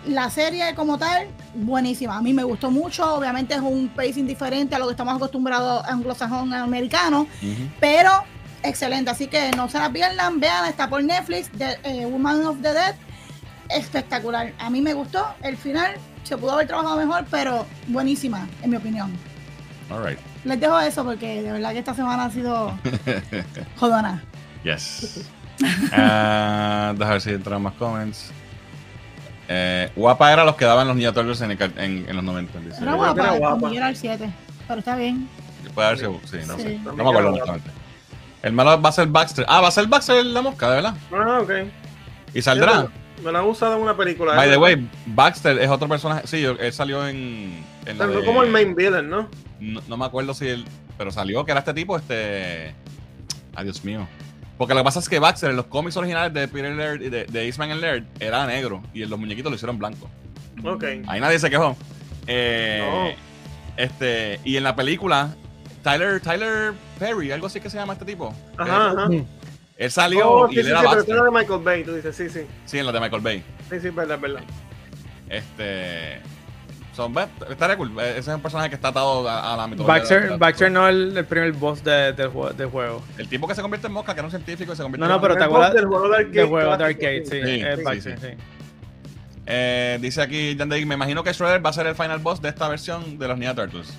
la 0.05 0.29
serie 0.29 0.75
como 0.75 0.97
tal, 0.97 1.27
buenísima. 1.55 2.17
A 2.17 2.21
mí 2.21 2.33
me 2.33 2.43
gustó 2.43 2.69
mucho. 2.71 3.15
Obviamente 3.15 3.53
es 3.55 3.61
un 3.61 3.89
pacing 3.89 4.27
diferente 4.27 4.75
a 4.75 4.79
lo 4.79 4.85
que 4.85 4.91
estamos 4.91 5.15
acostumbrados 5.15 5.83
anglosajón 5.87 6.53
americano. 6.53 7.21
Ujú. 7.41 7.69
Pero 7.79 8.11
excelente. 8.63 9.09
Así 9.11 9.27
que 9.27 9.51
no 9.51 9.67
se 9.69 9.79
la 9.79 9.89
pierdan. 9.91 10.39
Vean, 10.39 10.65
está 10.67 10.87
por 10.89 11.03
Netflix, 11.03 11.49
The, 11.57 11.79
eh, 11.83 12.05
Woman 12.05 12.45
of 12.45 12.57
the 12.61 12.73
Dead. 12.73 12.95
espectacular. 13.69 14.53
A 14.59 14.69
mí 14.69 14.81
me 14.81 14.93
gustó. 14.93 15.25
El 15.41 15.57
final 15.57 15.95
se 16.23 16.37
pudo 16.37 16.51
haber 16.53 16.67
trabajado 16.67 16.97
mejor, 16.97 17.25
pero 17.29 17.65
buenísima, 17.87 18.47
en 18.61 18.69
mi 18.69 18.77
opinión. 18.77 19.11
All 19.89 20.05
right. 20.05 20.19
Les 20.45 20.59
dejo 20.59 20.79
eso 20.79 21.03
porque 21.03 21.41
de 21.41 21.51
verdad 21.51 21.71
que 21.71 21.79
esta 21.79 21.93
semana 21.93 22.25
ha 22.25 22.31
sido 22.31 22.77
jodona. 23.77 24.23
Yes. 24.63 25.25
Ah, 25.91 26.91
déjame 26.93 27.11
ver 27.13 27.21
si 27.21 27.29
entran 27.31 27.61
más 27.61 27.73
comments. 27.73 28.31
Eh, 29.47 29.89
guapa 29.95 30.31
era 30.31 30.43
los 30.43 30.55
que 30.55 30.65
daban 30.65 30.87
los 30.87 30.95
Ninja 30.95 31.11
Turtles 31.11 31.41
en, 31.41 31.51
el 31.51 31.57
ca- 31.57 31.71
en, 31.77 32.05
en 32.07 32.15
los 32.15 32.23
90. 32.23 32.59
dice. 32.59 32.81
Era 32.81 32.93
guapa, 32.93 33.21
era 33.21 33.31
guapa. 33.37 33.71
era 33.73 33.89
el 33.89 33.95
7. 33.95 34.29
Pero 34.67 34.79
está 34.79 34.95
bien. 34.95 35.27
Puede 35.73 35.87
haber 35.87 35.99
sido, 35.99 36.19
sí, 36.25 36.37
no 36.47 36.55
Sí. 36.55 36.61
sé. 36.61 36.79
No 36.83 36.93
me 36.93 37.01
acuerdo 37.01 37.19
era 37.19 37.29
honestamente. 37.29 37.69
El 38.41 38.53
malo 38.53 38.81
va 38.81 38.89
a 38.89 38.91
ser 38.91 39.07
Baxter. 39.07 39.45
Ah, 39.49 39.59
va 39.61 39.67
a 39.67 39.71
ser 39.71 39.87
Baxter 39.87 40.23
la 40.25 40.41
mosca, 40.41 40.69
de 40.69 40.75
verdad. 40.75 40.95
Ah, 41.11 41.39
ok. 41.41 41.51
Y 42.33 42.41
saldrá. 42.41 42.87
Me 43.23 43.31
lo 43.33 43.37
han 43.39 43.45
usado 43.45 43.75
en 43.75 43.81
una 43.81 43.97
película. 43.97 44.33
By 44.35 44.47
¿eh? 44.47 44.51
the 44.51 44.57
way, 44.57 44.89
Baxter 45.07 45.57
es 45.59 45.69
otro 45.69 45.89
personaje. 45.89 46.25
Sí, 46.25 46.43
él 46.45 46.71
salió 46.73 47.05
en. 47.07 47.63
en 47.85 47.97
la 47.97 48.07
de- 48.07 48.23
como 48.23 48.43
el 48.43 48.49
main 48.49 48.75
villain, 48.75 49.09
¿no? 49.09 49.27
No, 49.59 49.81
no 49.89 49.97
me 49.97 50.05
acuerdo 50.05 50.33
si 50.33 50.47
él. 50.47 50.65
Pero 50.97 51.11
salió 51.11 51.43
que 51.43 51.51
era 51.51 51.59
este 51.59 51.73
tipo, 51.73 51.97
este. 51.97 52.73
Ay, 53.55 53.63
Dios 53.65 53.83
mío. 53.83 54.07
Porque 54.59 54.73
lo 54.75 54.81
que 54.81 54.83
pasa 54.83 54.99
es 54.99 55.09
que 55.09 55.17
Baxter 55.17 55.49
en 55.49 55.55
los 55.55 55.65
cómics 55.65 55.97
originales 55.97 56.33
de 56.33 56.47
Peter 56.47 56.71
Laird 56.75 57.01
y 57.01 57.09
de, 57.09 57.23
de 57.25 57.45
Eastman 57.47 57.71
and 57.71 57.81
Laird 57.81 58.03
era 58.19 58.45
negro 58.45 58.83
y 58.93 59.05
los 59.05 59.17
muñequitos 59.17 59.49
lo 59.51 59.55
hicieron 59.55 59.79
blanco. 59.79 60.07
Ok. 60.63 60.83
Ahí 61.07 61.19
nadie 61.21 61.39
se 61.39 61.49
quejó. 61.49 61.75
Eh, 62.27 63.15
No. 63.17 63.29
Este, 63.77 64.39
y 64.43 64.57
en 64.57 64.63
la 64.65 64.75
película, 64.75 65.33
Tyler, 65.81 66.19
Tyler 66.19 66.73
Perry, 66.99 67.31
algo 67.31 67.47
así 67.47 67.61
que 67.61 67.69
se 67.69 67.77
llama 67.77 67.93
este 67.93 68.03
tipo. 68.05 68.35
Ajá, 68.57 68.91
ajá. 68.91 69.09
Él 69.77 69.91
salió 69.91 70.29
Oh, 70.29 70.49
y 70.49 70.55
sí, 70.55 70.59
él 70.59 70.65
sí, 70.65 70.71
era 70.71 70.79
sí, 70.81 70.85
pero 70.85 70.95
Baxter. 70.97 71.15
esa 71.15 71.23
era 71.23 71.31
de 71.31 71.39
Michael 71.39 71.63
Bay, 71.63 71.83
tú 71.85 71.95
dices, 71.95 72.15
sí, 72.17 72.29
sí. 72.29 72.41
Sí, 72.65 72.77
en 72.79 72.85
la 72.85 72.91
de 72.91 72.99
Michael 72.99 73.21
Bay. 73.21 73.43
Sí, 73.69 73.79
sí, 73.79 73.87
es 73.87 73.95
verdad, 73.95 74.15
es 74.17 74.21
verdad. 74.21 74.41
Este. 75.29 76.21
Son, 76.99 77.13
ve, 77.13 77.25
estaría 77.49 77.77
cool. 77.77 77.91
Eh, 77.99 78.11
Ese 78.17 78.29
es 78.31 78.35
un 78.35 78.41
personaje 78.41 78.67
que 78.69 78.75
está 78.75 78.89
atado 78.89 79.27
a, 79.29 79.53
a 79.53 79.57
la 79.57 79.67
mitología. 79.67 79.93
Baxter, 79.99 80.37
Baxter 80.37 80.69
no 80.71 80.85
es 80.87 80.93
el, 80.93 81.17
el 81.17 81.25
primer 81.25 81.51
boss 81.53 81.81
de, 81.83 82.11
del 82.13 82.29
jue- 82.29 82.53
del 82.53 82.67
juego. 82.67 83.01
El 83.17 83.29
tipo 83.29 83.47
que 83.47 83.55
se 83.55 83.61
convierte 83.61 83.87
en 83.87 83.93
mosca, 83.93 84.13
que 84.13 84.19
era 84.19 84.25
un 84.27 84.31
científico 84.31 84.73
y 84.73 84.75
se 84.75 84.83
convierte 84.83 85.01
No, 85.01 85.07
no, 85.07 85.15
en 85.15 85.21
pero 85.21 85.37
te 85.37 85.43
acuerdas 85.45 85.73
del 85.73 85.85
juego 85.85 86.09
de 86.09 86.15
arcade 86.17 86.33
del 86.39 86.47
juego 86.47 86.71
de 86.71 86.77
clásico, 86.77 87.05
arcade, 87.05 87.25
sí. 87.25 87.41
Sí, 87.41 87.61
es 87.63 87.77
sí, 87.79 87.83
Baxter, 87.85 88.19
sí. 88.19 88.27
sí. 88.27 88.33
Eh, 89.51 89.97
dice 90.01 90.21
aquí 90.21 90.55
Yandere, 90.55 90.85
me 90.85 90.95
imagino 90.95 91.23
que 91.23 91.33
Shredder 91.33 91.65
va 91.65 91.69
a 91.71 91.73
ser 91.73 91.87
el 91.87 91.95
final 91.95 92.19
boss 92.19 92.41
de 92.41 92.49
esta 92.49 92.67
versión 92.67 93.17
de 93.17 93.27
los 93.27 93.37
Ninja 93.37 93.55
Turtles. 93.55 93.93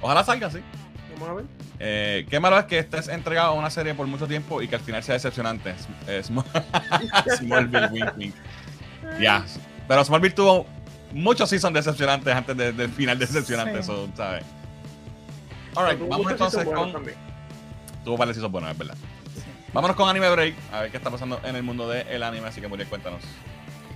Ojalá 0.00 0.24
salga 0.24 0.48
así. 0.48 0.58
Vamos 1.14 1.28
a 1.28 1.34
ver. 1.34 1.44
Eh, 1.78 2.26
qué 2.28 2.40
malo 2.40 2.58
es 2.58 2.64
que 2.66 2.78
estés 2.78 3.08
entregado 3.08 3.48
a 3.48 3.52
una 3.52 3.70
serie 3.70 3.94
por 3.94 4.06
mucho 4.06 4.26
tiempo 4.26 4.60
y 4.60 4.68
que 4.68 4.74
al 4.74 4.80
final 4.82 5.02
sea 5.02 5.14
decepcionante. 5.14 5.74
Eh, 6.06 6.18
Sm- 6.24 6.44
Smallville, 7.38 7.88
wink, 7.92 8.16
wink. 8.18 8.34
Ya. 9.20 9.44
Pero 9.88 10.04
Smallville 10.04 10.34
tuvo 10.34 10.66
muchos 11.12 11.48
seasons 11.48 11.74
decepcionantes 11.74 12.34
antes 12.34 12.56
de- 12.56 12.72
del 12.72 12.90
final 12.90 13.18
decepcionante, 13.18 13.74
Sí. 13.74 13.78
eso, 13.80 14.08
¿sabes? 14.16 14.44
Alright, 15.74 16.00
vamos 16.08 16.30
entonces 16.30 16.64
con. 16.64 16.92
Tuvo 18.04 18.16
varios 18.16 18.36
seasons 18.36 18.52
buenos, 18.52 18.70
es 18.72 18.78
verdad. 18.78 18.94
Vámonos 19.72 19.96
con 19.96 20.08
Anime 20.08 20.28
Break, 20.30 20.54
a 20.72 20.80
ver 20.82 20.90
qué 20.90 20.96
está 20.96 21.10
pasando 21.10 21.40
en 21.44 21.54
el 21.54 21.62
mundo 21.62 21.88
del 21.88 22.22
anime, 22.22 22.48
así 22.48 22.60
que 22.60 22.66
Muriel, 22.66 22.88
cuéntanos. 22.88 23.22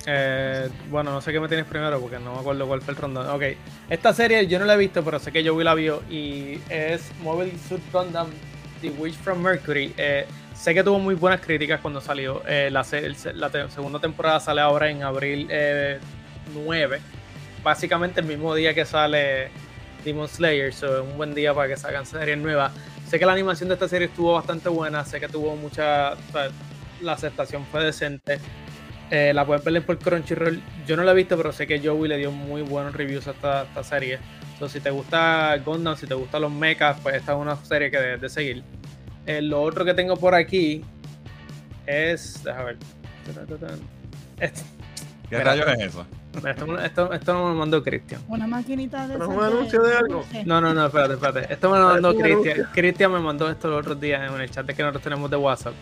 Eh, 0.06 0.68
bueno, 0.90 1.10
no 1.12 1.20
sé 1.20 1.32
qué 1.32 1.40
me 1.40 1.48
tienes 1.48 1.66
primero 1.66 1.98
porque 2.00 2.18
no 2.18 2.34
me 2.34 2.40
acuerdo 2.40 2.66
cuál 2.66 2.80
fue 2.82 2.92
el 2.94 3.00
rondón. 3.00 3.26
Ok, 3.28 3.42
esta 3.88 4.12
serie 4.12 4.46
yo 4.46 4.58
no 4.58 4.66
la 4.66 4.74
he 4.74 4.76
visto, 4.76 5.02
pero 5.02 5.18
sé 5.18 5.32
que 5.32 5.46
Joey 5.48 5.64
la 5.64 5.74
vio 5.74 6.02
y 6.10 6.60
es 6.68 7.10
Mobile 7.22 7.52
Suit 7.68 7.82
Gundam 7.92 8.28
The 8.82 8.90
Witch 8.90 9.14
from 9.16 9.40
Mercury. 9.40 9.94
Eh, 9.96 10.26
sé 10.54 10.74
que 10.74 10.84
tuvo 10.84 10.98
muy 10.98 11.14
buenas 11.14 11.40
críticas 11.40 11.80
cuando 11.80 12.00
salió. 12.02 12.42
Eh, 12.46 12.68
la, 12.70 12.84
te- 12.84 13.70
segunda 13.70 13.98
temporada 13.98 14.38
sale 14.40 14.60
ahora 14.60 14.90
en 14.90 15.02
abril 15.02 15.48
eh, 15.50 15.98
9. 16.52 17.00
Básicamente 17.62 18.20
el 18.20 18.26
mismo 18.26 18.54
día 18.54 18.74
que 18.74 18.84
sale 18.84 19.48
Demon 20.04 20.28
Slayer, 20.28 20.72
so 20.72 21.02
es 21.02 21.02
un 21.02 21.16
buen 21.16 21.34
día 21.34 21.54
para 21.54 21.68
que 21.68 21.76
salgan 21.76 22.04
series 22.06 22.38
nuevas. 22.38 22.72
Sé 23.08 23.18
que 23.18 23.26
la 23.26 23.32
animación 23.32 23.68
de 23.68 23.74
esta 23.74 23.88
serie 23.88 24.08
estuvo 24.08 24.34
bastante 24.34 24.68
buena, 24.68 25.04
sé 25.04 25.20
que 25.20 25.28
tuvo 25.28 25.56
mucha. 25.56 26.12
o 26.12 26.32
sea, 26.32 26.48
la 27.00 27.12
aceptación 27.12 27.64
fue 27.66 27.84
decente. 27.84 28.38
Eh, 29.10 29.32
la 29.34 29.44
pueden 29.44 29.62
ver 29.62 29.84
por 29.84 29.98
Crunchyroll. 29.98 30.60
Yo 30.86 30.96
no 30.96 31.04
la 31.04 31.12
he 31.12 31.14
visto, 31.14 31.36
pero 31.36 31.52
sé 31.52 31.66
que 31.66 31.78
Joey 31.78 32.08
le 32.08 32.16
dio 32.16 32.32
muy 32.32 32.62
buenos 32.62 32.94
reviews 32.94 33.28
a 33.28 33.32
esta, 33.32 33.62
esta 33.64 33.84
serie. 33.84 34.18
Entonces, 34.54 34.72
si 34.72 34.80
te 34.80 34.90
gusta 34.90 35.56
Gundam, 35.64 35.96
si 35.96 36.06
te 36.06 36.14
gustan 36.14 36.42
los 36.42 36.52
mechas, 36.52 36.98
pues 37.02 37.16
esta 37.16 37.32
es 37.32 37.38
una 37.38 37.56
serie 37.56 37.90
que 37.90 37.98
debes 37.98 38.20
de 38.20 38.28
seguir. 38.28 38.64
Eh, 39.26 39.42
lo 39.42 39.62
otro 39.62 39.84
que 39.84 39.94
tengo 39.94 40.16
por 40.16 40.34
aquí 40.34 40.84
es. 41.86 42.42
Déjame 42.44 42.64
ver. 42.64 42.76
Esto, 44.40 44.62
¿Qué 45.30 45.38
rayos 45.38 45.66
es 45.68 45.80
eso? 45.80 46.06
Esto, 46.46 46.78
esto, 46.78 47.12
esto 47.12 47.32
no 47.32 47.44
me 47.44 47.48
lo 47.50 47.54
mandó 47.56 47.82
Cristian. 47.82 48.20
Una 48.28 48.46
maquinita 48.46 49.06
de. 49.06 49.14
¿Pero 49.14 49.24
esas 49.24 49.36
un 49.36 49.44
anuncio 49.44 49.82
de 49.82 49.96
algo? 49.96 50.24
No, 50.44 50.60
no, 50.60 50.74
no, 50.74 50.86
espérate, 50.86 51.14
espérate. 51.14 51.52
Esto 51.52 51.70
me 51.70 51.78
lo 51.78 51.88
mandó 51.88 52.14
Cristian. 52.16 52.68
Cristian 52.72 53.12
me 53.12 53.20
mandó 53.20 53.50
esto 53.50 53.68
los 53.68 53.80
otros 53.80 54.00
días 54.00 54.30
en 54.30 54.40
el 54.40 54.50
chat 54.50 54.66
de 54.66 54.74
que 54.74 54.82
nosotros 54.82 55.02
tenemos 55.04 55.30
de 55.30 55.36
WhatsApp. 55.36 55.74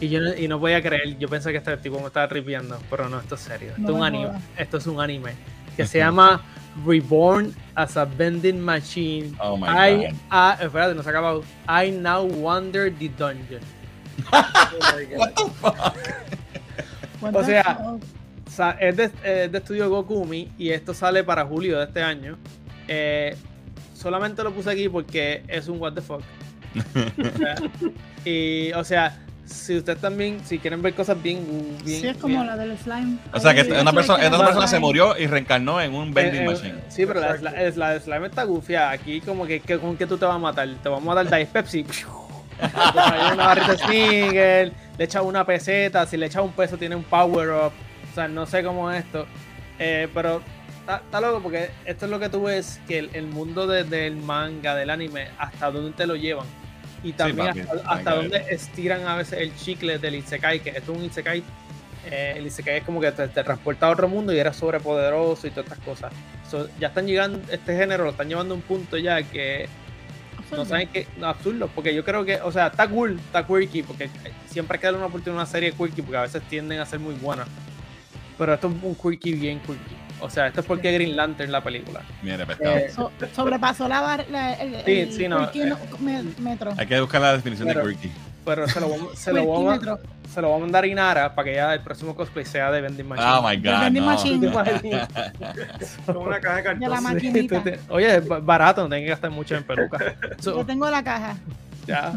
Y 0.00 0.08
yo 0.08 0.20
no, 0.20 0.34
y 0.34 0.48
no 0.48 0.58
podía 0.58 0.80
creer, 0.80 1.18
yo 1.18 1.28
pensé 1.28 1.52
que 1.52 1.58
este 1.58 1.76
tipo 1.76 2.00
me 2.00 2.06
estaba 2.06 2.26
ripiando, 2.26 2.78
pero 2.88 3.08
no, 3.08 3.20
esto 3.20 3.34
es 3.34 3.42
serio. 3.42 3.70
Esto, 3.70 3.82
No 3.82 3.88
es, 3.88 3.94
un 3.94 4.00
me 4.00 4.06
anime, 4.06 4.30
esto 4.56 4.76
es 4.78 4.86
un 4.86 4.98
anime 5.00 5.32
que 5.76 5.86
se 5.86 5.98
llama 5.98 6.40
Reborn 6.86 7.54
as 7.74 7.96
a 7.98 8.06
Vending 8.06 8.60
Machine. 8.60 9.36
Oh 9.40 9.58
my 9.58 9.66
I, 9.68 9.96
god. 10.06 10.14
ah, 10.30 10.58
espérate, 10.60 10.94
no 10.94 11.02
se 11.02 11.08
ha 11.10 11.12
acabado. 11.12 11.44
I 11.68 11.90
now 11.90 12.24
wonder 12.24 12.90
the 12.90 13.08
dungeon. 13.10 13.60
What 17.20 17.34
O 17.34 17.42
the 17.42 17.44
sea, 17.44 17.98
fuck? 18.50 18.56
Sa- 18.56 18.76
es 18.80 18.96
de, 18.96 19.04
es 19.24 19.52
de 19.52 19.58
estudio 19.58 19.88
Gokumi 19.88 20.50
y 20.58 20.70
esto 20.70 20.92
sale 20.94 21.24
para 21.24 21.44
julio 21.44 21.78
de 21.78 21.84
este 21.84 22.02
año. 22.02 22.36
Eh, 22.88 23.36
solamente 23.94 24.42
lo 24.42 24.52
puse 24.52 24.70
aquí 24.70 24.88
porque 24.88 25.42
es 25.48 25.68
un 25.68 25.80
what 25.80 25.92
the 25.94 26.00
fuck. 26.02 26.22
O 26.74 27.38
sea, 27.38 27.54
y, 28.24 28.72
o 28.72 28.84
sea, 28.84 29.18
si 29.44 29.76
ustedes 29.78 30.00
también, 30.00 30.40
si 30.44 30.58
quieren 30.58 30.80
ver 30.82 30.94
cosas 30.94 31.20
bien. 31.20 31.44
bien 31.84 32.00
Sí, 32.00 32.06
es 32.08 32.16
como 32.16 32.34
bien- 32.34 32.46
la 32.46 32.56
del 32.56 32.78
slime. 32.78 33.18
O 33.32 33.40
sea, 33.40 33.52
que 33.54 33.62
una 33.62 33.80
aquí 33.80 33.94
persona, 33.96 34.18
que 34.20 34.26
esta 34.26 34.38
persona 34.44 34.66
se 34.68 34.78
murió 34.78 35.18
y 35.18 35.26
reencarnó 35.26 35.80
en 35.80 35.94
un 35.94 36.12
vending 36.14 36.42
Eh, 36.42 36.44
eh, 36.44 36.48
machine. 36.48 36.74
Sí, 36.88 37.06
pero 37.06 37.20
la, 37.20 37.36
la, 37.36 37.50
es- 37.62 37.76
la 37.76 37.98
slime 37.98 38.26
está 38.28 38.44
gufia. 38.44 38.90
Aquí, 38.90 39.20
como 39.20 39.46
que, 39.46 39.60
que- 39.60 39.78
¿con 39.78 39.96
qué 39.96 40.06
tú 40.06 40.16
te 40.18 40.24
vas 40.26 40.36
a 40.36 40.38
matar? 40.38 40.68
Te 40.82 40.88
vas 40.88 41.00
a 41.02 41.04
matar 41.04 41.24
Dice 41.26 41.46
Pepsi. 41.52 41.84
Una 43.32 43.46
barrita 43.46 43.72
de 43.72 43.78
Snickers, 43.78 44.72
le 44.98 45.04
echas 45.04 45.22
una 45.24 45.44
peseta. 45.46 46.04
Si 46.06 46.16
le 46.16 46.26
echas 46.26 46.42
un 46.44 46.52
peso, 46.52 46.76
tiene 46.76 46.94
un 46.94 47.02
power 47.04 47.48
up. 47.50 47.72
O 48.10 48.14
sea, 48.14 48.28
no 48.28 48.46
sé 48.46 48.62
cómo 48.62 48.90
es 48.90 49.04
esto. 49.04 49.26
Eh, 49.78 50.08
pero 50.12 50.42
está, 50.80 50.96
está 50.98 51.20
loco 51.20 51.40
porque 51.42 51.70
esto 51.84 52.04
es 52.06 52.10
lo 52.10 52.18
que 52.18 52.28
tú 52.28 52.42
ves: 52.44 52.80
que 52.86 52.98
el, 52.98 53.10
el 53.14 53.26
mundo 53.26 53.66
de- 53.66 53.84
del 53.84 54.16
manga, 54.16 54.74
del 54.74 54.90
anime, 54.90 55.28
hasta 55.38 55.70
dónde 55.70 55.92
te 55.92 56.06
lo 56.06 56.16
llevan. 56.16 56.46
Y 57.02 57.12
también 57.12 57.48
hasta, 57.86 58.10
que 58.10 58.16
dónde 58.16 58.44
estiran 58.50 59.06
a 59.06 59.16
veces 59.16 59.38
el 59.40 59.56
chicle 59.56 59.98
del 59.98 60.16
Isekai, 60.16 60.60
que 60.60 60.70
esto 60.70 60.92
es 60.92 60.98
un 60.98 61.04
Isekai. 61.04 61.42
eh, 62.10 62.34
el 62.36 62.46
Isekai 62.46 62.78
es 62.78 62.84
como 62.84 63.00
que 63.00 63.10
te, 63.12 63.26
te 63.28 63.42
transporta 63.42 63.86
a 63.86 63.90
otro 63.90 64.06
mundo 64.08 64.32
y 64.34 64.38
eres 64.38 64.56
sobrepoderoso 64.56 65.46
y 65.46 65.50
todas 65.50 65.66
estas 65.66 65.78
cosas. 65.84 66.12
So, 66.50 66.68
ya 66.78 66.88
están 66.88 67.06
llegando, 67.06 67.40
este 67.50 67.74
género 67.76 68.04
lo 68.04 68.10
están 68.10 68.28
llevando 68.28 68.52
a 68.54 68.56
un 68.56 68.62
punto 68.62 68.98
ya 68.98 69.22
que 69.22 69.68
no 70.50 70.64
saben 70.64 70.88
qué, 70.88 71.06
no, 71.16 71.28
absurdo, 71.28 71.70
porque 71.74 71.94
yo 71.94 72.04
creo 72.04 72.24
que, 72.24 72.40
o 72.42 72.50
sea, 72.50 72.66
está 72.66 72.88
cool, 72.88 73.18
está 73.18 73.46
quirky, 73.46 73.82
porque 73.84 74.10
siempre 74.48 74.74
hay 74.76 74.80
que 74.80 74.86
darle 74.88 74.98
una 74.98 75.06
oportunidad 75.06 75.38
a 75.40 75.44
una 75.44 75.50
serie 75.50 75.70
quirky, 75.72 76.02
porque 76.02 76.16
a 76.16 76.22
veces 76.22 76.42
tienden 76.50 76.80
a 76.80 76.86
ser 76.86 76.98
muy 76.98 77.14
buenas. 77.14 77.46
Pero 78.40 78.54
esto 78.54 78.68
es 78.68 78.74
un 78.82 78.94
quirky 78.94 79.34
bien 79.34 79.60
quirky. 79.60 79.94
O 80.22 80.28
sea, 80.30 80.46
esto 80.48 80.60
es 80.60 80.66
porque 80.66 80.90
Green 80.92 81.14
Lantern 81.14 81.52
la 81.52 81.62
película. 81.62 82.00
Mire, 82.22 82.44
pescado. 82.46 82.76
Eh, 82.76 82.90
So- 82.90 83.12
sobrepasó 83.36 83.86
la 83.86 84.00
bar, 84.00 84.24
la, 84.30 84.54
el, 84.54 84.82
Sí, 84.84 85.00
el 85.00 85.12
sí, 85.12 85.28
no, 85.28 85.48
me- 86.00 86.22
metro. 86.38 86.72
Hay 86.78 86.86
que 86.86 86.98
buscar 87.00 87.20
la 87.20 87.34
definición 87.34 87.68
Pero- 87.68 87.86
de 87.86 87.94
quirky. 87.96 88.10
Pero 88.44 88.66
se 88.66 88.80
lo, 88.80 88.88
vamos- 88.88 89.10
se 89.18 89.32
lo, 89.32 89.46
vamos, 89.46 89.80
se 90.32 90.40
lo 90.40 90.48
vamos 90.48 90.62
a 90.62 90.64
mandar 90.64 90.84
a 90.84 90.86
Inara 90.86 91.34
para 91.34 91.44
que 91.48 91.54
ya 91.54 91.74
el 91.74 91.80
próximo 91.80 92.14
cosplay 92.14 92.46
sea 92.46 92.70
de 92.70 92.80
Vending 92.80 93.06
Machine. 93.08 93.28
Oh 93.30 93.42
my 93.46 93.56
god, 93.58 93.80
vending 93.82 94.02
no. 94.02 94.08
machine. 94.10 94.50
Con 96.06 96.16
una 96.16 96.40
caja 96.40 96.56
de 96.56 96.62
De 96.62 96.68
cartón. 96.68 96.90
la 96.90 96.96
Sí, 96.98 97.02
maquinita. 97.04 97.56
tú 97.58 97.62
te- 97.62 97.80
Oye, 97.90 98.16
es 98.16 98.26
ba- 98.26 98.40
barato, 98.40 98.82
no 98.82 98.88
tienes 98.88 99.04
que 99.06 99.10
gastar 99.10 99.30
mucho 99.30 99.54
en 99.54 99.64
peluca. 99.64 99.98
So, 100.40 100.56
Yo 100.56 100.64
tengo 100.66 100.88
la 100.88 101.02
caja. 101.02 101.36
Ya. 101.86 102.12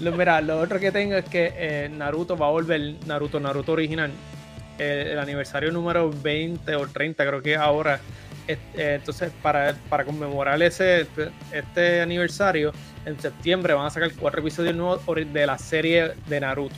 Lo, 0.00 0.12
mira, 0.12 0.40
lo 0.40 0.60
otro 0.60 0.78
que 0.78 0.90
tengo 0.92 1.14
es 1.16 1.24
que 1.24 1.52
eh, 1.56 1.88
Naruto 1.88 2.36
va 2.36 2.46
a 2.46 2.50
volver, 2.50 2.94
Naruto, 3.06 3.40
Naruto 3.40 3.72
original, 3.72 4.10
el 4.78 5.18
aniversario 5.18 5.70
número 5.70 6.10
20 6.10 6.74
o 6.76 6.86
30 6.86 7.26
creo 7.26 7.42
que 7.42 7.52
es 7.54 7.58
ahora. 7.58 8.00
Eh, 8.46 8.58
entonces, 8.76 9.32
para, 9.42 9.74
para 9.88 10.04
conmemorar 10.04 10.62
ese 10.62 11.06
este 11.52 12.00
aniversario, 12.02 12.72
en 13.06 13.18
septiembre 13.18 13.72
van 13.72 13.86
a 13.86 13.90
sacar 13.90 14.12
cuatro 14.14 14.40
episodios 14.40 14.74
nuevos 14.74 15.00
de 15.32 15.46
la 15.46 15.56
serie 15.58 16.12
de 16.26 16.40
Naruto. 16.40 16.74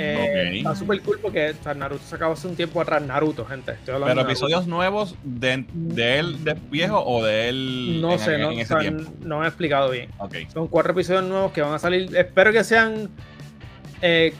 Eh. 0.00 0.58
Está 0.58 0.76
súper 0.76 1.00
cool 1.02 1.18
porque 1.20 1.50
o 1.50 1.62
sea, 1.62 1.74
Naruto 1.74 2.04
se 2.04 2.14
acabó 2.14 2.34
hace 2.34 2.46
un 2.46 2.56
tiempo 2.56 2.80
atrás. 2.80 3.02
Naruto, 3.02 3.44
gente. 3.44 3.74
Pero 3.84 4.00
de 4.00 4.20
episodios 4.20 4.66
nuevos 4.66 5.16
de, 5.24 5.64
de 5.72 6.18
él 6.18 6.44
de 6.44 6.54
viejo 6.54 7.02
o 7.04 7.24
de 7.24 7.48
él 7.48 8.00
No 8.00 8.12
en, 8.12 8.18
sé, 8.18 8.34
en 8.34 8.40
no, 8.42 8.50
ese 8.52 8.62
o 8.62 8.66
sea, 8.66 8.78
tiempo. 8.78 9.12
no 9.20 9.38
me 9.40 9.44
he 9.44 9.48
explicado 9.48 9.90
bien. 9.90 10.10
Son 10.52 10.68
cuatro 10.68 10.92
episodios 10.92 11.24
nuevos 11.24 11.52
que 11.52 11.62
van 11.62 11.74
a 11.74 11.78
salir. 11.78 12.16
Espero 12.16 12.52
que 12.52 12.62
sean 12.62 13.10
eh, 14.02 14.32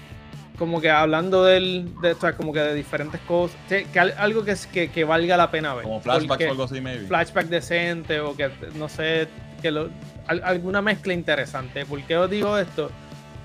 como 0.59 0.81
que 0.81 0.91
hablando 0.91 1.45
del, 1.45 1.89
de, 2.01 2.13
o 2.13 2.19
sea, 2.21 2.33
como 2.37 2.53
que 2.53 2.61
de 2.61 2.75
diferentes 2.75 3.21
cosas, 3.23 3.57
que, 3.69 3.85
que 3.85 3.99
al- 4.01 4.15
algo 4.19 4.45
que, 4.45 4.51
es- 4.53 4.67
que, 4.67 4.91
que 4.91 5.05
valga 5.05 5.37
la 5.37 5.51
pena 5.51 5.75
ver. 5.75 5.85
Como 5.85 6.01
flashbacks 6.01 6.27
Porque- 6.29 6.47
o 6.49 6.51
algo 6.51 6.65
así, 6.65 6.81
maybe. 6.81 7.07
flashback 7.07 7.47
decente 7.47 8.21
o 8.21 8.35
que 8.37 8.51
no 8.75 8.89
sé, 8.89 9.29
que 9.63 9.71
lo- 9.71 9.89
al- 10.27 10.43
alguna 10.45 10.83
mezcla 10.83 11.13
interesante. 11.15 11.87
¿Por 11.87 12.03
qué 12.03 12.17
os 12.17 12.29
digo 12.31 12.59
esto? 12.59 12.91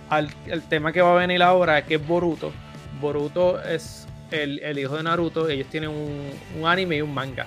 Al, 0.09 0.29
el 0.47 0.61
tema 0.63 0.91
que 0.91 1.01
va 1.01 1.13
a 1.13 1.17
venir 1.19 1.41
ahora, 1.43 1.83
que 1.85 1.95
es 1.95 2.07
Boruto. 2.07 2.51
Boruto 2.99 3.61
es 3.63 4.07
el, 4.31 4.59
el 4.59 4.79
hijo 4.79 4.95
de 4.97 5.03
Naruto, 5.03 5.47
ellos 5.49 5.67
tienen 5.67 5.89
un, 5.89 6.29
un 6.59 6.67
anime 6.67 6.97
y 6.97 7.01
un 7.01 7.13
manga. 7.13 7.43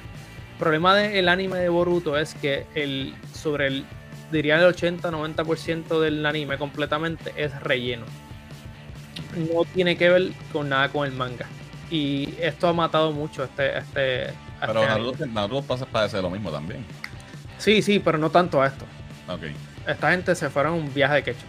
El 0.53 0.59
problema 0.59 0.95
del 0.95 1.29
anime 1.29 1.59
de 1.59 1.69
Boruto 1.69 2.17
es 2.17 2.35
que 2.35 2.67
el, 2.75 3.15
sobre 3.35 3.67
el, 3.67 3.85
diría 4.33 4.57
el 4.57 4.75
80-90% 4.75 6.01
del 6.01 6.25
anime 6.25 6.57
completamente 6.59 7.33
es 7.37 7.59
relleno. 7.61 8.05
No 9.37 9.65
tiene 9.75 9.97
que 9.97 10.09
ver 10.09 10.33
con 10.53 10.69
nada 10.69 10.89
con 10.89 11.07
el 11.07 11.13
manga. 11.13 11.47
Y 11.91 12.35
esto 12.41 12.69
ha 12.69 12.73
matado 12.73 13.13
mucho 13.13 13.45
este, 13.45 13.79
este, 13.79 14.35
Pero 14.67 14.81
este. 14.83 14.87
Naruto, 14.87 15.27
Naruto 15.27 15.63
pasa 15.63 15.87
parece 15.87 16.21
lo 16.21 16.31
mismo 16.31 16.51
también. 16.51 16.85
Sí, 17.59 17.83
sí, 17.83 17.99
pero 18.01 18.19
no 18.19 18.31
tanto 18.31 18.61
a 18.63 18.67
esto. 18.67 18.85
Esta 19.87 20.11
gente 20.11 20.35
se 20.35 20.51
fueron 20.51 20.73
a 20.73 20.77
un 20.77 20.93
viaje 20.93 21.15
de 21.17 21.23
quecho. 21.25 21.47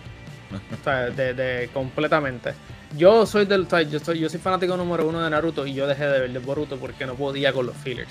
O 0.80 0.84
sea, 0.84 1.10
de, 1.10 1.34
de- 1.34 1.70
completamente. 1.74 2.54
Yo 2.96 3.26
soy 3.26 3.46
del, 3.46 3.62
o 3.64 3.70
sea, 3.70 3.82
yo 3.82 4.00
soy, 4.00 4.20
yo 4.20 4.30
soy 4.30 4.40
fanático 4.40 4.78
número 4.78 5.08
uno 5.08 5.22
de 5.22 5.30
Naruto 5.30 5.66
y 5.68 5.74
yo 5.74 5.88
dejé 5.88 6.06
de 6.06 6.20
ver 6.22 6.32
de 6.32 6.40
Boruto 6.40 6.78
porque 6.78 7.06
no 7.06 7.16
podía 7.16 7.52
con 7.52 7.66
los 7.66 7.76
fillers. 7.76 8.10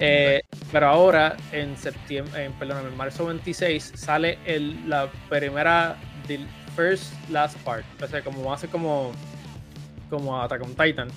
Eh, 0.00 0.42
pero 0.70 0.86
ahora, 0.88 1.36
en 1.50 1.76
septiembre, 1.76 2.44
en, 2.44 2.52
perdón, 2.52 2.86
en 2.86 2.96
marzo 2.96 3.26
26, 3.26 3.92
sale 3.96 4.38
el, 4.44 4.88
la 4.88 5.08
primera, 5.28 5.96
first 6.78 7.12
last 7.28 7.56
part. 7.64 7.84
O 8.00 8.06
sea, 8.06 8.22
como 8.22 8.56
ser 8.56 8.70
como, 8.70 9.10
como 10.08 10.40
Attack 10.40 10.62
on 10.62 10.74
Titan. 10.76 11.08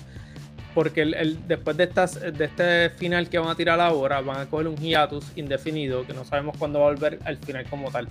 Porque 0.73 1.01
el, 1.01 1.37
después 1.47 1.77
de, 1.77 1.83
estas, 1.83 2.19
de 2.19 2.45
este 2.45 2.89
final 2.91 3.29
que 3.29 3.37
van 3.37 3.49
a 3.49 3.55
tirar 3.55 3.79
ahora, 3.79 4.21
van 4.21 4.39
a 4.39 4.45
coger 4.47 4.67
un 4.67 4.77
hiatus 4.77 5.25
indefinido, 5.35 6.07
que 6.07 6.13
no 6.13 6.23
sabemos 6.25 6.55
cuándo 6.57 6.79
va 6.79 6.87
a 6.87 6.89
volver 6.91 7.19
al 7.25 7.37
final 7.37 7.65
como 7.69 7.91
tal. 7.91 8.07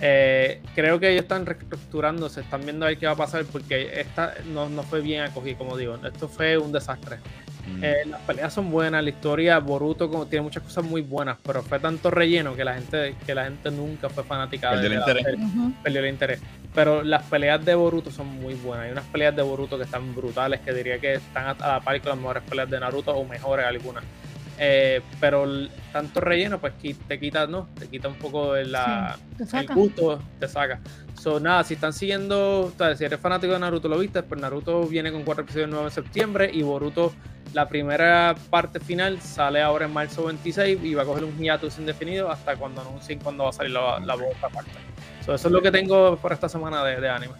Eh, 0.00 0.60
creo 0.74 0.98
que 0.98 1.12
ellos 1.12 1.22
están 1.22 1.46
reestructurándose, 1.46 2.40
están 2.40 2.62
viendo 2.62 2.84
a 2.84 2.88
ver 2.88 2.98
qué 2.98 3.06
va 3.06 3.12
a 3.12 3.16
pasar, 3.16 3.44
porque 3.44 4.00
esta 4.00 4.34
no, 4.52 4.68
no 4.68 4.82
fue 4.82 5.00
bien 5.00 5.22
acogido, 5.22 5.56
como 5.56 5.76
digo. 5.76 5.96
Esto 6.04 6.28
fue 6.28 6.58
un 6.58 6.72
desastre. 6.72 7.18
Mm. 7.66 7.84
Eh, 7.84 7.96
las 8.06 8.20
peleas 8.22 8.52
son 8.52 8.70
buenas, 8.70 9.02
la 9.02 9.10
historia, 9.10 9.58
Boruto 9.58 10.10
como, 10.10 10.26
tiene 10.26 10.42
muchas 10.42 10.62
cosas 10.62 10.84
muy 10.84 11.00
buenas, 11.02 11.38
pero 11.42 11.62
fue 11.62 11.78
tanto 11.78 12.10
relleno 12.10 12.54
que 12.54 12.64
la 12.64 12.74
gente, 12.74 13.14
que 13.26 13.34
la 13.34 13.44
gente 13.44 13.70
nunca 13.70 14.08
fue 14.08 14.22
fanática 14.24 14.70
Perdió 14.70 14.86
el 14.86 14.90
de 14.90 14.96
la 14.96 15.00
interés. 15.00 15.24
serie 15.24 15.72
perdió 15.82 16.00
el 16.00 16.08
interés. 16.08 16.40
Pero 16.74 17.02
las 17.02 17.22
peleas 17.24 17.64
de 17.64 17.74
Boruto 17.74 18.10
son 18.10 18.26
muy 18.26 18.54
buenas. 18.54 18.86
Hay 18.86 18.92
unas 18.92 19.04
peleas 19.04 19.34
de 19.34 19.42
Boruto 19.42 19.78
que 19.78 19.84
están 19.84 20.14
brutales, 20.14 20.60
que 20.60 20.72
diría 20.72 20.98
que 20.98 21.14
están 21.14 21.56
a 21.60 21.68
la 21.68 21.80
par 21.80 22.00
con 22.00 22.10
las 22.10 22.18
mejores 22.18 22.42
peleas 22.42 22.68
de 22.68 22.80
Naruto 22.80 23.12
o 23.12 23.24
mejores 23.24 23.64
algunas. 23.64 24.02
Eh, 24.58 25.00
pero 25.20 25.44
el- 25.44 25.70
tanto 25.92 26.20
relleno, 26.20 26.58
pues 26.60 26.74
te 27.08 27.18
quita, 27.18 27.46
¿no? 27.46 27.68
Te 27.78 27.88
quita 27.88 28.08
un 28.08 28.14
poco 28.14 28.52
de 28.54 28.64
la, 28.66 29.16
Sí, 29.44 29.56
el 29.58 29.66
gusto, 29.74 30.22
te 30.38 30.48
saca. 30.48 30.80
So, 31.20 31.40
nada, 31.40 31.64
si 31.64 31.74
están 31.74 31.92
siguiendo, 31.92 32.72
si 32.96 33.04
eres 33.04 33.18
fanático 33.20 33.52
de 33.52 33.58
Naruto, 33.58 33.88
lo 33.88 33.98
viste, 33.98 34.22
pues 34.22 34.40
Naruto 34.40 34.86
viene 34.86 35.10
con 35.12 35.22
cuatro 35.22 35.42
episodios 35.44 35.68
nuevos 35.70 35.96
en 35.96 36.04
septiembre 36.04 36.50
y 36.52 36.62
Boruto, 36.62 37.12
la 37.52 37.68
primera 37.68 38.34
parte 38.50 38.80
final, 38.80 39.20
sale 39.20 39.62
ahora 39.62 39.86
en 39.86 39.92
marzo 39.92 40.24
26 40.24 40.78
y 40.82 40.94
va 40.94 41.02
a 41.02 41.06
coger 41.06 41.24
un 41.24 41.36
hiatus 41.38 41.78
indefinido 41.78 42.30
hasta 42.30 42.56
cuando 42.56 42.80
anuncien 42.82 43.18
cuándo 43.20 43.44
va 43.44 43.50
a 43.50 43.52
salir 43.52 43.72
la, 43.72 43.98
la 44.00 44.14
otra 44.14 44.48
parte. 44.48 44.72
So, 45.24 45.34
eso 45.34 45.48
es 45.48 45.52
lo 45.52 45.62
que 45.62 45.70
tengo 45.70 46.16
por 46.16 46.32
esta 46.32 46.48
semana 46.48 46.84
de, 46.84 47.00
de 47.00 47.08
anime. 47.08 47.34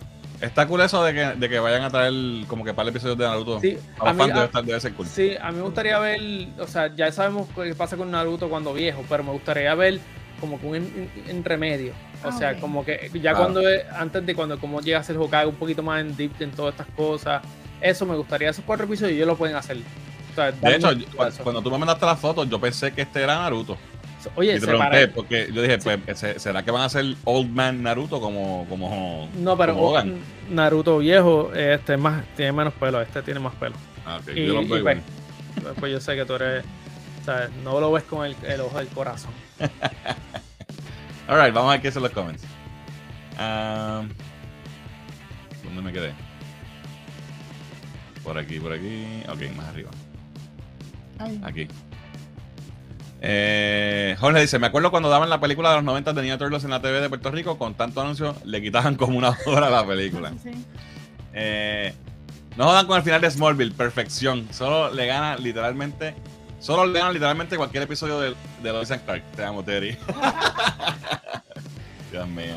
Está 0.44 0.66
cool 0.66 0.80
eso 0.82 1.02
de 1.04 1.12
que, 1.14 1.20
de 1.38 1.48
que 1.48 1.58
vayan 1.58 1.82
a 1.82 1.90
traer 1.90 2.12
como 2.46 2.64
que 2.64 2.72
para 2.74 2.88
el 2.88 2.94
episodio 2.94 3.16
de 3.16 3.24
Naruto. 3.26 3.60
Sí, 3.60 3.78
A 3.98 4.12
mí, 4.12 4.18
fans 4.18 4.28
debe, 4.28 4.40
a- 4.40 4.44
estar- 4.44 4.64
debe 4.64 4.80
ser 4.80 4.92
cool. 4.94 5.06
sí, 5.06 5.32
a 5.40 5.50
mí 5.50 5.56
me 5.58 5.62
gustaría 5.62 5.98
ver, 5.98 6.20
o 6.58 6.66
sea, 6.66 6.94
ya 6.94 7.10
sabemos 7.12 7.48
qué 7.54 7.74
pasa 7.74 7.96
con 7.96 8.10
Naruto 8.10 8.48
cuando 8.48 8.72
viejo, 8.74 9.04
pero 9.08 9.22
me 9.24 9.32
gustaría 9.32 9.74
ver 9.74 10.00
como 10.40 10.60
que 10.60 10.66
un 10.66 10.76
en, 10.76 11.10
en- 11.26 11.30
en 11.36 11.44
remedio. 11.44 11.92
O 12.24 12.32
sea, 12.32 12.58
como 12.58 12.84
que 12.84 13.10
ya 13.14 13.20
Claro. 13.32 13.38
cuando 13.38 13.68
es- 13.68 13.84
antes 13.96 14.24
de 14.24 14.34
cuando 14.34 14.58
como 14.58 14.80
llega 14.80 14.98
a 14.98 15.02
ser 15.04 15.16
Hokage 15.18 15.46
un 15.46 15.54
poquito 15.56 15.82
más 15.82 16.00
en 16.00 16.16
deep 16.16 16.32
en 16.40 16.50
todas 16.52 16.72
estas 16.74 16.86
cosas, 16.96 17.42
eso 17.80 18.06
me 18.06 18.16
gustaría, 18.16 18.48
esos 18.50 18.64
cuatro 18.64 18.86
episodios 18.86 19.12
ellos 19.14 19.26
lo 19.26 19.36
pueden 19.36 19.56
hacer. 19.56 19.78
O 20.32 20.34
sea, 20.34 20.50
De 20.50 20.74
hecho, 20.76 20.92
yo- 20.92 21.06
cuando 21.42 21.62
tú 21.62 21.70
me 21.70 21.78
mandaste 21.78 22.06
las 22.06 22.18
fotos, 22.18 22.48
yo 22.48 22.58
pensé 22.60 22.92
que 22.92 23.02
este 23.02 23.22
era 23.22 23.36
Naruto. 23.38 23.76
Oye, 24.34 24.56
y 24.56 24.60
te 24.60 24.66
pregunté, 24.66 25.08
porque 25.08 25.50
yo 25.52 25.62
dije, 25.62 25.78
pues, 25.78 26.18
¿se- 26.18 26.38
¿será 26.38 26.62
que 26.62 26.70
van 26.70 26.82
a 26.82 26.86
hacer 26.86 27.04
Old 27.24 27.50
Man 27.50 27.82
Naruto 27.82 28.20
como, 28.20 28.66
como, 28.68 29.28
No, 29.36 29.56
pero 29.56 29.74
como 29.74 29.88
Hogan? 29.90 30.18
Naruto 30.50 30.98
viejo, 30.98 31.52
este 31.54 31.96
más, 31.96 32.24
tiene 32.36 32.52
menos 32.52 32.74
pelo, 32.74 33.00
este 33.00 33.22
tiene 33.22 33.40
más 33.40 33.54
pelo. 33.54 33.74
Ah, 34.06 34.18
ok, 34.20 34.28
Y, 34.36 34.46
yo 34.46 34.54
lo 34.54 34.62
y 34.62 34.68
veo 34.68 34.82
pues, 34.82 34.98
pues 35.80 35.92
yo 35.92 36.00
sé 36.00 36.14
que 36.16 36.24
tú 36.24 36.34
eres, 36.34 36.64
o 37.22 37.24
sea, 37.24 37.48
no 37.62 37.80
lo 37.80 37.90
ves 37.92 38.04
con 38.04 38.26
el, 38.26 38.36
el 38.46 38.60
ojo 38.60 38.78
del 38.78 38.88
corazón. 38.88 39.30
Alright, 41.28 41.54
vamos 41.54 41.70
a 41.70 41.72
ver 41.74 41.82
qué 41.82 41.90
son 41.92 42.02
los 42.02 42.12
comments. 42.12 42.42
Um, 43.38 44.08
¿Dónde 45.64 45.82
me 45.82 45.92
quedé? 45.92 46.12
Por 48.22 48.38
aquí, 48.38 48.60
por 48.60 48.72
aquí. 48.72 49.22
Ok, 49.28 49.56
más 49.56 49.68
arriba. 49.68 49.90
Aquí. 51.42 51.68
Eh, 53.26 54.16
Jorge 54.20 54.42
dice: 54.42 54.58
Me 54.58 54.66
acuerdo 54.66 54.90
cuando 54.90 55.08
daban 55.08 55.30
la 55.30 55.40
película 55.40 55.70
de 55.70 55.76
los 55.76 55.84
90 55.84 56.12
de 56.12 56.22
Ninja 56.22 56.36
Turtles 56.36 56.64
en 56.64 56.70
la 56.70 56.82
TV 56.82 57.00
de 57.00 57.08
Puerto 57.08 57.30
Rico, 57.30 57.56
con 57.56 57.74
tanto 57.74 58.02
anuncio 58.02 58.36
le 58.44 58.60
quitaban 58.60 58.96
como 58.96 59.16
una 59.16 59.30
hora 59.46 59.68
a 59.68 59.70
la 59.70 59.86
película. 59.86 60.30
sí, 60.42 60.52
sí. 60.52 60.64
Eh, 61.32 61.94
no 62.56 62.66
jodan 62.66 62.86
con 62.86 62.98
el 62.98 63.02
final 63.02 63.20
de 63.20 63.30
Smallville, 63.30 63.72
perfección. 63.72 64.46
Solo 64.52 64.92
le 64.92 65.06
gana 65.06 65.36
literalmente. 65.36 66.14
Solo 66.60 66.86
le 66.86 66.98
gana 66.98 67.12
literalmente 67.12 67.56
cualquier 67.56 67.84
episodio 67.84 68.20
de, 68.20 68.34
de 68.62 68.72
Lois 68.72 68.90
and 68.90 69.04
Clark. 69.04 69.22
Te 69.34 69.44
amo, 69.44 69.64
Terry. 69.64 69.96
Dios 72.12 72.28
mío. 72.28 72.56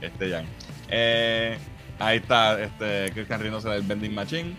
Este 0.00 0.30
Jan. 0.30 0.46
Eh, 0.88 1.58
ahí 1.98 2.18
está, 2.18 2.60
este, 2.60 3.10
Christian 3.12 3.40
riéndose 3.40 3.68
del 3.68 3.82
Vending 3.82 4.14
Machine. 4.14 4.56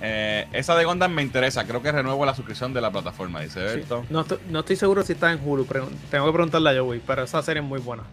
Eh, 0.00 0.46
esa 0.52 0.76
de 0.76 0.84
Gondam 0.84 1.12
me 1.12 1.22
interesa. 1.22 1.64
Creo 1.66 1.82
que 1.82 1.90
renuevo 1.90 2.24
la 2.24 2.34
suscripción 2.34 2.72
de 2.72 2.80
la 2.80 2.90
plataforma, 2.90 3.40
dice 3.40 3.68
Sí. 3.68 3.76
Berto. 3.80 4.04
No, 4.10 4.20
estoy, 4.20 4.38
no 4.48 4.60
estoy 4.60 4.76
seguro 4.76 5.02
si 5.02 5.12
está 5.14 5.32
en 5.32 5.40
Hulu, 5.44 5.66
pero 5.66 5.88
tengo 6.10 6.26
que 6.26 6.32
preguntarle 6.32 6.70
a 6.70 6.80
Joey, 6.80 7.02
pero 7.06 7.24
esa 7.24 7.42
serie 7.42 7.62
es 7.62 7.68
muy 7.68 7.80
buena. 7.80 8.04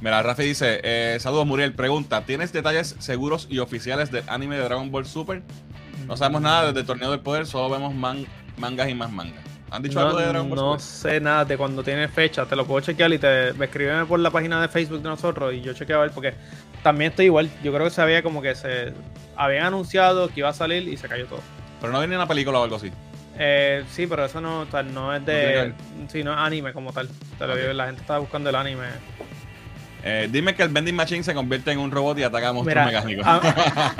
Mira, 0.00 0.22
Rafi 0.22 0.42
dice: 0.42 0.80
eh, 0.82 1.16
Saludos, 1.20 1.46
Muriel. 1.46 1.72
Pregunta: 1.74 2.22
¿Tienes 2.24 2.52
detalles 2.52 2.96
seguros 2.98 3.46
y 3.50 3.60
oficiales 3.60 4.10
del 4.10 4.24
anime 4.28 4.56
de 4.56 4.64
Dragon 4.64 4.90
Ball 4.90 5.06
Super? 5.06 5.42
No 6.06 6.16
sabemos 6.16 6.42
nada 6.42 6.66
desde 6.66 6.80
el 6.80 6.86
torneo 6.86 7.10
del 7.10 7.20
poder, 7.20 7.46
solo 7.46 7.70
vemos 7.70 7.94
man- 7.94 8.26
mangas 8.58 8.88
y 8.88 8.94
más 8.94 9.10
mangas. 9.10 9.42
¿Han 9.70 9.82
dicho 9.82 9.98
No, 9.98 10.06
algo 10.06 10.18
de 10.18 10.26
Dragon 10.26 10.48
Ball 10.48 10.56
no 10.58 10.78
Super? 10.78 11.12
sé 11.12 11.20
nada 11.20 11.44
de 11.44 11.56
cuando 11.56 11.82
tiene 11.82 12.06
fecha, 12.08 12.44
te 12.46 12.54
lo 12.54 12.64
puedo 12.66 12.80
chequear 12.84 13.12
y 13.12 13.18
te 13.18 13.52
me 13.54 13.64
escriben 13.64 14.06
por 14.06 14.20
la 14.20 14.30
página 14.30 14.60
de 14.60 14.68
Facebook 14.68 15.02
de 15.02 15.08
nosotros 15.08 15.52
y 15.54 15.60
yo 15.62 15.72
chequeo 15.72 15.98
a 15.98 16.02
ver 16.02 16.10
porque 16.12 16.34
también 16.86 17.10
estoy 17.10 17.24
igual. 17.24 17.50
Yo 17.64 17.72
creo 17.72 17.86
que 17.86 17.90
se 17.90 18.00
había 18.00 18.22
como 18.22 18.40
que 18.40 18.54
se 18.54 18.92
habían 19.34 19.66
anunciado 19.66 20.28
que 20.28 20.38
iba 20.38 20.50
a 20.50 20.52
salir 20.52 20.86
y 20.86 20.96
se 20.96 21.08
cayó 21.08 21.26
todo. 21.26 21.40
Pero 21.80 21.92
no 21.92 21.98
viene 21.98 22.14
una 22.14 22.28
película 22.28 22.60
o 22.60 22.62
algo 22.62 22.76
así. 22.76 22.92
Eh, 23.36 23.82
sí, 23.90 24.06
pero 24.06 24.24
eso 24.24 24.40
no, 24.40 24.66
tal, 24.66 24.94
no 24.94 25.12
es 25.12 25.26
de. 25.26 25.72
Sí, 26.06 26.22
no 26.22 26.32
es 26.32 26.38
anime 26.38 26.72
como 26.72 26.92
tal. 26.92 27.08
Te 27.40 27.46
lo 27.48 27.54
Ok. 27.54 27.58
digo, 27.58 27.72
la 27.72 27.86
gente 27.86 28.02
está 28.02 28.18
buscando 28.18 28.50
el 28.50 28.54
anime. 28.54 28.84
Eh, 30.04 30.28
dime 30.30 30.54
que 30.54 30.62
el 30.62 30.68
vending 30.68 30.94
machine 30.94 31.24
se 31.24 31.34
convierte 31.34 31.72
en 31.72 31.80
un 31.80 31.90
robot 31.90 32.16
y 32.20 32.22
ataca 32.22 32.50
a 32.50 32.52
monstruos 32.52 32.86
mecánicos. 32.86 33.26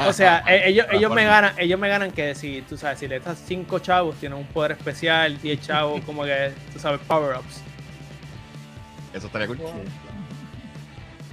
o 0.07 0.13
sea, 0.13 0.45
eh, 0.49 0.63
ellos, 0.67 0.87
ellos 0.93 1.13
me 1.13 1.25
ganan, 1.25 1.55
ellos 1.59 1.81
me 1.81 1.89
ganan 1.89 2.13
que 2.13 2.37
si 2.37 2.63
tú 2.69 2.77
sabes, 2.77 3.01
si 3.01 3.09
le 3.09 3.19
das 3.19 3.43
cinco 3.45 3.81
chavos, 3.81 4.15
tienen 4.15 4.39
un 4.39 4.47
poder 4.47 4.73
especial, 4.73 5.41
10 5.43 5.61
chavos, 5.61 6.01
como 6.07 6.23
que, 6.23 6.53
tú 6.73 6.79
sabes, 6.79 7.01
power-ups. 7.09 7.63
Eso 9.13 9.27
estaría 9.27 9.49
cool. 9.49 9.59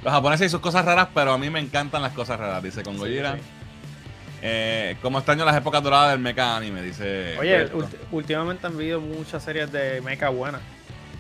Los 0.04 0.14
japoneses 0.14 0.48
y 0.48 0.50
sus 0.50 0.60
cosas 0.60 0.86
raras, 0.86 1.08
pero 1.14 1.34
a 1.34 1.38
mí 1.38 1.50
me 1.50 1.60
encantan 1.60 2.02
las 2.02 2.12
cosas 2.14 2.40
raras, 2.40 2.62
dice 2.62 2.84
con 2.84 2.98
Gojira. 2.98 3.34
Sí, 3.34 3.40
sí. 3.40 3.46
Eh, 4.46 4.98
como 5.02 5.20
extraño 5.20 5.46
las 5.46 5.56
épocas 5.56 5.82
doradas 5.82 6.12
del 6.12 6.20
mecha 6.20 6.58
anime, 6.58 6.82
dice. 6.82 7.38
Oye, 7.40 7.70
últimamente 8.12 8.68
han 8.68 8.74
habido 8.74 9.00
muchas 9.00 9.42
series 9.42 9.72
de 9.72 10.02
mecha 10.02 10.28
buenas. 10.30 10.62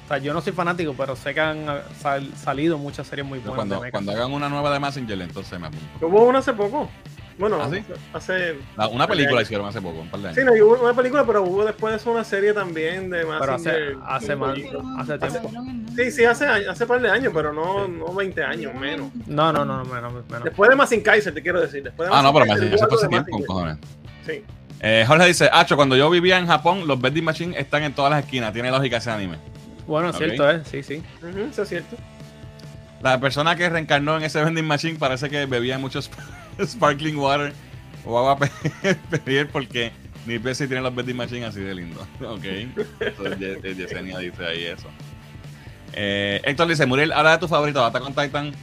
O 0.03 0.07
sea, 0.09 0.17
yo 0.17 0.33
no 0.33 0.41
soy 0.41 0.51
fanático, 0.51 0.93
pero 0.97 1.15
sé 1.15 1.33
que 1.33 1.39
han 1.39 1.69
ah, 1.69 1.83
sal- 1.97 2.33
salido 2.35 2.77
muchas 2.77 3.07
series 3.07 3.25
muy 3.25 3.39
buenas 3.39 3.55
cuando, 3.55 3.75
de 3.75 3.81
mecha. 3.81 3.91
cuando 3.91 4.11
hagan 4.11 4.33
una 4.33 4.49
nueva 4.49 4.73
de 4.73 4.79
Messenger, 4.81 5.21
entonces 5.21 5.57
me 5.57 5.67
apunto. 5.67 6.05
Hubo 6.05 6.25
una 6.25 6.39
hace 6.39 6.51
poco. 6.51 6.89
Bueno, 7.37 7.59
¿Ah, 7.61 7.69
sí? 7.71 7.83
hace. 8.13 8.55
La- 8.77 8.87
una 8.87 9.07
película 9.07 9.41
hicieron 9.41 9.65
hace 9.67 9.81
poco, 9.81 10.01
un 10.01 10.09
par 10.09 10.19
de 10.21 10.27
años. 10.29 10.37
Sí, 10.39 10.45
no, 10.45 10.53
hubo 10.65 10.83
una 10.83 10.93
película, 10.93 11.25
pero 11.25 11.43
hubo 11.43 11.65
después 11.65 11.91
de 11.93 11.97
eso 11.97 12.11
una 12.11 12.23
serie 12.23 12.53
también 12.53 13.09
de 13.09 13.25
más. 13.25 13.39
Pero 13.41 13.53
hace, 13.55 13.95
hace 14.05 14.35
más, 14.35 14.57
hace 14.99 15.17
tiempo. 15.17 15.51
Sí, 15.95 16.11
sí, 16.11 16.25
hace, 16.25 16.45
hace 16.45 16.85
par 16.85 17.01
de 17.01 17.09
años, 17.09 17.31
pero 17.33 17.51
no, 17.53 17.87
no 17.87 18.13
20 18.13 18.43
años, 18.43 18.73
menos. 18.75 19.09
No, 19.27 19.51
no, 19.51 19.65
no, 19.65 19.83
no, 19.83 19.85
menos, 19.85 20.13
menos. 20.27 20.43
Después 20.43 20.69
de 20.69 20.75
Massing 20.75 21.01
Kaiser, 21.01 21.33
te 21.33 21.41
quiero 21.41 21.59
decir. 21.59 21.83
Después 21.83 22.09
de 22.09 22.15
Ah, 22.15 22.21
no, 22.21 22.31
pero 22.33 22.45
fue 22.45 22.55
hace 22.55 22.65
de 22.69 23.07
tiempo, 23.09 23.43
cojones. 23.45 23.77
Sí. 24.25 24.43
Eh, 24.79 25.05
Jorge 25.07 25.25
dice, 25.27 25.49
Acho, 25.51 25.75
cuando 25.75 25.95
yo 25.95 26.09
vivía 26.09 26.37
en 26.37 26.45
Japón, 26.47 26.87
los 26.87 26.99
vending 26.99 27.23
machines 27.23 27.57
están 27.57 27.83
en 27.83 27.93
todas 27.93 28.11
las 28.11 28.23
esquinas. 28.25 28.51
Tiene 28.53 28.69
lógica 28.69 28.97
ese 28.97 29.09
anime. 29.11 29.37
Bueno, 29.87 30.09
Ok. 30.09 30.17
cierto 30.17 30.49
es, 30.49 30.67
sí, 30.67 30.83
sí. 30.83 31.01
Eso 31.51 31.63
es 31.63 31.69
cierto. 31.69 31.95
La 33.01 33.19
persona 33.19 33.55
que 33.55 33.69
reencarnó 33.69 34.17
en 34.17 34.23
ese 34.23 34.43
vending 34.43 34.65
machine 34.65 34.97
parece 34.99 35.29
que 35.29 35.45
bebía 35.45 35.77
muchos 35.79 36.09
Sparkling 36.65 37.17
Water 37.17 37.53
o 38.05 38.17
agua 38.17 38.37
pedir 39.09 39.47
porque 39.49 39.91
ni 40.25 40.39
si 40.53 40.67
tiene 40.67 40.81
los 40.81 40.95
vending 40.95 41.17
machines 41.17 41.49
así 41.49 41.61
de 41.61 41.75
lindo. 41.75 42.05
Ok. 42.21 42.45
Entonces 42.99 43.77
Yesenia 43.77 44.19
dice 44.19 44.45
ahí 44.45 44.63
eso. 44.65 44.87
Eh, 45.93 46.41
Héctor 46.43 46.67
dice, 46.67 46.85
Muriel, 46.85 47.11
ahora 47.11 47.33
de 47.33 47.37
tu 47.37 47.47
favorito, 47.47 47.83
Attack 47.83 48.03
con 48.03 48.13
Titan. 48.13 48.53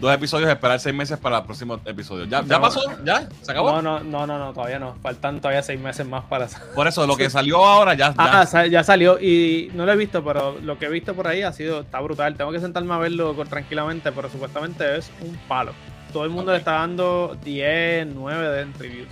Dos 0.00 0.12
episodios, 0.12 0.50
esperar 0.50 0.80
seis 0.80 0.94
meses 0.94 1.16
para 1.18 1.38
el 1.38 1.44
próximo 1.44 1.80
episodio. 1.84 2.24
¿Ya, 2.24 2.42
¿Ya 2.44 2.60
pasó? 2.60 2.82
¿Ya? 3.04 3.28
¿Se 3.42 3.52
acabó? 3.52 3.70
No, 3.70 3.80
no, 3.80 4.00
no, 4.00 4.26
no, 4.26 4.38
no, 4.38 4.52
todavía 4.52 4.80
no. 4.80 4.96
Faltan 5.00 5.40
todavía 5.40 5.62
seis 5.62 5.80
meses 5.80 6.04
más 6.04 6.24
para 6.24 6.48
Por 6.74 6.88
eso, 6.88 7.06
lo 7.06 7.16
que 7.16 7.30
salió 7.30 7.64
ahora 7.64 7.94
ya, 7.94 8.08
ya. 8.08 8.42
Ah, 8.42 8.66
ya 8.66 8.82
salió 8.82 9.20
y 9.20 9.70
no 9.72 9.86
lo 9.86 9.92
he 9.92 9.96
visto, 9.96 10.24
pero 10.24 10.58
lo 10.60 10.78
que 10.78 10.86
he 10.86 10.90
visto 10.90 11.14
por 11.14 11.28
ahí 11.28 11.42
ha 11.42 11.52
sido, 11.52 11.82
está 11.82 12.00
brutal. 12.00 12.34
Tengo 12.34 12.50
que 12.50 12.58
sentarme 12.58 12.92
a 12.92 12.98
verlo 12.98 13.34
tranquilamente, 13.48 14.10
pero 14.10 14.28
supuestamente 14.28 14.98
es 14.98 15.12
un 15.20 15.36
palo. 15.48 15.72
Todo 16.14 16.24
el 16.24 16.30
mundo 16.30 16.52
le 16.52 16.58
está 16.58 16.74
dando 16.74 17.36
10, 17.42 18.06
9 18.14 18.48
de 18.48 18.64
reviews. 18.78 19.08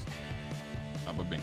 Ah, 1.05 1.11
pues 1.16 1.28
bien. 1.28 1.42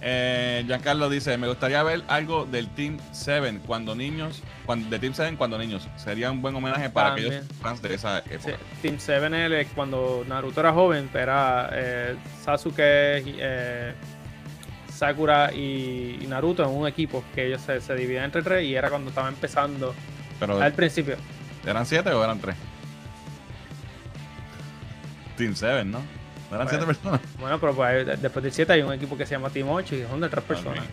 Eh, 0.00 0.64
Giancarlo 0.66 1.10
dice, 1.10 1.36
me 1.36 1.46
gustaría 1.48 1.82
ver 1.82 2.02
algo 2.08 2.46
del 2.46 2.68
Team 2.68 2.98
7 3.12 3.60
cuando 3.66 3.94
niños, 3.94 4.42
cuando, 4.64 4.88
de 4.88 4.98
Team 4.98 5.12
7 5.14 5.36
cuando 5.36 5.58
niños. 5.58 5.86
Sería 5.96 6.30
un 6.30 6.40
buen 6.40 6.56
homenaje 6.56 6.88
para 6.88 7.12
aquellos 7.12 7.44
fans 7.60 7.82
de 7.82 7.92
esa 7.92 8.20
época. 8.20 8.56
Team 8.80 8.96
7 8.96 9.60
es 9.60 9.68
cuando 9.74 10.24
Naruto 10.26 10.60
era 10.60 10.72
joven, 10.72 11.10
era 11.12 11.68
eh, 11.70 12.16
Sasuke, 12.42 13.22
eh, 13.26 13.92
Sakura 14.90 15.52
y, 15.52 16.24
Naruto 16.26 16.64
en 16.64 16.70
un 16.70 16.88
equipo 16.88 17.22
que 17.34 17.48
ellos 17.48 17.60
se, 17.60 17.82
se 17.82 17.94
dividían 17.94 18.24
entre 18.24 18.40
tres 18.40 18.64
y 18.64 18.74
era 18.74 18.88
cuando 18.88 19.10
estaba 19.10 19.28
empezando 19.28 19.94
Pero, 20.40 20.58
al 20.58 20.72
principio. 20.72 21.16
¿Eran 21.66 21.84
siete 21.84 22.08
o 22.12 22.24
eran 22.24 22.40
tres? 22.40 22.56
Team 25.36 25.54
7, 25.54 25.84
¿no? 25.84 26.00
eran 26.54 26.68
siete 26.68 26.86
personas? 26.86 27.20
Bueno, 27.38 27.58
pero 27.58 27.74
pues, 27.74 28.20
después 28.20 28.42
de 28.42 28.50
siete 28.50 28.72
hay 28.72 28.82
un 28.82 28.92
equipo 28.92 29.16
que 29.16 29.26
se 29.26 29.32
llama 29.32 29.50
Team 29.50 29.68
8 29.68 29.94
y 29.94 30.02
son 30.02 30.20
de 30.20 30.28
tres 30.28 30.44
personas. 30.44 30.84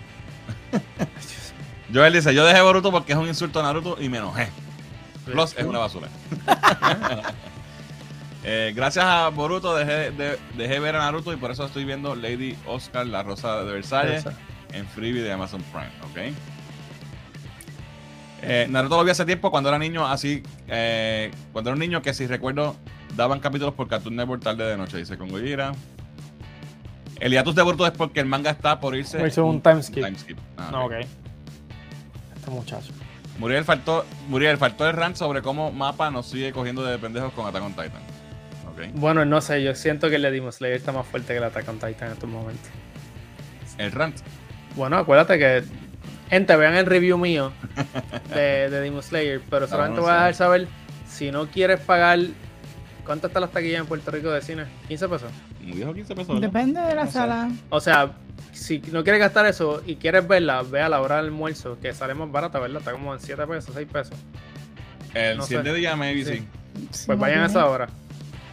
Joel 1.93 2.13
dice, 2.13 2.33
yo 2.33 2.45
dejé 2.45 2.61
Boruto 2.61 2.91
porque 2.91 3.13
es 3.13 3.17
un 3.17 3.27
insulto 3.27 3.59
a 3.59 3.63
Naruto 3.63 3.97
y 4.01 4.09
me 4.09 4.17
enojé. 4.17 4.49
Plus 5.25 5.55
es 5.57 5.65
una 5.65 5.79
basura. 5.79 6.07
Eh, 8.43 8.73
gracias 8.75 9.05
a 9.05 9.29
Boruto 9.29 9.75
dejé, 9.75 10.09
de, 10.09 10.35
dejé 10.57 10.79
ver 10.79 10.95
a 10.95 10.99
Naruto 10.99 11.31
y 11.31 11.35
por 11.35 11.51
eso 11.51 11.63
estoy 11.63 11.85
viendo 11.85 12.15
Lady 12.15 12.57
Oscar, 12.65 13.05
la 13.05 13.21
Rosa 13.21 13.63
de 13.63 13.71
Versalles, 13.71 14.25
en 14.73 14.87
freebie 14.87 15.21
de 15.21 15.31
Amazon 15.31 15.61
Prime, 15.71 15.91
¿ok? 16.01 16.35
Eh, 18.41 18.65
Naruto 18.67 18.97
lo 18.97 19.03
vi 19.03 19.11
hace 19.11 19.25
tiempo 19.25 19.51
cuando 19.51 19.69
era 19.69 19.77
niño, 19.77 20.07
así, 20.07 20.41
eh, 20.67 21.29
cuando 21.53 21.69
era 21.69 21.75
un 21.75 21.79
niño 21.81 22.01
que 22.01 22.15
si 22.15 22.25
recuerdo 22.25 22.75
daban 23.15 23.39
capítulos 23.39 23.73
por 23.73 23.87
Cartoon 23.87 24.15
Network 24.15 24.43
tarde 24.43 24.65
de 24.65 24.77
noche, 24.77 24.97
dice 24.97 25.17
con 25.17 25.29
Gojira. 25.29 25.73
El 27.19 27.31
hiatus 27.33 27.53
de 27.53 27.61
Boruto 27.61 27.85
es 27.85 27.91
porque 27.91 28.19
el 28.19 28.25
manga 28.25 28.49
está 28.49 28.79
por 28.79 28.95
irse. 28.95 29.25
Hizo 29.27 29.45
un, 29.45 29.61
time 29.61 29.83
skip. 29.83 30.39
Ah, 30.57 30.69
no, 30.71 30.85
ok. 30.85 30.93
Este 32.35 32.49
muchacho. 32.49 32.91
Muriel 33.37 33.63
faltó, 33.63 34.05
Muriel 34.27 34.57
faltó 34.57 34.87
el 34.87 34.95
rant 34.95 35.15
sobre 35.15 35.41
cómo 35.41 35.71
Mapa 35.71 36.11
nos 36.11 36.27
sigue 36.27 36.51
cogiendo 36.51 36.83
de 36.83 36.97
pendejos 36.97 37.31
con 37.33 37.47
Attack 37.47 37.63
on 37.63 37.73
Titan. 37.73 38.01
Okay. 38.73 38.91
Bueno, 38.93 39.25
no 39.25 39.41
sé, 39.41 39.63
yo 39.63 39.75
siento 39.75 40.09
que 40.09 40.17
le 40.17 40.31
dimos 40.31 40.55
Slayer 40.55 40.77
está 40.77 40.91
más 40.91 41.05
fuerte 41.05 41.33
que 41.33 41.37
el 41.37 41.43
Attack 41.43 41.67
on 41.69 41.75
Titan 41.75 42.07
en 42.07 42.13
estos 42.13 42.29
momentos. 42.29 42.69
¿El 43.77 43.91
rant? 43.91 44.17
Bueno, 44.75 44.97
acuérdate 44.97 45.37
que. 45.37 45.63
Gente, 46.29 46.55
vean 46.55 46.75
el 46.75 46.85
review 46.85 47.17
mío 47.17 47.51
de, 48.33 48.69
de 48.69 48.79
Demon 48.79 49.03
Slayer, 49.03 49.41
pero 49.49 49.67
solamente 49.67 49.99
voy 49.99 50.11
a 50.11 50.13
dejar 50.13 50.33
saber 50.33 50.67
si 51.05 51.29
no 51.29 51.47
quieres 51.47 51.79
pagar 51.81 52.19
¿Cuánto 53.05 53.27
está 53.27 53.39
la 53.39 53.47
taquilla 53.47 53.79
en 53.79 53.85
Puerto 53.85 54.11
Rico 54.11 54.29
de 54.31 54.41
cine? 54.41 54.65
¿15 54.89 55.09
pesos? 55.09 55.31
Muy 55.61 55.73
viejo, 55.73 55.93
15 55.93 56.15
pesos. 56.15 56.41
Depende 56.41 56.79
de 56.81 56.95
la 56.95 57.07
sala. 57.07 57.49
O 57.69 57.79
sea, 57.79 58.11
si 58.51 58.79
no 58.91 59.03
quieres 59.03 59.19
gastar 59.19 59.45
eso 59.45 59.81
y 59.85 59.95
quieres 59.95 60.27
verla, 60.27 60.61
ve 60.61 60.81
a 60.81 60.89
la 60.89 61.01
hora 61.01 61.17
del 61.17 61.25
almuerzo, 61.25 61.77
que 61.81 61.93
sale 61.93 62.13
más 62.13 62.31
barata, 62.31 62.59
¿verdad? 62.59 62.79
Está 62.79 62.91
como 62.91 63.13
en 63.13 63.19
7 63.19 63.47
pesos, 63.47 63.73
6 63.73 63.87
pesos. 63.91 64.15
El 65.13 65.37
no 65.37 65.43
7 65.43 65.73
día, 65.73 65.95
maybe 65.95 66.23
sí. 66.23 66.45
Pues 67.05 67.19
vayan 67.19 67.41
a 67.41 67.45
esa 67.47 67.65
hora. 67.65 67.89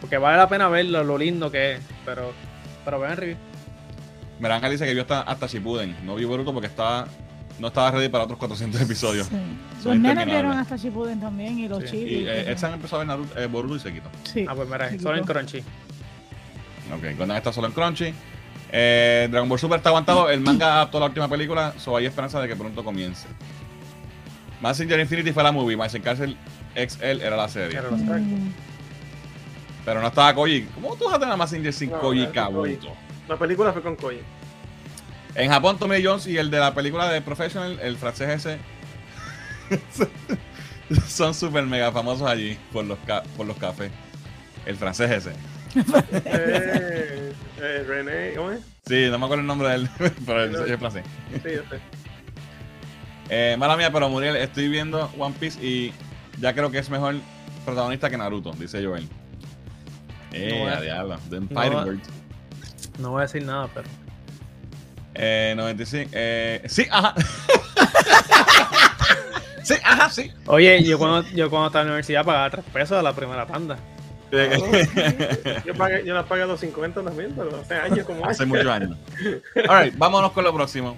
Porque 0.01 0.17
vale 0.17 0.37
la 0.37 0.49
pena 0.49 0.67
verlo, 0.67 1.03
lo 1.03 1.17
lindo 1.17 1.51
que 1.51 1.73
es. 1.73 1.81
Pero, 2.05 2.31
pero 2.83 2.99
vean 2.99 3.11
el 3.11 3.17
review. 3.17 3.37
Meranga 4.39 4.69
dice 4.69 4.85
que 4.85 4.93
vio 4.93 5.03
hasta, 5.03 5.21
hasta 5.21 5.47
Shippuden. 5.47 5.97
No 6.05 6.15
vi 6.15 6.25
Boruto 6.25 6.53
porque 6.53 6.67
estaba 6.67 7.07
no 7.59 7.67
estaba 7.67 7.91
ready 7.91 8.09
para 8.09 8.23
otros 8.23 8.39
400 8.39 8.81
episodios. 8.81 9.27
Sí. 9.27 9.35
Los 9.83 9.97
nenes 9.97 10.25
vieron 10.25 10.57
hasta 10.57 10.75
Shippuden 10.75 11.19
también 11.19 11.59
y 11.59 11.67
los 11.67 11.89
sí. 11.89 11.97
Y 11.97 12.27
eh, 12.27 12.51
empezado 12.51 12.73
a 12.73 12.97
ver 12.99 13.07
Naruto, 13.07 13.39
eh, 13.39 13.47
Boruto 13.47 13.75
y 13.75 13.79
se 13.79 13.93
quitó. 13.93 14.09
Sí. 14.23 14.45
Ah, 14.47 14.55
pues 14.55 14.69
mira, 14.69 14.89
solo 14.99 15.17
en 15.17 15.23
Crunchy. 15.23 15.59
Ok, 15.59 17.17
Gondan 17.17 17.37
está 17.37 17.53
solo 17.53 17.67
en 17.67 17.73
Crunchy. 17.73 18.13
Eh, 18.71 19.27
Dragon 19.31 19.49
Ball 19.49 19.59
Super 19.59 19.77
está 19.77 19.89
aguantado. 19.89 20.29
El 20.29 20.41
manga 20.41 20.75
adaptó 20.75 20.99
la 20.99 21.07
última 21.07 21.27
película, 21.27 21.73
so 21.77 21.95
hay 21.95 22.05
esperanza 22.05 22.41
de 22.41 22.47
que 22.47 22.55
pronto 22.55 22.83
comience. 22.83 23.27
Messenger 24.61 24.99
Infinity 24.99 25.31
fue 25.31 25.43
la 25.43 25.51
movie, 25.51 25.77
Messenger 25.77 26.01
Castle 26.01 26.35
XL 26.75 27.21
era 27.21 27.35
la 27.35 27.47
serie. 27.47 27.77
Era 27.77 27.89
la 27.89 27.97
serie. 27.97 28.19
Mm. 28.19 28.53
Pero 29.85 30.01
no 30.01 30.07
estaba 30.07 30.33
Koji. 30.33 30.63
¿Cómo 30.75 30.95
tú 30.95 31.05
vas 31.05 31.15
a 31.15 31.19
tener 31.19 31.33
a 31.33 31.37
Messenger 31.37 31.73
sin 31.73 31.91
no, 31.91 31.99
Koji 31.99 32.27
Kabuto? 32.27 32.93
La 33.27 33.37
película 33.37 33.73
fue 33.73 33.81
con 33.81 33.95
Koji. 33.95 34.19
En 35.35 35.49
Japón, 35.49 35.77
Tommy 35.77 36.03
Jones 36.03 36.27
y 36.27 36.37
el 36.37 36.49
de 36.49 36.59
la 36.59 36.73
película 36.73 37.09
de 37.09 37.21
Professional, 37.21 37.79
el 37.81 37.97
francés 37.97 38.45
ese, 38.45 38.57
son 41.07 41.33
súper 41.33 41.65
mega 41.65 41.91
famosos 41.91 42.27
allí 42.27 42.57
por 42.73 42.85
los, 42.85 42.97
por 43.37 43.45
los 43.45 43.57
cafés. 43.57 43.91
El 44.65 44.75
francés 44.75 45.11
ese. 45.11 45.31
eh, 46.25 47.33
eh, 47.61 47.85
René, 47.87 48.33
¿cómo 48.35 48.51
es? 48.51 48.61
Sí, 48.85 49.07
no 49.09 49.19
me 49.19 49.25
acuerdo 49.25 49.41
el 49.41 49.47
nombre 49.47 49.69
de 49.69 49.75
él, 49.75 49.89
pero 50.25 50.43
el, 50.43 50.55
es 50.55 50.79
francés. 50.79 51.03
Sí, 51.31 51.49
yo 51.55 51.61
sé. 51.69 51.79
Eh, 53.29 53.55
mala 53.59 53.77
mía, 53.77 53.91
pero 53.91 54.09
Muriel, 54.09 54.35
estoy 54.37 54.67
viendo 54.67 55.11
One 55.17 55.35
Piece 55.39 55.63
y 55.63 55.93
ya 56.39 56.53
creo 56.53 56.71
que 56.71 56.79
es 56.79 56.89
mejor 56.89 57.15
protagonista 57.63 58.09
que 58.09 58.17
Naruto, 58.17 58.51
dice 58.53 58.83
Joel. 58.83 59.07
Eh, 60.31 60.63
no 60.63 60.67
a 60.67 60.81
diablo. 60.81 61.17
The 61.29 61.39
no, 61.39 61.85
no 62.99 63.11
voy 63.11 63.19
a 63.19 63.21
decir 63.23 63.43
nada, 63.43 63.69
pero. 63.73 63.87
Eh, 65.21 65.53
95. 65.57 66.11
Eh, 66.13 66.61
sí, 66.67 66.87
ajá. 66.89 67.13
sí, 69.63 69.73
ajá, 69.83 70.09
sí. 70.09 70.31
Oye, 70.45 70.81
yo 70.81 70.97
cuando, 70.97 71.29
yo 71.31 71.49
cuando 71.49 71.67
estaba 71.67 71.81
en 71.81 71.87
la 71.87 71.93
universidad 71.95 72.23
pagaba 72.23 72.49
3 72.49 72.63
pesos 72.71 72.97
a 72.97 73.01
la 73.01 73.11
primera 73.11 73.45
tanda. 73.45 73.77
yo, 75.65 75.73
pagué, 75.73 76.05
yo 76.05 76.13
la 76.13 76.23
pagué 76.23 76.43
a 76.43 76.45
los 76.45 76.61
50 76.61 77.01
también, 77.01 77.33
pero 77.35 77.59
hace 77.59 77.75
años 77.75 78.05
como 78.05 78.25
Hace 78.25 78.45
muchos 78.45 78.67
años. 78.67 78.95
Alright, 79.67 79.97
vámonos 79.97 80.31
con 80.31 80.45
lo 80.45 80.53
próximo. 80.53 80.95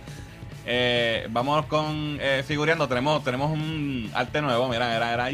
Eh, 0.68 1.26
vámonos 1.32 1.66
con 1.66 2.20
eh, 2.22 2.44
figureando. 2.46 2.88
Tenemos, 2.88 3.24
tenemos 3.24 3.50
un 3.50 4.12
arte 4.14 4.40
nuevo. 4.40 4.70
Mira, 4.70 4.96
era, 4.96 5.14
era. 5.14 5.32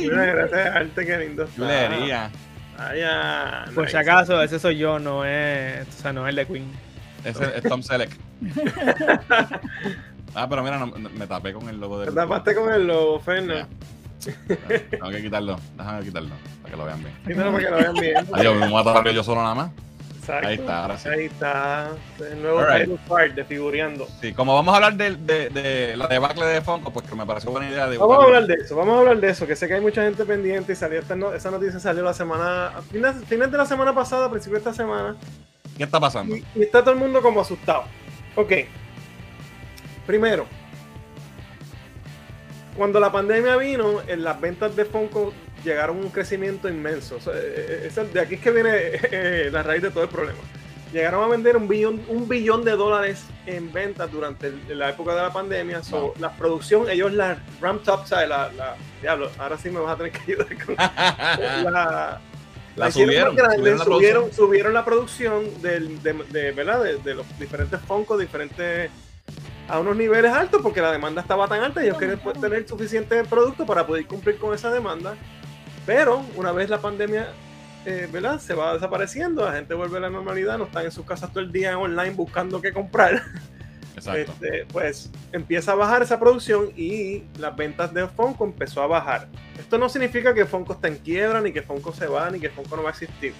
Mira, 0.00 0.46
ese 0.46 0.62
arte 0.62 1.06
que 1.06 1.16
lindo. 1.16 1.48
Chulería. 1.54 2.28
Por 3.74 3.88
si 3.88 3.96
acaso, 3.96 4.42
ese 4.42 4.58
soy 4.58 4.78
yo, 4.78 4.98
no 4.98 5.24
es, 5.24 5.86
o 5.86 6.02
sea, 6.02 6.12
no 6.12 6.26
es 6.26 6.30
el 6.30 6.36
de 6.36 6.46
Queen. 6.46 6.89
Ese 7.24 7.56
es 7.56 7.62
Tom 7.62 7.82
Selleck. 7.82 8.10
ah, 10.34 10.48
pero 10.48 10.62
mira, 10.62 10.84
me 10.86 11.26
tapé 11.26 11.52
con 11.52 11.68
el 11.68 11.78
logo 11.78 12.00
del. 12.00 12.10
Te 12.10 12.14
tapaste 12.14 12.54
con 12.54 12.72
el 12.72 12.86
logo, 12.86 13.20
Ferno. 13.20 13.66
Tengo 14.90 15.10
que 15.10 15.22
quitarlo. 15.22 15.58
Déjame 15.76 16.04
quitarlo 16.04 16.34
para 16.62 16.70
que 16.70 16.76
lo 16.76 16.84
vean 16.84 17.02
bien. 17.02 17.14
Quítalo 17.26 17.52
para 17.52 17.64
que 17.64 17.70
lo 17.70 17.76
vean 17.76 17.94
bien. 17.94 18.26
Adiós, 18.32 18.56
me 18.56 18.68
voy 18.68 18.80
a 18.80 18.84
tapar 18.84 19.10
yo 19.12 19.24
solo 19.24 19.42
nada 19.42 19.54
más. 19.54 19.70
Exacto. 20.18 20.48
Ahí 20.48 20.54
está, 20.54 20.82
ahora 20.82 20.98
sí. 20.98 21.08
Ahí 21.08 21.24
está. 21.26 21.90
El 22.30 22.42
nuevo 22.42 22.62
right. 22.62 22.90
part 23.08 23.34
de 23.34 23.44
figureando. 23.44 24.06
Sí, 24.20 24.34
como 24.34 24.54
vamos 24.54 24.72
a 24.72 24.76
hablar 24.76 24.94
de, 24.94 25.16
de, 25.16 25.48
de 25.48 25.96
la 25.96 26.06
debacle 26.06 26.44
de 26.44 26.60
Funko, 26.60 26.92
pues 26.92 27.08
que 27.08 27.16
me 27.16 27.24
pareció 27.24 27.50
buena 27.50 27.70
idea 27.70 27.88
de. 27.88 27.96
Vamos 27.96 28.18
a 28.18 28.22
hablar 28.24 28.46
de 28.46 28.54
eso, 28.54 28.76
vamos 28.76 28.96
a 28.96 28.98
hablar 28.98 29.18
de 29.18 29.30
eso, 29.30 29.46
que 29.46 29.56
sé 29.56 29.66
que 29.66 29.74
hay 29.74 29.80
mucha 29.80 30.02
gente 30.02 30.24
pendiente 30.26 30.74
y 30.74 30.76
salió 30.76 31.00
esta 31.00 31.16
no, 31.16 31.32
esa 31.32 31.50
noticia 31.50 31.80
salió 31.80 32.02
la 32.02 32.12
semana. 32.12 32.66
A 32.68 32.82
fines, 32.82 33.16
fines 33.26 33.50
de 33.50 33.56
la 33.56 33.64
semana 33.64 33.94
pasada, 33.94 34.26
a 34.26 34.30
principios 34.30 34.62
de 34.62 34.70
esta 34.70 34.82
semana. 34.82 35.16
¿Qué 35.80 35.84
está 35.84 35.98
pasando? 35.98 36.36
Y, 36.36 36.44
está 36.56 36.82
todo 36.82 36.92
el 36.92 37.00
mundo 37.00 37.22
como 37.22 37.40
asustado. 37.40 37.84
Ok. 38.36 38.52
Primero, 40.06 40.44
cuando 42.76 43.00
la 43.00 43.10
pandemia 43.10 43.56
vino, 43.56 44.02
en 44.06 44.22
las 44.22 44.38
ventas 44.38 44.76
de 44.76 44.84
Funko 44.84 45.32
llegaron 45.64 45.96
a 45.96 46.00
un 46.00 46.10
crecimiento 46.10 46.68
inmenso. 46.68 47.16
Eh, 47.32 47.88
eh, 47.96 48.08
de 48.12 48.20
aquí 48.20 48.34
es 48.34 48.42
que 48.42 48.50
viene 48.50 48.70
eh, 48.74 49.48
la 49.50 49.62
raíz 49.62 49.80
de 49.80 49.90
todo 49.90 50.02
el 50.02 50.10
problema. 50.10 50.40
Llegaron 50.92 51.24
a 51.24 51.28
vender 51.28 51.56
un 51.56 51.66
billón, 51.66 52.02
un 52.08 52.28
billón 52.28 52.62
de 52.62 52.72
dólares 52.72 53.24
en 53.46 53.72
ventas 53.72 54.12
durante 54.12 54.52
la 54.68 54.90
época 54.90 55.14
de 55.14 55.22
la 55.22 55.32
pandemia. 55.32 55.80
La 56.18 56.30
producción, 56.36 56.90
ellos 56.90 57.14
la 57.14 57.38
ramped 57.58 57.90
up, 57.90 58.06
¿sabes? 58.06 58.28
La, 58.28 58.52
la, 58.52 58.76
diablo, 59.00 59.30
ahora 59.38 59.56
sí 59.56 59.70
me 59.70 59.80
vas 59.80 59.94
a 59.94 59.96
tener 59.96 60.12
que 60.12 60.32
ayudar 60.32 60.46
con 60.62 60.74
la, 61.72 62.20
la 62.76 62.90
subieron, 62.90 63.36
subieron, 64.32 64.74
la 64.74 64.84
producción 64.84 65.62
del, 65.62 66.02
de, 66.02 66.52
¿verdad? 66.52 66.82
De, 67.04 67.14
los 67.14 67.26
diferentes 67.38 67.80
Funko, 67.80 68.16
diferentes 68.16 68.90
a 69.68 69.78
unos 69.78 69.96
niveles 69.96 70.32
altos 70.32 70.62
porque 70.62 70.80
la 70.80 70.90
demanda 70.90 71.20
estaba 71.20 71.46
tan 71.46 71.62
alta 71.62 71.82
y 71.82 71.86
ellos 71.86 71.98
querían 71.98 72.20
tener 72.40 72.68
suficiente 72.68 73.22
producto 73.24 73.64
para 73.66 73.86
poder 73.86 74.06
cumplir 74.06 74.36
con 74.38 74.54
esa 74.54 74.70
demanda. 74.70 75.14
Pero 75.86 76.24
una 76.36 76.52
vez 76.52 76.68
la 76.68 76.80
pandemia 76.80 77.28
eh, 77.86 78.08
¿verdad? 78.12 78.38
Se 78.38 78.54
va 78.54 78.74
desapareciendo, 78.74 79.44
la 79.44 79.52
gente 79.52 79.72
vuelve 79.72 79.96
a 79.96 80.00
la 80.00 80.10
normalidad, 80.10 80.58
no 80.58 80.64
están 80.64 80.84
en 80.84 80.92
sus 80.92 81.06
casas 81.06 81.30
todo 81.30 81.40
el 81.40 81.50
día 81.50 81.78
online 81.78 82.10
buscando 82.10 82.60
qué 82.60 82.72
comprar. 82.72 83.22
Este, 84.06 84.66
pues 84.72 85.10
empieza 85.32 85.72
a 85.72 85.74
bajar 85.74 86.02
esa 86.02 86.18
producción 86.18 86.70
y 86.76 87.24
las 87.38 87.54
ventas 87.56 87.92
de 87.92 88.06
Funko 88.06 88.44
empezó 88.44 88.82
a 88.82 88.86
bajar. 88.86 89.28
Esto 89.58 89.78
no 89.78 89.88
significa 89.88 90.34
que 90.34 90.46
Funko 90.46 90.74
está 90.74 90.88
en 90.88 90.96
quiebra, 90.96 91.40
ni 91.40 91.52
que 91.52 91.62
Funko 91.62 91.92
se 91.92 92.06
va, 92.06 92.30
ni 92.30 92.40
que 92.40 92.50
Funko 92.50 92.76
no 92.76 92.82
va 92.82 92.90
a 92.90 92.92
existir. 92.92 93.32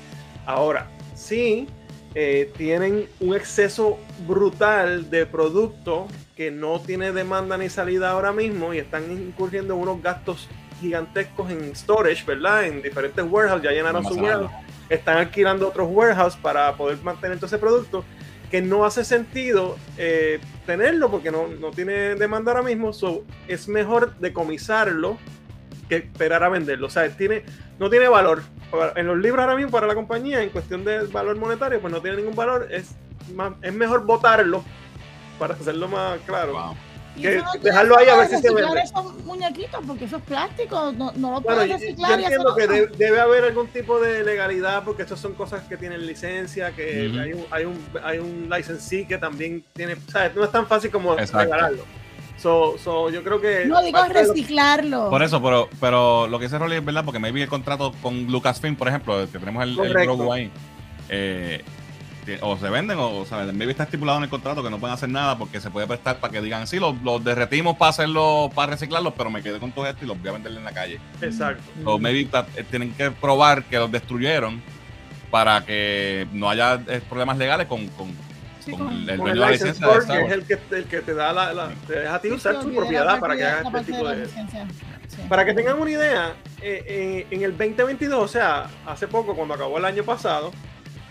Ahora, 0.47 0.89
sí, 1.15 1.67
eh, 2.15 2.53
tienen 2.57 3.09
un 3.21 3.37
exceso 3.37 3.99
brutal 4.27 5.11
de 5.11 5.27
producto 5.27 6.09
que 6.37 6.51
no 6.51 6.81
tiene 6.81 7.13
demanda 7.13 7.57
ni 7.57 7.69
salida 7.69 8.11
ahora 8.11 8.33
mismo 8.33 8.75
y 8.75 8.79
están 8.79 9.11
incurriendo 9.13 9.75
en 9.75 9.81
unos 9.81 10.03
gastos 10.03 10.49
gigantescos 10.81 11.51
en 11.51 11.77
storage, 11.77 12.25
¿verdad? 12.25 12.65
En 12.65 12.83
diferentes 12.83 13.25
warehouses, 13.29 13.63
ya 13.63 13.71
llenaron 13.71 14.05
su 14.05 14.15
warehouse, 14.15 14.51
están 14.89 15.19
alquilando 15.19 15.69
otros 15.69 15.89
warehouses 15.91 16.41
para 16.41 16.75
poder 16.75 16.99
mantener 17.03 17.37
todo 17.37 17.47
ese 17.47 17.59
producto 17.59 18.05
que 18.51 18.61
no 18.61 18.85
hace 18.85 19.05
sentido 19.05 19.77
eh, 19.97 20.41
tenerlo 20.67 21.11
porque 21.11 21.31
no, 21.31 21.47
no, 21.49 21.71
tiene 21.71 22.17
demanda 22.17 22.53
ahora 22.53 22.65
mismo. 22.65 22.93
So, 22.93 23.25
es 23.47 23.69
mejor 23.69 24.17
decomisarlo 24.19 25.19
que 25.89 25.97
esperar 25.97 26.43
a 26.43 26.49
venderlo. 26.49 26.89
O 26.89 26.91
sea, 26.91 27.09
tiene, 27.11 27.45
no 27.79 27.89
tiene 27.89 28.09
valor. 28.09 28.43
En 28.97 29.07
los 29.07 29.19
libros 29.19 29.43
ahora 29.43 29.57
mismo 29.57 29.71
para 29.71 29.87
la 29.87 29.95
compañía, 29.95 30.43
en 30.43 30.51
cuestión 30.51 30.85
de 30.85 31.07
valor 31.07 31.37
monetario, 31.37 31.81
pues 31.81 31.93
no 31.93 32.01
tiene 32.01 32.19
ningún 32.19 32.37
valor. 32.37 32.69
Es, 32.71 32.95
más, 33.35 33.53
es 33.63 33.73
mejor 33.73 34.05
botarlo 34.05 34.65
para 35.39 35.55
hacerlo 35.55 35.89
más 35.89 36.19
claro. 36.27 36.77
Que 37.21 37.37
no 37.39 37.53
dejarlo 37.63 37.99
ahí 37.99 38.09
a 38.09 38.17
ver 38.17 38.29
si 38.29 38.39
se 38.39 38.55
vende. 38.55 38.81
esos 38.83 39.15
muñequitos 39.25 39.81
porque 39.87 40.05
eso 40.05 40.17
es 40.17 40.23
plástico, 40.23 40.93
no, 40.93 41.13
no 41.17 41.33
lo 41.33 41.41
puedes 41.41 41.69
reciclar. 41.69 42.19
Yo 42.19 42.27
entiendo 42.27 42.55
que 42.57 42.67
debe, 42.67 42.87
debe, 42.97 43.21
haber 43.21 43.45
algún 43.45 43.69
tipo 43.69 44.01
de 44.01 44.25
legalidad 44.25 44.85
porque 44.85 45.03
estas 45.03 45.21
son 45.21 45.35
cosas 45.35 45.63
que 45.69 45.77
tienen 45.77 46.07
licencia, 46.07 46.73
que 46.73 47.09
uh 47.09 47.13
-huh. 47.13 47.21
hay, 47.23 47.33
un, 47.33 47.47
hay, 47.51 47.65
un, 47.65 47.79
hay 48.03 48.19
un 48.19 48.49
licensee 48.51 49.07
que 49.07 49.19
también 49.19 49.65
tiene, 49.73 49.97
¿sabes? 50.09 50.35
No 50.35 50.45
es 50.45 50.51
tan 50.51 50.67
fácil 50.67 50.91
como 50.91 51.15
Exacto. 51.15 51.39
regalarlo. 51.39 51.85
So, 52.41 52.79
so, 52.79 53.11
yo 53.11 53.23
creo 53.23 53.39
que. 53.39 53.67
No 53.67 53.83
digo 53.83 54.03
reciclarlo. 54.05 55.11
Por 55.11 55.23
eso, 55.23 55.43
pero, 55.43 55.69
pero 55.79 56.27
lo 56.27 56.39
que 56.39 56.47
dice 56.47 56.59
Rolly 56.59 56.77
es 56.77 56.85
verdad, 56.85 57.05
porque 57.05 57.19
me 57.19 57.33
vi 57.33 57.43
el 57.43 57.49
contrato 57.49 57.93
con 58.01 58.27
Lucasfilm, 58.29 58.77
por 58.77 58.89
ejemplo, 58.89 59.31
que 59.31 59.39
tenemos 59.39 59.63
el, 59.63 59.79
el 59.79 59.93
Grogu 59.93 60.33
ahí. 60.33 60.51
Eh, 61.11 61.63
o 62.41 62.57
se 62.57 62.71
venden 62.71 62.99
o, 62.99 63.19
o 63.19 63.27
sea, 63.27 63.39
maybe 63.53 63.73
está 63.73 63.85
estipulado 63.85 64.19
en 64.19 64.25
el 64.25 64.31
contrato 64.31 64.63
que 64.63 64.71
no 64.71 64.79
pueden 64.79 64.95
hacer 64.95 65.09
nada 65.09 65.37
porque 65.37 65.61
se 65.61 65.71
puede 65.71 65.87
prestar 65.87 66.19
para 66.19 66.33
que 66.33 66.41
digan, 66.41 66.67
sí, 66.67 66.79
los, 66.79 67.01
los 67.03 67.23
derretimos 67.23 67.77
para 67.77 67.91
hacerlo, 67.91 68.51
para 68.55 68.73
reciclarlos, 68.73 69.15
pero 69.17 69.31
me 69.31 69.43
quedé 69.43 69.59
con 69.59 69.73
todo 69.73 69.87
esto 69.87 70.05
y 70.05 70.09
los 70.09 70.19
voy 70.21 70.29
a 70.29 70.33
vender 70.33 70.53
en 70.53 70.65
la 70.65 70.73
calle. 70.73 71.01
Exacto. 71.21 71.63
O 71.85 71.99
maybe 71.99 72.29
eh, 72.57 72.65
tienen 72.71 72.93
que 72.95 73.11
probar 73.11 73.65
que 73.65 73.79
los 73.79 73.91
destruyeron 73.91 74.63
para 75.31 75.65
que 75.65 76.27
no 76.33 76.51
haya 76.51 76.81
eh, 76.89 77.01
problemas 77.09 77.39
legales 77.39 77.67
con, 77.67 77.87
con, 77.89 78.09
sí, 78.65 78.73
con, 78.73 78.81
con 78.81 78.93
el, 78.93 79.07
dueño 79.17 79.35
de 79.35 79.35
la 79.35 79.51
licencia. 79.51 79.87
De 79.87 80.07
que 80.07 80.27
es 80.27 80.33
el 80.33 80.45
que, 80.45 80.59
el 80.77 80.85
que 80.85 81.01
te 81.01 81.15
da 81.15 81.33
la, 81.33 81.53
la 81.53 81.71
te 81.87 82.01
deja 82.01 82.15
a 82.15 82.21
ti 82.21 82.31
usar 82.31 82.61
tu 82.61 82.75
propiedad 82.75 83.19
para 83.21 83.37
que 83.37 83.45
hagas 83.45 83.75
este 83.75 83.93
tipo 83.93 84.09
de... 84.09 84.17
de 84.17 84.27
sí. 84.27 84.37
Para 85.29 85.45
que 85.45 85.55
tengan 85.55 85.79
una 85.81 85.91
idea, 85.91 86.35
eh, 86.63 86.85
eh, 86.87 87.27
en 87.31 87.43
el 87.43 87.57
2022, 87.57 88.23
o 88.23 88.29
sea, 88.29 88.67
hace 88.87 89.09
poco, 89.09 89.35
cuando 89.35 89.55
acabó 89.55 89.79
el 89.79 89.85
año 89.85 90.05
pasado, 90.05 90.53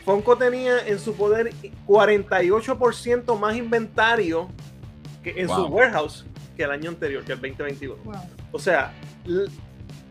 Funko 0.09 0.37
tenía 0.37 0.87
en 0.87 0.97
su 0.97 1.15
poder 1.15 1.53
48% 1.85 3.37
más 3.37 3.55
inventario 3.55 4.47
que 5.23 5.39
en 5.39 5.45
wow. 5.45 5.55
su 5.55 5.65
warehouse 5.67 6.25
que 6.57 6.63
el 6.63 6.71
año 6.71 6.89
anterior, 6.89 7.23
que 7.23 7.33
el 7.33 7.39
2022. 7.39 8.03
Wow. 8.03 8.15
O 8.51 8.57
sea, 8.57 8.91
el, 9.23 9.51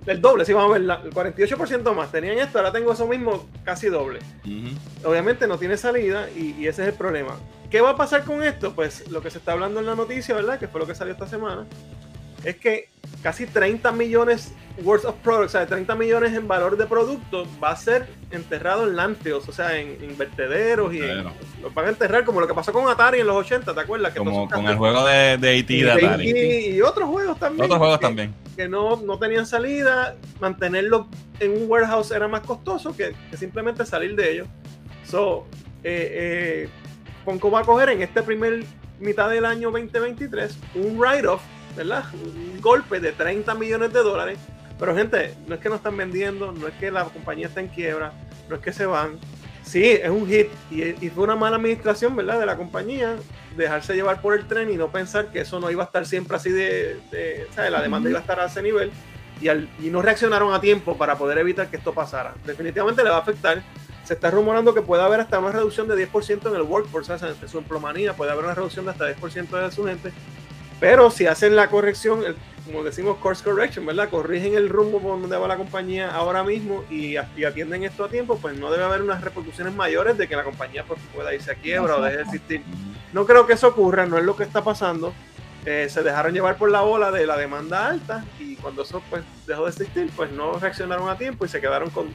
el, 0.07 0.21
doble, 0.21 0.45
si 0.45 0.53
vamos 0.53 0.71
a 0.71 0.73
ver, 0.75 0.83
la, 0.83 0.95
el 1.03 1.11
48% 1.13 1.93
más. 1.97 2.13
Tenían 2.13 2.39
esto, 2.39 2.59
ahora 2.59 2.71
tengo 2.71 2.93
eso 2.93 3.09
mismo, 3.09 3.49
casi 3.65 3.89
doble. 3.89 4.21
Uh 4.45 4.49
-huh. 4.49 4.79
Obviamente 5.05 5.49
no 5.49 5.59
tiene 5.59 5.77
salida 5.77 6.31
y, 6.31 6.55
y, 6.57 6.69
ese 6.69 6.83
es 6.83 6.89
el 6.91 6.95
problema. 6.95 7.35
¿Qué 7.69 7.81
va 7.81 7.91
a 7.91 7.97
pasar 7.97 8.23
con 8.23 8.45
esto? 8.45 8.75
Pues 8.77 9.11
lo 9.11 9.21
que 9.21 9.31
se 9.31 9.39
está 9.39 9.51
hablando 9.51 9.81
en 9.81 9.87
la 9.87 9.97
noticia, 9.97 10.33
¿verdad? 10.33 10.61
Que 10.61 10.69
fue 10.69 10.81
lo 10.81 10.87
que 10.87 10.95
salió 10.95 11.13
esta 11.13 11.27
semana. 11.27 11.67
Es 12.45 12.57
que 12.57 12.89
casi 13.23 13.47
30 13.47 13.93
millones 13.93 14.53
worth 14.85 15.05
of 15.05 15.17
products, 15.17 15.55
o 15.55 15.59
sea, 15.59 15.67
30 15.67 15.95
millones 15.97 16.33
en 16.35 16.47
valor 16.47 16.77
de 16.77 16.87
producto 16.87 17.47
va 17.63 17.71
a 17.71 17.77
ser 17.77 18.07
enterrado 18.31 18.87
en 18.87 18.97
landfills, 18.97 19.49
o 19.49 19.53
sea, 19.53 19.77
en, 19.77 19.99
en 20.03 20.17
vertederos 20.17 20.95
y 20.95 21.01
en, 21.01 21.25
lo 21.63 21.71
van 21.75 21.87
a 21.87 21.89
enterrar 21.89 22.25
como 22.25 22.41
lo 22.41 22.47
que 22.47 22.55
pasó 22.55 22.73
con 22.73 22.89
Atari 22.89 23.21
en 23.21 23.27
los 23.27 23.37
80, 23.37 23.75
¿te 23.75 23.81
acuerdas? 23.81 24.13
Que 24.13 24.19
como 24.19 24.49
con 24.49 24.67
el 24.67 24.77
juego 24.77 25.05
de, 25.05 25.37
de 25.39 25.59
E.T. 25.59 25.75
de 25.75 25.91
Atari. 25.91 26.31
Y, 26.31 26.77
y, 26.77 26.83
otros 26.83 27.09
juegos 27.09 27.39
también. 27.39 27.65
Otros 27.65 27.79
juegos 27.79 27.99
que, 27.99 28.07
también. 28.07 28.35
Que 28.57 28.69
no, 28.69 28.97
no 28.97 29.19
tenían 29.19 29.47
salida, 29.47 30.17
mantenerlo 30.41 31.09
en 31.41 31.63
un 31.63 31.71
warehouse 31.71 32.11
era 32.13 32.29
más 32.29 32.43
costoso 32.43 32.97
que, 32.97 33.15
que 33.31 33.37
simplemente 33.37 33.85
salir 33.85 34.15
de 34.15 34.33
ellos. 34.33 34.49
So, 35.05 35.47
eh, 35.83 36.67
eh, 36.67 36.69
Funko 37.25 37.51
va 37.51 37.61
a 37.61 37.65
coger 37.65 37.91
en 37.91 38.03
este 38.03 38.23
primer 38.23 38.65
mitad 39.01 39.29
del 39.31 39.45
año 39.45 39.71
2023 39.71 40.57
un 40.75 40.99
write-off 40.99 41.41
¿verdad? 41.79 42.05
Un 42.13 42.61
golpe 42.61 43.01
de 43.01 43.13
30 43.13 43.55
millones 43.55 43.93
de 43.93 44.03
dólares. 44.03 44.39
Pero 44.79 44.95
gente, 44.95 45.35
no 45.47 45.55
es 45.55 45.61
que 45.61 45.69
no 45.69 45.75
están 45.77 45.97
vendiendo, 45.97 46.53
no 46.53 46.69
es 46.69 46.75
que 46.75 46.91
la 46.91 47.05
compañía 47.05 47.49
está 47.49 47.61
en 47.61 47.69
quiebra, 47.69 48.13
no 48.49 48.57
es 48.57 48.63
que 48.63 48.73
se 48.73 48.87
van. 48.87 49.19
Sí, 49.65 49.85
es 49.85 50.09
un 50.09 50.27
hit 50.27 50.49
y, 50.71 50.83
y 51.05 51.11
fue 51.11 51.25
una 51.25 51.37
mala 51.37 51.57
administración, 51.57 52.15
¿verdad? 52.15 52.39
De 52.39 52.47
la 52.47 52.57
compañía, 52.57 53.17
dejarse 53.57 53.95
llevar 53.95 54.23
por 54.23 54.35
el 54.35 54.47
tren 54.47 54.71
y 54.71 54.77
no 54.77 54.91
pensar 54.91 55.31
que 55.31 55.41
eso 55.41 55.61
no 55.61 55.71
iba 55.71 55.83
a 55.83 55.87
estar 55.87 56.07
siempre 56.07 56.37
así 56.37 56.51
de, 56.51 57.01
de 57.11 57.47
¿sabes? 57.55 57.73
La 57.73 57.83
demanda 57.83 58.09
iba 58.09 58.19
a 58.19 58.23
estar 58.23 58.41
a 58.41 58.47
ese 58.47 58.63
nivel 58.63 58.93
y, 59.41 59.91
no 59.91 60.03
reaccionaron 60.03 60.53
a 60.53 60.61
tiempo 60.61 60.97
para 60.97 61.17
poder 61.17 61.39
evitar 61.39 61.69
que 61.69 61.77
esto 61.77 61.93
pasara. 61.93 62.35
Definitivamente 62.45 63.03
le 63.05 63.11
va 63.11 63.17
a 63.17 63.21
afectar. 63.21 63.63
Se 64.05 64.15
está 64.15 64.31
rumorando 64.31 64.75
que 64.75 64.83
puede 64.83 65.03
haber 65.03 65.21
hasta 65.21 65.39
una 65.39 65.53
reducción 65.53 65.87
de 65.87 66.09
10% 66.11 66.49
en 66.49 66.57
el 66.57 66.63
workforce, 66.63 67.13
en 67.13 67.49
su 67.49 67.59
emplomanía, 67.59 68.15
puede 68.15 68.33
haber 68.33 68.45
una 68.45 68.55
reducción 68.55 68.87
de 68.87 68.93
hasta 68.93 69.15
10% 69.15 69.51
de 69.51 69.71
su 69.71 69.85
gente 69.85 70.13
pero 70.81 71.11
si 71.11 71.27
hacen 71.27 71.57
la 71.57 71.69
corrección, 71.69 72.25
el, 72.25 72.37
como 72.69 72.85
decimos 72.85 73.17
course 73.19 73.43
correction, 73.43 73.85
¿verdad? 73.87 74.09
Corrigen 74.11 74.55
el 74.55 74.69
rumbo 74.69 75.01
por 75.01 75.21
donde 75.21 75.37
va 75.37 75.49
la 75.49 75.57
compañía 75.57 76.11
ahora 76.11 76.45
mismo 76.45 76.85
y, 76.91 77.17
y, 77.37 77.45
atienden 77.45 77.85
esto 77.85 78.05
a 78.05 78.09
tiempo, 78.09 78.39
pues 78.39 78.59
no 78.59 78.71
debe 78.71 78.85
haber 78.85 79.03
unas 79.03 79.23
repercusiones 79.23 79.75
mayores 79.75 80.19
de 80.19 80.29
que 80.29 80.37
la 80.37 80.45
compañía 80.45 80.85
pues, 80.85 81.01
pueda 81.15 81.35
irse 81.35 81.51
a 81.51 81.55
quiebra 81.55 81.97
o 81.97 82.03
deje 82.03 82.17
de 82.17 82.23
existir. 82.23 82.63
No 83.13 83.25
creo 83.25 83.47
que 83.47 83.55
eso 83.55 83.69
ocurra, 83.69 84.07
no 84.07 84.19
es 84.19 84.25
lo 84.25 84.37
que 84.37 84.45
está 84.45 84.63
pasando. 84.63 85.15
Eh, 85.65 85.89
se 85.91 86.03
dejaron 86.03 86.33
llevar 86.33 86.57
por 86.57 86.71
la 86.71 86.83
ola 86.83 87.11
de 87.11 87.27
la 87.27 87.37
demanda 87.37 87.89
alta 87.89 88.25
y 88.39 88.55
cuando 88.57 88.83
eso 88.83 89.03
pues 89.11 89.23
dejó 89.47 89.65
de 89.65 89.71
existir, 89.71 90.11
pues 90.15 90.31
no 90.31 90.59
reaccionaron 90.59 91.09
a 91.09 91.19
tiempo 91.19 91.45
y 91.45 91.49
se 91.49 91.61
quedaron 91.61 91.91
con 91.91 92.09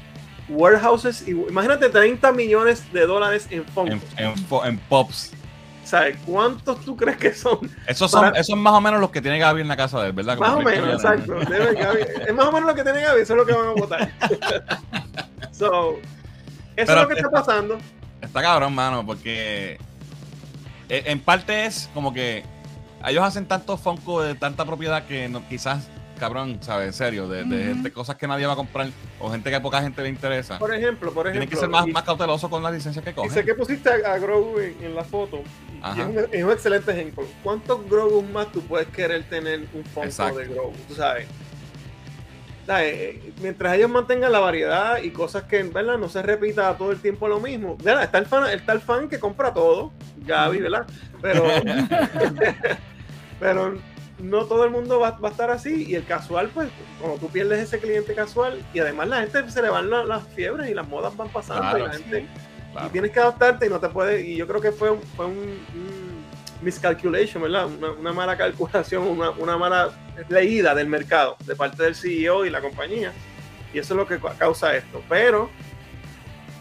warehouses. 0.49 1.27
Y, 1.27 1.31
imagínate 1.31 1.90
30 1.90 2.31
millones 2.31 2.91
de 2.94 3.06
dólares 3.06 3.48
en 3.49 3.65
en, 3.88 4.02
en 4.65 4.77
pops. 4.77 5.34
¿Sabes 5.84 6.18
cuántos 6.26 6.80
tú 6.81 6.95
crees 6.95 7.18
que 7.18 7.34
son? 7.34 7.60
Esos 7.88 8.10
son, 8.10 8.22
Para... 8.22 8.35
esos 8.38 8.47
son 8.47 8.60
más 8.60 8.73
o 8.73 8.81
menos 8.81 9.01
los 9.01 9.11
que 9.11 9.22
tiene 9.22 9.38
Gaby 9.38 9.61
en 9.61 9.68
la 9.68 9.77
casa 9.77 10.01
de 10.01 10.07
él, 10.07 10.14
¿verdad? 10.14 10.38
Como 10.38 10.49
más 10.49 10.57
o 10.57 10.61
menos, 10.61 10.93
exacto. 10.95 11.34
Debe, 11.49 11.73
Gaby, 11.73 11.99
es 12.27 12.34
más 12.34 12.45
o 12.45 12.51
menos 12.51 12.69
lo 12.69 12.76
que 12.76 12.84
tiene 12.84 13.01
Gaby, 13.01 13.22
eso 13.22 13.34
es 13.34 13.38
lo 13.38 13.45
que 13.45 13.53
van 13.53 13.68
a 13.68 13.72
votar. 13.72 14.11
so, 15.51 15.97
eso 16.76 16.88
Pero 16.88 16.93
es 16.93 17.01
lo 17.01 17.07
que 17.07 17.14
está, 17.15 17.27
está 17.27 17.31
pasando. 17.31 17.77
Está 18.22 18.41
cabrón, 18.41 18.73
mano, 18.73 19.05
porque 19.05 19.77
eh, 20.89 21.03
en 21.05 21.19
parte 21.19 21.65
es 21.65 21.89
como 21.93 22.14
que 22.14 22.43
ellos 23.05 23.23
hacen 23.23 23.45
tanto 23.45 23.77
Funko 23.77 24.22
de 24.22 24.35
tanta 24.35 24.65
propiedad 24.65 25.05
que 25.05 25.27
no, 25.27 25.47
quizás 25.47 25.88
cabrón, 26.24 26.58
¿sabes? 26.62 26.88
En 26.88 26.94
serio, 26.94 27.28
de, 27.28 27.44
de, 27.44 27.74
de, 27.74 27.91
cosas 27.91 28.16
que 28.16 28.26
nadie 28.28 28.45
va 28.45 28.54
a 28.54 28.56
comprar 28.56 28.88
o 29.20 29.30
gente 29.30 29.50
que 29.50 29.58
a 29.58 29.62
poca 29.62 29.82
gente 29.82 30.02
le 30.02 30.08
interesa. 30.08 30.58
Por 30.58 30.74
ejemplo, 30.74 31.14
por 31.14 31.28
ejemplo. 31.28 31.41
Tienen 31.41 31.50
que 31.50 31.58
ser 31.58 31.68
más, 31.68 31.86
y, 31.86 31.91
más 31.91 32.04
cautelosos 32.04 32.50
con 32.50 32.64
las 32.64 32.72
licencias 32.72 33.04
que 33.04 33.14
cogen. 33.14 33.30
Y 33.30 33.34
sé 33.34 33.44
que 33.44 33.54
pusiste 33.54 33.90
a, 33.90 34.14
a 34.14 34.18
Grogu 34.20 34.58
en, 34.60 34.78
en, 34.82 34.95
la 34.95 35.04
foto. 35.04 35.41
Y 35.94 36.00
es, 36.00 36.06
un, 36.06 36.18
es, 36.32 36.44
un, 36.45 36.52
excelente 36.52 36.91
ejemplo. 36.94 37.26
¿Cuántos 37.44 37.90
Grogu 37.90 38.22
más 38.22 38.50
tú 38.54 38.62
puedes 38.62 38.88
querer 38.88 39.24
tener 39.24 39.68
un 39.74 39.84
Funko 39.84 40.38
de 40.38 40.45
Grogu? 40.45 40.74
Tú 40.88 40.95
sabes. 40.95 41.28
¿sabes? 42.66 43.20
Mientras 43.41 43.76
ellos 43.76 43.90
mantengan 43.90 44.32
la 44.32 44.40
variedad 44.40 45.04
y 45.04 45.12
cosas 45.12 45.44
que 45.44 45.62
¿verdad? 45.64 45.98
no 45.98 46.08
se 46.08 46.22
repita 46.22 46.78
todo 46.78 46.94
el 46.94 47.02
tiempo 47.02 47.28
lo 47.28 47.41
mismo. 47.41 47.76
¿verdad? 47.84 48.04
Está 48.04 48.20
el 48.20 48.28
fan, 48.28 48.50
está 48.50 48.72
el 48.72 48.80
fan 48.80 49.10
que 49.10 49.20
compra 49.20 49.54
todo, 49.54 49.91
Gaby, 50.26 50.60
¿verdad? 50.60 50.88
Pero, 51.22 51.44
pero 53.41 53.78
no 54.24 54.45
todo 54.45 54.64
el 54.64 54.72
mundo 54.72 55.00
va, 55.00 55.12
va, 55.12 55.28
a 55.28 55.32
estar 55.32 55.52
así 55.52 55.86
y 55.88 55.95
el 55.95 56.06
casual, 56.06 56.50
pues, 56.54 56.70
cuando 57.00 57.18
tú 57.18 57.28
pierdes 57.28 57.60
ese 57.60 57.80
cliente 57.80 58.16
casual 58.16 58.64
y 58.74 58.80
además 58.80 59.10
la 59.10 59.22
gente 59.22 59.52
se 59.52 59.62
le 59.62 59.70
van 59.70 59.90
la, 59.90 60.06
las 60.06 60.26
fiebres 60.30 60.70
y 60.70 60.74
las 60.74 60.88
modas 60.88 61.16
van 61.16 61.30
pasando 61.30 61.62
claro, 61.62 61.78
y 61.78 61.82
la 61.82 61.94
gente 61.94 62.22
sí, 62.22 62.28
claro. 62.72 62.88
y 62.88 62.90
tienes 62.91 63.12
que 63.12 63.20
adaptarte 63.20 63.66
y 63.66 63.70
no 63.70 63.80
te 63.80 63.90
puedes 63.90 64.26
y 64.26 64.38
yo 64.38 64.48
creo 64.48 64.62
que 64.62 64.72
fue 64.72 64.91
un, 64.91 65.02
fue 65.02 65.26
un, 65.26 65.38
un 65.38 66.26
miscalculation, 66.62 67.44
¿verdad? 67.44 67.68
Una, 67.68 67.91
una, 67.91 68.14
mala 68.14 68.38
calculación, 68.38 69.04
una, 69.04 69.32
una 69.32 69.58
mala 69.58 69.91
leída 70.30 70.74
del 70.74 70.88
mercado 70.88 71.36
de 71.45 71.56
parte 71.56 71.84
del 71.84 71.94
CEO 71.94 72.45
y 72.45 72.50
la 72.50 72.62
compañía 72.62 73.12
y 73.74 73.80
eso 73.80 73.94
es 73.94 73.98
lo 73.98 74.08
que 74.08 74.20
causa 74.38 74.74
esto, 74.74 75.04
pero 75.10 75.50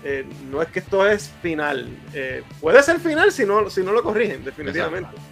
eh, 0.02 0.26
no 0.50 0.60
es 0.60 0.68
que 0.68 0.80
esto 0.80 1.06
es 1.06 1.30
final, 1.42 1.88
eh, 2.12 2.42
puede 2.60 2.82
ser 2.82 2.98
final 2.98 3.30
si 3.30 3.46
no, 3.46 3.70
si 3.70 3.82
no 3.82 3.92
lo 3.92 4.02
corrigen, 4.02 4.44
definitivamente. 4.44 5.10
Exacto. 5.10 5.31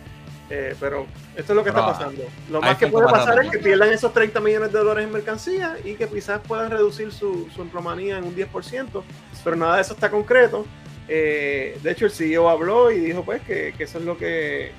Eh, 0.50 0.74
pero 0.80 1.06
esto 1.36 1.52
es 1.52 1.56
lo 1.56 1.62
que 1.62 1.70
Pero, 1.70 1.84
está 1.88 1.98
pasando. 1.98 2.24
Lo 2.50 2.60
más 2.60 2.76
que 2.76 2.88
puede 2.88 3.06
pasar 3.06 3.44
es 3.44 3.50
que 3.52 3.58
pierdan 3.58 3.92
esos 3.92 4.12
30 4.12 4.40
millones 4.40 4.72
de 4.72 4.78
dólares 4.80 5.04
en 5.04 5.12
mercancía 5.12 5.76
y 5.84 5.94
que 5.94 6.08
quizás 6.08 6.40
puedan 6.40 6.72
reducir 6.72 7.12
su, 7.12 7.48
su 7.54 7.62
emplomanía 7.62 8.18
en 8.18 8.24
un 8.24 8.34
10%, 8.34 9.02
pero 9.44 9.56
nada 9.56 9.76
de 9.76 9.82
eso 9.82 9.94
está 9.94 10.10
concreto. 10.10 10.66
Eh, 11.06 11.78
de 11.82 11.90
hecho, 11.92 12.04
el 12.04 12.10
CEO 12.10 12.48
habló 12.48 12.90
y 12.90 12.98
dijo 12.98 13.24
pues 13.24 13.42
que, 13.42 13.74
que 13.78 13.84
eso 13.84 13.98
es 13.98 14.04
lo 14.04 14.18
que 14.18 14.72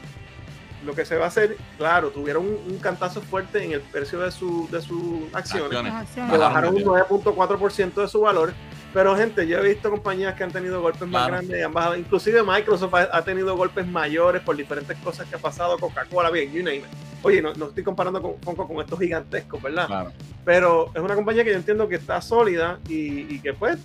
lo 0.85 0.95
que 0.95 1.05
se 1.05 1.15
va 1.15 1.25
a 1.25 1.27
hacer. 1.27 1.57
Claro, 1.77 2.09
tuvieron 2.09 2.45
un, 2.45 2.57
un 2.67 2.77
cantazo 2.79 3.21
fuerte 3.21 3.63
en 3.63 3.71
el 3.71 3.81
precio 3.81 4.19
de, 4.19 4.31
su, 4.31 4.67
de 4.71 4.81
sus 4.81 5.33
acciones. 5.33 5.93
Acciones. 5.93 6.37
Bajaron 6.37 6.75
un 6.75 6.83
mucho. 6.83 7.07
9.4% 7.07 7.93
de 7.93 8.07
su 8.07 8.21
valor. 8.21 8.53
Pero 8.93 9.15
gente, 9.15 9.47
yo 9.47 9.59
he 9.59 9.69
visto 9.69 9.89
compañías 9.89 10.35
que 10.35 10.43
han 10.43 10.51
tenido 10.51 10.81
golpes 10.81 11.07
más 11.07 11.27
grandes 11.27 11.57
y 11.57 11.61
han 11.61 11.73
bajado. 11.73 11.95
Inclusive 11.95 12.43
Microsoft 12.43 12.93
ha, 12.93 13.17
ha 13.17 13.23
tenido 13.23 13.55
golpes 13.55 13.87
mayores 13.87 14.41
por 14.41 14.55
diferentes 14.55 14.97
cosas 14.97 15.27
que 15.27 15.35
ha 15.35 15.39
pasado. 15.39 15.77
Coca-Cola, 15.77 16.29
bien, 16.29 16.51
you 16.51 16.63
name 16.63 16.77
it. 16.77 16.85
Oye, 17.23 17.41
no, 17.41 17.53
no 17.53 17.67
estoy 17.67 17.83
comparando 17.83 18.21
con, 18.21 18.33
con, 18.37 18.67
con 18.67 18.79
estos 18.81 18.99
gigantescos, 18.99 19.61
¿verdad? 19.61 19.87
Claro. 19.87 20.11
Pero 20.43 20.91
es 20.93 21.01
una 21.01 21.15
compañía 21.15 21.43
que 21.43 21.51
yo 21.51 21.57
entiendo 21.57 21.87
que 21.87 21.95
está 21.95 22.19
sólida 22.21 22.79
y, 22.89 23.33
y 23.33 23.39
que 23.39 23.53
pues 23.53 23.77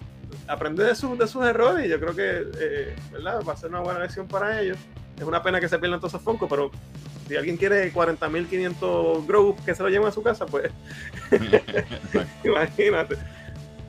aprende 0.49 0.85
de, 0.85 0.95
sus 0.95 1.19
de 1.19 1.27
sus 1.27 1.45
errores 1.45 1.87
y 1.87 1.89
yo 1.89 2.01
creo 2.01 2.15
que 2.15 2.47
eh, 2.59 2.97
¿verdad? 3.13 3.41
va 3.47 3.53
a 3.53 3.57
ser 3.57 3.71
una 3.71 3.81
buena 3.81 4.01
lección 4.01 4.27
para 4.27 4.61
ellos. 4.61 4.79
Es 5.19 5.25
una 5.25 5.43
pena 5.43 5.61
que 5.61 5.69
se 5.69 5.79
pierdan 5.79 6.01
todos 6.01 6.15
esos 6.15 6.23
Funko, 6.23 6.49
pero 6.49 6.71
si 7.29 7.37
alguien 7.37 7.57
quiere 7.57 7.93
40.500 7.93 9.27
Grow 9.27 9.57
que 9.65 9.75
se 9.75 9.83
lo 9.83 9.89
lleven 9.89 10.09
a 10.09 10.13
su 10.13 10.23
casa, 10.23 10.47
pues 10.47 10.71
imagínate. 12.45 13.17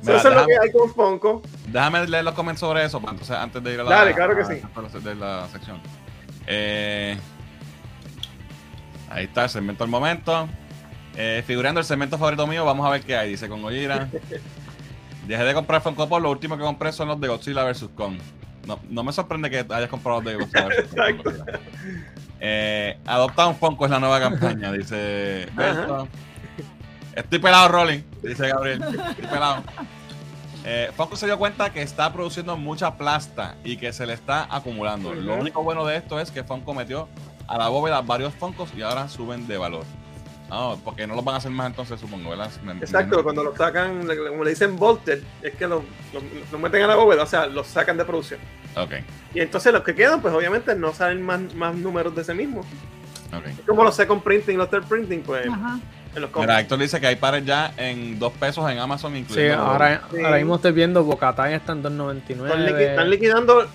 Mira, 0.04 0.18
eso 0.18 0.30
es 0.30 0.36
lo 0.36 0.46
que 0.46 0.58
hay 0.58 0.72
con 0.72 0.94
Funko. 0.94 1.42
Déjame 1.68 2.08
leer 2.08 2.24
los 2.24 2.34
comentarios 2.34 2.60
sobre 2.60 2.86
eso, 2.86 3.00
pues, 3.02 3.12
entonces, 3.12 3.36
antes 3.36 3.64
de 3.64 3.74
ir 3.74 3.80
a 3.80 3.84
la, 3.84 3.90
Dale, 3.90 4.14
claro 4.14 4.36
que 4.36 4.46
sí. 4.46 4.62
a- 4.76 5.00
de 5.00 5.16
la 5.16 5.48
sección. 5.52 5.80
Eh, 6.46 7.18
ahí 9.10 9.26
está 9.26 9.44
el 9.46 9.50
segmento 9.50 9.84
del 9.84 9.92
momento. 9.92 10.48
Eh, 11.16 11.44
figurando 11.48 11.80
el 11.80 11.86
segmento 11.86 12.18
favorito 12.18 12.46
mío, 12.46 12.64
vamos 12.64 12.86
a 12.86 12.92
ver 12.92 13.02
qué 13.02 13.18
hay. 13.18 13.32
Dice 13.32 13.50
con 13.50 13.62
Gojira. 13.62 14.08
Dejé 15.28 15.44
de 15.44 15.54
comprar 15.54 15.82
Funko 15.82 16.08
Pop, 16.08 16.22
lo 16.22 16.30
último 16.32 16.58
que 16.58 16.64
compré 16.64 16.92
son 16.94 17.08
los 17.10 17.20
de 17.20 17.28
Godzilla 17.28 17.64
vs. 17.66 17.90
Kong. 17.96 18.18
No, 18.66 18.80
no 18.90 19.04
me 19.04 19.12
sorprende 19.12 19.50
que 19.50 19.60
hayas 19.60 19.90
comprado 19.90 20.22
los 20.22 20.26
de 20.32 20.36
Godzilla 20.38 20.68
vs. 20.68 20.88
Kong. 20.96 21.36
Eh, 22.40 22.98
adopta 23.06 23.48
un 23.48 23.56
Funko 23.56 23.86
es 23.86 23.92
la 23.92 24.00
nueva 24.00 24.20
campaña, 24.20 24.72
dice 24.72 25.48
Berto. 25.54 26.08
Estoy 27.18 27.40
pelado, 27.40 27.68
Rolling, 27.70 28.00
dice 28.22 28.48
Gabriel. 28.48 28.82
Estoy 28.84 29.26
pelado. 29.26 29.64
Eh, 30.66 30.92
Funko 30.96 31.16
se 31.16 31.26
dio 31.26 31.38
cuenta 31.38 31.72
que 31.72 31.82
está 31.82 32.12
produciendo 32.14 32.58
mucha 32.58 32.96
plasta 32.98 33.56
y 33.64 33.78
que 33.78 33.92
se 33.94 34.06
le 34.06 34.14
está 34.14 34.48
acumulando. 34.56 35.14
Lo 35.14 35.36
único 35.36 35.64
bueno 35.64 35.86
de 35.86 35.98
esto 35.98 36.20
es 36.20 36.30
que 36.30 36.44
Funko 36.44 36.74
metió 36.74 37.08
a 37.48 37.58
la 37.58 37.70
bóveda 37.70 38.02
varios 38.02 38.34
Funkos 38.34 38.70
y 38.76 38.82
ahora 38.82 39.08
suben 39.08 39.48
de 39.48 39.58
valor. 39.58 39.84
No, 40.50 40.80
porque 40.84 41.06
no 41.08 41.16
los 41.16 41.26
van 41.26 41.36
a 41.36 41.38
hacer 41.40 41.52
más 41.52 41.68
entonces, 41.68 42.00
supongo, 42.00 42.30
¿verdad? 42.30 42.50
Me- 42.64 42.74
me- 42.74 42.80
Exacto, 42.82 43.22
cuando 43.24 43.44
lo 43.44 43.56
sacan, 43.56 44.08
como 44.30 44.44
le 44.46 44.50
dicen 44.52 44.78
Volted, 44.78 45.22
es 45.42 45.56
que 45.56 45.68
lo, 45.68 45.84
lo- 46.14 46.22
lo 46.52 46.60
meten 46.60 46.84
a 46.84 46.88
la 46.88 46.96
bóveda, 46.96 47.24
o 47.24 47.26
sea, 47.26 47.48
lo 47.48 47.64
sacan 47.66 47.98
de 47.98 48.06
producción. 48.06 48.40
Ok, 48.78 48.94
Y 49.34 49.40
entonces 49.42 49.74
los 49.74 49.84
que 49.84 49.94
quedan, 49.96 50.22
pues 50.22 50.34
obviamente 50.34 50.74
no 50.76 50.94
salen 50.94 51.22
más, 51.22 51.54
más 51.56 51.76
números 51.76 52.16
de 52.16 52.22
ese 52.22 52.34
mismo. 52.34 52.62
ok. 52.62 53.46
Es 53.48 53.66
como 53.66 53.84
los 53.84 53.96
second 53.96 54.22
printing, 54.24 54.58
los 54.58 54.70
third 54.70 54.86
printing, 54.86 55.22
pues 55.24 55.48
Ajá. 55.50 55.80
En 56.18 56.22
los 56.24 56.32
Mira. 56.36 56.60
Héctor 56.60 56.80
dice 56.80 57.00
que 57.00 57.08
hay 57.08 57.16
pares 57.16 57.46
ya 57.46 57.74
en 57.78 58.20
dos 58.20 58.34
pesos 58.34 58.70
en 58.70 58.80
Amazon, 58.80 59.14
Sí, 59.14 59.20
incluyendo. 59.20 59.64
ahora, 59.64 60.02
Sí. 60.12 60.22
ahora 60.24 60.38
mismo 60.38 60.56
estoy 60.56 60.72
viendo 60.74 61.04
Bocatán 61.04 61.54
está 61.54 61.72
en 61.72 61.84
2.99. 61.84 62.48
Están, 62.50 62.66
liqui- 62.66 62.90
están 62.90 63.10
liquidando 63.10 63.68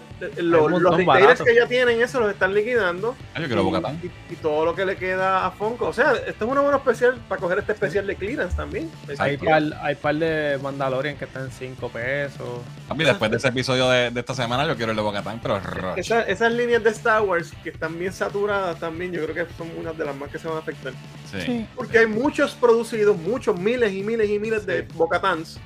los, 0.42 0.60
montón 0.62 0.82
los 0.82 0.96
retailers 0.96 1.24
barato. 1.26 1.44
que 1.44 1.54
ya 1.54 1.66
tienen 1.66 2.00
eso, 2.02 2.20
los 2.20 2.30
están 2.30 2.54
liquidando. 2.54 3.14
Ah, 3.34 3.40
yo 3.40 3.46
quiero 3.46 3.62
y, 4.02 4.06
y- 4.06 4.12
y 4.32 4.36
todo 4.36 4.64
lo 4.64 4.74
que 4.74 4.84
le 4.84 4.96
queda 4.96 5.46
a 5.46 5.50
Funko. 5.50 5.86
O 5.88 5.92
sea, 5.92 6.12
esto 6.26 6.44
es 6.44 6.50
una 6.50 6.60
buena 6.60 6.78
especial 6.78 7.20
para 7.28 7.40
coger 7.40 7.58
este 7.58 7.72
especial 7.72 8.06
de 8.06 8.16
clearance 8.16 8.56
también. 8.56 8.90
Hay 9.18 9.36
par, 9.36 9.62
hay 9.82 9.94
par 9.94 10.14
de 10.16 10.58
Mandalorian 10.62 11.16
que 11.16 11.24
están 11.24 11.44
en 11.44 11.50
5 11.50 11.88
pesos. 11.90 12.60
Papi, 12.88 13.04
después 13.04 13.30
de 13.30 13.36
ese 13.36 13.48
episodio 13.48 13.88
de, 13.90 14.10
de 14.10 14.20
esta 14.20 14.34
semana, 14.34 14.66
yo 14.66 14.76
quiero 14.76 14.90
el 14.92 14.96
de 14.96 15.02
Bocatán, 15.02 15.40
pero 15.42 15.58
rush. 15.60 15.98
Esa- 15.98 16.22
esas 16.22 16.52
líneas 16.52 16.82
de 16.84 16.90
Star 16.90 17.22
Wars 17.22 17.52
que 17.62 17.70
están 17.70 17.98
bien 17.98 18.12
saturadas 18.12 18.78
también, 18.78 19.12
yo 19.12 19.24
creo 19.26 19.46
que 19.46 19.52
son 19.54 19.68
una 19.78 19.92
de 19.92 20.04
las 20.04 20.14
más 20.16 20.30
que 20.30 20.38
se 20.38 20.46
van 20.48 20.56
a 20.56 20.60
afectar. 20.60 20.92
Sí. 21.30 21.40
Sí. 21.40 21.66
Porque 21.74 21.98
hay 21.98 22.06
muchos 22.06 22.52
producidos, 22.54 23.16
muchos 23.16 23.58
miles 23.58 23.92
y 23.92 24.02
miles 24.02 24.28
y 24.28 24.38
miles 24.38 24.66
de 24.66 24.82
Bocatans 24.94 25.58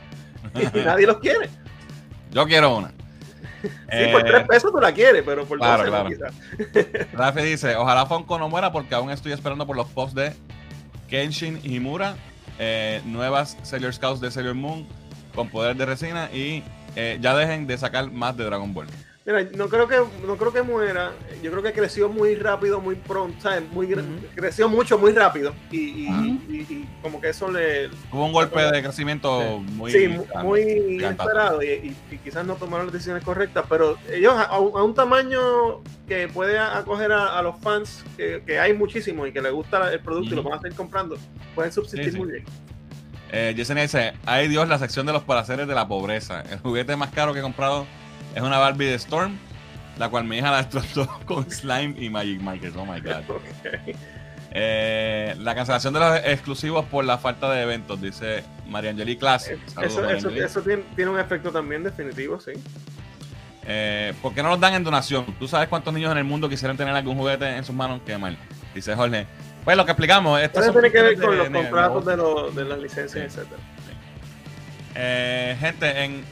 y 0.54 0.78
nadie 0.78 1.06
los 1.06 1.18
quiere. 1.18 1.50
Yo 2.30 2.46
quiero 2.46 2.76
una. 2.76 2.92
Sí, 3.68 4.06
por 4.12 4.20
Eh, 4.20 4.24
3 4.26 4.46
pesos 4.48 4.72
tú 4.72 4.80
la 4.80 4.92
quieres, 4.92 5.22
pero 5.24 5.44
por 5.44 5.58
claro, 5.58 5.84
12 5.84 5.90
no, 5.90 6.08
claro. 6.18 6.32
quizás. 6.80 7.12
Rafi 7.12 7.42
dice, 7.42 7.76
ojalá 7.76 8.06
Funko 8.06 8.38
no 8.38 8.48
muera 8.48 8.72
porque 8.72 8.94
aún 8.94 9.10
estoy 9.10 9.32
esperando 9.32 9.66
por 9.66 9.76
los 9.76 9.86
pops 9.88 10.14
de 10.14 10.32
Kenshin 11.08 11.60
Himura, 11.62 12.16
eh, 12.58 13.00
nuevas 13.04 13.56
Sailor 13.62 13.92
Scouts 13.94 14.20
de 14.20 14.30
Sailor 14.30 14.54
Moon 14.54 14.86
con 15.34 15.48
poder 15.48 15.76
de 15.76 15.86
resina 15.86 16.30
y 16.32 16.62
eh, 16.96 17.18
ya 17.20 17.36
dejen 17.36 17.66
de 17.66 17.76
sacar 17.78 18.10
más 18.10 18.36
de 18.36 18.44
Dragon 18.44 18.72
Ball. 18.72 18.86
Mira, 19.26 19.42
no 19.56 19.68
creo 19.68 19.88
que 19.88 19.96
no 20.24 20.36
creo 20.36 20.52
que 20.52 20.62
muera. 20.62 21.10
Yo 21.42 21.50
creo 21.50 21.60
que 21.60 21.72
creció 21.72 22.08
muy 22.08 22.36
rápido, 22.36 22.80
muy 22.80 22.94
pronto, 22.94 23.36
¿sabes? 23.40 23.68
Muy 23.72 23.88
creció 24.36 24.68
mucho, 24.68 24.96
muy 24.98 25.10
rápido 25.12 25.52
y, 25.72 26.04
y- 26.04 26.08
Ajá. 26.08 26.22
y- 26.24 26.66
y 26.70 26.88
como 27.02 27.20
que 27.20 27.30
eso 27.30 27.50
le 27.50 27.88
Hubo 28.12 28.24
un 28.26 28.32
golpe 28.32 28.60
de 28.60 28.82
crecimiento 28.84 29.58
muy... 29.58 29.90
sí, 29.90 30.06
mu- 30.06 30.24
grande. 30.26 30.44
muy 30.48 30.62
inesperado 30.62 31.60
y, 31.60 31.66
y- 31.66 31.96
y 32.12 32.18
quizás 32.18 32.46
no 32.46 32.54
tomaron 32.54 32.86
las 32.86 32.92
decisiones 32.92 33.24
correctas, 33.24 33.64
pero 33.68 33.98
ellos 34.12 34.32
a, 34.32 34.44
a 34.44 34.58
un, 34.60 34.94
tamaño 34.94 35.82
que 36.06 36.28
puede 36.28 36.56
acoger 36.60 37.10
a, 37.10 37.36
a 37.36 37.42
los 37.42 37.58
fans, 37.58 38.04
que, 38.16 38.44
que 38.46 38.60
hay 38.60 38.74
muchísimos 38.74 39.28
y 39.28 39.32
que 39.32 39.42
les 39.42 39.50
gusta 39.52 39.92
el 39.92 39.98
producto 40.00 40.34
y 40.34 40.36
lo 40.36 40.44
van 40.44 40.58
a 40.60 40.62
seguir 40.62 40.76
comprando, 40.76 41.16
pueden 41.56 41.72
subsistir 41.72 42.04
Sí, 42.04 42.10
sí. 42.12 42.16
muy 42.18 42.30
bien. 42.30 42.44
Eh, 43.32 43.54
Yesenia 43.56 43.82
dice, 43.82 44.12
ay 44.24 44.46
Dios, 44.46 44.68
la 44.68 44.78
sección 44.78 45.04
de 45.04 45.12
los 45.12 45.24
placeres 45.24 45.66
de 45.66 45.74
la 45.74 45.88
pobreza. 45.88 46.42
El 46.48 46.60
juguete 46.60 46.94
más 46.94 47.10
caro 47.10 47.32
que 47.32 47.40
he 47.40 47.42
comprado 47.42 47.84
es 48.36 48.42
una 48.42 48.58
Barbie 48.58 48.86
de 48.86 48.94
Storm, 48.94 49.36
la 49.98 50.08
cual 50.08 50.24
mi 50.24 50.36
hija 50.38 50.50
la 50.52 50.58
destrozó 50.58 51.08
con 51.26 51.50
slime 51.50 51.94
y 51.98 52.08
Magic 52.10 52.40
Markers. 52.40 52.76
Oh 52.76 52.84
my 52.86 53.00
God. 53.00 53.22
Eh, 54.58 55.34
la 55.38 55.54
cancelación 55.54 55.92
de 55.92 56.00
los 56.00 56.16
exclusivos 56.24 56.84
por 56.86 57.04
la 57.04 57.18
falta 57.18 57.50
de 57.50 57.62
eventos, 57.62 58.00
dice 58.00 58.42
María 58.68 58.90
Angeli 58.90 59.16
Classic. 59.16 59.58
Saludos, 59.68 59.92
Eso, 59.92 60.00
María 60.02 60.16
eso, 60.18 60.28
Angeli. 60.28 60.44
eso 60.44 60.62
tiene, 60.62 60.82
tiene 60.94 61.10
un 61.10 61.18
efecto 61.18 61.50
también 61.50 61.82
definitivo, 61.82 62.40
sí. 62.40 62.52
Eh, 63.66 64.14
¿Por 64.22 64.32
qué 64.32 64.42
no 64.42 64.50
los 64.50 64.60
dan 64.60 64.74
en 64.74 64.84
donación? 64.84 65.26
¿Tú 65.38 65.48
sabes 65.48 65.68
cuántos 65.68 65.92
niños 65.92 66.12
en 66.12 66.18
el 66.18 66.24
mundo 66.24 66.48
quisieran 66.48 66.76
tener 66.76 66.94
algún 66.94 67.16
juguete 67.18 67.56
en 67.56 67.64
sus 67.64 67.74
manos? 67.74 68.00
Qué 68.06 68.16
mal. 68.16 68.38
Dice 68.74 68.94
Jorge. 68.94 69.26
Pues 69.64 69.76
lo 69.76 69.84
que 69.84 69.90
explicamos. 69.90 70.40
Esto 70.40 70.60
tiene 70.72 70.92
que 70.92 71.02
ver 71.02 71.20
con 71.20 71.36
los 71.36 71.52
de- 71.52 71.58
contratos 71.58 72.04
de- 72.06 72.10
de, 72.12 72.16
los- 72.16 72.54
de 72.54 72.64
las 72.64 72.78
licencias, 72.78 73.32
Sí. 73.32 73.40
etcétera. 73.40 73.60
Eh, 74.94 75.56
gente, 75.60 76.04
en 76.04 76.24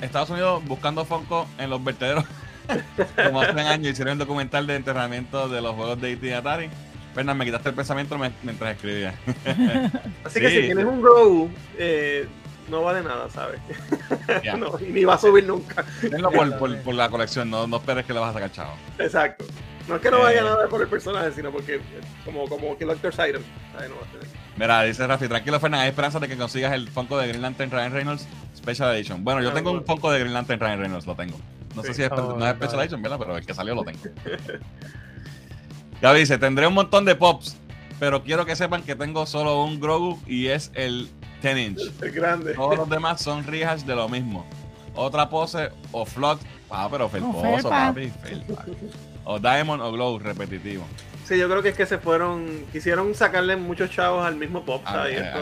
Estados 0.00 0.30
Unidos 0.30 0.62
buscando 0.66 1.04
Funko 1.04 1.46
en 1.58 1.70
los 1.70 1.82
vertederos. 1.82 2.24
Como 3.24 3.40
hace 3.42 3.52
un 3.52 3.58
año 3.60 3.90
hicieron 3.90 4.12
un 4.12 4.18
documental 4.18 4.66
de 4.66 4.76
enterramiento 4.76 5.48
de 5.48 5.60
los 5.62 5.74
juegos 5.74 6.00
de 6.00 6.12
E.T. 6.12 6.26
y 6.26 6.32
Atari. 6.32 6.68
Fernan, 7.14 7.36
me 7.38 7.44
quitaste 7.46 7.70
el 7.70 7.74
pensamiento 7.74 8.16
mientras 8.42 8.74
escribía. 8.76 9.14
Así 10.24 10.40
que 10.40 10.50
si 10.50 10.60
tienes 10.66 10.84
un 10.84 11.00
Grow, 11.00 11.50
eh, 11.78 12.28
no 12.70 12.82
vale 12.82 13.02
nada, 13.02 13.28
¿sabes? 13.30 13.60
No, 14.58 14.78
y 14.78 14.84
ni 14.92 15.04
va 15.04 15.14
a 15.14 15.18
subir 15.18 15.44
nunca. 15.44 15.84
Tenlo 16.02 16.30
por, 16.30 16.58
por- 16.58 16.78
por 16.82 16.94
la 16.94 17.08
colección, 17.08 17.48
no, 17.50 17.66
no 17.66 17.76
esperes 17.78 18.04
que 18.04 18.12
le 18.12 18.20
vas 18.20 18.30
a 18.30 18.32
sacar 18.34 18.52
chavo. 18.52 18.74
Exacto. 18.98 19.44
No 19.88 19.96
es 19.96 20.02
que 20.02 20.10
no 20.10 20.18
Eh. 20.18 20.22
vaya 20.22 20.42
nada 20.42 20.68
por 20.68 20.82
el 20.82 20.88
personaje, 20.88 21.32
sino 21.32 21.50
porque 21.50 21.76
eh, 21.76 21.80
como, 22.26 22.46
como 22.48 22.76
Collector's 22.76 23.16
Item. 23.16 23.42
¿sabes? 23.72 23.88
No 23.88 23.96
va 23.96 24.02
a 24.02 24.12
tener. 24.12 24.26
Mira, 24.58 24.82
dice 24.82 25.06
Rafi, 25.06 25.28
tranquilo 25.28 25.60
Fernan, 25.60 25.80
hay 25.80 25.90
esperanza 25.90 26.18
de 26.18 26.26
que 26.26 26.36
consigas 26.36 26.72
el 26.72 26.88
Funko 26.88 27.16
de 27.16 27.28
Green 27.28 27.42
Lantern 27.42 27.70
Ryan 27.70 27.92
Reynolds 27.92 28.26
Special 28.56 28.92
Edition. 28.96 29.22
Bueno, 29.22 29.40
yo 29.40 29.52
tengo 29.52 29.70
un. 29.70 29.84
Funko 29.84 30.10
de 30.10 30.18
Green 30.18 30.34
Lantern 30.34 30.58
Ryan 30.60 30.80
Reynolds, 30.80 31.06
lo 31.06 31.14
tengo. 31.14 31.38
No 31.76 31.82
sé 31.84 31.94
si 31.94 32.02
es, 32.02 32.10
Oh, 32.10 32.16
no 32.36 32.44
es 32.44 32.54
no. 32.54 32.56
Special 32.56 32.80
Edition, 32.80 33.02
¿verdad? 33.02 33.18
Pero 33.20 33.36
el 33.36 33.46
que 33.46 33.54
salió 33.54 33.74
lo 33.76 33.84
tengo. 33.84 34.00
Gaby 36.02 36.20
dice, 36.20 36.38
tendré 36.38 36.66
un 36.66 36.74
montón 36.74 37.04
de 37.04 37.14
pops, 37.14 37.56
pero 38.00 38.24
quiero 38.24 38.46
que 38.46 38.56
sepan 38.56 38.82
que 38.82 38.96
tengo 38.96 39.26
solo 39.26 39.62
un 39.62 39.80
Grogu 39.80 40.18
y 40.26 40.48
es 40.48 40.72
el 40.74 41.08
10 41.42 41.58
inch. 41.58 41.78
Es 42.02 42.14
grande. 42.14 42.54
Todos 42.54 42.76
los 42.76 42.88
demás 42.88 43.20
son 43.20 43.44
rehash 43.44 43.82
de 43.82 43.94
lo 43.94 44.08
mismo. 44.08 44.44
Otra 44.96 45.28
pose 45.28 45.70
o 45.92 46.04
float. 46.04 46.40
Ah, 46.70 46.88
pero 46.90 47.08
felposo, 47.08 47.40
felpa. 47.42 47.68
papi. 47.70 48.10
felpa. 48.22 48.64
O 49.24 49.38
diamond 49.38 49.82
o 49.82 49.92
glow 49.92 50.18
repetitivo. 50.18 50.84
Sí, 51.28 51.36
yo 51.36 51.46
creo 51.46 51.62
que 51.62 51.68
es 51.68 51.76
que 51.76 51.84
se 51.84 51.98
fueron, 51.98 52.64
quisieron 52.72 53.14
sacarle 53.14 53.54
muchos 53.56 53.90
chavos 53.90 54.24
al 54.24 54.36
mismo 54.36 54.64
pop. 54.64 54.80
A, 54.86 54.92
¿sabes? 54.92 55.12
Y 55.12 55.22
eh. 55.22 55.32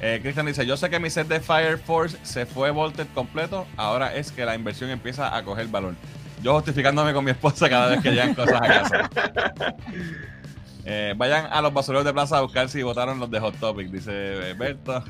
Eh, 0.00 0.18
Cristian 0.20 0.46
dice, 0.46 0.66
yo 0.66 0.76
sé 0.76 0.90
que 0.90 0.98
mi 0.98 1.10
set 1.10 1.28
de 1.28 1.38
Fire 1.38 1.78
Force 1.78 2.18
se 2.24 2.44
fue 2.44 2.70
volted 2.72 3.06
completo, 3.14 3.66
ahora 3.76 4.16
es 4.16 4.32
que 4.32 4.44
la 4.44 4.56
inversión 4.56 4.90
empieza 4.90 5.34
a 5.36 5.44
coger 5.44 5.68
valor. 5.68 5.94
Yo 6.42 6.54
justificándome 6.54 7.14
con 7.14 7.24
mi 7.24 7.30
esposa 7.30 7.68
cada 7.70 7.86
vez 7.86 8.02
que 8.02 8.10
llegan 8.10 8.34
cosas 8.34 8.60
a 8.60 8.66
casa. 8.66 9.10
Eh, 10.88 11.14
vayan 11.16 11.48
a 11.50 11.60
los 11.62 11.74
basureros 11.74 12.04
de 12.04 12.12
plaza 12.12 12.38
a 12.38 12.42
buscar 12.42 12.68
si 12.68 12.80
votaron 12.80 13.18
los 13.18 13.28
de 13.28 13.40
Hot 13.40 13.56
Topic, 13.58 13.90
dice 13.90 14.54
Berto. 14.56 15.02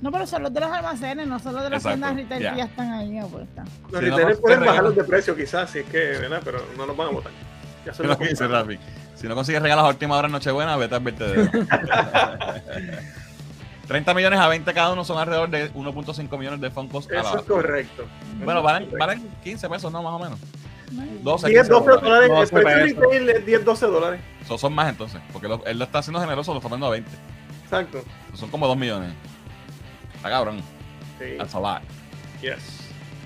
No, 0.00 0.10
pero 0.10 0.26
son 0.26 0.42
los 0.42 0.52
de 0.52 0.58
los 0.58 0.72
almacenes, 0.72 1.28
no 1.28 1.38
son 1.38 1.54
los 1.54 1.62
de 1.62 1.70
las 1.70 1.84
Exacto, 1.84 2.04
tiendas 2.04 2.16
retail 2.16 2.42
ya. 2.42 2.50
que 2.50 2.56
ya 2.58 2.64
están 2.64 2.92
ahí 2.92 3.16
apuestas. 3.16 3.68
Los 3.92 4.00
Sí, 4.02 4.08
no, 4.08 4.16
retailers 4.16 4.38
no, 4.38 4.42
pueden 4.42 4.60
bajarlos 4.60 4.90
regalan. 4.90 4.96
de 4.96 5.04
precio 5.04 5.36
quizás, 5.36 5.70
si 5.70 5.78
es 5.78 5.84
que, 5.86 5.98
¿verdad? 5.98 6.40
Pero 6.44 6.66
no 6.76 6.84
los 6.86 6.96
van 6.96 7.06
a 7.06 7.10
votar. 7.12 7.32
Ya 7.84 7.92
se 7.94 8.02
Es 8.02 8.08
lo 8.08 8.18
que 8.18 8.28
dice. 8.28 8.46
Rafi. 8.48 8.78
Si 9.14 9.26
no 9.28 9.34
consigues 9.34 9.62
regalos 9.62 9.84
a 9.84 9.88
última 9.88 10.16
hora 10.16 10.26
en 10.26 10.32
Nochebuena, 10.32 10.76
vete 10.76 10.94
al 10.94 11.00
vertedero. 11.02 11.50
30 13.88 14.14
millones 14.14 14.38
a 14.40 14.48
20 14.48 14.72
cada 14.72 14.92
uno 14.92 15.04
son 15.04 15.18
alrededor 15.18 15.50
de 15.50 15.72
1.5 15.74 16.38
millones 16.38 16.60
de 16.60 16.70
Funkos 16.70 17.08
a 17.10 17.14
la 17.14 17.20
Eso 17.20 17.38
es 17.40 17.44
correcto. 17.44 18.04
Bueno, 18.44 18.62
valen, 18.62 18.88
valen 18.98 19.28
15 19.44 19.68
pesos, 19.68 19.92
¿no? 19.92 20.02
Más 20.02 20.12
o 20.12 20.18
menos. 20.18 20.38
12, 21.22 21.48
10, 21.48 21.68
15 21.68 21.72
12 21.72 21.86
dólares. 21.90 22.02
dólares. 22.02 22.28
El 22.30 22.36
12 22.36 22.52
precio 22.54 22.84
pesos. 22.84 23.00
retail 23.12 23.30
es 23.30 23.46
10, 23.46 23.64
12 23.64 23.86
dólares. 23.86 24.20
So, 24.46 24.58
son 24.58 24.72
más 24.74 24.88
entonces, 24.88 25.20
porque 25.32 25.48
lo- 25.48 25.64
él 25.66 25.78
lo 25.78 25.84
está 25.84 25.98
haciendo 25.98 26.20
generoso, 26.20 26.52
lo 26.52 26.58
está 26.58 26.68
poniendo 26.68 26.86
a 26.86 26.90
20. 26.90 27.10
Exacto. 27.64 28.02
So, 28.32 28.36
son 28.38 28.50
como 28.50 28.66
2 28.68 28.76
millones. 28.76 29.12
Está 30.16 30.28
cabrón. 30.30 30.60
Sí. 31.18 31.34
That's 31.38 31.54
a 31.54 31.60
lot. 31.60 31.82
Yes. 32.40 32.58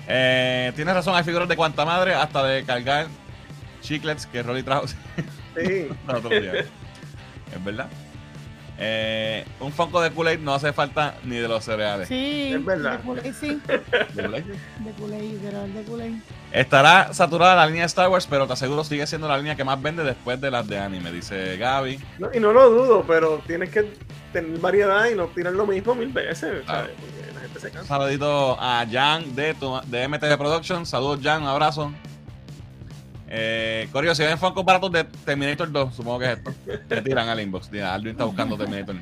Eh, 0.07 0.71
tienes 0.75 0.93
razón, 0.93 1.13
hay 1.15 1.23
figuras 1.23 1.47
de 1.49 1.55
cuanta 1.57 1.83
madre 1.85 2.13
hasta 2.13 2.43
de 2.43 2.63
cargar 2.63 3.07
chiclets 3.87 4.25
que 4.25 4.43
Rolly 4.43 4.63
trajo. 4.63 4.85
Sí. 5.57 5.87
No, 6.07 6.13
otro 6.17 6.29
día. 6.29 6.53
Es 6.59 7.63
verdad. 7.65 7.87
Eh, 8.79 9.43
un 9.59 9.71
Funko 9.73 9.99
de 10.01 10.11
Kool-Aid 10.11 10.37
no 10.39 10.53
hace 10.53 10.71
falta 10.71 11.15
ni 11.23 11.37
de 11.37 11.47
los 11.47 11.63
cereales. 11.65 12.07
Sí, 12.07 12.51
Es 12.53 12.63
verdad. 12.63 12.99
de 12.99 13.03
Kool-Aid, 13.05 13.33
sí, 13.33 13.59
¿De 13.67 14.21
Kool-Aid? 14.23 14.43
de 14.43 14.91
Kool-Aid, 14.99 15.37
pero 15.41 15.63
el 15.65 15.73
de 15.73 15.83
Kool-Aid. 15.83 16.15
Estará 16.51 17.11
saturada 17.11 17.55
la 17.55 17.65
línea 17.65 17.81
de 17.81 17.87
Star 17.87 18.07
Wars, 18.09 18.27
pero 18.29 18.45
te 18.45 18.53
aseguro 18.53 18.83
sigue 18.83 19.07
siendo 19.07 19.27
la 19.27 19.37
línea 19.39 19.55
que 19.55 19.63
más 19.63 19.81
vende 19.81 20.03
después 20.03 20.39
de 20.39 20.51
las 20.51 20.67
de 20.67 20.77
anime, 20.77 21.11
dice 21.11 21.57
Gaby. 21.57 21.99
No, 22.19 22.29
y 22.31 22.39
no 22.39 22.53
lo 22.53 22.69
dudo, 22.69 23.03
pero 23.07 23.41
tienes 23.47 23.71
que 23.71 23.91
tener 24.31 24.59
variedad 24.59 25.09
y 25.09 25.15
no 25.15 25.25
tirar 25.25 25.53
lo 25.53 25.65
mismo 25.65 25.95
mil 25.95 26.09
veces. 26.09 26.63
Claro. 26.65 26.81
¿sabes? 26.81 26.91
Porque 26.99 27.33
la 27.33 27.41
gente 27.41 27.59
se 27.59 27.79
Un 27.79 27.85
saludito 27.87 28.57
a 28.59 28.85
Jan 28.91 29.35
de, 29.35 29.55
tu- 29.55 29.81
de 29.87 30.07
MTV 30.07 30.37
Productions. 30.37 30.87
Saludos, 30.87 31.19
Jan, 31.23 31.41
un 31.41 31.47
abrazo. 31.47 31.91
Eh, 33.29 33.89
Corio, 33.91 34.15
si 34.15 34.23
ven 34.23 34.37
Funko 34.37 34.63
baratos 34.63 34.91
de 34.91 35.03
Terminator 35.03 35.71
2, 35.71 35.95
supongo 35.95 36.19
que 36.19 36.25
es 36.31 36.37
esto. 36.37 36.53
Te 36.87 37.01
tiran 37.01 37.27
al 37.29 37.39
inbox. 37.41 37.69
Mira, 37.71 37.93
Alvin 37.93 38.11
está 38.11 38.23
buscando 38.25 38.57
Terminator. 38.57 38.95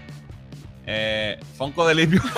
Eh, 0.88 1.40
Funko 1.58 1.88
de 1.88 1.96
limpio. 1.96 2.22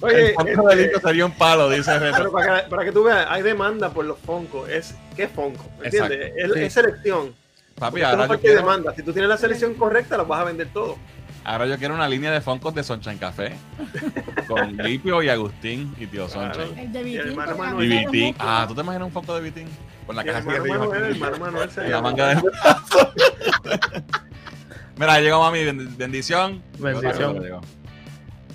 Oye, 0.00 0.28
el 0.30 0.34
Funko 0.34 0.68
de 0.68 0.72
este, 0.72 0.76
limpio 0.76 1.00
sería 1.00 1.26
un 1.26 1.32
palo, 1.32 1.70
dice 1.70 1.98
Reto. 1.98 2.16
pero 2.18 2.32
para 2.32 2.62
que, 2.62 2.70
para 2.70 2.84
que 2.84 2.92
tú 2.92 3.04
veas, 3.04 3.26
hay 3.28 3.42
demanda 3.42 3.90
por 3.90 4.04
los 4.04 4.18
Funko. 4.18 4.66
Es, 4.66 4.94
¿Qué 5.16 5.24
es 5.24 5.30
Funko? 5.30 5.64
¿Entiendes? 5.82 6.32
Es, 6.36 6.52
Sí. 6.52 6.60
es 6.60 6.72
selección. 6.72 7.34
Papi, 7.76 8.02
ahora 8.02 8.26
no 8.26 8.34
yo, 8.34 8.40
quiero, 8.40 8.56
demanda. 8.56 8.94
Si 8.94 9.02
tú 9.02 9.12
tienes 9.12 9.28
la 9.28 9.36
selección 9.36 9.74
correcta, 9.74 10.16
los 10.16 10.26
vas 10.26 10.40
a 10.40 10.44
vender 10.44 10.68
todo. 10.72 10.96
Ahora 11.52 11.66
yo 11.66 11.78
quiero 11.78 11.94
una 11.94 12.08
línea 12.08 12.30
de 12.30 12.40
Funkos 12.40 12.74
de 12.74 12.82
Sunshine 12.84 13.18
Café. 13.18 13.52
Con 14.46 14.76
Lipio 14.78 15.22
y 15.22 15.28
Agustín 15.28 15.94
y 15.98 16.06
Tío 16.06 16.26
Claro. 16.28 16.54
Sunshine. 16.54 16.78
El 16.78 16.92
de 16.92 17.08
Y 17.10 17.16
el 17.16 17.36
Vitín. 18.04 18.28
Y. 18.28 18.34
Ah, 18.38 18.64
¿tú 18.68 18.74
te 18.74 18.80
imaginas 18.82 19.06
un 19.06 19.12
Funko 19.12 19.34
de 19.34 19.40
Vitín? 19.42 19.68
Con 20.06 20.16
la 20.16 20.24
caja 20.24 20.40
de 20.40 20.56
hermano 20.56 20.64
cigarrillos 20.64 20.88
Manuel, 20.88 21.04
el 21.04 21.12
hermano 21.22 21.38
Manuel 21.38 21.68
Y 21.68 21.72
sería- 21.72 21.90
la 21.90 22.02
manga 22.02 22.26
de 22.28 22.42
Mira, 24.96 25.20
llegó 25.20 25.40
mami, 25.40 25.58
bend- 25.60 25.96
bendición. 25.96 26.62
Bendición. 26.78 27.40
Llegó. 27.40 27.60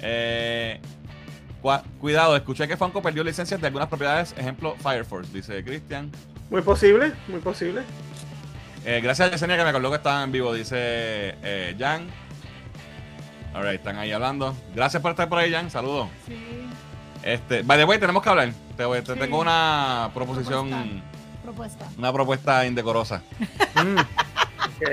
Eh, 0.02 0.82
cuidado, 1.99 2.36
escuché 2.36 2.68
que 2.68 2.76
Funko 2.76 3.02
perdió 3.02 3.24
licencias 3.24 3.61
de 3.61 3.68
algunas 3.68 3.88
propiedades, 3.88 4.34
ejemplo 4.38 4.76
Fire 4.82 5.06
Force, 5.06 5.32
dice 5.32 5.64
Cristian. 5.64 6.11
Muy 6.49 6.61
posible, 6.61 7.14
muy 7.30 7.40
posible. 7.40 7.84
Eh, 8.86 8.99
gracias 9.02 9.30
a 9.30 9.32
Yesenia 9.32 9.56
que 9.56 9.64
me 9.64 9.70
acordó 9.70 9.90
que 9.91 9.95
estaban 9.95 10.24
en 10.26 10.32
vivo, 10.34 10.53
dice 10.53 10.76
eh, 10.78 11.74
Jan. 11.80 12.07
Alright, 13.54 13.76
están 13.80 13.98
ahí 13.98 14.12
hablando. 14.12 14.56
Gracias 14.74 15.02
por 15.02 15.12
estar 15.12 15.30
por 15.30 15.38
ahí, 15.40 15.52
Jan. 15.52 15.70
Saludos. 15.70 16.08
Sí. 16.28 16.36
Este, 17.24 17.62
by 17.64 17.78
the 17.78 17.86
way, 17.86 18.00
tenemos 18.00 18.22
que 18.24 18.30
hablar. 18.30 18.52
Te, 18.76 18.86
voy- 18.86 19.02
te 19.02 19.14
Sí. 19.14 19.20
tengo 19.20 19.40
una 19.40 20.10
proposición, 20.14 20.70
Propuesta. 20.70 21.44
Propuesta. 21.44 21.86
una 21.98 22.14
propuesta 22.14 22.66
indecorosa. 22.66 23.22
Mm. 23.76 23.98
Ok. 24.76 24.90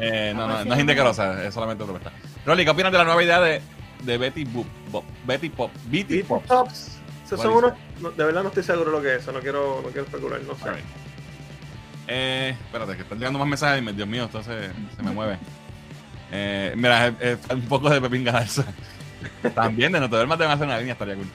Eh, 0.00 0.32
no, 0.36 0.46
no, 0.46 0.64
no 0.64 0.74
es 0.74 0.80
indecorosa, 0.80 1.42
es 1.44 1.54
solamente 1.54 1.82
una 1.82 1.94
propuesta. 1.94 2.18
Rolly, 2.44 2.64
¿qué 2.64 2.70
opinas 2.70 2.92
de 2.92 2.98
la 2.98 3.04
nueva 3.04 3.22
idea 3.24 3.40
de, 3.40 3.60
de 4.02 4.18
Betty 4.18 4.44
Boop? 4.44 4.66
Boop- 4.92 5.04
Betty 5.26 5.48
Pop. 5.48 5.70
Betty 5.86 6.22
Pop. 6.22 6.44
Pops. 6.46 6.98
Son 7.28 7.46
unos. 7.50 7.72
no, 8.00 8.10
de 8.10 8.24
verdad 8.24 8.42
no 8.42 8.48
estoy 8.48 8.62
seguro 8.62 8.90
lo 8.92 9.02
que 9.02 9.16
es 9.16 9.22
eso. 9.22 9.32
No 9.32 9.40
quiero, 9.40 9.80
no 9.82 9.88
quiero 9.88 10.02
especular. 10.04 10.40
No 10.42 10.54
sé. 10.54 10.68
Alright. 10.68 10.84
Eh, 12.08 12.56
espérate, 12.60 12.94
que 12.96 13.02
están 13.02 13.18
llegando 13.18 13.38
más 13.38 13.48
mensajes 13.48 13.96
Dios 13.96 14.08
mío, 14.08 14.24
esto 14.26 14.42
se, 14.42 14.68
se 14.96 15.02
me 15.02 15.10
mueve. 15.10 15.38
Eh, 16.30 16.72
mira, 16.76 17.08
es, 17.08 17.14
es 17.20 17.38
un 17.50 17.62
poco 17.62 17.88
de 17.90 18.00
Pepín 18.00 18.24
Garza. 18.24 18.64
También 19.54 19.92
de 19.92 20.00
no 20.00 20.08
te 20.08 20.16
duermas 20.16 20.38
deben 20.38 20.52
hacer 20.52 20.66
una 20.66 20.78
línea, 20.78 20.92
estaría 20.92 21.14
cool. 21.14 21.28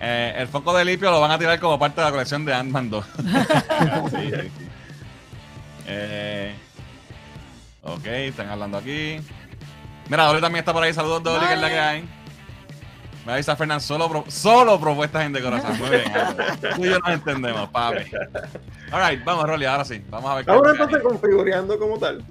Eh, 0.00 0.34
el 0.38 0.48
foco 0.48 0.76
de 0.76 0.84
Lipio 0.84 1.10
lo 1.10 1.20
van 1.20 1.30
a 1.30 1.38
tirar 1.38 1.58
como 1.60 1.78
parte 1.78 2.00
de 2.00 2.06
la 2.06 2.10
colección 2.10 2.44
de 2.44 2.52
Ant-Man 2.54 2.90
2. 2.90 3.04
Sí, 3.16 3.22
sí, 4.10 4.30
sí. 4.30 4.50
Eh, 5.86 6.54
ok, 7.82 8.04
están 8.06 8.48
hablando 8.48 8.78
aquí. 8.78 9.18
Mira, 10.08 10.24
Dolly 10.24 10.40
también 10.40 10.60
está 10.60 10.72
por 10.72 10.82
ahí. 10.82 10.92
Saludos, 10.92 11.22
Dolly, 11.22 11.46
que 11.46 11.54
es 11.54 11.60
la 11.60 11.68
que 11.68 11.78
hay. 11.78 12.04
Me 13.26 13.32
avisa 13.32 13.56
Fernán, 13.56 13.80
solo, 13.80 14.08
pro- 14.10 14.24
solo 14.28 14.78
propuestas 14.78 15.24
indecorosas. 15.26 15.78
Muy 15.78 15.88
bien. 15.90 16.12
Tú 16.76 16.84
y 16.84 16.90
yo 16.90 16.98
nos 16.98 17.08
entendemos, 17.08 17.68
papi. 17.70 18.04
Alright, 18.94 19.24
vamos, 19.24 19.48
Rolly, 19.48 19.64
ahora 19.64 19.84
sí. 19.84 20.00
Vamos 20.08 20.30
a 20.30 20.34
ver 20.36 20.48
Ahora 20.48 20.70
entonces 20.70 21.02
configureando 21.02 21.76
como 21.80 21.98
tal. 21.98 22.24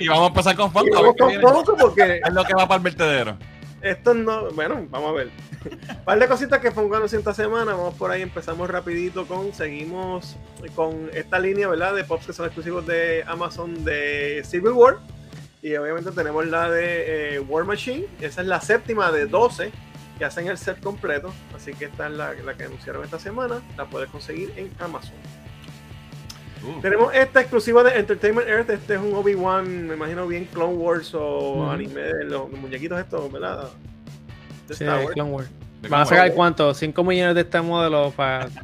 Y 0.00 0.08
vamos 0.08 0.24
a 0.24 0.26
empezar 0.28 0.56
con 0.56 0.72
Funko. 0.72 0.96
a 0.98 1.00
vamos 1.00 1.14
con 1.16 1.40
poco 1.40 1.76
porque 1.76 2.20
Es 2.24 2.32
lo 2.32 2.42
que 2.44 2.54
va 2.54 2.66
para 2.66 2.78
el 2.78 2.82
vertedero. 2.82 3.38
esto 3.82 4.14
no. 4.14 4.50
Bueno, 4.50 4.84
vamos 4.90 5.10
a 5.10 5.12
ver. 5.12 5.30
Un 5.70 6.04
par 6.04 6.18
de 6.18 6.26
cositas 6.26 6.58
que 6.58 6.72
Funko 6.72 6.96
anunció 6.96 7.20
esta 7.20 7.32
semana. 7.34 7.72
Vamos 7.74 7.94
por 7.94 8.10
ahí, 8.10 8.22
empezamos 8.22 8.68
rapidito 8.68 9.26
con. 9.26 9.54
Seguimos 9.54 10.36
con 10.74 11.08
esta 11.14 11.38
línea, 11.38 11.68
¿verdad? 11.68 11.94
De 11.94 12.02
pops 12.02 12.26
que 12.26 12.32
son 12.32 12.46
exclusivos 12.46 12.84
de 12.84 13.22
Amazon 13.28 13.84
de 13.84 14.42
Civil 14.44 14.72
War. 14.72 14.98
Y 15.62 15.76
obviamente 15.76 16.10
tenemos 16.10 16.44
la 16.46 16.68
de 16.68 17.36
eh, 17.36 17.40
War 17.40 17.64
Machine. 17.64 18.06
Esa 18.20 18.40
es 18.40 18.48
la 18.48 18.60
séptima 18.60 19.12
de 19.12 19.26
12 19.26 19.70
que 20.18 20.24
hacen 20.24 20.48
el 20.48 20.58
set 20.58 20.80
completo. 20.80 21.32
Así 21.54 21.74
que 21.74 21.84
esta 21.84 22.08
es 22.08 22.12
la, 22.14 22.34
la 22.34 22.54
que 22.54 22.64
anunciaron 22.64 23.04
esta 23.04 23.20
semana. 23.20 23.62
La 23.76 23.84
puedes 23.84 24.10
conseguir 24.10 24.52
en 24.56 24.68
Amazon. 24.80 25.14
Uh, 26.62 26.80
Tenemos 26.80 27.14
esta 27.14 27.40
exclusiva 27.40 27.82
de 27.84 27.98
Entertainment 27.98 28.48
Earth. 28.48 28.70
Este 28.70 28.94
es 28.94 29.00
un 29.00 29.14
Obi-Wan, 29.14 29.86
me 29.88 29.94
imagino 29.94 30.26
bien 30.26 30.44
Clone 30.46 30.74
Wars 30.74 31.12
o 31.14 31.70
anime 31.70 32.00
de 32.00 32.24
los, 32.24 32.50
los 32.50 32.60
muñequitos 32.60 32.98
estos, 32.98 33.30
¿verdad? 33.30 33.68
De 34.66 34.74
Sí, 34.74 34.84
Star 34.84 35.00
Wars. 35.04 35.14
Clone 35.14 35.30
Wars. 35.30 35.48
Van 35.88 36.00
a 36.00 36.06
sacar 36.06 36.32
cuánto? 36.34 36.74
5 36.74 37.04
millones 37.04 37.34
de 37.36 37.42
este 37.42 37.60
modelo 37.60 38.10
para. 38.16 38.48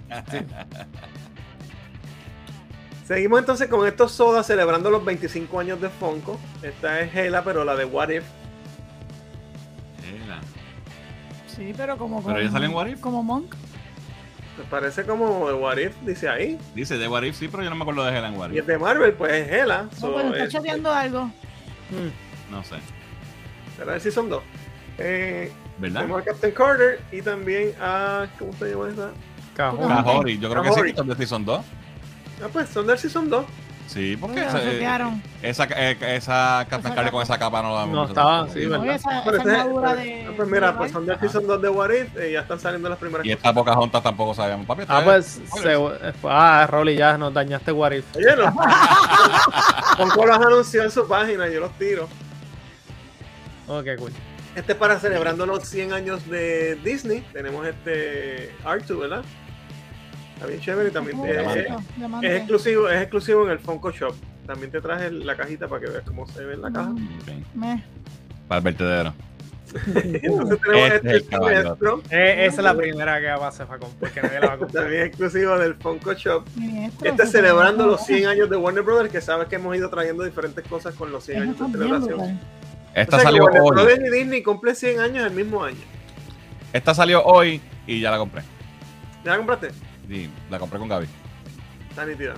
Seguimos 3.07 3.39
entonces 3.39 3.69
con 3.69 3.87
estos 3.87 4.13
sodas 4.13 4.47
celebrando 4.47 4.91
los 4.91 5.05
25 5.05 5.61
años 5.61 5.81
de 5.81 5.91
Funko. 5.91 6.39
Esta 6.63 7.01
es 7.01 7.15
Hela, 7.15 7.45
pero 7.45 7.63
la 7.65 7.77
de 7.77 7.85
What 7.85 8.09
If. 8.09 8.25
Mira. 10.03 10.41
Sí, 11.47 11.73
pero 11.77 11.97
como. 11.99 12.25
Pero 12.25 12.41
ya 12.41 12.51
sale 12.51 12.67
en 12.67 12.75
What 12.75 12.87
If. 12.87 13.01
Como 13.01 13.23
Monk. 13.23 13.55
Me 14.59 14.65
parece 14.65 15.05
como 15.05 15.49
de 15.49 15.55
What 15.55 15.79
If, 15.79 15.97
dice 16.03 16.29
ahí. 16.29 16.59
Dice 16.75 16.97
de 16.97 17.09
What 17.09 17.23
If, 17.25 17.37
sí, 17.37 17.49
pero 17.49 17.63
yo 17.65 17.71
no 17.71 17.77
me 17.77 17.83
acuerdo 17.83 18.05
de 18.05 18.17
Helen 18.17 18.37
What 18.39 18.51
Y 18.51 18.55
If. 18.55 18.61
es 18.61 18.67
de 18.69 18.79
Marvel, 18.79 19.13
pues 19.15 19.33
es 19.33 19.51
Hela. 19.51 19.83
No, 19.91 19.97
So, 19.99 20.13
bueno, 20.13 20.31
está 20.33 20.45
es- 20.45 20.53
chateando 20.53 20.93
algo. 20.93 21.31
No 22.51 22.63
sé. 22.63 22.77
será 23.77 23.95
el 23.97 24.01
Season 24.01 24.29
2. 24.29 24.43
Eh, 24.99 25.51
¿Verdad? 25.79 26.03
tenemos 26.03 26.23
a 26.23 26.25
Captain 26.25 26.53
Carter 26.55 27.01
y 27.11 27.21
también 27.21 27.73
a. 27.81 28.27
¿Cómo 28.39 28.53
se 28.53 28.71
llama 28.71 28.89
esta? 28.91 29.11
Cajón. 29.57 29.91
Ah, 29.91 30.03
Kahori, 30.05 30.39
yo 30.39 30.49
creo 30.51 30.63
que 30.63 30.69
sí, 30.69 30.75
Kahori. 30.75 30.91
que 30.93 30.97
son 30.99 31.09
de 31.09 31.15
Season 31.17 31.45
2. 31.45 31.61
Ah, 32.45 32.49
pues 32.53 32.69
son 32.69 32.87
del 32.87 32.99
Season 32.99 33.29
2. 33.29 33.45
Sí, 33.87 34.17
porque 34.17 34.41
esa, 34.41 34.59
se 34.61 34.83
eh, 34.83 35.21
esa, 35.43 35.65
eh, 35.77 35.97
esa 36.17 36.67
Captain 36.69 36.81
Esa 36.87 36.95
Carter 36.95 37.13
con 37.13 37.23
esa 37.23 37.39
capa 37.39 37.63
no 37.63 37.75
la 37.79 37.87
No 37.87 38.07
estaba, 38.07 38.49
sí, 38.49 38.67
¿verdad? 38.67 38.87
esa, 38.95 39.23
Pero 39.25 39.37
esa 39.37 39.51
ese- 39.51 39.61
armadura 39.61 39.91
pero- 39.91 40.01
de. 40.03 40.33
pues 40.37 40.49
mira, 40.49 40.73
de 40.73 40.79
pues 40.79 40.93
son 40.93 41.11
Ajá. 41.11 41.21
Season 41.21 41.47
2 41.47 41.63
de 41.63 41.69
What 41.69 41.91
If 41.91 42.09
y 42.29 42.33
ya 42.33 42.41
están 42.41 42.59
saliendo 42.59 42.89
las 42.89 42.99
primeras 42.99 43.25
Y 43.27 43.31
esta 43.33 43.53
Pocahontas 43.53 44.03
tampoco 44.03 44.35
sabíamos. 44.35 44.67
Papi, 44.67 44.83
Ah, 44.89 45.03
pues. 45.05 45.39
bien. 45.39 45.63
se- 45.63 46.15
ah, 46.29 46.67
Rolly, 46.69 46.97
ya 46.97 47.17
nos 47.19 47.33
dañaste 47.33 47.71
What 47.73 47.93
If. 47.93 48.05
Oye, 48.17 48.35
no. 48.37 48.53
Funko 49.99 50.27
los 50.27 50.37
anunció 50.39 50.83
en 50.83 50.91
su 50.91 51.07
página, 51.07 51.47
yo 51.49 51.61
los 51.61 51.73
tiro. 51.79 52.09
Ok, 53.69 53.87
cool. 53.99 54.13
Este 54.57 54.73
es 54.73 54.79
para 54.79 54.99
celebrando 54.99 55.47
los 55.47 55.65
100 55.69 55.93
años 55.93 56.29
de 56.29 56.77
Disney. 56.77 57.21
Tenemos 57.33 57.67
este 57.67 58.53
R2, 58.65 58.99
¿verdad? 58.99 59.23
Está 60.35 60.47
bien 60.47 60.61
chévere 60.61 60.89
y 60.89 60.93
también 60.93 61.23
Diamante. 61.23 61.69
es, 62.23 62.33
exclusivo, 62.37 62.89
es 62.89 63.01
exclusivo 63.03 63.45
en 63.45 63.51
el 63.51 63.59
Funko 63.59 63.91
Shop. 63.91 64.15
También 64.47 64.71
te 64.71 64.81
traje 64.81 65.11
la 65.11 65.37
cajita 65.37 65.69
para 65.69 65.81
que 65.81 65.91
veas 65.91 66.03
cómo 66.05 66.27
se 66.27 66.45
ve 66.45 66.55
en 66.55 66.63
la 66.63 66.71
caja. 66.73 66.93
Me- 67.55 67.83
Para 68.49 68.59
el 68.59 68.65
vertedero. 68.65 69.15
Entonces 69.87 70.61
tenemos 70.61 70.91
Este 70.93 70.97
este, 70.97 71.09
es 71.09 71.15
el 71.15 71.27
caballo. 71.29 71.63
Sinestro, 71.63 72.03
Eh, 72.11 72.47
esa 72.47 72.57
es 72.59 72.65
la 72.65 72.77
primera 72.77 73.19
que 73.21 73.27
va 73.27 73.47
a 73.47 73.49
hacer 73.49 73.67
Facón, 73.67 73.91
porque 73.99 74.23
nadie 74.23 74.41
la 74.41 74.47
va 74.49 74.53
a 74.53 74.59
comprar. 74.59 74.85
también 74.85 75.03
exclusivo 75.07 75.59
del 75.59 75.75
Funko 75.77 76.13
Shop. 76.13 76.47
Siniestro, 76.55 77.09
Este 77.11 77.23
es 77.23 77.31
celebrando 77.31 77.87
los 77.87 78.05
100 78.05 78.27
años 78.27 78.51
de 78.51 78.57
Warner 78.57 78.83
Brothers, 78.83 79.11
que 79.11 79.21
sabes 79.21 79.49
que 79.49 79.57
hemos 79.57 79.75
ido 79.77 79.89
trayendo 79.89 80.23
diferentes 80.25 80.65
cosas 80.67 80.95
con 80.95 81.11
los 81.11 81.25
100 81.25 81.37
Eso 81.39 81.65
años 81.65 81.73
de 81.73 81.79
bien 81.79 82.03
celebración. 82.03 82.41
Esta 82.95 83.17
O 83.17 83.19
sea 83.19 83.19
que 83.19 83.25
salió 83.25 83.45
Warner 83.45 83.63
hoy. 83.63 83.71
Brothers 83.71 84.01
y 84.07 84.11
Disney 84.19 84.43
cumple 84.43 84.75
100 84.75 85.01
años 85.01 85.27
el 85.27 85.33
mismo 85.33 85.65
año. 85.65 85.79
Esta 86.73 86.95
salió 86.95 87.25
hoy 87.25 87.61
y 87.87 88.01
ya 88.01 88.11
la 88.11 88.19
compré. 88.19 88.43
¿Ya 89.25 89.31
la 89.33 89.37
compraste? 89.39 89.69
Sí, 90.09 90.31
la 90.51 90.59
compré 90.59 90.79
con 90.79 90.89
Gaby. 90.89 91.07
está 91.91 92.05
nítida. 92.07 92.35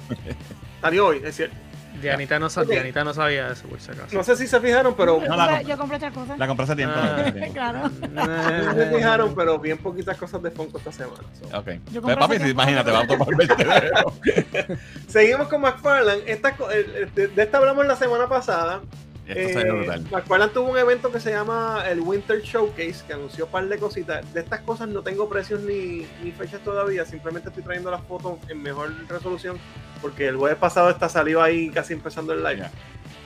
Salió 0.80 1.06
hoy, 1.06 1.22
es 1.24 1.34
cierto. 1.36 1.56
Dianita 2.00 2.38
no, 2.38 2.50
sa- 2.50 2.60
Ok. 2.60 2.68
Dianita 2.68 3.02
no 3.04 3.14
sabía 3.14 3.48
eso, 3.52 3.66
por 3.68 3.80
si 3.80 3.90
acaso. 3.90 4.14
No 4.14 4.22
sé 4.22 4.36
si 4.36 4.46
se 4.46 4.60
fijaron, 4.60 4.94
pero 4.94 5.18
yo, 5.18 5.28
No 5.28 5.34
la 5.36 5.62
yo 5.62 5.78
compré 5.78 5.96
otra 5.96 6.10
cosa. 6.10 6.36
La 6.36 6.46
compré 6.46 6.64
hace 6.64 6.76
tiempo. 6.76 6.94
Ah. 6.94 7.24
Claro. 7.54 7.90
no 8.12 8.74
se 8.74 8.86
fijaron, 8.94 9.34
pero 9.34 9.58
bien 9.58 9.78
poquitas 9.78 10.14
cosas 10.18 10.42
de 10.42 10.50
Funko 10.50 10.76
esta 10.76 10.92
semana. 10.92 11.22
so. 11.40 11.46
Ok. 11.58 11.68
Yo 11.90 12.02
compré 12.02 12.16
papi, 12.18 12.38
si 12.38 12.48
imagínate, 12.50 12.90
va 12.90 13.00
a 13.00 13.06
tomar 13.06 13.28
20 13.34 13.54
de 13.56 14.78
Seguimos 15.08 15.48
con 15.48 15.62
McFarlane. 15.62 16.20
Esta, 16.26 16.54
el- 16.74 16.96
el- 16.96 17.14
de, 17.14 17.28
de 17.28 17.42
esta 17.42 17.56
hablamos 17.56 17.86
la 17.86 17.96
semana 17.96 18.28
pasada. 18.28 18.82
Esto 19.26 19.60
Eh, 19.60 19.70
brutal. 19.72 20.02
McFarlane 20.10 20.52
tuvo 20.52 20.70
un 20.70 20.78
evento 20.78 21.10
que 21.10 21.20
se 21.20 21.30
llama 21.30 21.84
el 21.88 22.00
Winter 22.00 22.40
Showcase, 22.40 23.04
que 23.06 23.12
anunció 23.12 23.46
un 23.46 23.50
par 23.50 23.66
de 23.68 23.78
cositas. 23.78 24.32
De 24.32 24.40
estas 24.40 24.60
cosas 24.60 24.88
no 24.88 25.02
tengo 25.02 25.28
precios 25.28 25.60
ni, 25.60 26.06
ni 26.22 26.32
fechas 26.32 26.60
todavía, 26.62 27.04
simplemente 27.04 27.48
estoy 27.48 27.64
trayendo 27.64 27.90
las 27.90 28.02
fotos 28.02 28.38
en 28.48 28.62
mejor 28.62 28.92
resolución, 29.08 29.58
porque 30.00 30.28
el 30.28 30.36
jueves 30.36 30.58
pasado 30.58 30.90
esta 30.90 31.08
salió 31.08 31.42
ahí 31.42 31.70
casi 31.70 31.92
empezando 31.94 32.32
el 32.32 32.42
live. 32.42 32.58
Ya. 32.58 32.70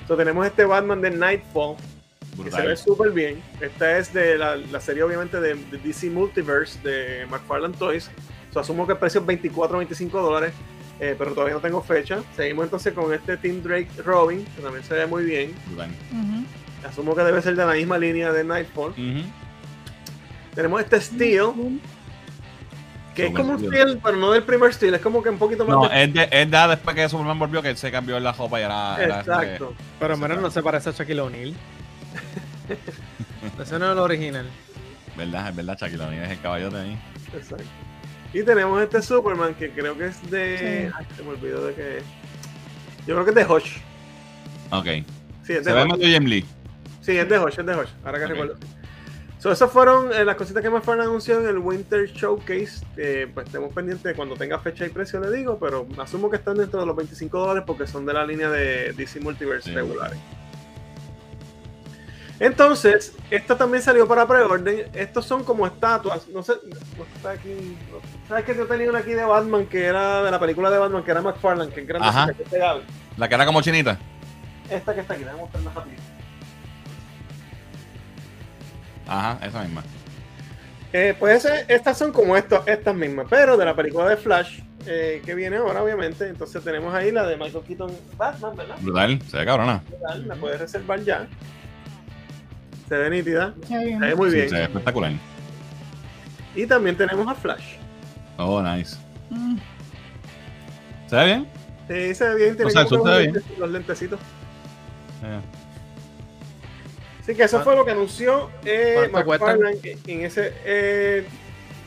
Entonces 0.03 0.25
tenemos 0.27 0.47
este 0.47 0.65
Batman 0.65 1.01
de 1.03 1.11
Nightfall, 1.11 1.77
que 2.43 2.51
se 2.51 2.63
ve 2.63 2.69
Brutal. 2.69 2.77
súper 2.79 3.11
bien. 3.11 3.43
Esta 3.61 3.99
es 3.99 4.13
de 4.15 4.39
la, 4.39 4.57
la 4.57 4.81
serie 4.81 5.03
obviamente 5.03 5.41
de, 5.41 5.55
de 5.55 5.79
DC 5.79 6.09
Multiverse 6.11 6.81
de 6.83 7.27
McFarlane 7.27 7.77
Toys. 7.77 8.11
So, 8.53 8.61
asumo 8.61 8.87
que 8.87 8.95
el 8.95 8.99
precio 8.99 9.21
es 9.21 9.27
24 9.27 9.79
25 9.79 10.21
dólares, 10.23 10.53
eh, 11.01 11.15
pero 11.19 11.33
todavía 11.33 11.55
no 11.55 11.61
tengo 11.61 11.83
fecha. 11.83 12.19
Seguimos 12.37 12.65
entonces 12.65 12.93
con 12.93 13.13
este 13.13 13.37
Team 13.37 13.63
Drake 13.63 13.89
Robin, 14.05 14.45
que 14.57 14.63
también 14.63 14.85
se 14.85 14.95
ve 14.95 15.07
muy 15.07 15.25
bien. 15.25 15.55
Asumo 16.89 17.15
que 17.15 17.23
debe 17.23 17.43
ser 17.43 17.57
de 17.57 17.65
la 17.67 17.75
misma 17.75 17.99
línea 17.99 18.33
de 18.33 18.45
Nightfall. 18.45 18.95
Tenemos 20.55 20.81
este 20.81 21.01
Steel, 21.01 21.81
que 23.15 23.27
es 23.27 23.35
como 23.35 23.53
un 23.53 23.59
Steel. 23.59 23.73
Steel, 23.73 24.01
pero 24.03 24.17
no 24.17 24.33
del 24.33 24.43
primer 24.43 24.73
Steel, 24.75 24.95
es 24.95 25.01
como 25.01 25.23
que 25.23 25.29
un 25.31 25.39
poquito 25.39 25.65
más 25.65 25.77
No, 25.77 25.89
de- 25.89 26.05
es, 26.05 26.15
de, 26.15 26.29
es 26.31 26.51
de 26.51 26.69
después 26.69 26.97
que 26.97 27.09
Superman 27.09 27.39
volvió 27.39 27.63
que 27.63 27.71
él 27.71 27.77
se 27.77 27.91
cambió 27.91 28.19
la 28.21 28.33
ropa 28.33 28.61
y 28.61 28.65
era. 28.65 28.97
era 29.03 29.21
Exacto. 29.21 29.75
Pero 29.99 30.17
menos 30.17 30.41
no 30.41 30.51
se 30.51 30.63
parece 30.63 30.91
a 30.91 30.93
Shaquille 30.93 31.21
O'Neal. 31.21 31.55
Ese 33.63 33.79
no 33.79 33.87
es 33.87 33.93
el 33.93 33.99
original. 33.99 34.47
verdad, 35.17 35.49
es 35.51 35.57
verdad, 35.57 35.79
Shaquille 35.81 36.03
O'Neal 36.05 36.25
es 36.25 36.31
el 36.33 36.41
caballote 36.41 36.77
ahí. 36.77 36.99
Exacto. 37.35 37.65
Y 38.33 38.43
tenemos 38.45 38.81
este 38.83 39.03
Superman 39.03 39.55
que 39.55 39.71
creo 39.71 39.97
que 39.99 40.07
es 40.07 40.31
de. 40.31 40.59
Sí. 40.89 40.95
Ay, 40.97 41.07
se 41.17 41.23
me 41.23 41.31
olvidó 41.31 41.67
de 41.67 41.75
qué 41.75 41.99
es. 41.99 42.05
Yo 43.07 43.15
creo 43.15 43.25
que 43.25 43.31
es 43.31 43.37
de 43.37 43.45
Hodge. 43.45 43.83
Ok. 44.71 44.87
Sí, 45.43 45.55
es 45.55 45.65
de 45.65 45.85
más 45.85 45.99
de 45.99 46.07
Jim 46.07 46.25
Lee. 46.25 46.45
Sí, 47.01 47.17
es 47.17 47.29
de 47.29 47.39
Hodge, 47.39 47.59
es 47.61 47.67
de 47.67 47.75
Hodge. 47.75 47.91
Ahora 48.05 48.19
que 48.21 48.27
recuerdo. 48.29 48.57
So, 49.39 49.51
esas 49.51 49.73
fueron 49.73 50.13
eh, 50.13 50.23
las 50.25 50.37
cositas 50.37 50.63
que 50.63 50.69
más 50.69 50.85
fueron 50.85 51.07
anunciadas 51.07 51.45
en 51.45 51.49
el 51.51 51.59
Winter 51.59 52.07
Showcase. 52.13 52.85
Que 52.95 53.29
pues 53.33 53.47
estemos 53.47 53.73
pendientes 53.73 54.05
de 54.05 54.15
cuando 54.15 54.37
tenga 54.37 54.59
fecha 54.59 54.87
y 54.87 54.91
precio, 54.91 55.19
le 55.19 55.35
digo. 55.37 55.59
Pero 55.59 55.89
asumo 55.99 56.29
que 56.31 56.37
están 56.37 56.57
dentro 56.59 56.79
de 56.79 56.87
los 56.87 56.95
25 56.95 57.39
dólares 57.39 57.65
porque 57.67 57.87
son 57.87 58.05
de 58.07 58.13
la 58.13 58.25
línea 58.27 58.51
de 58.51 58.93
DC 58.93 59.19
Multiverse 59.21 59.71
Sí. 59.71 59.75
regulares. 59.75 60.19
Entonces, 62.41 63.15
esta 63.31 63.57
también 63.59 63.83
salió 63.83 64.09
para 64.09 64.27
preorden. 64.27 64.87
Estos 64.95 65.27
son 65.27 65.45
como 65.45 65.67
estatuas. 65.67 66.27
No 66.29 66.43
sé, 66.43 66.55
no 66.97 67.05
está 67.15 67.33
aquí. 67.33 67.77
no- 67.93 67.99
¿Sabes 68.29 68.45
que 68.47 68.57
yo 68.57 68.67
tenía 68.67 68.89
una 68.89 69.01
aquí 69.01 69.13
de 69.13 69.25
Batman 69.25 69.67
que 69.67 69.85
era 69.85 70.23
de 70.23 70.31
la 70.31 70.41
película 70.41 70.71
de 70.71 70.79
Batman 70.79 71.03
que 71.05 71.11
era 71.11 71.21
McFarlane, 71.21 71.71
que 71.71 71.83
es 71.83 71.87
grande, 71.87 72.09
Ajá. 72.09 72.33
que? 72.33 72.45
La 73.19 73.29
cara 73.29 73.45
como 73.45 73.61
chinita. 73.61 73.99
Esta 74.71 74.95
que 74.95 75.01
está 75.03 75.15
aquí, 75.15 75.23
déjame 75.25 75.43
mostrarla 75.43 75.71
rápido. 75.75 75.97
Ajá, 79.07 79.47
esa 79.47 79.63
misma. 79.63 79.83
Eh, 80.93 81.15
pues 81.19 81.45
estas 81.69 81.99
son 81.99 82.13
como 82.13 82.37
esto- 82.37 82.63
estas 82.67 82.95
mismas, 82.95 83.27
pero 83.29 83.57
de 83.57 83.65
la 83.65 83.75
película 83.77 84.09
de 84.09 84.17
Flash, 84.17 84.61
eh, 84.87 85.21
que 85.25 85.35
viene 85.35 85.57
ahora, 85.59 85.83
obviamente. 85.83 86.27
Entonces 86.29 86.63
tenemos 86.65 86.95
ahí 86.95 87.11
la 87.13 87.27
de 87.27 87.37
Michael 87.37 87.65
Keaton 87.65 87.93
Batman, 88.17 88.57
¿verdad? 88.57 88.77
Brutal, 88.81 89.21
se 89.29 89.37
ve 89.37 89.45
cabrona. 89.45 89.83
La 90.25 90.35
puedes 90.37 90.59
reservar 90.61 91.01
ya. 91.03 91.29
Se 92.91 92.97
ve 92.99 93.09
nítida, 93.09 93.55
Qué 93.69 93.79
bien. 93.79 94.01
se 94.01 94.07
ve 94.07 94.15
muy 94.17 94.31
Sí, 94.31 94.37
bien. 94.37 94.49
se 94.51 94.55
ve 94.57 94.63
espectacular. 94.65 95.13
Y 96.57 96.67
también 96.67 96.97
tenemos 96.97 97.27
a 97.29 97.35
Flash. 97.37 97.77
Oh, 98.37 98.61
nice. 98.61 98.97
Mm. 99.31 99.57
¿Se 101.07 101.17
ve 101.17 101.25
bien? 101.25 101.49
Sí, 101.89 102.15
se 102.17 102.29
ve 102.29 102.35
bien, 102.35 102.57
tiene 102.57 102.65
O 102.67 102.71
sea, 102.71 102.85
como 102.85 102.97
eso 102.97 102.97
los, 102.97 103.05
se 103.07 103.11
ve 103.13 103.19
bien. 103.23 103.35
lentes- 103.35 103.59
los 103.59 103.71
lentecitos. 103.71 104.21
Eh, 105.23 105.41
Así 107.23 107.35
que 107.37 107.45
eso 107.45 107.63
fue 107.63 107.77
lo 107.77 107.85
que 107.85 107.93
anunció 107.93 108.51
eh. 108.65 109.09
McFarlane 109.13 109.79
en 110.07 110.21
ese. 110.25 110.53
eh, 110.65 111.25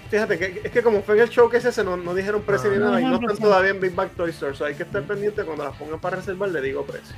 fíjate, 0.09 0.37
que, 0.39 0.61
es 0.63 0.71
que 0.71 0.81
como 0.81 1.01
fue 1.01 1.15
en 1.15 1.21
el 1.23 1.29
show 1.29 1.49
que 1.49 1.57
ese, 1.57 1.83
no, 1.83 1.97
no 1.97 2.13
dijeron 2.15 2.43
precio 2.43 2.69
Ah. 2.69 2.73
ni 2.73 2.79
nada 2.79 3.01
y 3.01 3.03
no 3.05 3.15
están 3.15 3.37
todavía 3.37 3.71
en 3.71 3.81
Big 3.81 3.93
Bag 3.93 4.11
Toy 4.11 4.29
Store. 4.29 4.55
so 4.55 4.63
hay 4.63 4.75
que 4.75 4.83
estar 4.83 5.03
pendiente 5.03 5.43
cuando 5.43 5.65
las 5.65 5.75
pongan 5.75 5.99
para 5.99 6.15
reservar, 6.17 6.47
le 6.49 6.61
digo 6.61 6.85
precio. 6.85 7.13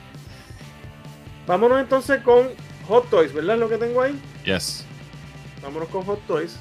Vámonos 1.46 1.80
entonces 1.82 2.22
con 2.22 2.48
Hot 2.88 3.10
Toys, 3.10 3.34
¿verdad? 3.34 3.58
Lo 3.58 3.68
que 3.70 3.78
tengo 3.78 4.02
ahí. 4.02 4.20
yes. 4.44 4.86
Vámonos 5.62 5.90
con 5.90 6.04
Hot 6.06 6.20
Toys. 6.28 6.58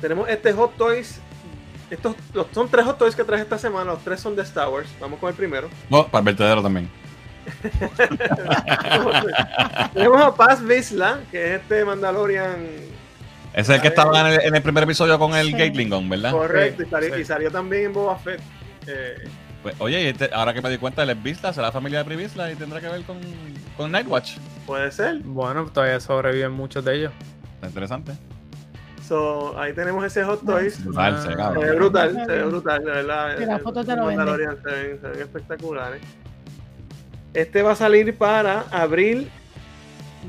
Tenemos 0.00 0.28
este 0.28 0.52
Hot 0.52 0.76
Toys. 0.76 1.20
Estos 1.90 2.14
los, 2.34 2.46
son 2.52 2.68
tres 2.68 2.84
Hot 2.86 2.98
Toys 2.98 3.16
que 3.16 3.24
traje 3.24 3.42
esta 3.42 3.58
semana. 3.58 3.92
Los 3.92 4.04
tres 4.04 4.20
son 4.20 4.36
de 4.36 4.42
Star 4.42 4.68
Wars. 4.68 4.88
Vamos 5.00 5.18
con 5.18 5.28
el 5.28 5.34
primero. 5.34 5.68
Oh, 5.90 6.06
para 6.06 6.20
el 6.20 6.24
vertedero 6.26 6.62
también. 6.62 6.88
Tenemos 9.94 10.20
a 10.22 10.34
Paz 10.34 10.64
Vizsla, 10.64 11.20
que 11.30 11.54
es 11.54 11.60
este 11.60 11.84
Mandalorian 11.84 12.66
Ese 13.52 13.60
es 13.60 13.68
el 13.70 13.80
que 13.80 13.88
estaba 13.88 14.20
en 14.20 14.26
el, 14.34 14.40
en 14.42 14.54
el 14.56 14.62
primer 14.62 14.84
episodio 14.84 15.18
con 15.18 15.34
el 15.34 15.46
Sí. 15.48 15.52
Gatling 15.52 15.90
Gun, 15.90 16.08
¿verdad? 16.08 16.30
Correcto, 16.32 16.82
Sí, 16.82 16.88
y, 16.88 16.90
salió, 16.90 17.14
sí. 17.14 17.20
y 17.20 17.24
salió 17.24 17.50
también 17.50 17.86
en 17.86 17.92
Boba 17.92 18.16
Fett. 18.18 18.40
Eh, 18.86 19.16
Pues, 19.62 19.74
oye, 19.78 20.02
y 20.02 20.06
este- 20.06 20.30
ahora 20.32 20.54
que 20.54 20.62
me 20.62 20.70
di 20.70 20.78
cuenta, 20.78 21.02
él 21.02 21.10
es 21.10 21.22
Vizsla, 21.22 21.52
será 21.52 21.70
familia 21.72 21.98
de 22.00 22.04
Privisla 22.06 22.50
y 22.52 22.54
tendrá 22.56 22.80
que 22.80 22.88
ver 22.88 23.02
con, 23.02 23.18
con 23.80 23.92
Nightwatch. 23.92 24.36
puede 24.66 24.90
ser. 24.92 25.18
Bueno, 25.20 25.66
todavía 25.66 25.98
sobreviven 26.00 26.52
muchos 26.52 26.84
de 26.84 26.96
ellos. 26.96 27.12
Está 27.54 27.66
interesante. 27.68 28.12
So, 29.06 29.58
ahí 29.58 29.72
tenemos 29.72 30.04
ese 30.04 30.22
Hot 30.22 30.44
Toys. 30.44 30.84
Brutal, 30.84 31.14
Ah. 31.16 31.20
se 31.22 31.28
ve 31.64 31.72
brutal, 31.74 32.14
se 32.26 32.32
ve 32.32 32.44
brutal, 32.44 32.84
de 32.84 32.90
verdad. 32.90 33.38
Las 33.40 33.62
fotos 33.62 33.86
te 33.86 33.96
lo 33.96 34.06
venden. 34.06 34.26
Se 34.62 34.70
ven, 34.70 35.00
se 35.00 35.08
ven 35.08 35.20
espectaculares. 35.20 36.00
Este 37.34 37.62
va 37.62 37.72
a 37.72 37.76
salir 37.76 38.16
para 38.16 38.60
abril, 38.70 39.30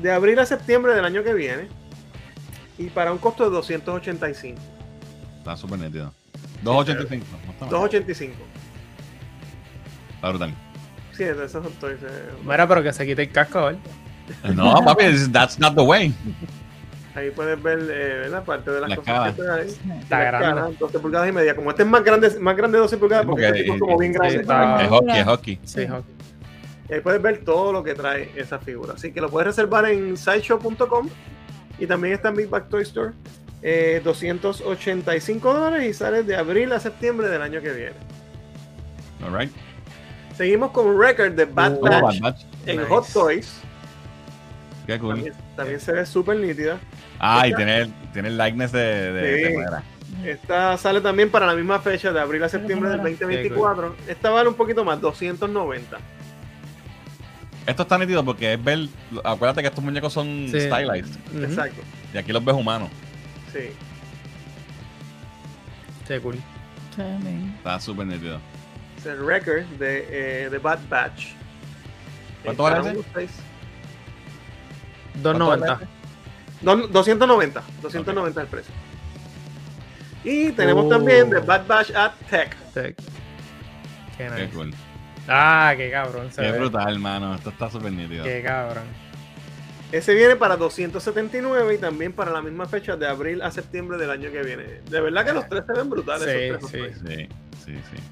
de 0.02 0.10
abril 0.10 0.38
a 0.40 0.46
septiembre 0.46 0.94
del 0.94 1.04
año 1.04 1.22
que 1.22 1.34
viene. 1.34 1.68
Y 2.78 2.88
para 2.88 3.12
un 3.12 3.18
costo 3.18 3.44
de 3.44 3.50
285. 3.50 4.60
Está 5.38 5.56
súper 5.56 5.78
nítido. 5.78 6.12
2.85. 6.64 7.24
no 7.46 7.52
está 7.52 7.64
mal. 7.66 7.70
285. 7.70 8.34
Está 10.16 10.28
brutal. 10.30 10.54
Hot 11.30 11.72
Toys. 11.80 11.98
eh, 12.02 12.30
Mira, 12.44 12.66
pero 12.66 12.82
que 12.82 12.92
se 12.92 13.06
quite 13.06 13.22
el 13.22 13.30
casco. 13.30 13.70
No, 14.54 14.74
papi, 14.84 15.04
that's 15.32 15.58
not 15.58 15.74
the 15.74 15.82
way. 15.82 16.14
Ahí 17.14 17.30
puedes 17.30 17.62
ver 17.62 17.78
eh, 17.80 18.18
¿verdad? 18.22 18.42
parte 18.44 18.70
de 18.70 18.80
las 18.80 18.88
La 18.90 18.96
cosas 18.96 19.34
cara. 19.36 19.62
que. 19.62 19.68
Está 19.68 20.18
La 20.18 20.24
grande. 20.24 20.46
cara, 20.62 20.68
12 20.78 20.98
pulgadas 20.98 21.28
y 21.28 21.32
media. 21.32 21.54
Como 21.54 21.70
este 21.70 21.82
es 21.82 21.88
más 21.88 22.02
grande, 22.02 22.30
más 22.40 22.56
grande 22.56 22.78
de 22.78 22.82
12 22.82 22.96
pulgadas, 22.96 23.26
porque, 23.26 23.42
porque- 23.46 23.58
este 23.58 23.62
tipo 23.64 23.74
es 23.74 23.80
como 23.80 23.98
bien 23.98 24.12
sí, 24.12 24.18
grande. 24.18 24.36
está- 24.40 24.82
Es 24.82 24.88
hockey, 24.88 25.18
es 25.18 25.24
hockey. 25.26 25.60
Sí, 25.64 25.82
ok. 25.82 26.04
Y 26.88 26.94
ahí 26.94 27.00
puedes 27.00 27.20
ver 27.22 27.38
todo 27.44 27.72
lo 27.72 27.82
que 27.82 27.94
trae 27.94 28.30
esa 28.36 28.58
figura. 28.58 28.94
Así 28.94 29.12
que 29.12 29.20
lo 29.20 29.28
puedes 29.28 29.46
reservar 29.46 29.86
en 29.90 30.16
sideshow.com 30.16 31.08
y 31.78 31.86
también 31.86 32.14
está 32.14 32.28
en 32.30 32.36
Big 32.36 32.48
Bag 32.48 32.68
Toy 32.68 32.82
Store. 32.82 33.12
Eh, 33.62 34.00
285 34.04 35.52
dólares 35.54 35.88
y 35.88 35.94
sale 35.94 36.22
de 36.22 36.34
abril 36.36 36.72
a 36.72 36.80
septiembre 36.80 37.28
del 37.28 37.42
año 37.42 37.60
que 37.60 37.70
viene. 37.72 37.92
Alright. 39.24 39.52
Seguimos 40.36 40.70
con 40.72 40.98
Record 41.00 41.32
de 41.32 41.44
Bad 41.44 41.78
Bad 41.80 42.18
Batch 42.20 42.42
en 42.66 42.76
Nice. 42.78 42.88
Hot 42.88 43.06
Toys. 43.12 43.60
Qué 44.86 44.98
cool. 44.98 45.14
También, 45.16 45.34
también 45.56 45.80
se 45.80 45.92
ve 45.92 46.06
súper 46.06 46.36
nítida. 46.38 46.78
Ah, 47.18 47.46
y 47.46 47.54
tiene, 47.54 47.78
el- 47.82 47.92
tiene 48.12 48.28
el 48.28 48.38
likeness 48.38 48.72
de, 48.72 49.12
de, 49.12 49.36
Sí. 49.36 49.52
de. 50.22 50.30
Esta 50.30 50.76
sale 50.76 51.00
también 51.00 51.30
para 51.30 51.46
la 51.46 51.54
misma 51.54 51.78
fecha 51.80 52.12
de 52.12 52.20
abril 52.20 52.42
a 52.42 52.48
septiembre 52.48 52.90
del 52.90 52.98
2024. 52.98 53.96
Esta 54.08 54.30
vale 54.30 54.48
un 54.48 54.54
poquito 54.54 54.84
más, 54.84 55.00
290. 55.00 55.98
Esto 57.66 57.82
está 57.82 57.96
nítido 57.98 58.24
porque 58.24 58.54
es 58.54 58.62
ver. 58.62 58.88
Acuérdate 59.24 59.62
que 59.62 59.68
estos 59.68 59.82
muñecos 59.84 60.12
son 60.12 60.48
Sí. 60.50 60.60
stylized. 60.60 61.16
Exacto. 61.44 61.80
Y 62.12 62.18
aquí 62.18 62.32
los 62.32 62.44
ves 62.44 62.54
humanos. 62.54 62.88
Sí. 63.52 63.70
Sí, 66.08 66.18
cool. 66.20 66.38
Está 67.58 67.80
súper 67.80 68.06
nítido. 68.06 68.38
El 69.04 69.24
record 69.26 69.64
de, 69.78 70.44
eh, 70.44 70.50
de 70.50 70.58
Bad 70.58 70.78
Batch. 70.88 71.28
¿Cuánto 72.44 72.62
vale 72.62 72.76
para 72.76 72.88
ese? 72.90 72.98
unos 72.98 73.10
seis. 73.14 73.30
290. 75.22 75.80
No, 76.62 76.76
290. 76.88 77.62
290 77.82 78.40
el 78.40 78.46
precio. 78.46 78.74
Y 80.24 80.52
tenemos 80.52 80.84
Oh. 80.86 80.88
también 80.88 81.28
de 81.30 81.40
Bad 81.40 81.66
Batch 81.66 81.90
at 81.94 82.12
Tech. 82.30 82.56
Sí. 82.74 82.80
Qué 82.80 82.94
Qué 84.18 84.30
nice. 84.30 84.48
cool. 84.54 84.74
Ah, 85.28 85.74
qué 85.76 85.90
cabrón. 85.90 86.30
Se 86.32 86.42
Qué 86.42 86.52
ve. 86.52 86.58
brutal, 86.58 86.98
mano. 86.98 87.34
Esto 87.34 87.50
está 87.50 87.70
súper 87.70 87.92
nítido. 87.92 88.24
Qué 88.24 88.42
cabrón. 88.42 88.84
Ese 89.90 90.14
viene 90.14 90.36
para 90.36 90.56
279 90.56 91.74
y 91.74 91.78
también 91.78 92.12
para 92.12 92.30
la 92.30 92.40
misma 92.40 92.66
fecha 92.66 92.96
de 92.96 93.06
abril 93.06 93.42
a 93.42 93.50
septiembre 93.50 93.98
del 93.98 94.10
año 94.10 94.30
que 94.32 94.42
viene. 94.42 94.64
De 94.88 95.00
verdad 95.00 95.24
que 95.26 95.32
los 95.32 95.48
tres 95.48 95.64
se 95.66 95.72
ven 95.74 95.90
brutales. 95.90 96.24
Sí, 96.24 96.38
esos 96.56 96.70
tres 96.70 96.98
sí. 97.06 97.14
Sí, 97.64 97.72
sí, 97.72 97.74
sí. 97.90 98.02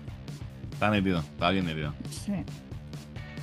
Está 0.81 0.90
nítido, 0.93 1.19
está 1.19 1.51
bien 1.51 1.66
nítido. 1.66 1.93
Sí. 2.09 2.32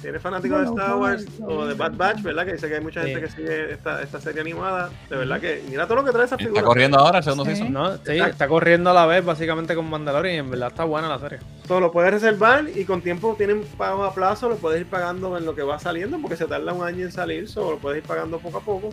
Si 0.01 0.07
eres 0.07 0.19
fanático 0.23 0.57
de 0.57 0.65
Star 0.65 0.95
Wars 0.95 1.23
o 1.39 1.65
de 1.67 1.75
Bad 1.75 1.93
Batch, 1.95 2.23
¿verdad? 2.23 2.47
Que 2.47 2.53
dice 2.53 2.67
que 2.67 2.75
hay 2.77 2.81
mucha 2.81 3.01
gente 3.03 3.15
Sí. 3.15 3.21
que 3.21 3.31
sigue 3.31 3.71
esta, 3.73 4.01
esta 4.01 4.19
serie 4.19 4.41
animada. 4.41 4.89
De 5.07 5.17
verdad 5.17 5.39
que 5.39 5.63
mira 5.69 5.85
todo 5.85 5.97
lo 5.97 6.03
que 6.03 6.09
trae 6.11 6.25
esa 6.25 6.35
figura. 6.35 6.55
Está 6.61 6.65
corriendo 6.67 6.97
ahora 6.97 7.19
el 7.19 7.23
segundo 7.23 7.45
Sí. 7.45 7.51
season. 7.51 7.71
No, 7.73 7.93
sí, 7.97 7.99
Exacto. 8.13 8.31
está 8.31 8.47
corriendo 8.47 8.89
a 8.89 8.93
la 8.95 9.05
vez 9.05 9.23
básicamente 9.23 9.75
con 9.75 9.87
Mandalorian 9.87 10.33
y 10.33 10.37
en 10.39 10.49
verdad 10.49 10.69
está 10.69 10.83
buena 10.83 11.07
la 11.09 11.19
serie. 11.19 11.37
Todo 11.67 11.79
lo 11.79 11.91
puedes 11.91 12.09
reservar 12.11 12.65
y 12.75 12.85
con 12.85 13.03
tiempo 13.03 13.35
tienen 13.37 13.61
pago 13.77 14.03
a 14.03 14.15
plazo, 14.15 14.49
lo 14.49 14.55
puedes 14.55 14.81
ir 14.81 14.87
pagando 14.87 15.37
en 15.37 15.45
lo 15.45 15.53
que 15.53 15.61
va 15.61 15.77
saliendo 15.77 16.17
porque 16.19 16.37
se 16.37 16.45
tarda 16.47 16.73
un 16.73 16.83
año 16.83 17.05
en 17.05 17.11
salir, 17.11 17.47
solo 17.47 17.73
lo 17.73 17.77
puedes 17.77 18.01
ir 18.01 18.07
pagando 18.07 18.39
poco 18.39 18.57
a 18.57 18.61
poco 18.61 18.89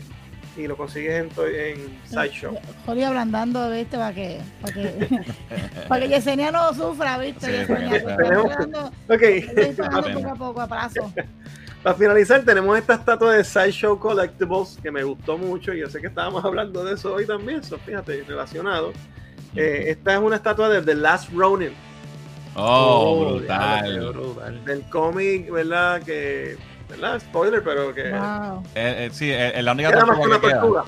y 0.57 0.67
lo 0.67 0.77
consigues 0.77 1.21
en, 1.23 1.29
to- 1.31 1.47
en 1.47 1.99
Sideshow. 2.09 2.59
Jolly 2.87 3.03
ablandando, 3.03 3.71
¿viste? 3.71 3.97
Para 3.97 4.15
que, 4.15 4.41
para 4.63 4.73
que, 4.75 5.21
para 5.89 6.01
que 6.03 6.09
Yesenia 6.09 6.51
no 6.51 6.73
sufra, 6.75 7.19
¿viste? 7.19 7.47
Sí, 7.47 7.53
Yesenia, 7.53 8.17
tenemos- 8.17 8.55
poco 10.15 10.29
a 10.29 10.35
poco, 10.35 10.61
a 10.61 10.67
plazo. 10.67 11.13
para 11.83 11.97
finalizar 11.97 12.43
tenemos 12.45 12.79
esta 12.79 12.95
estatua 12.95 13.35
de 13.35 13.45
Sideshow 13.45 13.99
Collectibles 13.99 14.79
que 14.83 14.91
me 14.91 15.03
gustó 15.03 15.37
mucho 15.37 15.75
y 15.75 15.81
yo 15.81 15.89
sé 15.91 16.01
que 16.01 16.07
estábamos 16.07 16.45
hablando 16.47 16.85
de 16.85 16.95
eso 16.95 17.15
hoy 17.15 17.27
también, 17.27 17.63
so, 17.63 17.77
fíjate, 17.79 18.23
relacionado. 18.27 18.93
Eh, 19.57 19.85
esta 19.89 20.15
es 20.15 20.21
una 20.21 20.37
estatua 20.37 20.69
de 20.69 20.83
The 20.83 20.95
Last 20.95 21.31
Ronin, 21.33 21.73
Oh, 22.57 23.19
qué 23.19 23.35
brutal. 23.39 24.13
brutal. 24.13 24.65
del 24.65 24.83
cómic, 24.89 25.51
¿verdad? 25.51 26.01
Que, 26.03 26.57
¿verdad? 26.89 27.21
Spoiler, 27.21 27.63
pero 27.63 27.95
que 27.95 28.11
Wow. 28.11 28.63
Eh, 28.75 29.07
eh, 29.07 29.11
sí, 29.13 29.31
eh, 29.33 29.61
la 29.63 29.73
única 29.73 29.91
queda 29.91 30.07
más 30.07 30.17
que 30.17 30.23
tortuga 30.23 30.27
una 30.37 30.41
que 30.41 30.47
queda. 30.49 30.61
tortuga. 30.61 30.85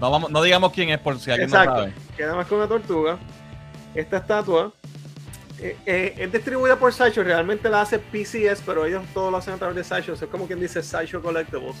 No, 0.00 0.10
vamos, 0.10 0.30
no 0.30 0.42
digamos 0.42 0.72
quién 0.72 0.88
es 0.90 0.98
por 0.98 1.18
si 1.18 1.30
alguien 1.30 1.48
Exacto. 1.48 1.72
no 1.74 1.78
sabe. 1.80 1.92
queda 2.16 2.34
más 2.34 2.46
que 2.46 2.54
una 2.54 2.66
tortuga. 2.66 3.18
Esta 3.94 4.16
estatua 4.18 4.72
eh, 5.58 5.76
eh, 5.84 6.14
es 6.16 6.32
distribuida 6.32 6.76
por 6.76 6.92
Sideshow, 6.92 7.22
realmente 7.24 7.68
la 7.68 7.82
hace 7.82 7.98
PCS, 7.98 8.62
pero 8.64 8.86
ellos 8.86 9.02
todo 9.12 9.30
lo 9.30 9.36
hacen 9.36 9.54
a 9.54 9.56
través 9.58 9.76
de 9.76 9.84
Sideshow. 9.84 10.14
Es 10.14 10.24
como 10.30 10.46
quien 10.46 10.58
dice 10.60 10.82
Sideshow 10.82 11.20
Collectibles. 11.20 11.76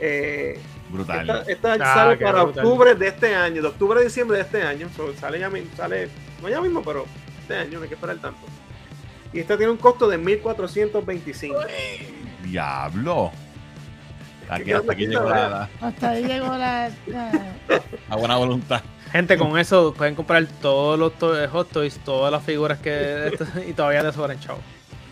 Eh, 0.00 0.58
Brutal. 0.90 1.44
esta 1.46 1.52
esta 1.52 1.72
Ah, 1.74 1.94
sale 1.94 2.16
para 2.16 2.42
brutal. 2.42 2.64
octubre 2.64 2.94
de 2.96 3.06
este 3.08 3.34
año, 3.34 3.62
de 3.62 3.68
octubre 3.68 4.00
a 4.00 4.02
diciembre 4.02 4.36
de 4.38 4.42
este 4.42 4.62
año. 4.62 4.88
So, 4.96 5.14
sale 5.14 5.38
ya 5.38 5.48
mi- 5.48 5.64
sale, 5.76 6.08
no 6.42 6.48
ya 6.48 6.60
mismo, 6.60 6.82
pero 6.82 7.06
este 7.42 7.54
año, 7.56 7.78
no 7.78 7.82
hay 7.82 7.88
que 7.88 7.94
esperar 7.94 8.16
tanto. 8.16 8.40
Y 9.32 9.38
esta 9.38 9.56
tiene 9.56 9.70
un 9.70 9.78
costo 9.78 10.08
de 10.08 10.18
1425. 10.18 11.56
Diablo. 12.58 13.32
Aquí, 14.48 14.70
hasta 14.72 14.92
aquí 14.92 15.06
llegó 15.08 15.28
la, 15.28 15.68
Hasta 15.80 16.10
ahí 16.10 16.22
llegó 16.24 16.46
la. 16.56 16.88
la- 17.08 17.32
la 18.10 18.16
buena 18.16 18.36
voluntad. 18.36 18.80
Gente, 19.10 19.36
con 19.36 19.58
eso 19.58 19.92
pueden 19.92 20.14
comprar 20.14 20.46
todos 20.62 20.96
los 20.96 21.14
to- 21.18 21.42
eh, 21.42 21.48
Hot 21.48 21.68
Toys, 21.72 21.98
todas 22.04 22.30
las 22.30 22.44
figuras 22.44 22.78
que 22.78 23.36
y 23.68 23.72
todavía 23.72 24.02
te 24.02 24.12
sobran 24.12 24.38
chavo. 24.38 24.60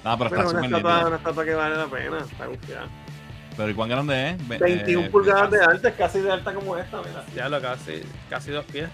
No, 0.04 0.16
pero 0.18 0.30
está 0.30 0.48
súper 0.48 0.72
una 0.72 1.16
estatua 1.16 1.44
que 1.44 1.54
vale 1.54 1.76
la 1.76 1.86
pena, 1.86 2.18
está 2.18 2.46
confiada. 2.46 2.86
Pero 3.56 3.70
¿y 3.70 3.74
cuán 3.74 3.88
grande 3.88 4.30
es? 4.30 4.48
Ve- 4.48 4.58
21 4.58 5.06
eh, 5.06 5.10
pulgadas 5.10 5.50
de 5.50 5.64
alta, 5.64 5.88
es 5.88 5.94
casi 5.96 6.20
de 6.20 6.30
alta 6.30 6.54
como 6.54 6.76
esta, 6.76 6.98
mira. 6.98 7.24
Ya 7.34 7.48
lo 7.48 7.60
casi, 7.60 8.02
casi 8.30 8.52
dos 8.52 8.64
pies. 8.66 8.88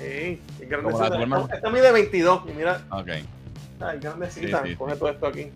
Sí, 0.00 0.40
es 0.60 0.68
grandecita. 0.68 1.54
Esta, 1.54 1.70
mide 1.70 1.92
22, 1.92 2.42
y 2.48 2.52
mira, 2.54 2.80
Ok. 2.90 3.08
ay, 3.80 3.98
grandecita, 4.00 4.62
Sí, 4.64 4.70
sí, 4.70 4.76
coge 4.76 4.94
sí. 4.94 4.98
todo 4.98 5.10
esto 5.10 5.26
aquí. 5.28 5.52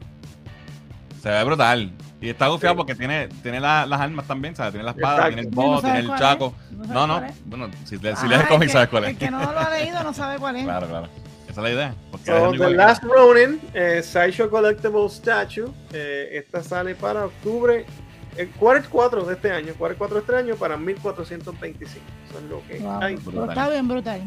Se 1.23 1.29
ve 1.31 1.45
brutal. 1.45 1.93
Y 2.21 2.29
está 2.31 2.49
gufiado 2.49 2.75
Sí. 2.75 2.77
porque 2.79 2.95
tiene, 2.95 3.29
tiene 3.43 3.61
la- 3.61 3.87
las 3.87 4.01
armas 4.01 4.27
también, 4.27 4.55
¿sabes? 4.57 4.73
Tiene 4.73 4.85
la 4.85 4.91
espada, 4.93 5.29
Exacto. 5.29 5.35
tiene 5.35 5.49
el 5.49 5.55
¿No 5.55 5.63
bow, 5.63 5.81
sabes 5.81 6.01
tiene 6.01 6.13
el 6.15 6.19
chaco. 6.21 6.55
¿No 6.71 7.07
No? 7.07 7.23
Bueno, 7.47 7.69
si, 7.85 7.97
le- 7.99 8.17
si 8.17 8.27
Ah, 8.27 8.29
lees 8.29 8.41
el 8.43 8.49
cómic, 8.49 8.69
sabes 8.71 8.89
cuál 8.89 9.05
es. 9.05 9.11
El 9.11 9.17
que 9.19 9.31
no 9.31 9.41
lo 9.41 9.59
ha 9.59 9.71
leído 9.71 10.03
no 10.03 10.13
sabe 10.13 10.39
cuál 10.39 10.57
es. 10.57 10.65
Claro, 10.65 10.87
claro. 10.89 11.09
Esa 11.49 11.61
es 11.61 11.65
la 11.65 11.71
idea. 11.71 11.95
Porque 12.11 12.27
So, 12.27 12.51
The 12.53 12.71
Last 12.71 13.03
Ronin, 13.05 13.61
eh, 13.75 14.03
Sideshow 14.03 14.49
Collectible 14.51 15.09
Statue. 15.09 15.71
eh, 15.93 16.31
esta 16.33 16.63
sale 16.63 16.95
para 16.95 17.27
octubre, 17.27 17.85
el 18.37 18.51
quarter 18.51 18.89
4 18.89 19.25
de 19.25 19.35
este 19.35 19.51
año. 19.53 19.75
Quarter 19.77 19.99
4 19.99 20.15
de 20.17 20.21
este 20.23 20.37
año 20.37 20.55
para 20.57 20.77
1425. 20.77 22.05
Eso 22.29 22.39
es 22.39 22.45
lo 22.45 22.63
que 22.67 22.79
Wow. 22.79 23.03
hay. 23.03 23.17
Brutal. 23.17 23.49
está 23.51 23.69
bien 23.69 23.89
brutal. 23.89 24.23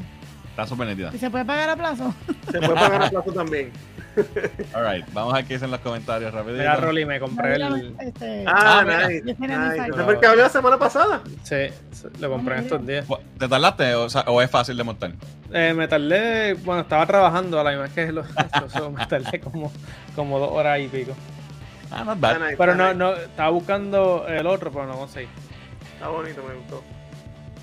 Está 0.51 0.67
súper 0.67 0.88
nítida. 0.88 1.11
¿Y 1.13 1.17
se 1.17 1.30
puede 1.30 1.43
pagar 1.45 1.69
a 1.72 1.76
plazo? 1.76 2.13
Se 2.51 2.59
puede 2.59 2.73
pagar 2.76 3.03
a 3.03 3.09
plazo 3.09 3.31
también. 3.34 3.72
Alright, 4.73 5.05
vamos 5.13 5.33
a 5.33 5.37
ver 5.37 5.45
qué 5.45 5.53
dicen 5.55 5.71
los 5.71 5.79
comentarios 5.81 6.33
rapidito. 6.33 6.59
Mira, 6.59 6.75
Rolly, 6.77 7.05
me 7.05 7.19
compré 7.19 7.55
el. 7.55 7.95
Este, 7.99 8.43
Ah, 8.47 8.79
Ah, 8.79 9.07
nice. 9.07 9.23
Nice. 9.23 9.35
Sideshow. 9.37 9.97
¿No 9.97 10.03
fue 10.05 10.13
el 10.13 10.19
que 10.19 10.25
hablé 10.27 10.41
la 10.43 10.49
semana 10.49 10.77
pasada? 10.77 11.21
Sí, 11.43 11.55
lo 12.19 12.29
compré 12.29 12.57
en 12.57 12.63
estos 12.63 12.85
días. 12.85 13.05
¿Te 13.39 13.47
tardaste 13.47 13.95
o, 13.95 14.09
sea, 14.09 14.21
o 14.27 14.41
es 14.41 14.49
fácil 14.49 14.77
de 14.77 14.83
montar? 14.83 15.11
Eh, 15.51 15.73
me 15.75 15.87
tardé, 15.87 16.53
bueno, 16.55 16.81
estaba 16.81 17.05
trabajando 17.05 17.59
a 17.59 17.63
la 17.63 17.69
misma 17.71 17.83
vez 17.83 17.93
que 17.93 18.11
lo, 18.11 18.21
eso, 18.67 18.91
me 18.91 19.05
tardé 19.05 19.39
como, 19.39 19.71
como 20.15 20.39
dos 20.39 20.51
horas 20.51 20.79
y 20.79 20.87
pico. 20.87 21.13
Ah, 21.91 21.99
Está 21.99 22.15
bad. 22.15 22.39
nice, 22.39 22.57
Pero 22.57 22.75
no, 22.75 22.83
nice. 22.85 22.95
no, 22.97 23.13
estaba 23.13 23.49
buscando 23.51 24.25
el 24.27 24.47
otro, 24.47 24.71
pero 24.71 24.85
no 24.87 24.95
conseguí. 24.95 25.27
Está 25.93 26.07
bonito, 26.09 26.43
me 26.47 26.55
gustó. 26.55 26.83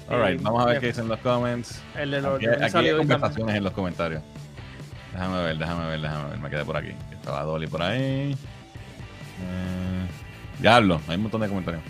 Alright, 0.08 0.42
vamos 0.42 0.62
a 0.62 0.66
ver 0.66 0.80
qué 0.80 0.86
dicen 0.88 1.08
los 1.08 1.18
comments. 1.20 1.80
El 1.96 2.10
de 2.10 2.20
los 2.22 2.36
Aquí, 2.36 2.46
aquí 2.46 2.54
hay 2.54 2.64
hoy 2.64 2.70
también. 2.70 2.96
conversaciones 2.98 3.54
en 3.56 3.64
los 3.64 3.72
comentarios. 3.72 4.22
Déjame 5.12 5.43
ver, 5.43 5.59
déjame 5.59 5.86
ver, 5.89 6.01
déjame 6.01 6.30
ver. 6.30 6.39
Me 6.39 6.51
quedé 6.51 6.64
por 6.64 6.76
aquí. 6.76 6.93
Estaba 7.12 7.43
Dolly 7.43 7.66
por 7.66 7.82
ahí. 7.82 8.32
Eh, 8.32 10.06
diablo, 10.59 11.01
hay 11.09 11.16
un 11.16 11.22
montón 11.22 11.40
de 11.40 11.48
comentarios. 11.48 11.82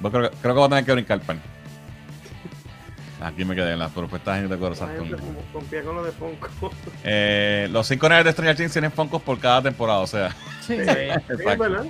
Creo, 0.00 0.12
que- 0.30 0.36
creo 0.38 0.54
que 0.54 0.58
voy 0.58 0.66
a 0.66 0.68
tener 0.68 0.84
que 0.84 0.92
brincar, 0.92 1.20
pan. 1.20 1.40
Aquí 3.22 3.44
me 3.44 3.54
quedé 3.54 3.72
en 3.72 3.78
las 3.78 3.92
propuestas 3.92 4.48
de 4.48 4.58
Confía 5.52 5.82
con 5.82 5.96
lo 5.96 6.04
de 6.04 6.12
Funko. 6.12 6.48
Eh, 7.02 7.66
los 7.70 7.86
cinco 7.86 8.08
nerds 8.08 8.24
de 8.26 8.32
Stranger 8.32 8.56
Things 8.56 8.72
tienen 8.72 8.92
Funkos 8.92 9.22
por 9.22 9.38
cada 9.38 9.62
temporada, 9.62 10.00
o 10.00 10.06
sea. 10.06 10.30
Sí. 10.60 10.76
Sí. 10.76 10.84
Sí, 10.84 11.44
es 11.48 11.58
verdad. 11.58 11.84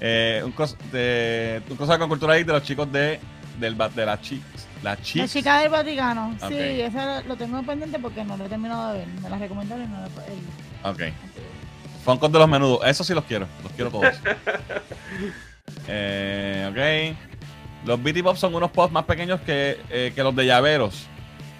Eh, 0.00 0.40
un, 0.42 0.52
cos, 0.52 0.78
de, 0.90 1.60
un 1.68 1.76
cosa 1.76 1.98
con 1.98 2.08
cultura 2.08 2.32
ahí 2.32 2.42
de 2.44 2.52
los 2.54 2.62
chicos 2.62 2.90
de, 2.90 3.20
del, 3.60 3.76
de 3.94 4.06
las 4.06 4.20
chicas. 4.22 4.66
Las 4.82 4.98
La 4.98 5.02
chicas. 5.04 5.32
chica 5.32 5.58
del 5.60 5.68
Vaticano. 5.68 6.34
Sí, 6.48 6.56
esa 6.58 7.20
lo 7.22 7.36
tengo 7.36 7.62
pendiente 7.62 7.98
porque 7.98 8.24
no 8.24 8.36
lo 8.36 8.46
he 8.46 8.48
terminado 8.48 8.92
de 8.92 9.00
ver. 9.00 9.08
Me 9.22 9.28
la 9.30 9.38
recomendaron 9.38 9.84
y 9.84 9.88
no 9.88 9.98
he 10.06 11.08
Ok. 11.08 11.12
Funkos 12.04 12.32
de 12.32 12.38
los 12.38 12.48
menudos. 12.48 12.80
Esos 12.86 13.06
sí 13.06 13.12
los 13.14 13.24
quiero. 13.24 13.46
Los 13.62 13.72
quiero 13.72 13.90
todos. 13.90 14.14
eh, 15.88 17.14
ok. 17.14 17.86
Los 17.86 18.02
Beatty 18.02 18.22
Pops 18.22 18.40
son 18.40 18.54
unos 18.54 18.70
pops 18.70 18.92
más 18.92 19.04
pequeños 19.04 19.40
que, 19.40 19.78
eh, 19.90 20.12
que 20.14 20.22
los 20.22 20.34
de 20.34 20.46
llaveros. 20.46 21.06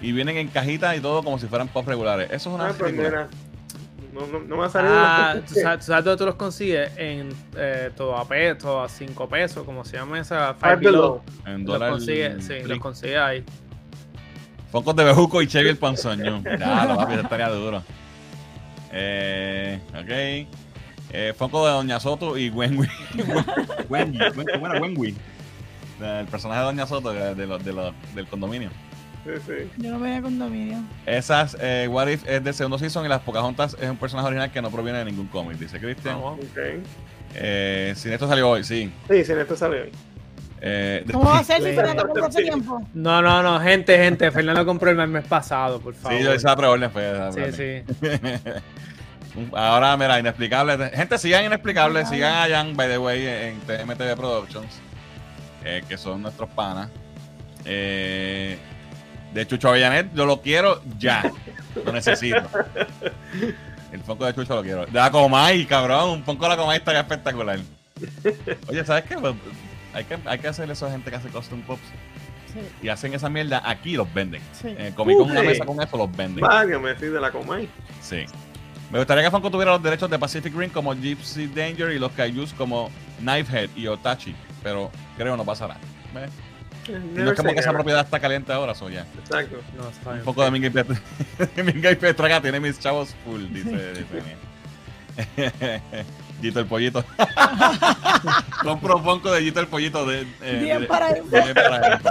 Y 0.01 0.11
vienen 0.11 0.37
en 0.37 0.47
cajitas 0.47 0.97
y 0.97 0.99
todo 0.99 1.23
como 1.23 1.37
si 1.37 1.47
fueran 1.47 1.67
pops 1.67 1.87
regulares. 1.87 2.27
Eso 2.31 2.49
es 2.49 2.55
una 2.55 2.69
Ah, 2.69 2.73
pues. 2.77 2.93
No, 4.13 4.27
no, 4.27 4.39
no 4.39 4.57
me 4.57 4.65
ha 4.65 4.69
salido. 4.69 4.93
Ah, 4.95 5.35
¿tú 5.47 5.53
sabes, 5.55 5.79
tú 5.79 5.85
sabes 5.85 6.03
dónde 6.05 6.17
tú 6.17 6.25
los 6.25 6.35
consigues? 6.35 6.91
En 6.97 7.29
eh, 7.55 7.91
todo 7.95 8.17
a 8.17 8.27
peso, 8.27 8.57
todo 8.57 8.81
a 8.83 8.89
5 8.89 9.29
pesos, 9.29 9.63
como 9.63 9.85
se 9.85 9.97
llama 9.97 10.19
esa 10.19 10.53
Five 10.55 10.75
Below. 10.77 11.21
En 11.45 11.65
Los 11.65 11.77
consigues, 11.79 12.43
sí, 12.43 12.53
click. 12.55 12.67
los 12.67 12.79
consigues 12.79 13.17
ahí. 13.19 13.43
Funkos 14.71 14.95
de 14.95 15.03
Bejuco 15.05 15.41
y 15.41 15.47
Chevy 15.47 15.69
el 15.69 15.77
Panzoño. 15.77 16.43
Ya, 16.59 16.85
lo 16.85 16.95
papi, 16.97 17.13
estaría 17.15 17.49
duro. 17.49 17.83
Eh, 18.91 19.79
ok. 19.93 20.47
Eh, 21.13 21.33
Funko 21.37 21.65
de 21.67 21.73
Doña 21.73 21.99
Soto 21.99 22.37
y 22.37 22.49
Wenwi. 22.49 22.87
Wenwi. 23.89 24.17
Wen- 24.19 24.45
¿Cómo 24.53 24.67
era 24.67 24.79
Wenwi? 24.81 25.15
El 26.01 26.25
personaje 26.27 26.59
de 26.61 26.65
Doña 26.65 26.87
Soto 26.87 27.11
de, 27.13 27.35
de 27.35 27.47
los- 27.47 27.63
de 27.63 27.73
los- 27.73 27.93
del 28.15 28.27
condominio. 28.27 28.69
Sí, 29.23 29.31
sí. 29.45 29.71
Yo 29.77 29.91
no 29.91 29.99
voy 29.99 30.11
a 30.11 30.21
condominio. 30.21 30.79
Esas, 31.05 31.55
eh, 31.61 31.87
What 31.89 32.07
If 32.07 32.27
es 32.27 32.43
del 32.43 32.53
segundo 32.53 32.79
season 32.79 33.05
y 33.05 33.09
las 33.09 33.21
Pocahontas 33.21 33.77
es 33.79 33.89
un 33.89 33.97
personaje 33.97 34.27
original 34.27 34.51
que 34.51 34.61
no 34.61 34.71
proviene 34.71 34.99
de 34.99 35.05
ningún 35.05 35.27
cómic, 35.27 35.57
dice 35.57 35.79
Christian. 35.79 36.15
Ok. 36.15 36.39
Eh, 37.35 37.93
sin 37.95 38.11
esto 38.13 38.27
salió 38.27 38.49
hoy, 38.49 38.63
sí. 38.63 38.91
Sí, 39.09 39.23
sin 39.23 39.37
esto 39.37 39.55
sale 39.55 39.81
hoy. 39.83 39.91
Eh, 40.63 41.05
¿Cómo 41.11 41.25
va 41.29 41.39
a 41.39 41.43
ser 41.43 41.57
si. 41.61 41.71
Fernando 41.73 42.03
compró 42.05 42.25
hace 42.25 42.43
tiempo? 42.43 42.81
No, 42.93 43.21
no, 43.21 43.41
no, 43.41 43.59
gente, 43.59 43.97
gente. 43.97 44.29
Fernando 44.31 44.65
compró 44.65 44.89
el 44.91 45.07
mes 45.07 45.25
pasado, 45.25 45.79
por 45.79 45.93
favor. 45.93 46.17
sí, 46.17 46.23
yo 46.23 46.33
hice 46.35 46.45
la 46.47 46.55
preorden, 46.55 46.91
fue 46.91 47.11
esa 47.11 47.31
Sí, 47.31 47.39
preorden. 47.41 47.83
sí. 48.03 48.51
Ahora, 49.53 49.95
mira, 49.97 50.19
Inexplicable. 50.19 50.89
Gente, 50.91 51.17
sigan 51.17 51.45
Inexplicable, 51.45 52.05
sigan 52.05 52.33
a 52.33 52.47
Jan, 52.55 52.75
by 52.75 52.89
the 52.89 52.97
way, 52.97 53.25
en 53.25 53.59
TMTV 53.61 54.15
Productions, 54.15 54.79
eh, 55.63 55.83
que 55.87 55.97
son 55.97 56.21
nuestros 56.21 56.49
panas. 56.49 56.89
Eh, 57.65 58.57
de 59.33 59.47
Chucho 59.47 59.69
Avellanet, 59.69 60.13
yo 60.13 60.25
lo 60.25 60.41
quiero 60.41 60.81
ya. 60.97 61.31
Lo 61.85 61.91
necesito. 61.91 62.41
El 63.91 64.01
Funko 64.01 64.25
de 64.25 64.33
Chucho 64.33 64.55
lo 64.55 64.63
quiero. 64.63 64.85
De 64.85 64.91
la 64.93 65.11
Comay, 65.11 65.65
cabrón. 65.65 66.09
Un 66.11 66.23
Funko 66.23 66.43
de 66.45 66.49
la 66.49 66.57
Comay 66.57 66.77
estaría 66.77 67.01
espectacular. 67.01 67.59
Oye, 68.67 68.85
¿sabes 68.85 69.03
qué? 69.05 69.15
Pues, 69.15 69.35
hay, 69.93 70.03
que, 70.05 70.17
hay 70.25 70.39
que 70.39 70.47
hacerle 70.47 70.73
eso 70.73 70.85
a 70.85 70.91
gente 70.91 71.09
que 71.09 71.17
hace 71.17 71.29
custom 71.29 71.61
pops. 71.61 71.81
Sí, 72.53 72.59
Y 72.81 72.89
hacen 72.89 73.13
esa 73.13 73.29
mierda, 73.29 73.61
aquí 73.63 73.93
los 73.93 74.13
venden. 74.13 74.41
sí. 74.53 74.67
En 74.69 74.87
el 74.87 74.93
Comic 74.93 75.17
Con, 75.17 75.31
una 75.31 75.41
mesa 75.43 75.65
con 75.65 75.81
eso, 75.81 75.97
los 75.97 76.11
venden. 76.15 76.41
Válgame, 76.41 76.95
sí, 76.97 77.05
de 77.05 77.21
la 77.21 77.31
Comay. 77.31 77.69
Sí. 78.01 78.25
Me 78.91 78.97
gustaría 78.97 79.23
que 79.23 79.31
Funko 79.31 79.49
tuviera 79.49 79.71
los 79.71 79.81
derechos 79.83 80.09
de 80.09 80.19
Pacific 80.19 80.53
Rim 80.53 80.69
como 80.69 80.93
Gypsy 80.93 81.47
Danger 81.47 81.91
y 81.91 81.99
los 81.99 82.11
Kaijus 82.11 82.53
como 82.53 82.89
Knifehead 83.19 83.69
y 83.77 83.87
Otachi, 83.87 84.35
pero 84.61 84.91
creo 85.15 85.37
no 85.37 85.45
pasará. 85.45 85.77
¿Ves? 86.13 86.29
No 86.89 87.31
es 87.31 87.37
como 87.37 87.53
que 87.53 87.59
esa 87.59 87.71
propiedad 87.73 88.03
está 88.05 88.19
caliente 88.19 88.51
ahora, 88.51 88.73
so 88.75 88.89
ya. 88.89 89.05
Exacto. 89.19 89.57
No, 89.77 89.89
está 89.89 90.09
Un 90.09 90.15
bien. 90.15 90.25
poco 90.25 90.43
de 90.43 90.51
Minga 90.51 90.67
y 90.67 90.69
Petra. 90.71 90.95
Minga 91.63 91.91
y 91.91 91.95
Petra 91.95 92.41
tiene 92.41 92.59
mis 92.59 92.79
chavos 92.79 93.15
full, 93.23 93.43
dice. 93.51 94.05
Gito 96.41 96.59
el 96.59 96.65
pollito. 96.65 97.05
Compro 98.63 98.99
Funko 99.03 99.31
de 99.31 99.41
Gito 99.43 99.59
el 99.59 99.67
pollito. 99.67 100.05
De, 100.05 100.21
eh, 100.41 100.59
Bien 100.63 100.81
de- 100.81 100.87
para 100.87 101.13
de- 101.13 101.21
bien 101.21 101.53
para 101.53 101.95
info. 101.95 102.09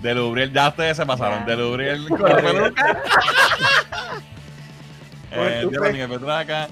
De 0.00 0.14
Lubriel, 0.14 0.50
ya 0.52 0.68
ustedes 0.68 0.96
se 0.96 1.04
pasaron. 1.04 1.44
De 1.44 1.56
Lubriel 1.56 2.08
con 2.08 2.22
la 2.22 2.36
peluca. 2.36 3.02
eh, 5.32 5.68
Petraca. 6.08 6.68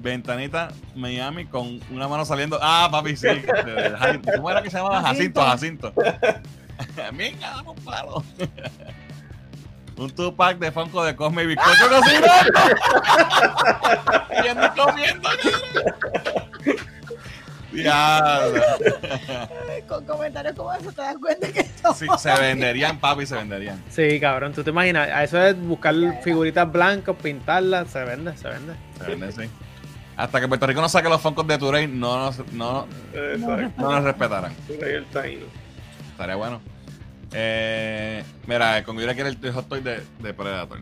Ventanita 0.00 0.68
Miami 0.94 1.46
con 1.46 1.80
una 1.90 2.08
mano 2.08 2.24
saliendo. 2.24 2.58
Ah, 2.60 2.88
papi, 2.90 3.16
sí. 3.16 3.28
¿Cómo 4.36 4.50
era 4.50 4.62
que 4.62 4.70
se 4.70 4.78
llamaba? 4.78 5.02
Jacinto, 5.02 5.42
Jacinto. 5.42 5.92
Venga, 7.12 7.50
dame 7.56 7.70
un 7.70 7.76
palo. 7.84 8.24
Un 9.96 10.08
two 10.08 10.34
pack 10.34 10.58
de 10.58 10.72
Funko 10.72 11.04
de 11.04 11.14
Cosme 11.14 11.42
y 11.42 11.46
Bizcocho 11.48 11.72
y 14.32 14.68
comiendo. 14.74 15.28
cabrón. 15.42 16.80
Diablo. 17.70 18.62
Con 19.86 20.04
comentarios 20.06 20.56
como 20.56 20.72
eso 20.72 20.90
te 20.92 21.02
das 21.02 21.16
cuenta 21.20 21.52
que 21.52 21.60
esto 21.60 21.92
Sí, 21.94 22.06
se 22.18 22.34
venderían, 22.34 22.98
papi, 22.98 23.26
se 23.26 23.34
venderían. 23.36 23.82
Sí, 23.90 24.18
cabrón, 24.18 24.54
tú 24.54 24.64
te 24.64 24.70
imaginas, 24.70 25.08
a 25.08 25.22
eso 25.22 25.38
es 25.38 25.60
buscar 25.60 25.94
figuritas 26.22 26.72
blancas, 26.72 27.14
pintarlas, 27.22 27.90
se 27.90 28.02
vende, 28.02 28.34
se 28.38 28.48
vende. 28.48 28.72
Se 28.98 29.04
venden, 29.04 29.32
sí. 29.32 29.50
Hasta 30.20 30.38
que 30.38 30.48
Puerto 30.48 30.66
Rico 30.66 30.82
no 30.82 30.88
saque 30.90 31.08
los 31.08 31.20
Funkos 31.20 31.46
de 31.46 31.56
Turey, 31.56 31.86
no 31.88 32.16
nos, 32.18 32.52
no, 32.52 32.86
no 33.78 33.90
nos 33.90 34.04
respetarán. 34.04 34.52
El 34.68 35.06
Taino. 35.06 35.46
Estaría 36.10 36.34
bueno. 36.36 36.60
Eh, 37.32 38.22
mira, 38.46 38.84
con 38.84 38.96
quiere 39.14 39.30
el 39.30 39.52
hot 39.52 39.66
toy 39.66 39.80
de, 39.80 40.02
de 40.18 40.34
Predator. 40.34 40.80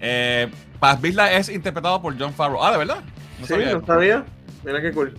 Eh, 0.00 0.50
Paz 0.80 1.00
Vizla 1.00 1.32
es 1.32 1.48
interpretado 1.48 2.02
por 2.02 2.18
John 2.18 2.32
Farrow. 2.34 2.60
Ah, 2.64 2.72
¿de 2.72 2.78
verdad? 2.78 2.96
No 3.38 3.46
Sí, 3.46 3.52
sabía 3.52 3.70
no 3.70 3.78
eso. 3.78 3.86
sabía. 3.86 4.24
Mira 4.64 4.80
qué 4.82 4.90
cool. 4.92 5.16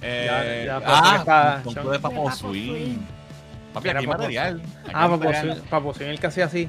Eh, 0.00 0.24
Ya- 0.28 0.64
ya, 0.66 0.78
está 0.78 1.56
ah, 1.56 1.60
con 1.64 1.74
John. 1.74 1.82
todo 1.82 1.92
de 1.92 1.98
Papo 1.98 2.30
Swing. 2.30 2.98
Papi, 3.74 3.88
aquí 3.88 4.06
material. 4.06 4.62
Aquí 4.84 4.90
Ah, 4.94 5.08
Papo 5.68 5.94
Swing, 5.94 6.08
el 6.10 6.20
que 6.20 6.26
hacía 6.28 6.44
así. 6.44 6.68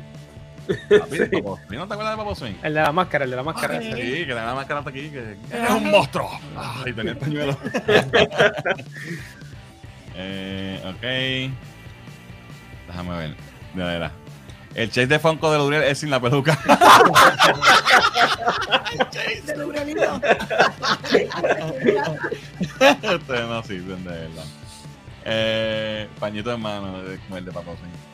Papi, 1.00 1.18
Papo 1.42 1.60
Swing, 1.68 1.78
¿No 1.80 1.88
te 1.88 1.94
acuerdas 1.94 2.14
de 2.14 2.18
Papo 2.18 2.36
Swing? 2.36 2.54
El 2.64 2.74
de 2.74 2.82
la 2.82 2.92
máscara, 2.92 3.24
el 3.26 3.32
de 3.32 3.36
la 3.36 3.44
máscara. 3.44 3.78
Ese. 3.78 3.92
Sí, 3.96 4.02
que 4.02 4.26
tenía 4.28 4.46
la 4.46 4.56
máscara 4.56 4.80
hasta 4.80 4.90
aquí. 4.92 5.10
Que, 5.10 5.38
¡Eres 5.52 5.70
un 5.72 5.90
monstruo! 5.92 6.30
Ay, 6.56 6.94
tenía 6.94 7.12
el 7.14 7.18
pañuelo. 7.18 7.58
eh, 10.16 10.82
ok. 10.86 11.02
Déjame 12.88 13.18
ver. 13.18 13.36
De 13.74 13.84
verdad. 13.84 14.12
El 14.76 14.90
chase 14.90 15.08
de 15.08 15.18
Funko 15.20 15.52
de 15.52 15.58
Luriel 15.58 15.84
es 15.84 15.98
sin 15.98 16.12
la 16.12 16.20
peluca. 16.20 16.58
de. 19.12 19.56
Ustedes 23.16 23.48
no 23.48 23.64
sirven 23.64 24.04
de 24.04 24.10
verdad. 24.12 24.46
Eh, 25.26 26.08
pañito 26.20 26.54
en 26.54 26.62
mano, 26.62 27.02
de- 27.04 27.18
como 27.20 27.38
el 27.38 27.46
de 27.46 27.52
Papo 27.52 27.76
Swing. 27.78 28.09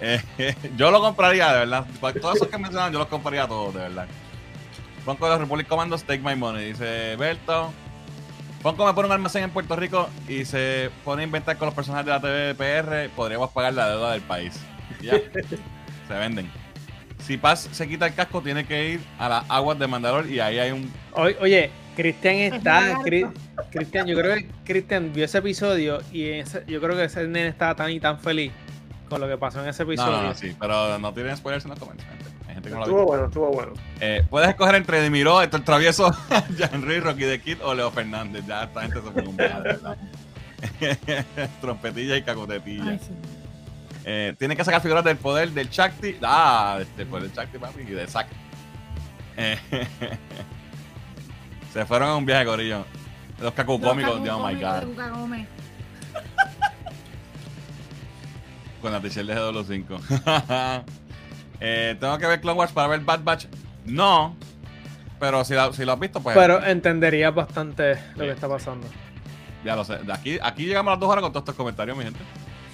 Eh, 0.00 0.20
yo 0.76 0.90
lo 0.90 1.00
compraría, 1.00 1.52
de 1.52 1.58
verdad. 1.60 1.86
Para 2.00 2.18
Todos 2.20 2.36
esos 2.36 2.48
que 2.48 2.58
mencionaron, 2.58 2.92
yo 2.92 2.98
los 2.98 3.08
compraría 3.08 3.46
todos, 3.46 3.74
de 3.74 3.80
verdad. 3.80 4.06
Funko 5.04 5.24
de 5.26 5.30
los 5.32 5.40
Republic 5.40 5.66
Commandos, 5.66 6.04
take 6.04 6.20
my 6.22 6.34
money. 6.36 6.66
Dice 6.72 7.16
Berto. 7.16 7.72
Funko 8.62 8.84
me 8.86 8.92
pone 8.92 9.06
un 9.06 9.12
almacén 9.12 9.44
en 9.44 9.50
Puerto 9.50 9.74
Rico 9.76 10.08
y 10.28 10.44
se 10.44 10.90
pone 11.04 11.22
a 11.22 11.24
inventar 11.26 11.56
con 11.56 11.66
los 11.66 11.74
personajes 11.74 12.04
de 12.06 12.12
la 12.12 12.20
TV 12.20 12.54
PR. 12.54 13.08
Podríamos 13.14 13.50
pagar 13.50 13.72
la 13.74 13.88
deuda 13.88 14.12
del 14.12 14.20
país. 14.22 14.60
Ya. 15.00 15.12
se 16.08 16.14
venden. 16.14 16.50
Si 17.18 17.36
Paz 17.36 17.68
se 17.72 17.88
quita 17.88 18.06
el 18.06 18.14
casco, 18.14 18.42
tiene 18.42 18.66
que 18.66 18.90
ir 18.92 19.00
a 19.18 19.28
las 19.28 19.44
aguas 19.48 19.78
de 19.78 19.86
Mandalor 19.86 20.26
y 20.30 20.40
ahí 20.40 20.58
hay 20.58 20.70
un. 20.72 20.90
Oye, 21.12 21.36
Oye, 21.40 21.70
Cristian 21.96 22.36
está. 22.54 22.98
Cristian, 23.70 24.06
yo 24.06 24.16
creo 24.16 24.36
que 24.36 24.48
Cristian 24.64 25.12
vio 25.12 25.24
ese 25.24 25.38
episodio 25.38 26.00
y 26.12 26.24
ese- 26.24 26.64
yo 26.66 26.80
creo 26.80 26.96
que 26.96 27.04
ese 27.04 27.24
nene 27.28 27.48
estaba 27.48 27.74
tan 27.74 27.90
y 27.90 28.00
tan 28.00 28.18
feliz 28.18 28.52
con 29.10 29.20
lo 29.20 29.28
que 29.28 29.36
pasó 29.36 29.62
en 29.62 29.68
ese 29.68 29.84
No, 29.84 29.90
episodio. 29.92 30.12
no, 30.16 30.22
no, 30.22 30.34
sí, 30.34 30.56
pero 30.58 30.98
no 30.98 31.12
tienen 31.12 31.36
spoilers 31.36 31.64
en 31.64 31.70
los 31.72 31.78
comentarios. 31.78 32.16
gente. 32.16 32.30
Hay 32.48 32.54
gente 32.54 32.68
que 32.70 32.74
no 32.74 32.80
lo 32.80 32.82
ha 32.82 32.86
Estuvo 32.86 33.04
bueno, 33.06 33.24
estuvo 33.26 33.50
bueno. 33.50 33.72
Eh, 34.00 34.24
puedes 34.30 34.48
escoger 34.48 34.74
entre 34.76 35.02
Dimiro, 35.02 35.42
Héctor 35.42 35.60
Travieso, 35.62 36.10
Henry, 36.72 37.00
Rocky 37.00 37.24
the 37.24 37.40
Kid 37.40 37.58
o 37.62 37.74
Leo 37.74 37.90
Fernández. 37.90 38.44
Ya 38.46 38.64
esta 38.64 38.82
gente 38.82 39.02
se 39.02 39.10
fue 39.10 39.22
un 39.22 39.36
viaje, 39.36 39.56
de 39.56 39.62
verdad. 39.62 39.96
Trompetilla 41.60 42.16
y 42.16 42.22
cacotetilla. 42.22 42.84
Ay, 42.90 42.98
sí. 42.98 43.12
Eh, 44.04 44.34
tienen 44.38 44.56
que 44.56 44.64
sacar 44.64 44.80
figuras 44.80 45.04
del 45.04 45.16
poder 45.18 45.50
del 45.50 45.68
Chakti. 45.68 46.16
Ah, 46.22 46.80
del 46.96 47.06
poder 47.06 47.24
del 47.24 47.32
Chakti, 47.34 47.58
papi, 47.58 47.82
y 47.82 47.84
de 47.86 48.06
Zack. 48.06 48.28
Eh, 49.36 49.58
se 51.72 51.84
fueron 51.86 52.08
a 52.08 52.16
un 52.16 52.24
viaje, 52.26 52.44
Corillo. 52.46 52.84
Los 53.40 53.52
cacucómicos, 53.54 54.20
Los 54.20 54.28
oh 54.36 54.46
my 54.46 54.54
god. 54.54 54.84
Con 58.80 58.92
la 58.92 59.00
t-shirt 59.00 59.26
de 59.28 59.34
GW5. 59.36 60.84
eh, 61.60 61.96
Tengo 62.00 62.18
que 62.18 62.26
ver 62.26 62.40
Clone 62.40 62.58
Wars 62.58 62.72
para 62.72 62.88
ver 62.88 63.00
Bad 63.00 63.20
Batch. 63.22 63.46
No. 63.84 64.36
Pero 65.18 65.44
si, 65.44 65.54
la- 65.54 65.72
si 65.72 65.84
lo 65.84 65.92
has 65.92 66.00
visto, 66.00 66.20
pues. 66.20 66.36
Pero 66.36 66.64
entenderías 66.64 67.34
bastante 67.34 67.98
lo 68.16 68.24
que 68.24 68.30
está 68.30 68.48
pasando. 68.48 68.86
Ya 69.64 69.76
lo 69.76 69.84
sé. 69.84 69.98
De 69.98 70.12
aquí, 70.12 70.38
aquí 70.42 70.64
llegamos 70.64 70.90
a 70.90 70.94
las 70.94 71.00
dos 71.00 71.10
horas 71.10 71.22
con 71.22 71.32
todos 71.32 71.42
estos 71.42 71.54
comentarios, 71.54 71.96
mi 71.96 72.04
gente. 72.04 72.20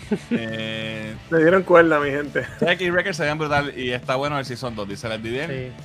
eh, 0.31 1.17
Le 1.31 1.39
dieron 1.39 1.65
cuerda, 1.65 1.99
mi 1.99 2.11
gente. 2.11 2.47
Tech 2.61 2.81
y 2.81 2.91
Records 2.91 3.17
se 3.17 3.25
ven 3.25 3.37
brutal 3.39 3.77
y 3.77 3.91
está 3.91 4.15
bueno 4.15 4.39
el 4.39 4.45
Season 4.45 4.77
2, 4.77 4.89
dice 4.89 5.13
el 5.13 5.21
Didier. 5.21 5.51
Sí. 5.51 5.83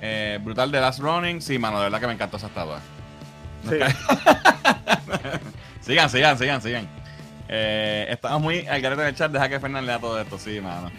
Eh, 0.00 0.38
brutal 0.42 0.72
de 0.72 0.80
Last 0.80 1.00
Running. 1.00 1.42
Sí, 1.42 1.58
mano, 1.58 1.78
de 1.78 1.84
verdad 1.84 2.00
que 2.00 2.06
me 2.06 2.14
encantó 2.14 2.38
esa 2.38 2.46
estatua. 2.46 2.80
Sí. 3.68 3.76
sigan, 5.82 6.08
sigan, 6.10 6.38
sigan, 6.38 6.62
sigan. 6.62 6.88
Eh, 7.54 8.06
estamos 8.08 8.40
muy 8.40 8.66
al 8.66 8.80
garete 8.80 9.02
en 9.02 9.08
el 9.08 9.14
chat. 9.14 9.30
Deja 9.30 9.46
que 9.46 9.60
Fernández 9.60 9.86
lea 9.86 9.98
todo 9.98 10.18
esto. 10.18 10.38
Sí, 10.38 10.58
mano. 10.60 10.90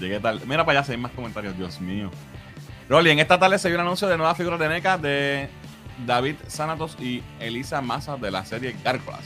Llegué 0.00 0.18
tarde. 0.18 0.40
Mira 0.46 0.64
para 0.64 0.78
allá, 0.78 0.86
si 0.86 0.92
hay 0.92 0.98
más 0.98 1.12
comentarios. 1.12 1.56
Dios 1.58 1.78
mío. 1.78 2.10
Rolly, 2.88 3.10
en 3.10 3.18
esta 3.18 3.38
tarde 3.38 3.58
se 3.58 3.68
vio 3.68 3.76
un 3.76 3.82
anuncio 3.82 4.08
de 4.08 4.16
nuevas 4.16 4.34
figuras 4.36 4.58
de 4.58 4.68
NECA 4.68 4.96
de 4.96 5.50
David 6.06 6.36
Sanatos 6.46 6.96
y 6.98 7.22
Elisa 7.38 7.82
Massa 7.82 8.16
de 8.16 8.30
la 8.30 8.46
serie 8.46 8.74
Gárgolas. 8.82 9.24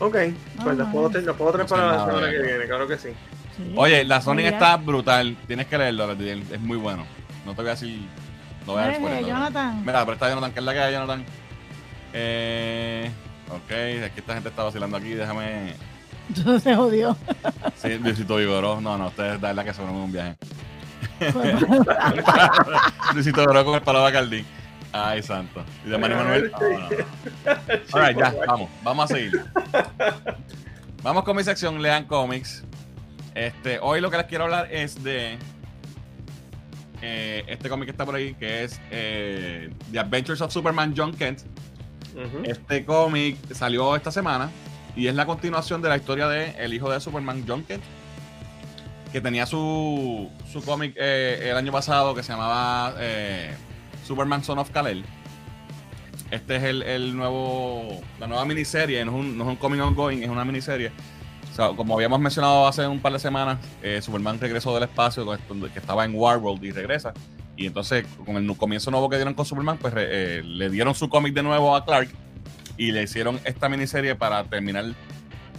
Ok, 0.00 0.12
pues 0.12 0.34
Ah, 0.58 0.72
los 0.72 0.88
puedo, 0.88 1.08
los 1.08 1.36
puedo 1.36 1.52
traer 1.52 1.70
No 1.70 1.76
para 1.76 1.92
la 1.96 2.04
semana 2.06 2.30
que 2.30 2.42
viene, 2.42 2.64
claro 2.66 2.88
que 2.88 2.98
sí. 2.98 3.10
Sí. 3.56 3.72
Oye, 3.76 4.04
la 4.04 4.20
Sonic 4.20 4.46
está 4.46 4.76
brutal. 4.78 5.36
Tienes 5.46 5.66
que 5.68 5.78
leerlo. 5.78 6.10
Es 6.12 6.60
muy 6.60 6.78
bueno. 6.78 7.06
No 7.46 7.54
te 7.54 7.62
voy 7.62 7.68
a 7.68 7.74
decir. 7.74 8.00
No 8.66 8.72
voy 8.72 8.82
a 8.82 8.86
decir. 8.88 9.26
Jonathan. 9.26 9.80
Mira, 9.86 10.00
pero 10.00 10.14
está 10.14 10.28
Jonathan, 10.28 10.52
que 10.52 10.58
es 10.58 10.64
la 10.64 10.72
que 10.72 10.80
hay, 10.80 10.92
Jonathan. 10.94 11.24
Eh, 12.12 13.10
ok, 13.50 13.68
que 13.68 14.12
esta 14.16 14.34
gente 14.34 14.48
está 14.48 14.64
vacilando 14.64 14.96
aquí, 14.96 15.10
déjame. 15.10 15.74
Entonces 16.28 16.62
se 16.62 16.74
jodió. 16.74 17.16
Sí, 17.76 17.98
Luisito 17.98 18.36
Vigoró. 18.36 18.80
No, 18.80 18.96
no, 18.96 19.08
ustedes 19.08 19.40
da 19.40 19.52
la 19.52 19.64
que 19.64 19.74
se 19.74 19.82
un 19.82 20.12
viaje. 20.12 20.36
Luisito 23.14 23.40
Vigoró 23.40 23.64
con 23.64 23.74
el 23.74 23.82
palo 23.82 23.98
de 23.98 24.04
Bacardí. 24.04 24.44
Ay, 24.92 25.22
santo. 25.22 25.64
Y 25.86 25.90
de 25.90 25.98
Mario 25.98 26.18
Manuel. 26.18 26.52
No. 26.52 26.58
Alright, 27.98 28.18
ya, 28.18 28.34
vamos, 28.46 28.70
vamos 28.82 29.10
a 29.10 29.14
seguir. 29.14 29.44
Vamos 31.02 31.24
con 31.24 31.36
mi 31.36 31.42
sección, 31.42 31.80
lean 31.80 32.04
cómics. 32.04 32.62
Este, 33.34 33.78
hoy 33.80 34.00
lo 34.00 34.10
que 34.10 34.18
les 34.18 34.26
quiero 34.26 34.44
hablar 34.44 34.68
es 34.70 35.02
de 35.02 35.38
eh, 37.00 37.44
este 37.48 37.68
cómic 37.68 37.86
que 37.86 37.90
está 37.90 38.04
por 38.04 38.14
ahí, 38.14 38.34
que 38.34 38.64
es 38.64 38.80
eh, 38.90 39.72
The 39.90 39.98
Adventures 39.98 40.40
of 40.42 40.52
Superman 40.52 40.94
John 40.96 41.12
Kent. 41.12 41.40
Este 42.44 42.84
cómic 42.84 43.38
salió 43.54 43.96
esta 43.96 44.12
semana 44.12 44.50
y 44.96 45.06
es 45.06 45.14
la 45.14 45.26
continuación 45.26 45.82
de 45.82 45.88
la 45.88 45.96
historia 45.96 46.28
de 46.28 46.50
el 46.58 46.74
hijo 46.74 46.90
de 46.90 47.00
Superman, 47.00 47.44
John 47.46 47.64
Kent, 47.64 47.82
que 49.12 49.20
tenía 49.20 49.46
su, 49.46 50.30
su 50.50 50.62
cómic 50.62 50.94
eh, 50.96 51.48
el 51.50 51.56
año 51.56 51.72
pasado 51.72 52.14
que 52.14 52.22
se 52.22 52.32
llamaba 52.32 52.94
eh, 52.98 53.54
Superman 54.06 54.42
Son 54.42 54.58
of 54.58 54.70
Kal-El. 54.70 55.04
Este 56.30 56.56
es 56.56 56.62
el, 56.62 56.82
el 56.82 57.14
nuevo, 57.14 58.00
la 58.18 58.26
nueva 58.26 58.44
miniserie, 58.46 59.04
no 59.04 59.12
es 59.12 59.18
un, 59.18 59.36
no 59.36 59.44
es 59.44 59.50
un 59.50 59.56
cómic 59.56 59.82
ongoing, 59.82 60.22
es 60.22 60.30
una 60.30 60.44
miniserie. 60.44 60.92
Como 61.76 61.94
habíamos 61.94 62.18
mencionado 62.18 62.66
hace 62.66 62.86
un 62.86 63.00
par 63.00 63.12
de 63.12 63.18
semanas, 63.18 63.58
eh, 63.82 64.00
Superman 64.00 64.40
regresó 64.40 64.72
del 64.72 64.84
espacio 64.84 65.26
que 65.70 65.78
estaba 65.78 66.06
en 66.06 66.14
Warworld 66.14 66.64
y 66.64 66.70
regresa. 66.70 67.12
Y 67.58 67.66
entonces, 67.66 68.06
con 68.24 68.36
el 68.36 68.56
comienzo 68.56 68.90
nuevo 68.90 69.10
que 69.10 69.16
dieron 69.16 69.34
con 69.34 69.44
Superman, 69.44 69.76
pues 69.76 69.92
le 69.92 70.70
dieron 70.70 70.94
su 70.94 71.10
cómic 71.10 71.34
de 71.34 71.42
nuevo 71.42 71.76
a 71.76 71.84
Clark 71.84 72.08
y 72.86 72.92
le 72.92 73.02
hicieron 73.04 73.38
esta 73.44 73.68
miniserie 73.68 74.14
para 74.16 74.42
terminar 74.44 74.84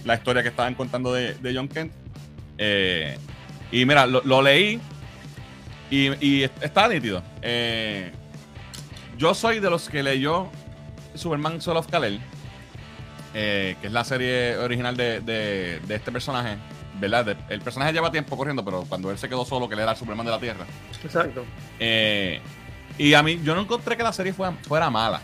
la 0.03 0.15
historia 0.15 0.41
que 0.43 0.49
estaban 0.49 0.75
contando 0.75 1.13
de, 1.13 1.35
de 1.35 1.55
John 1.55 1.67
Kent. 1.69 1.93
Eh, 2.57 3.17
y 3.71 3.85
mira, 3.85 4.05
lo, 4.05 4.21
lo 4.25 4.41
leí 4.41 4.79
y, 5.89 6.09
y 6.25 6.43
está 6.43 6.87
nítido. 6.87 7.23
Eh, 7.41 8.11
yo 9.17 9.33
soy 9.33 9.59
de 9.59 9.69
los 9.69 9.87
que 9.89 10.03
leyó 10.03 10.49
Superman 11.15 11.61
Soul 11.61 11.77
of 11.77 11.87
Kal-El, 11.87 12.19
eh, 13.33 13.75
que 13.79 13.87
es 13.87 13.93
la 13.93 14.03
serie 14.03 14.57
original 14.57 14.97
de, 14.97 15.21
de- 15.21 15.79
de 15.87 15.95
este 15.95 16.11
personaje. 16.11 16.57
¿Verdad? 16.99 17.35
El 17.49 17.59
personaje 17.61 17.91
lleva 17.93 18.11
tiempo 18.11 18.37
corriendo, 18.37 18.63
pero 18.63 18.83
cuando 18.87 19.09
él 19.11 19.17
se 19.17 19.27
quedó 19.27 19.45
solo, 19.45 19.67
que 19.67 19.73
él 19.73 19.79
era 19.81 19.91
el 19.91 19.97
Superman 19.97 20.25
de 20.25 20.31
la 20.31 20.39
Tierra. 20.39 20.65
Exacto. 21.03 21.43
Y 22.97 23.13
a 23.15 23.23
mí, 23.23 23.39
yo 23.43 23.55
no 23.55 23.61
encontré 23.61 23.97
que 23.97 24.03
la 24.03 24.13
serie 24.13 24.31
fuera, 24.33 24.53
fuera 24.67 24.89
mala. 24.91 25.19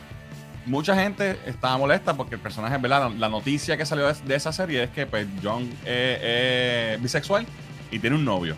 Mucha 0.70 0.94
gente 0.94 1.40
estaba 1.48 1.80
molesta 1.80 2.14
porque 2.14 2.36
el 2.36 2.42
personaje, 2.42 2.78
¿verdad? 2.78 3.10
La, 3.18 3.28
noticia 3.28 3.76
que 3.76 3.88
salió 3.88 4.06
de, 4.14 4.36
esa 4.36 4.54
serie 4.54 4.84
es 4.84 4.90
que 4.92 5.08
pues, 5.08 5.26
John 5.42 5.68
es 5.84 7.02
bisexual 7.02 7.48
y 7.90 7.98
tiene 7.98 8.16
un 8.16 8.24
novio. 8.24 8.56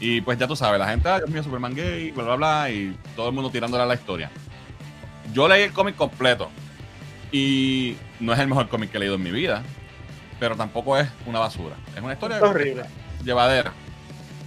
Y 0.00 0.22
pues 0.22 0.38
ya 0.38 0.48
tú 0.48 0.56
sabes, 0.56 0.80
la 0.80 0.88
gente, 0.88 1.10
ah, 1.10 1.18
Dios 1.18 1.28
mío, 1.28 1.42
Superman 1.42 1.74
gay, 1.74 2.10
bla, 2.10 2.24
bla, 2.24 2.36
bla, 2.36 2.70
y 2.70 2.96
todo 3.14 3.28
el 3.28 3.34
mundo 3.34 3.50
tirándole 3.50 3.82
a 3.82 3.86
la 3.86 3.92
historia. 3.92 4.30
Yo 5.34 5.46
leí 5.46 5.64
el 5.64 5.72
cómic 5.74 5.94
completo 5.94 6.48
y 7.30 7.96
no 8.18 8.32
es 8.32 8.38
el 8.38 8.48
mejor 8.48 8.70
cómic 8.70 8.90
que 8.90 8.96
he 8.96 9.00
leído 9.00 9.16
en 9.16 9.22
mi 9.22 9.30
vida, 9.30 9.62
pero 10.40 10.56
tampoco 10.56 10.96
es 10.96 11.06
una 11.26 11.38
basura. 11.38 11.76
Es 11.94 12.02
una 12.02 12.14
historia 12.14 12.40
horrible. 12.40 12.84
llevadera. 13.22 13.74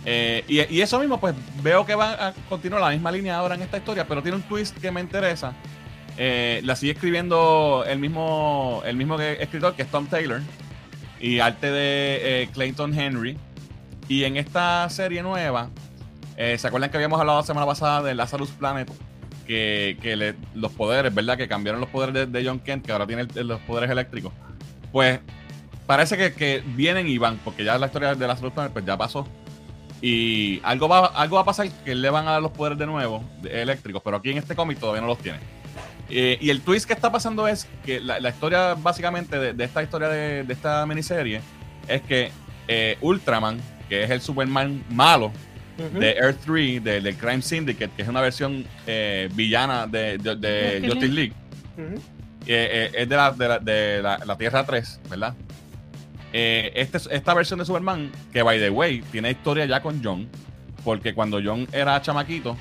Eh, 0.05 0.43
y, 0.47 0.81
eso 0.81 0.99
mismo, 0.99 1.19
pues 1.19 1.35
veo 1.61 1.85
que 1.85 1.93
va 1.93 2.29
a 2.29 2.33
continuar 2.49 2.81
la 2.81 2.89
misma 2.89 3.11
línea 3.11 3.37
ahora 3.37 3.53
en 3.53 3.61
esta 3.61 3.77
historia, 3.77 4.07
pero 4.07 4.23
tiene 4.23 4.37
un 4.37 4.43
twist 4.43 4.75
que 4.79 4.89
me 4.89 5.01
interesa. 5.01 5.53
Eh, 6.17 6.61
la 6.63 6.75
sigue 6.75 6.93
escribiendo 6.93 7.83
el 7.87 7.99
mismo, 7.99 8.81
el 8.85 8.95
mismo 8.95 9.19
escritor 9.19 9.75
que 9.75 9.81
es 9.81 9.91
Tom 9.91 10.07
Taylor 10.07 10.41
y 11.19 11.39
arte 11.39 11.71
de 11.71 12.43
eh, 12.43 12.49
Clayton 12.53 12.97
Henry. 12.97 13.37
Y 14.07 14.23
en 14.23 14.37
esta 14.37 14.87
serie 14.89 15.23
nueva, 15.23 15.69
eh, 16.37 16.57
¿se 16.57 16.67
acuerdan 16.67 16.89
que 16.89 16.97
habíamos 16.97 17.19
hablado 17.19 17.39
la 17.39 17.45
semana 17.45 17.65
pasada 17.65 18.03
de 18.03 18.15
Lazarus 18.15 18.51
Planet? 18.51 18.91
Que, 19.47 20.35
los 20.55 20.71
poderes, 20.71 21.13
¿verdad? 21.13 21.37
Que 21.37 21.47
cambiaron 21.47 21.79
los 21.79 21.89
poderes 21.89 22.31
de, 22.31 22.45
John 22.45 22.59
Kent, 22.59 22.85
que 22.85 22.91
ahora 22.91 23.05
tiene 23.05 23.27
los 23.43 23.59
poderes 23.61 23.91
eléctricos. 23.91 24.33
Pues 24.91 25.19
parece 25.85 26.33
que, 26.33 26.63
vienen 26.75 27.07
y 27.07 27.17
van, 27.17 27.37
porque 27.43 27.63
ya 27.63 27.77
la 27.77 27.87
historia 27.87 28.15
de 28.15 28.27
Lazarus 28.27 28.53
Planet 28.53 28.73
pues 28.73 28.85
ya 28.85 28.97
pasó. 28.97 29.27
Y 30.01 30.61
algo 30.63 30.87
va, 30.87 31.07
algo 31.07 31.35
va 31.35 31.43
a 31.43 31.45
pasar 31.45 31.69
que 31.83 31.95
le 31.95 32.09
van 32.09 32.27
a 32.27 32.31
dar 32.31 32.41
los 32.41 32.51
poderes 32.51 32.77
de 32.77 32.85
nuevo, 32.85 33.23
eléctricos, 33.43 34.01
pero 34.03 34.17
aquí 34.17 34.31
en 34.31 34.37
este 34.37 34.55
cómic 34.55 34.79
todavía 34.79 35.01
no 35.01 35.07
los 35.07 35.19
tiene. 35.19 35.39
Eh, 36.09 36.37
y 36.39 36.49
el 36.49 36.61
twist 36.61 36.85
que 36.85 36.93
está 36.93 37.11
pasando 37.11 37.47
es 37.47 37.67
que 37.83 37.99
la, 37.99 38.29
historia, 38.29 38.75
básicamente, 38.75 39.53
de, 39.53 39.63
esta 39.63 39.81
historia 39.81 40.07
de, 40.09 40.45
esta 40.47 40.85
miniserie, 40.85 41.41
es 41.87 42.01
que 42.01 42.31
eh, 42.67 42.97
Ultraman, 43.01 43.59
que 43.89 44.03
es 44.03 44.09
el 44.09 44.21
Superman 44.21 44.83
malo 44.89 45.31
de 45.77 46.11
Earth 46.11 46.39
3, 46.45 46.83
del 46.83 47.15
Crime 47.17 47.41
Syndicate, 47.41 47.91
que 47.95 48.01
es 48.01 48.07
una 48.07 48.21
versión 48.21 48.65
eh, 48.87 49.29
villana 49.33 49.87
de, 49.87 50.81
Justice 50.83 51.07
League. 51.13 51.33
Eh, 51.77 51.87
eh, 52.47 52.91
es 52.93 53.09
de, 53.09 53.15
la, 53.15 53.31
de, 53.31 54.01
la, 54.01 54.37
Tierra 54.37 54.65
3, 54.65 55.01
¿verdad? 55.09 55.33
Este, 56.31 56.97
esta 57.11 57.33
versión 57.33 57.59
de 57.59 57.65
Superman, 57.65 58.11
que 58.31 58.41
by 58.41 58.59
the 58.59 58.69
way, 58.69 59.01
tiene 59.11 59.31
historia 59.31 59.65
ya 59.65 59.81
con 59.81 60.01
John, 60.03 60.27
porque 60.83 61.13
cuando 61.13 61.41
John 61.43 61.67
era 61.71 62.01
chamaquito, 62.01 62.57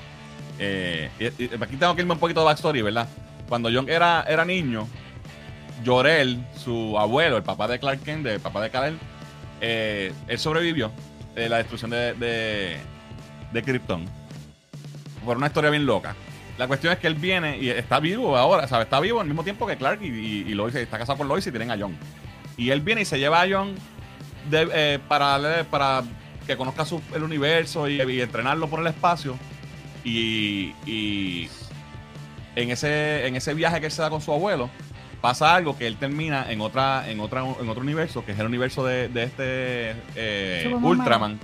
aquí 0.57 1.77
tengo 1.77 1.95
que 1.95 2.01
irme 2.01 2.13
un 2.13 2.19
poquito 2.19 2.41
de 2.41 2.45
backstory, 2.45 2.81
¿verdad? 2.81 3.07
Cuando 3.47 3.69
John 3.71 3.89
era, 3.89 4.25
era 4.27 4.45
niño, 4.45 4.87
Jorel, 5.85 6.43
su 6.55 6.97
abuelo, 6.97 7.37
el 7.37 7.43
papá 7.43 7.67
de 7.67 7.79
Clark 7.79 8.01
Kent, 8.01 8.25
el 8.25 8.39
papá 8.39 8.61
de 8.61 8.69
Kal-El, 8.69 8.99
él 9.61 10.39
sobrevivió 10.39 10.91
la 11.35 11.57
destrucción 11.57 11.91
de, 11.91 12.13
de, 12.13 12.77
de 13.51 13.63
Krypton. 13.63 14.05
Por 15.23 15.37
una 15.37 15.47
historia 15.47 15.69
bien 15.69 15.85
loca. 15.85 16.15
La 16.57 16.67
cuestión 16.67 16.93
es 16.93 16.99
que 16.99 17.07
él 17.07 17.15
viene 17.15 17.57
y 17.57 17.69
está 17.69 17.99
vivo 17.99 18.37
ahora, 18.37 18.67
¿sabes? 18.67 18.85
Está 18.85 18.99
vivo 19.01 19.19
al 19.19 19.27
mismo 19.27 19.43
tiempo 19.43 19.67
que 19.67 19.75
Clark 19.75 20.01
y, 20.01 20.07
y, 20.07 20.53
Lois 20.53 20.73
está 20.75 20.97
casado 20.97 21.17
con 21.17 21.27
Lois 21.27 21.45
y 21.45 21.51
tienen 21.51 21.71
a 21.71 21.77
John. 21.77 21.97
Y 22.55 22.69
él 22.69 22.79
viene 22.79 23.01
y 23.01 23.05
se 23.05 23.19
lleva 23.19 23.41
a 23.41 23.47
John 23.49 23.75
eh, 24.51 24.99
para, 25.07 25.65
para 25.69 26.03
que 26.47 26.55
conozca 26.55 26.85
el 27.13 27.23
universo 27.23 27.89
y, 27.89 27.99
entrenarlo 28.21 28.69
por 28.69 28.79
el 28.79 28.87
espacio. 28.87 29.37
Y, 30.05 30.73
y, 30.85 31.49
en, 32.55 32.71
ese, 32.71 33.27
en 33.27 33.35
ese 33.35 33.53
viaje 33.53 33.79
que 33.79 33.87
él 33.87 33.91
se 33.91 34.01
da 34.01 34.09
con 34.09 34.21
su 34.21 34.31
abuelo, 34.31 34.69
pasa 35.21 35.55
algo 35.55 35.77
que 35.77 35.87
él 35.87 35.97
termina 35.97 36.51
en 36.51 36.61
otra 36.61 37.09
en 37.09 37.19
otra 37.19 37.41
en 37.41 37.67
otro 37.67 37.81
universo 37.81 38.23
que 38.23 38.33
es 38.33 38.39
el 38.39 38.45
universo 38.45 38.85
de, 38.85 39.05
este 39.15 39.95
eh, 40.15 40.75
Ultraman. 40.81 41.39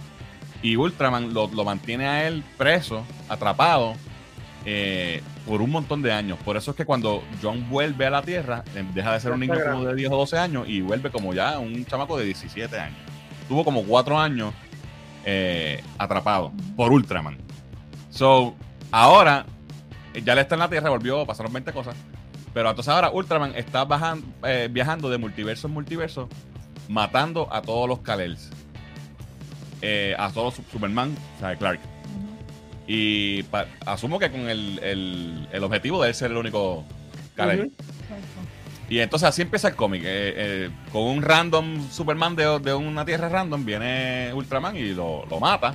Y 0.61 0.75
Ultraman 0.75 1.33
lo, 1.33 1.47
mantiene 1.65 2.07
a 2.07 2.27
él 2.27 2.43
preso 2.57 3.03
atrapado 3.27 3.95
eh, 4.65 5.23
por 5.47 5.63
un 5.63 5.71
montón 5.71 6.03
de 6.03 6.11
años. 6.11 6.38
Por 6.45 6.55
eso 6.57 6.71
es 6.71 6.77
que 6.77 6.85
cuando 6.85 7.23
John 7.41 7.67
vuelve 7.69 8.05
a 8.05 8.11
la 8.11 8.21
Tierra 8.21 8.63
em, 8.75 8.93
deja 8.93 9.13
de 9.13 9.19
ser 9.19 9.31
un 9.31 9.39
niño 9.39 9.55
como 9.67 9.85
de 9.85 9.95
10 9.95 10.11
o 10.11 10.17
12 10.17 10.38
años 10.38 10.69
y 10.69 10.81
vuelve 10.81 11.09
como 11.09 11.33
ya 11.33 11.57
un 11.57 11.83
chamaco 11.85 12.17
de 12.17 12.25
17 12.25 12.79
años. 12.79 12.99
Tuvo 13.47 13.65
como 13.65 13.83
4 13.83 14.19
años 14.19 14.53
eh, 15.25 15.83
atrapado 15.97 16.51
por 16.75 16.91
Ultraman. 16.91 17.39
So 18.11 18.55
ahora 18.91 19.47
ya 20.23 20.35
le 20.35 20.41
está 20.41 20.55
en 20.55 20.59
la 20.59 20.69
Tierra 20.69 20.89
volvió 20.89 21.25
pasaron 21.25 21.53
20 21.53 21.71
cosas 21.71 21.95
pero 22.53 22.69
entonces 22.69 22.93
ahora 22.93 23.11
Ultraman 23.11 23.55
está 23.55 23.88
eh, 24.43 24.67
viajando 24.71 25.09
de 25.09 25.17
multiverso 25.17 25.67
en 25.67 25.73
multiverso, 25.73 26.27
matando 26.89 27.47
a 27.51 27.61
todos 27.61 27.88
los 27.88 27.99
Kalels. 27.99 28.49
Eh, 29.81 30.15
a 30.17 30.29
todos 30.31 30.57
los 30.57 30.67
Superman, 30.67 31.15
o 31.38 31.39
sea, 31.39 31.55
Clark. 31.55 31.79
Y 32.88 33.45
asumo 33.85 34.19
que 34.19 34.29
con 34.29 34.49
el, 34.49 35.47
objetivo 35.61 36.03
de 36.03 36.09
él 36.09 36.15
ser 36.15 36.31
el 36.31 36.38
único 36.38 36.83
Kalel. 37.35 37.71
Y 38.89 38.99
entonces 38.99 39.29
así 39.29 39.41
empieza 39.41 39.69
el 39.69 39.75
cómic. 39.75 40.01
Eh, 40.05 40.69
con 40.91 41.03
un 41.03 41.21
random 41.21 41.89
Superman 41.89 42.35
de, 42.35 42.73
una 42.73 43.05
tierra 43.05 43.29
random 43.29 43.63
viene 43.63 44.31
Ultraman 44.33 44.75
y 44.75 44.93
lo, 44.93 45.25
mata. 45.39 45.73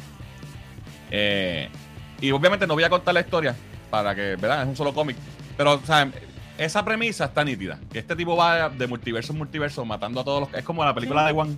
y 2.20 2.30
obviamente 2.32 2.66
no 2.66 2.74
voy 2.74 2.84
a 2.84 2.90
contar 2.90 3.14
la 3.14 3.20
historia 3.20 3.56
para 3.96 4.14
que, 4.14 4.36
¿verdad? 4.36 4.62
Es 4.62 4.68
un 4.68 4.76
solo 4.76 4.92
cómic. 4.92 5.16
Pero, 5.56 5.74
o 5.74 5.80
sea, 5.80 6.10
esa 6.58 6.84
premisa 6.84 7.26
está 7.26 7.44
nítida. 7.44 7.78
Que 7.92 7.98
este 7.98 8.16
tipo 8.16 8.36
va 8.36 8.68
de 8.68 8.86
multiverso 8.86 9.32
en 9.32 9.38
multiverso 9.38 9.84
matando 9.84 10.20
a 10.20 10.24
todos 10.24 10.40
los. 10.40 10.54
Es 10.54 10.64
como 10.64 10.84
la 10.84 10.94
película 10.94 11.26
de 11.26 11.32
One. 11.32 11.56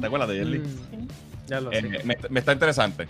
¿Te 0.00 0.06
acuerdas 0.06 0.28
de 0.28 0.36
Jelly? 0.36 0.58
Mm. 0.58 1.08
Ya 1.46 1.60
lo 1.60 1.72
eh, 1.72 2.02
me, 2.30 2.38
está 2.38 2.52
interesante. 2.52 3.06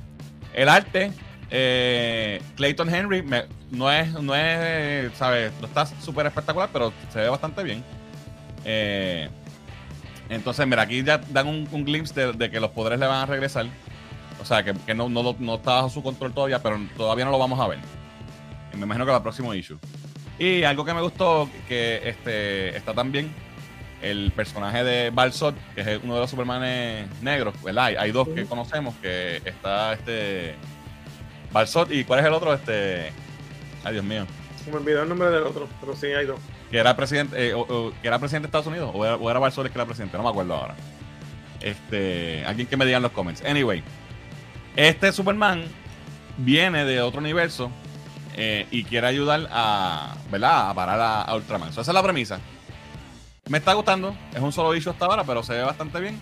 El 0.52 0.68
arte, 0.68 1.12
eh, 1.50 2.42
Clayton 2.56 2.92
Henry, 2.92 3.24
no 3.70 3.90
es, 3.92 4.12
no 4.12 4.34
es, 4.34 5.12
¿sabes? 5.16 5.52
No 5.60 5.66
está 5.66 5.86
súper 5.86 6.26
espectacular, 6.26 6.68
pero 6.72 6.92
se 7.12 7.20
ve 7.20 7.28
bastante 7.28 7.62
bien. 7.62 7.84
Eh, 8.64 9.28
entonces, 10.28 10.66
mira, 10.66 10.82
aquí 10.82 11.02
ya 11.02 11.18
dan 11.18 11.46
un, 11.46 11.84
glimpse 11.84 12.32
de, 12.32 12.50
que 12.50 12.60
los 12.60 12.70
poderes 12.70 12.98
le 12.98 13.06
van 13.06 13.22
a 13.22 13.26
regresar. 13.26 13.66
O 14.40 14.44
sea, 14.44 14.64
que, 14.64 14.94
no, 14.94 15.08
no, 15.08 15.36
no, 15.38 15.54
está 15.54 15.74
bajo 15.74 15.90
su 15.90 16.02
control 16.02 16.32
todavía, 16.32 16.60
pero 16.60 16.78
todavía 16.96 17.24
no 17.24 17.30
lo 17.30 17.38
vamos 17.38 17.60
a 17.60 17.68
ver. 17.68 17.78
Me 18.76 18.84
imagino 18.84 19.06
que 19.06 19.12
la 19.12 19.22
próximo 19.22 19.54
issue. 19.54 19.78
Y 20.38 20.64
algo 20.64 20.84
que 20.84 20.94
me 20.94 21.00
gustó, 21.00 21.48
que 21.68 22.00
este, 22.08 22.76
está 22.76 22.92
también 22.92 23.30
el 24.02 24.32
personaje 24.32 24.84
de 24.84 25.10
Balsot, 25.10 25.54
que 25.74 25.80
es 25.80 26.00
uno 26.02 26.14
de 26.14 26.20
los 26.20 26.30
Supermanes 26.30 27.08
negros, 27.22 27.54
¿verdad? 27.62 27.94
Hay, 27.98 28.12
dos 28.12 28.28
que 28.28 28.44
conocemos, 28.44 28.94
que 28.96 29.36
está 29.44 29.94
este 29.94 30.54
Balsot 31.52 31.90
y 31.90 32.04
¿cuál 32.04 32.20
es 32.20 32.26
el 32.26 32.32
otro? 32.32 32.52
Este, 32.52 33.12
ay 33.84 33.92
Dios 33.92 34.04
mío. 34.04 34.26
Me 34.70 34.76
olvidó 34.76 35.02
el 35.02 35.08
nombre 35.08 35.30
del 35.30 35.44
otro, 35.44 35.68
pero 35.80 35.94
sí 35.94 36.06
hay 36.06 36.26
dos. 36.26 36.40
Que 36.70 36.78
era 36.78 36.96
presidente, 36.96 37.50
eh, 37.50 37.54
que 38.02 38.08
era 38.08 38.18
presidente 38.18 38.46
de 38.46 38.48
Estados 38.48 38.66
Unidos, 38.66 38.90
o 38.92 39.04
era, 39.04 39.16
o 39.16 39.30
era 39.30 39.38
Balsot 39.38 39.66
el 39.66 39.72
que 39.72 39.78
era 39.78 39.86
presidente, 39.86 40.16
no 40.16 40.24
me 40.24 40.30
acuerdo 40.30 40.54
ahora. 40.54 40.74
Este, 41.60 42.44
alguien 42.44 42.66
que 42.66 42.76
me 42.76 42.84
diga 42.84 42.98
en 42.98 43.04
los 43.04 43.12
comments. 43.12 43.42
Anyway, 43.44 43.82
este 44.76 45.12
Superman 45.12 45.64
viene 46.36 46.84
de 46.84 47.00
otro 47.00 47.20
universo 47.20 47.70
eh, 48.34 48.66
y 48.70 48.84
quiere 48.84 49.06
ayudar 49.06 49.48
a, 49.50 50.16
¿verdad? 50.30 50.70
a 50.70 50.74
parar 50.74 51.26
a, 51.28 51.34
Ultraman. 51.34 51.68
esa 51.68 51.80
es 51.80 51.88
la 51.88 52.02
premisa. 52.02 52.40
Me 53.48 53.58
está 53.58 53.74
gustando, 53.74 54.16
es 54.34 54.40
un 54.40 54.52
solo 54.52 54.74
issue 54.74 54.90
hasta 54.90 55.04
ahora, 55.06 55.24
pero 55.24 55.42
se 55.42 55.52
ve 55.52 55.62
bastante 55.62 56.00
bien. 56.00 56.20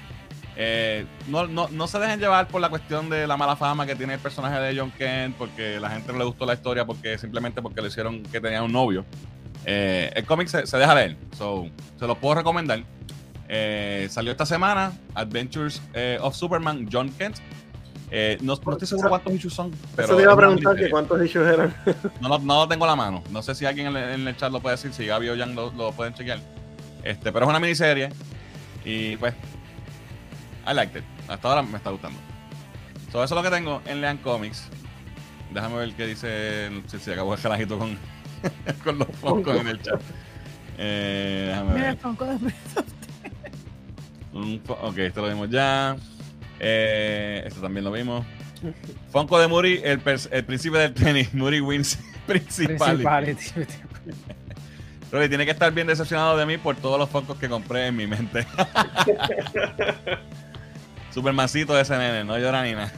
Eh, 0.56 1.06
no, 1.28 1.46
no, 1.46 1.68
no, 1.68 1.86
se 1.86 1.98
dejen 1.98 2.20
llevar 2.20 2.48
por 2.48 2.60
la 2.60 2.68
cuestión 2.68 3.08
de 3.08 3.26
la 3.26 3.38
mala 3.38 3.56
fama 3.56 3.86
que 3.86 3.94
tiene 3.94 4.14
el 4.14 4.20
personaje 4.20 4.58
de 4.60 4.78
John 4.78 4.90
Kent, 4.90 5.36
porque 5.36 5.80
la 5.80 5.88
gente 5.90 6.12
no 6.12 6.18
le 6.18 6.24
gustó 6.24 6.44
la 6.44 6.54
historia, 6.54 6.84
porque 6.84 7.16
simplemente 7.16 7.62
porque 7.62 7.80
le 7.80 7.88
hicieron 7.88 8.22
que 8.24 8.40
tenía 8.40 8.62
un 8.62 8.72
novio. 8.72 9.06
Eh, 9.64 10.10
el 10.14 10.26
cómic 10.26 10.48
se, 10.48 10.78
deja 10.78 10.94
leer, 10.94 11.16
so, 11.38 11.68
se 11.98 12.06
lo 12.06 12.16
puedo 12.16 12.34
recomendar. 12.34 12.82
salió 14.08 14.32
esta 14.32 14.44
semana 14.44 14.92
Adventures 15.14 15.80
of 16.20 16.34
Superman 16.34 16.88
John 16.92 17.10
Kent 17.10 17.38
eh, 18.14 18.36
no, 18.42 18.52
estoy 18.52 18.86
seguro 18.86 19.08
cuántos 19.08 19.32
issues 19.32 19.54
son. 19.54 19.70
Pero 19.96 20.06
Eso 20.06 20.16
te 20.18 20.22
iba 20.22 20.34
a 20.34 20.36
preguntar 20.36 20.76
que 20.76 20.90
cuántos 20.90 21.24
issues 21.24 21.48
eran. 21.48 21.74
no, 22.20 22.38
no, 22.38 22.56
lo 22.60 22.68
tengo 22.68 22.84
a 22.84 22.88
la 22.88 22.96
mano. 22.96 23.22
No 23.30 23.42
sé 23.42 23.54
si 23.54 23.64
alguien 23.64 23.96
en 23.96 24.28
el, 24.28 24.36
chat 24.36 24.52
lo 24.52 24.60
puede 24.60 24.76
decir, 24.76 24.92
si 24.92 25.06
Gaby 25.06 25.30
o 25.30 25.36
Jan 25.38 25.54
lo, 25.54 25.92
pueden 25.92 26.12
chequear. 26.12 26.38
Este, 27.02 27.32
pero 27.32 27.46
es 27.46 27.48
una 27.48 27.58
miniserie. 27.58 28.10
Y 28.84 29.16
pues, 29.16 29.32
I 30.70 30.74
liked 30.74 31.00
it. 31.00 31.04
Hasta 31.26 31.48
ahora 31.48 31.62
me 31.62 31.78
está 31.78 31.88
gustando. 31.88 32.18
eso 33.08 33.24
es 33.24 33.30
lo 33.30 33.42
que 33.42 33.48
tengo 33.48 33.80
en 33.86 34.02
Lean 34.02 34.18
Comics. 34.18 34.68
Déjame 35.50 35.76
ver 35.76 35.94
qué 35.94 36.06
dice. 36.06 36.70
Si 36.88 36.98
se 36.98 37.14
acabó 37.14 37.32
el 37.32 37.40
gelajito 37.40 37.78
con, 37.78 37.96
con 38.84 38.98
los 38.98 39.08
Funkos 39.22 39.56
en 39.56 39.68
el 39.68 39.80
chat. 39.80 40.02
Eh, 40.76 41.46
déjame 41.48 41.72
Mira, 41.72 41.86
ver. 41.86 41.96
Funko 41.96 42.26
de 42.26 42.52
Ok, 44.82 44.98
esto 44.98 45.22
lo 45.22 45.28
vimos 45.28 45.48
ya. 45.48 45.96
Eh, 46.64 47.42
esto 47.46 47.60
también 47.60 47.82
lo 47.84 47.90
vimos. 47.90 48.24
Fonco 49.10 49.38
de 49.40 49.48
Muri, 49.48 49.80
el, 49.82 50.00
el 50.30 50.44
príncipe 50.44 50.78
del 50.78 50.94
tenis. 50.94 51.34
Muri 51.34 51.60
wins 51.60 51.98
Principality. 52.26 53.04
Pero 55.10 55.28
tiene 55.28 55.44
que 55.44 55.50
estar 55.50 55.70
bien 55.72 55.86
decepcionado 55.88 56.36
de 56.38 56.46
mí 56.46 56.56
por 56.56 56.76
todos 56.76 56.98
los 56.98 57.10
focos 57.10 57.36
que 57.36 57.46
compré 57.48 57.88
en 57.88 57.96
mi 57.96 58.06
mente. 58.06 58.46
Supermancito 61.12 61.74
de 61.74 61.82
ese 61.82 61.98
nene, 61.98 62.24
no 62.24 62.38
llora 62.38 62.62
ni 62.62 62.72
nada. 62.72 62.90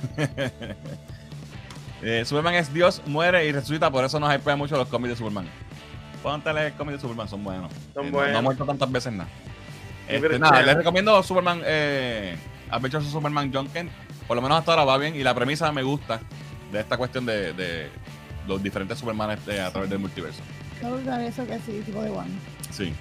eh, 2.02 2.22
Superman 2.24 2.54
es 2.54 2.72
Dios, 2.72 3.02
muere 3.06 3.44
y 3.46 3.52
resucita, 3.52 3.90
por 3.90 4.04
eso 4.04 4.20
nos 4.20 4.32
hypea 4.32 4.54
mucho 4.54 4.76
los 4.76 4.86
cómics 4.86 5.10
de 5.10 5.16
Superman. 5.16 5.48
Póntale 6.22 6.68
el 6.68 6.72
cómic 6.74 6.94
de 6.94 7.00
Superman, 7.00 7.28
son 7.28 7.42
buenos. 7.42 7.72
Son 7.92 8.06
Eh, 8.06 8.10
buenos. 8.12 8.28
No, 8.28 8.32
no 8.34 8.38
ha 8.38 8.42
muerto 8.42 8.64
tantas 8.64 8.92
veces 8.92 9.12
nada. 9.12 9.28
Este, 10.06 10.38
nada, 10.38 10.60
es 10.60 10.66
les 10.66 10.76
recomiendo 10.76 11.20
Superman, 11.24 11.62
eh, 11.64 12.36
Adventures 12.74 13.06
of 13.06 13.12
Superman 13.12 13.50
John 13.52 13.68
Kent. 13.68 13.90
Por 14.26 14.36
lo 14.36 14.42
menos 14.42 14.58
hasta 14.58 14.72
ahora 14.72 14.84
va 14.84 14.98
bien 14.98 15.14
y 15.16 15.22
la 15.22 15.34
premisa 15.34 15.70
me 15.72 15.82
gusta 15.82 16.20
de 16.72 16.80
esta 16.80 16.96
cuestión 16.96 17.26
de, 17.26 17.52
de 17.52 17.88
los 18.46 18.62
diferentes 18.62 18.98
Supermanes 18.98 19.44
de- 19.46 19.60
a 19.60 19.70
través 19.70 19.90
del 19.90 19.98
multiverso. 19.98 20.40
Me 20.82 20.90
gusta 20.90 21.24
eso 21.24 21.46
que 21.46 21.58
sí, 21.60 21.82
tipo 21.84 22.02
de 22.02 22.10
one. 22.10 22.30
Sí. 22.70 22.92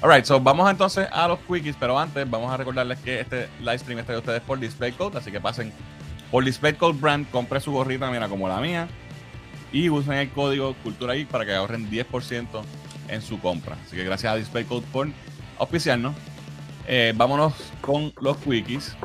Alright, 0.00 0.24
so 0.24 0.40
vamos 0.40 0.68
entonces 0.70 1.06
a 1.12 1.28
los 1.28 1.38
quickies, 1.40 1.76
pero 1.78 1.98
antes 1.98 2.28
vamos 2.28 2.50
a 2.52 2.56
recordarles 2.56 2.98
que 2.98 3.20
este 3.20 3.48
live 3.60 3.78
stream 3.78 3.98
está 4.00 4.12
de 4.12 4.18
ustedes 4.18 4.40
por 4.42 4.58
DisplayCode, 4.58 5.16
así 5.18 5.30
que 5.30 5.40
pasen 5.40 5.72
por 6.30 6.44
DisplayCode 6.44 6.98
Brand, 6.98 7.30
compre 7.30 7.60
su 7.60 7.70
gorrita, 7.70 8.10
mira, 8.10 8.28
como 8.28 8.48
la 8.48 8.58
mía, 8.60 8.88
y 9.72 9.88
usen 9.90 10.14
el 10.14 10.30
código 10.30 10.74
Cultura 10.82 11.14
Geek 11.14 11.28
para 11.28 11.44
que 11.46 11.54
ahorren 11.54 11.88
10% 11.88 12.46
en 13.08 13.22
su 13.22 13.38
compra. 13.38 13.76
Así 13.86 13.94
que 13.94 14.02
gracias 14.04 14.32
a 14.32 14.36
DisplayCode 14.36 14.84
por 14.92 15.08
auspiciarnos. 15.58 16.14
Eh, 16.86 17.12
vámonos 17.14 17.54
con 17.80 18.12
los 18.20 18.36
quickies. 18.38 18.96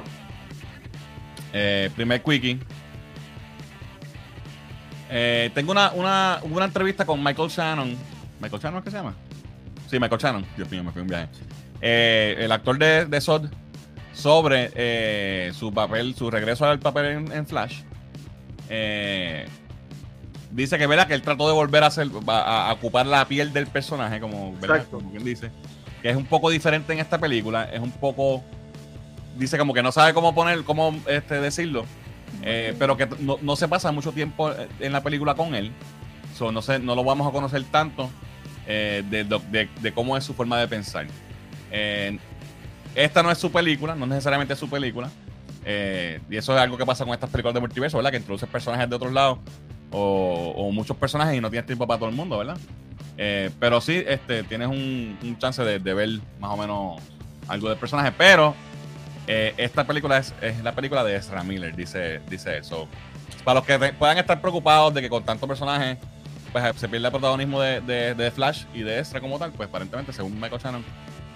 Eh, 1.53 1.89
primer 1.95 2.21
quickie. 2.23 2.59
Eh, 5.09 5.51
tengo 5.53 5.71
una, 5.71 5.91
una, 5.91 6.39
una 6.43 6.65
entrevista 6.65 7.05
con 7.05 7.23
Michael 7.23 7.49
Shannon. 7.49 7.95
¿Michael 8.41 8.61
Shannon 8.61 8.79
es 8.79 8.83
que 8.83 8.91
se 8.91 8.97
llama? 8.97 9.15
Sí, 9.89 9.99
Michael 9.99 10.21
Shannon. 10.21 10.45
Dios 10.55 10.69
mío, 10.69 10.83
me 10.83 10.91
fui 10.91 11.01
un 11.01 11.07
viaje. 11.07 11.29
Eh, 11.81 12.35
el 12.39 12.51
actor 12.51 12.77
de, 12.77 13.05
de 13.05 13.21
Sod 13.21 13.49
sobre 14.13 14.71
eh, 14.75 15.51
su 15.53 15.71
papel, 15.71 16.15
su 16.15 16.29
regreso 16.29 16.65
al 16.65 16.79
papel 16.79 17.05
en, 17.05 17.31
en 17.31 17.47
Flash. 17.47 17.81
Eh, 18.69 19.47
dice 20.51 20.77
que, 20.77 20.87
¿verdad? 20.87 21.07
Que 21.07 21.13
él 21.13 21.21
trató 21.21 21.47
de 21.47 21.53
volver 21.53 21.83
a, 21.83 21.87
hacer, 21.87 22.07
a, 22.27 22.69
a 22.69 22.73
ocupar 22.73 23.05
la 23.05 23.25
piel 23.27 23.53
del 23.53 23.67
personaje, 23.67 24.19
como, 24.19 24.55
como 24.91 25.11
quien 25.11 25.23
dice. 25.23 25.51
Que 26.07 26.11
es 26.11 26.15
un 26.17 26.25
poco 26.25 26.49
diferente 26.49 26.93
en 26.93 26.99
esta 26.99 27.17
película. 27.17 27.65
Es 27.65 27.81
un 27.81 27.91
poco. 27.91 28.41
Dice 29.37 29.57
como 29.57 29.73
que 29.73 29.83
no 29.83 29.91
sabe 29.91 30.13
cómo 30.13 30.33
poner, 30.33 30.63
cómo 30.63 30.97
este, 31.05 31.41
decirlo. 31.41 31.83
Eh, 32.43 32.73
pero 32.79 32.95
que 32.95 33.09
no, 33.19 33.37
no 33.41 33.57
se 33.57 33.67
pasa 33.67 33.91
mucho 33.91 34.13
tiempo 34.13 34.49
eh, 34.53 34.69
en 34.79 34.93
la 34.93 35.03
película 35.03 35.35
con 35.35 35.53
él. 35.53 35.69
So, 36.33 36.49
no, 36.53 36.61
sé, 36.61 36.79
no 36.79 36.95
lo 36.95 37.03
vamos 37.03 37.27
a 37.27 37.31
conocer 37.31 37.61
tanto 37.65 38.09
eh, 38.67 39.03
de, 39.09 39.25
de- 39.25 39.67
de 39.81 39.91
cómo 39.91 40.15
es 40.15 40.23
su 40.23 40.33
forma 40.33 40.57
de 40.57 40.69
pensar. 40.69 41.07
Eh, 41.73 42.17
esta 42.95 43.21
no 43.21 43.29
es 43.29 43.37
su 43.37 43.51
película, 43.51 43.93
no 43.93 44.05
necesariamente 44.07 44.53
es 44.53 44.59
su 44.61 44.69
película. 44.69 45.09
Y 45.65 46.37
eso 46.37 46.55
es 46.55 46.61
algo 46.61 46.77
que 46.77 46.85
pasa 46.85 47.03
con 47.03 47.13
estas 47.15 47.29
películas 47.29 47.53
de 47.53 47.59
multiverso, 47.59 47.97
¿verdad? 47.97 48.11
Que 48.11 48.17
introduces 48.19 48.47
personajes 48.47 48.89
de 48.89 48.95
otros 48.95 49.11
lados 49.11 49.39
o, 49.91 50.53
o 50.55 50.71
muchos 50.71 50.95
personajes 50.95 51.35
y 51.37 51.41
no 51.41 51.49
tienes 51.49 51.65
tiempo 51.65 51.85
para 51.85 51.99
todo 51.99 52.07
el 52.07 52.15
mundo, 52.15 52.37
¿verdad? 52.37 52.55
Eh, 53.17 53.49
pero 53.59 53.81
sí, 53.81 54.03
este, 54.07 54.43
tienes 54.43 54.67
un, 54.67 55.17
un 55.21 55.37
chance 55.39 55.63
de, 55.63 55.79
de 55.79 55.93
ver 55.93 56.09
más 56.39 56.51
o 56.51 56.57
menos 56.57 57.01
algo 57.47 57.69
del 57.69 57.77
personaje. 57.77 58.11
Pero 58.17 58.53
eh, 59.27 59.53
esta 59.57 59.85
película 59.85 60.17
es, 60.17 60.33
es 60.41 60.61
la 60.63 60.73
película 60.73 61.03
de 61.03 61.15
Ezra 61.15 61.43
Miller, 61.43 61.75
dice, 61.75 62.21
dice 62.29 62.57
eso. 62.57 62.87
Para 63.43 63.59
los 63.59 63.65
que 63.67 63.77
te- 63.79 63.93
puedan 63.93 64.17
estar 64.17 64.39
preocupados 64.39 64.93
de 64.93 65.01
que 65.01 65.09
con 65.09 65.23
tantos 65.23 65.47
personajes 65.47 65.97
pues, 66.51 66.63
se 66.77 66.87
pierde 66.87 67.07
el 67.07 67.11
protagonismo 67.11 67.59
de, 67.61 67.81
de- 67.81 68.13
de 68.13 68.31
Flash 68.31 68.65
y 68.73 68.81
de 68.83 68.99
Ezra 68.99 69.19
como 69.19 69.39
tal, 69.39 69.51
pues 69.51 69.67
aparentemente, 69.69 70.13
según 70.13 70.39
Michael 70.39 70.61
Shannon, 70.61 70.85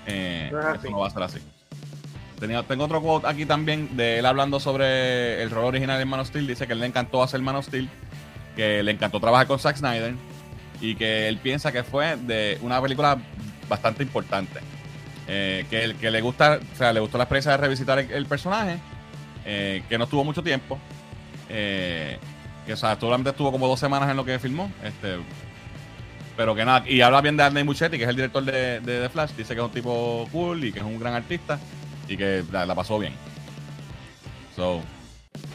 eh, 0.05 0.49
No 0.51 0.59
es 0.73 0.79
eso 0.79 0.89
no 0.91 0.99
va 0.99 1.07
a 1.07 1.09
ser 1.09 1.23
así. 1.23 1.39
Tenía, 2.39 2.63
tengo 2.63 2.85
otro 2.85 3.01
quote 3.01 3.27
aquí 3.27 3.45
también 3.45 3.95
de 3.95 4.17
él 4.19 4.25
hablando 4.25 4.59
sobre 4.59 5.43
el 5.43 5.51
rol 5.51 5.65
original 5.65 6.01
en 6.01 6.07
Man 6.07 6.19
of 6.21 6.27
Steel. 6.27 6.47
Dice 6.47 6.65
que 6.65 6.73
él 6.73 6.79
le 6.79 6.87
encantó 6.87 7.21
hacer 7.21 7.39
Man 7.41 7.55
of 7.55 7.65
Steel, 7.67 7.87
que 8.55 8.81
le 8.81 8.91
encantó 8.91 9.19
trabajar 9.19 9.45
con 9.47 9.59
Zack 9.59 9.77
Snyder 9.77 10.15
y 10.81 10.95
que 10.95 11.27
él 11.27 11.37
piensa 11.37 11.71
que 11.71 11.83
fue 11.83 12.17
de 12.17 12.57
una 12.61 12.81
película 12.81 13.17
bastante 13.69 14.03
importante. 14.03 14.59
Eh, 15.27 15.65
que, 15.69 15.83
el- 15.83 15.95
que 15.95 16.11
le 16.11 16.19
gusta, 16.21 16.59
o 16.73 16.77
sea, 16.77 16.91
le 16.91 16.99
gustó 16.99 17.17
la 17.17 17.23
experiencia 17.25 17.51
de 17.51 17.57
revisitar 17.57 17.99
el, 17.99 18.11
el 18.11 18.25
personaje, 18.25 18.77
eh, 19.45 19.83
que 19.87 19.97
no 19.97 20.03
estuvo 20.05 20.23
mucho 20.23 20.43
tiempo, 20.43 20.77
eh, 21.49 22.17
que 22.65 22.73
o 22.73 22.77
sea, 22.77 22.99
solamente 22.99 23.29
estuvo 23.29 23.51
como 23.51 23.67
dos 23.67 23.79
semanas 23.79 24.09
en 24.09 24.17
lo 24.17 24.25
que 24.25 24.39
filmó, 24.39 24.69
este, 24.83 25.17
pero 26.35 26.55
que 26.55 26.65
nada, 26.65 26.83
y 26.89 27.01
habla 27.01 27.21
bien 27.21 27.37
de 27.37 27.43
Andy 27.43 27.63
Muchetti, 27.63 27.97
que 27.97 28.03
es 28.03 28.09
el 28.09 28.15
director 28.15 28.43
de, 28.43 28.79
de 28.81 29.01
The 29.01 29.09
Flash, 29.09 29.31
dice 29.37 29.53
que 29.53 29.61
es 29.61 29.65
un 29.65 29.71
tipo 29.71 30.27
cool 30.31 30.63
y 30.65 30.71
que 30.73 30.79
es 30.79 30.85
un 30.85 30.99
gran 30.99 31.13
artista 31.13 31.59
y 32.07 32.17
que 32.17 32.43
la, 32.51 32.65
la 32.65 32.75
pasó 32.75 32.97
bien. 32.99 33.13
So, 34.55 34.81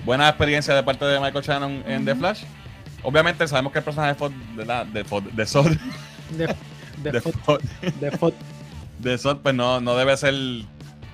buena 0.04 0.28
experiencia 0.28 0.74
de 0.74 0.82
parte 0.82 1.04
de 1.04 1.20
Michael 1.20 1.44
Shannon 1.44 1.82
en 1.86 2.04
The 2.04 2.14
Flash. 2.14 2.44
Obviamente 3.06 3.46
sabemos 3.46 3.72
que 3.72 3.78
el 3.78 3.84
personaje 3.84 4.12
de 4.14 4.18
Fod, 4.18 4.32
de, 4.56 4.64
la, 4.66 4.84
de, 4.84 5.04
Fod, 5.04 5.22
de 5.22 5.46
Sod, 5.46 5.70
De, 6.36 6.46
de, 6.46 7.12
de 7.12 7.20
Fod- 7.22 7.60
de 8.00 8.34
de 8.98 9.18
Sod, 9.18 9.38
pues 9.42 9.54
no, 9.54 9.80
no 9.80 9.96
debe 9.96 10.16
ser 10.16 10.34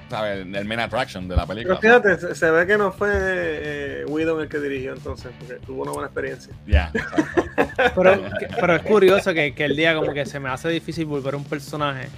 ¿sabes? 0.08 0.46
el 0.46 0.64
main 0.64 0.80
attraction 0.80 1.28
de 1.28 1.36
la 1.36 1.46
película. 1.46 1.78
Pero 1.80 2.00
fíjate, 2.00 2.20
se, 2.28 2.34
se 2.34 2.50
ve 2.50 2.66
que 2.66 2.78
no 2.78 2.92
fue 2.92 3.10
eh, 3.12 4.04
Whedon 4.06 4.40
el 4.40 4.48
que 4.48 4.58
dirigió 4.58 4.94
entonces, 4.94 5.30
porque 5.38 5.54
tuvo 5.66 5.82
una 5.82 5.92
buena 5.92 6.06
experiencia. 6.06 6.54
Ya, 6.66 6.90
pero, 7.94 8.22
pero 8.58 8.76
es 8.76 8.82
curioso 8.82 9.34
que, 9.34 9.54
que 9.54 9.64
el 9.64 9.76
día 9.76 9.94
como 9.94 10.12
que 10.14 10.24
se 10.24 10.40
me 10.40 10.48
hace 10.48 10.68
difícil 10.70 11.04
volver 11.06 11.34
a 11.34 11.36
un 11.36 11.44
personaje. 11.44 12.08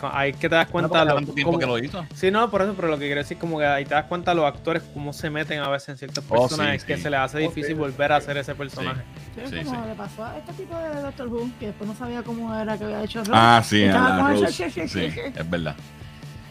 Co- 0.00 0.10
ahí 0.12 0.32
que 0.32 0.48
te 0.48 0.54
das 0.54 0.68
cuenta 0.68 1.04
lo- 1.04 1.14
tanto 1.14 1.32
tiempo 1.32 1.52
cómo- 1.52 1.58
que 1.58 1.66
lo 1.66 1.78
hizo. 1.78 2.04
Sí, 2.14 2.30
no, 2.30 2.50
por 2.50 2.62
eso, 2.62 2.74
pero 2.74 2.88
lo 2.88 2.98
que 2.98 3.06
quiero 3.06 3.20
decir 3.20 3.38
como 3.38 3.58
que 3.58 3.66
ahí 3.66 3.84
te 3.84 3.94
das 3.94 4.04
cuenta 4.06 4.34
los 4.34 4.44
actores 4.44 4.82
cómo 4.94 5.12
se 5.12 5.30
meten 5.30 5.60
a 5.60 5.68
veces 5.68 5.90
en 5.90 5.98
ciertos 5.98 6.24
Oh, 6.28 6.34
sí, 6.48 6.54
personajes 6.54 6.84
que 6.84 6.96
sí. 6.96 7.02
se 7.02 7.10
les 7.10 7.20
hace 7.20 7.38
difícil 7.38 7.74
volver 7.74 8.12
a 8.12 8.16
hacer 8.16 8.36
ese 8.36 8.54
personaje. 8.54 9.02
Sí, 9.34 9.40
Sí, 9.58 9.64
como 9.64 9.82
sí. 9.82 9.88
le 9.88 9.94
pasó 9.94 10.24
a 10.24 10.36
este 10.38 10.52
tipo 10.54 10.76
de 10.76 11.00
Doctor 11.02 11.28
Who, 11.28 11.50
que 11.60 11.66
después 11.66 11.88
no 11.88 11.96
sabía 11.96 12.22
cómo 12.22 12.54
era 12.54 12.76
que 12.76 12.84
había 12.84 13.02
hecho. 13.04 13.22
Ah, 13.32 13.62
sí, 13.64 13.82
Estaba 13.84 14.06
a 14.06 14.18
con 14.18 14.30
la 14.32 14.38
el- 14.38 14.44
Rose. 14.46 14.70
Sí, 14.88 15.08
es 15.36 15.50
verdad. 15.50 15.76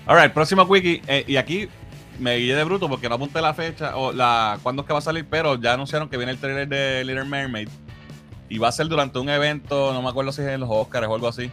Alright, 0.06 0.32
próximo 0.34 0.68
quickie. 0.72 1.02
eh, 1.08 1.26
y 1.28 1.36
aquí 1.38 1.68
me 2.20 2.38
guié 2.38 2.56
de 2.56 2.64
bruto 2.64 2.88
porque 2.90 3.10
no 3.10 3.16
apunté 3.16 3.42
la 3.42 3.54
fecha 3.54 3.96
o 3.98 4.12
la 4.14 4.58
cuándo 4.64 4.82
es 4.82 4.88
que 4.88 4.94
va 4.94 5.00
a 5.00 5.02
salir, 5.02 5.26
pero 5.30 5.56
ya 5.60 5.74
anunciaron 5.74 6.10
que 6.10 6.18
viene 6.18 6.32
el 6.32 6.38
trailer 6.38 6.68
de 6.68 7.04
Little 7.04 7.26
Mermaid. 7.26 7.68
Y 8.50 8.60
va 8.60 8.70
a 8.70 8.72
ser 8.72 8.88
durante 8.88 9.20
un 9.20 9.28
evento, 9.28 9.92
no 9.94 10.02
me 10.02 10.08
acuerdo 10.10 10.32
si 10.32 10.42
es 10.42 10.48
en 10.48 10.62
los 10.62 10.70
Oscars 10.72 11.06
o 11.08 11.14
algo 11.16 11.28
así. 11.28 11.52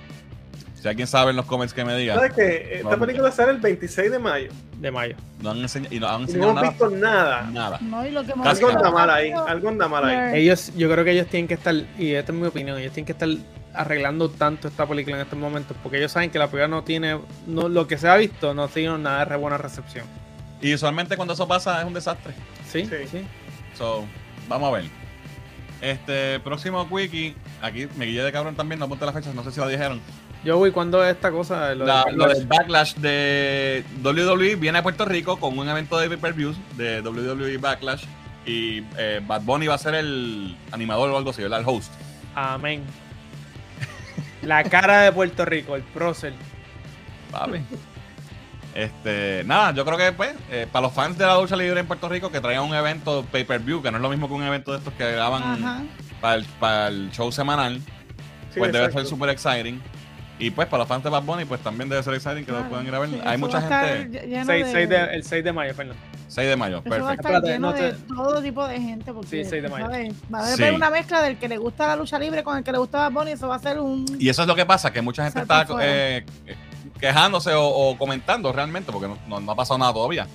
Si 0.85 0.89
alguien 0.91 1.07
sabe 1.09 1.31
en 1.31 1.37
los 1.37 1.47
comments 1.47 1.73
que 1.73 1.83
me 1.83 1.97
diga. 1.97 2.15
¿Sabes 2.17 2.35
que 2.35 2.75
Esta 2.75 2.91
Vamos. 2.91 3.07
película 3.07 3.33
sale 3.33 3.53
el 3.53 3.57
26 3.59 4.11
de 4.11 4.19
mayo 4.19 4.51
De 4.81 4.91
mayo. 4.91 5.17
No 5.41 5.53
han 5.53 5.57
enseñado, 5.61 5.95
y 5.95 5.99
no 5.99 6.07
han 6.09 6.15
y 6.17 6.19
no 6.19 6.25
enseñado 6.27 6.51
hemos 6.51 6.63
nada. 6.63 6.71
visto 6.73 6.91
nada. 6.91 7.43
Nada. 7.51 7.79
No, 7.81 8.07
y 8.07 8.11
lo 8.11 8.23
que 8.23 8.33
hemos 8.33 8.47
Algo 8.47 8.69
anda 8.69 8.91
mal 8.91 9.09
ahí, 9.09 9.33
algo 9.33 9.69
anda 9.71 9.89
mal 9.89 10.05
ahí. 10.05 10.41
Ellos, 10.43 10.73
yo 10.77 10.91
creo 10.91 11.03
que 11.03 11.13
ellos 11.13 11.27
tienen 11.29 11.49
que 11.49 11.55
estar, 11.55 11.75
y 11.99 12.13
esta 12.13 12.33
es 12.33 12.39
mi 12.39 12.47
opinión, 12.47 12.77
ellos 12.79 12.93
tienen 12.93 13.07
que 13.07 13.13
estar 13.13 13.31
arreglando 13.73 14.29
tanto 14.29 14.69
esta 14.69 14.87
película 14.87 15.17
en 15.17 15.23
estos 15.23 15.39
momentos, 15.39 15.75
porque 15.83 15.97
ellos 15.97 16.13
saben 16.13 16.29
que 16.31 16.39
la 16.39 16.49
película 16.49 16.69
no 16.69 16.85
tiene, 16.85 17.19
no, 17.47 17.71
lo 17.71 17.87
que 17.87 17.97
se 17.97 18.07
ha 18.07 18.17
visto 18.17 18.53
no 18.53 18.69
tiene 18.69 18.99
nada 18.99 19.21
de 19.21 19.25
re 19.25 19.37
buena 19.37 19.57
recepción. 19.57 20.05
Y 20.61 20.75
usualmente 20.75 21.17
cuando 21.17 21.33
eso 21.33 21.49
pasa 21.49 21.81
es 21.81 21.87
un 21.87 21.95
desastre. 21.95 22.35
Sí, 22.71 22.85
Sí. 22.85 23.09
sí. 23.11 23.27
So, 23.75 24.05
vamos 24.51 24.69
a 24.69 24.77
ver. 24.77 24.85
Este 25.81 26.41
próximo 26.41 26.87
quickie, 26.89 27.35
aquí 27.63 27.89
me 27.97 28.05
guié 28.05 28.23
de 28.23 28.33
cabrón 28.33 28.55
también, 28.55 28.79
no 28.79 28.85
apunté 28.85 29.07
la 29.07 29.13
fecha, 29.15 29.33
no 29.35 29.43
sé 29.45 29.51
si 29.51 29.61
la 29.61 29.69
dijeron. 29.69 29.99
Yo 30.45 30.59
voy 30.59 30.73
cuando 30.73 31.03
es 31.05 31.15
esta 31.15 31.31
cosa, 31.31 31.75
lo 31.75 31.85
de- 31.85 31.91
La- 31.93 32.05
lo 32.13 32.29
del 32.29 32.47
backlash 32.47 32.95
de 32.97 33.83
WWE 34.03 34.57
viene 34.57 34.79
a 34.79 34.83
Puerto 34.83 35.05
Rico 35.07 35.39
con 35.39 35.59
un 35.59 35.69
evento 35.69 35.97
de 35.99 36.09
pay-per-views 36.09 36.57
de 36.77 37.01
WWE 37.01 37.57
Backlash 37.59 38.05
y 38.45 38.83
eh, 38.99 39.23
Bad 39.27 39.41
Bunny 39.43 39.67
va 39.69 39.75
a 39.77 39.79
ser 39.79 39.95
el 39.95 40.55
animador 40.71 41.11
o 41.11 41.17
algo 41.17 41.31
así, 41.31 41.41
¿verdad? 41.43 41.61
El 41.61 41.67
host. 41.67 41.91
Amén. 42.35 42.83
La 44.43 44.63
cara 44.65 45.01
de 45.03 45.13
Puerto 45.13 45.45
Rico, 45.47 45.77
el 45.77 45.83
prócer. 45.83 46.35
Papi. 47.31 47.61
Este, 48.75 49.45
nada, 49.47 49.73
yo 49.73 49.85
creo 49.85 49.97
que 49.97 50.13
pues, 50.13 50.35
eh, 50.51 50.67
para 50.71 50.87
los 50.87 50.93
fans 50.93 51.17
de 51.17 51.25
la 51.25 51.39
lucha 51.41 51.57
libre 51.57 51.79
en 51.81 51.87
Puerto 51.87 52.09
Rico 52.09 52.31
que 52.31 52.41
traigan 52.41 52.65
un 52.65 52.75
evento 52.75 53.25
pay-per-view, 53.31 53.81
que 53.83 53.91
no 53.91 53.97
es 53.99 54.03
lo 54.03 54.11
mismo 54.11 54.27
que 54.29 54.35
un 54.35 54.43
evento 54.43 54.73
de 54.73 54.79
estos 54.79 54.93
que 54.95 55.11
graban 55.13 55.89
para 56.21 56.35
el, 56.35 56.45
para 56.61 56.89
el 56.89 57.11
show 57.13 57.31
semanal, 57.33 57.81
Sí, 58.53 58.59
pues 58.61 58.73
debe 58.73 58.93
ser 58.93 59.07
super 59.07 59.29
exciting. 59.31 59.81
Y 60.39 60.51
pues 60.51 60.67
para 60.67 60.81
los 60.83 60.89
fans 60.89 61.05
de 61.05 61.11
Bad 61.11 61.23
Bunny, 61.23 61.45
pues 61.45 61.61
también 61.61 61.89
debe 61.89 62.03
ser 62.03 62.13
exciting 62.15 62.45
que 62.45 62.51
lo 62.51 62.59
Claro. 62.59 62.69
puedan 62.71 62.87
ir 62.89 62.95
a 62.95 62.99
ver. 62.99 63.09
Sí, 63.11 63.21
Hay 63.25 63.39
mucha 63.39 63.61
gente. 63.61 63.77
ll- 64.21 64.27
lleno 64.29 64.45
Seis- 64.47 64.67
de- 64.67 64.73
seis 64.73 64.89
de- 64.89 65.05
el 65.15 65.25
6 65.25 65.45
de 65.45 65.53
mayo, 65.53 65.75
Fernando. 65.75 66.03
6 66.27 66.49
de 66.49 66.57
mayo, 66.57 66.79
Eso 66.79 66.91
va 66.91 66.97
a 66.97 66.99
perfecto. 66.99 67.13
estar 67.13 67.33
Espérate, 67.35 67.53
lleno 67.53 67.71
no 67.71 67.73
de 67.77 67.93
todo 68.15 68.43
tipo 68.43 68.67
de 68.67 68.81
gente. 68.81 69.13
Porque, 69.13 69.29
Sí, 69.45 69.49
6 69.49 69.63
de 69.63 69.69
mayo. 69.69 69.87
¿sabes? 69.87 70.15
Va 70.35 70.39
a 70.41 70.47
Sí. 70.57 70.63
haber 70.65 70.75
una 70.75 70.91
mezcla 70.91 71.23
del 71.23 71.37
que 71.39 71.49
le 71.49 71.59
gusta 71.59 71.87
la 71.87 71.95
lucha 71.97 72.19
libre 72.19 72.43
con 72.43 72.59
el 72.59 72.65
que 72.65 72.73
le 72.73 72.79
gusta 72.79 72.99
Bad 72.99 73.13
Bunny. 73.13 73.31
Eso 73.31 73.47
va 73.47 73.55
a 73.55 73.59
ser 73.61 73.79
un. 73.79 74.05
Y 74.19 74.29
eso 74.29 74.43
es 74.43 74.49
lo 74.49 74.57
que 74.57 74.67
pasa, 74.67 74.93
que 74.93 75.01
mucha 75.03 75.23
gente 75.23 75.41
está 75.41 75.61
afuera. 75.61 75.83
eh, 75.87 76.25
quejándose 77.01 77.53
o, 77.55 77.65
o 77.67 77.97
comentando 77.99 78.53
realmente, 78.53 78.91
porque 78.91 79.07
no, 79.09 79.19
no- 79.29 79.41
no 79.41 79.53
ha 79.53 79.55
pasado 79.55 79.79
nada 79.79 79.93
todavía. 79.93 80.27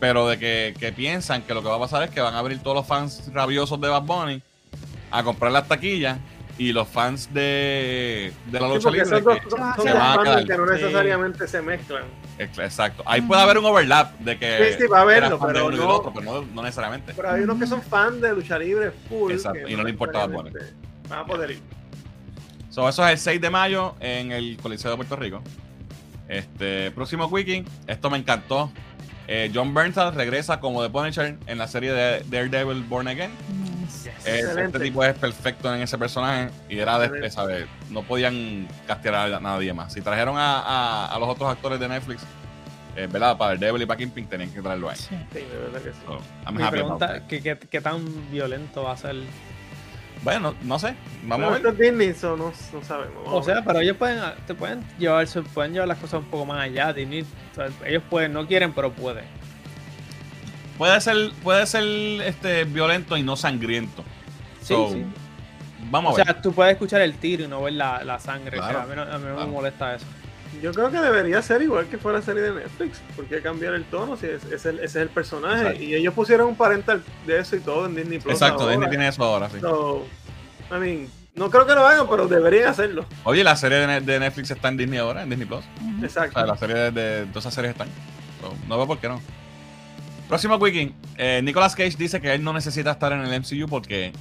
Pero 0.00 0.26
de 0.28 0.38
que, 0.38 0.74
que 0.80 0.92
piensan 0.92 1.42
que 1.42 1.54
lo 1.54 1.62
que 1.62 1.68
va 1.68 1.76
a 1.76 1.80
pasar 1.80 2.02
es 2.04 2.10
que 2.10 2.20
van 2.20 2.34
a 2.34 2.38
abrir 2.38 2.60
todos 2.62 2.76
los 2.76 2.86
fans 2.86 3.30
rabiosos 3.32 3.80
de 3.80 3.88
Bad 3.88 4.02
Bunny 4.02 4.42
a 5.10 5.22
comprar 5.22 5.52
las 5.52 5.68
taquillas 5.68 6.18
y 6.68 6.72
los 6.72 6.86
fans 6.88 7.28
de, 7.32 8.32
de 8.46 8.60
la 8.60 8.68
lucha 8.68 8.90
libre. 8.90 9.06
son 9.06 9.24
dos, 9.24 9.34
que- 9.38 9.50
son 9.50 9.50
se 9.50 9.56
dos 9.56 9.98
van 9.98 10.02
a 10.02 10.14
fans 10.14 10.22
quedar. 10.28 10.46
que 10.46 10.56
no 10.56 10.66
Sí. 10.66 10.72
necesariamente 10.72 11.48
se 11.48 11.62
mezclan. 11.62 12.04
ex- 12.38 12.58
Exacto. 12.58 13.02
Ahí 13.06 13.20
puede 13.20 13.40
haber 13.42 13.58
un 13.58 13.64
overlap 13.64 14.18
de 14.20 14.38
que. 14.38 14.72
Sí, 14.76 14.82
sí, 14.82 14.86
va 14.88 14.98
a 14.98 15.02
haberlo, 15.02 15.38
de 15.38 15.46
pero 15.46 15.72
y 15.72 15.76
no- 15.76 15.88
otro, 15.88 16.12
pero 16.14 16.24
no, 16.42 16.42
no 16.54 16.62
necesariamente. 16.62 17.12
Pero 17.14 17.30
hay 17.30 17.42
unos 17.42 17.58
que 17.58 17.66
son 17.66 17.82
fans 17.82 18.20
de 18.20 18.32
lucha 18.34 18.58
libre 18.58 18.92
full. 19.08 19.32
Exacto, 19.32 19.68
y 19.68 19.74
no 19.76 19.82
le 19.82 19.90
importa 19.90 20.26
Bad 20.26 20.28
necesariamente 20.44 20.74
Van 21.08 21.18
a 21.20 21.26
poder 21.26 21.50
ir. 21.52 21.60
So, 22.70 22.88
eso 22.88 23.04
es 23.06 23.12
el 23.12 23.18
6 23.18 23.40
de 23.40 23.50
mayo 23.50 23.94
en 24.00 24.32
el 24.32 24.56
Coliseo 24.62 24.90
de 24.90 24.96
Puerto 24.96 25.16
Rico. 25.16 25.42
Este 26.28 26.90
próximo 26.92 27.26
weekend, 27.26 27.68
esto 27.86 28.08
me 28.08 28.16
encantó. 28.18 28.70
Eh, 29.28 29.50
John 29.54 29.74
Bernthal 29.74 30.14
regresa 30.14 30.58
como 30.60 30.82
The 30.82 30.90
Punisher 30.90 31.36
en 31.46 31.58
la 31.58 31.68
serie 31.68 31.92
de 31.92 32.24
Daredevil 32.30 32.82
Born 32.84 33.08
Again. 33.08 33.30
Eh, 34.24 34.42
este 34.66 34.78
tipo 34.80 35.02
es 35.04 35.14
perfecto 35.18 35.74
en 35.74 35.82
ese 35.82 35.98
personaje 35.98 36.50
y 36.68 36.78
era 36.78 36.98
de, 36.98 37.06
Excelente. 37.06 37.30
¿sabes? 37.30 37.66
No 37.90 38.02
podían 38.02 38.68
castear 38.86 39.14
a 39.32 39.40
nadie 39.40 39.72
más. 39.72 39.92
Si 39.92 40.00
trajeron 40.00 40.36
a, 40.38 40.60
a- 40.60 41.06
a 41.14 41.18
los 41.18 41.28
otros 41.28 41.50
actores 41.50 41.80
de 41.80 41.88
Netflix, 41.88 42.22
eh, 42.96 43.08
¿verdad? 43.10 43.36
Para 43.36 43.54
Daredevil 43.54 43.82
y 43.82 43.86
para 43.86 43.98
Kingpin 43.98 44.26
tenían 44.26 44.50
que 44.50 44.60
traerlo 44.60 44.90
ahí. 44.90 44.96
Sí. 44.96 45.16
Sí, 45.32 45.38
de 45.40 45.58
verdad 45.58 45.80
que 45.82 45.92
sí. 45.92 45.98
So, 46.06 46.52
Mi 46.52 46.64
pregunta, 46.68 47.08
that. 47.08 47.22
¿qué, 47.26 47.42
qué, 47.42 47.58
qué 47.58 47.80
tan 47.80 48.30
violento 48.30 48.82
va 48.84 48.92
a 48.92 48.96
ser? 48.96 49.16
Bueno, 50.22 50.54
no 50.62 50.78
sé. 50.78 50.94
Vamos 51.24 51.52
Pero 51.56 51.68
a 51.70 51.72
ver. 51.72 51.80
Disney, 51.92 52.14
so 52.14 52.36
no, 52.36 52.52
no 52.72 52.84
sabemos. 52.84 53.24
Vamos 53.24 53.40
O 53.40 53.42
sea, 53.42 53.64
pero 53.64 53.80
ellos 53.80 53.96
pueden, 53.96 54.20
te 54.46 54.54
pueden 54.54 54.84
llevar, 54.98 55.26
se 55.26 55.42
pueden 55.42 55.72
llevar 55.72 55.88
las 55.88 55.98
cosas 55.98 56.20
un 56.20 56.26
poco 56.26 56.46
más 56.46 56.60
allá. 56.60 56.92
Disney, 56.92 57.22
o 57.22 57.54
sea, 57.56 57.68
ellos 57.86 58.04
pueden, 58.08 58.32
no 58.32 58.46
quieren, 58.46 58.72
pero 58.72 58.92
pueden. 58.92 59.24
Puede 60.78 61.00
ser, 61.00 61.32
puede 61.42 61.66
ser 61.66 61.82
este, 62.24 62.64
violento 62.64 63.16
y 63.16 63.22
no 63.22 63.36
sangriento. 63.36 64.04
Sí, 64.62 64.74
So, 64.74 64.90
sí. 64.90 65.04
Vamos 65.90 66.12
O 66.12 66.14
a 66.14 66.18
ver. 66.18 66.26
sea, 66.26 66.40
tú 66.42 66.52
puedes 66.52 66.72
escuchar 66.72 67.00
el 67.02 67.14
tiro 67.16 67.44
y 67.44 67.48
no 67.48 67.60
ver 67.62 67.74
la, 67.74 68.02
la 68.04 68.18
sangre. 68.18 68.56
Claro, 68.56 68.68
o 68.68 68.72
sea, 68.72 68.82
a 68.82 68.86
mí 68.86 68.94
no, 68.96 69.02
a 69.02 69.18
mí 69.18 69.24
no 69.26 69.34
claro. 69.34 69.46
me 69.46 69.52
molesta 69.52 69.94
eso. 69.96 70.06
Yo 70.62 70.72
creo 70.72 70.90
que 70.90 71.00
debería 71.00 71.40
ser 71.42 71.62
igual 71.62 71.86
que 71.86 71.98
fuera 71.98 72.20
serie 72.22 72.42
de 72.42 72.52
Netflix. 72.54 73.00
¿Por 73.16 73.24
qué 73.26 73.40
cambiar 73.40 73.74
el 73.74 73.84
tono 73.84 74.16
si 74.16 74.26
es, 74.26 74.44
es 74.44 74.64
el, 74.66 74.76
ese 74.76 74.84
es 74.84 74.96
el 74.96 75.08
personaje? 75.08 75.60
Exacto. 75.62 75.82
Y 75.82 75.94
ellos 75.94 76.14
pusieron 76.14 76.48
un 76.48 76.56
parental 76.56 77.02
de 77.26 77.38
eso 77.40 77.56
y 77.56 77.60
todo 77.60 77.86
en 77.86 77.94
Disney 77.96 78.18
Plus. 78.20 78.34
Exacto, 78.34 78.60
ahora. 78.62 78.72
Disney 78.72 78.90
tiene 78.90 79.08
eso 79.08 79.24
ahora, 79.24 79.48
sí. 79.50 79.58
So, 79.60 80.06
I 80.70 80.74
mean, 80.78 81.08
no 81.34 81.50
creo 81.50 81.66
que 81.66 81.74
lo 81.74 81.86
hagan, 81.86 82.06
pero 82.08 82.28
deberían 82.28 82.68
hacerlo. 82.68 83.06
Oye, 83.24 83.42
la 83.42 83.56
serie 83.56 83.78
de, 83.78 83.86
Ne- 83.86 84.00
de 84.02 84.20
Netflix 84.20 84.50
está 84.50 84.68
en 84.68 84.76
Disney 84.76 84.98
ahora, 84.98 85.22
en 85.22 85.30
Disney 85.30 85.48
Plus. 85.48 85.64
Ujú. 85.80 86.02
O 86.02 86.04
Exacto. 86.04 86.34
sea, 86.34 86.46
la 86.46 86.56
serie 86.56 86.76
de, 86.76 86.90
de 86.90 87.26
todas 87.26 87.44
esas 87.44 87.54
series 87.54 87.72
están. 87.72 87.88
So, 88.40 88.54
no 88.68 88.76
veo 88.76 88.86
por 88.86 88.98
qué 88.98 89.08
no. 89.08 89.20
Próximo 90.28 90.56
weekend. 90.56 90.92
Eh, 91.18 91.40
Nicolas 91.42 91.74
Cage 91.74 91.96
dice 91.98 92.20
que 92.20 92.32
él 92.32 92.44
no 92.44 92.52
necesita 92.52 92.92
estar 92.92 93.12
en 93.12 93.20
el 93.22 93.40
MCU 93.40 93.66
porque 93.68 94.12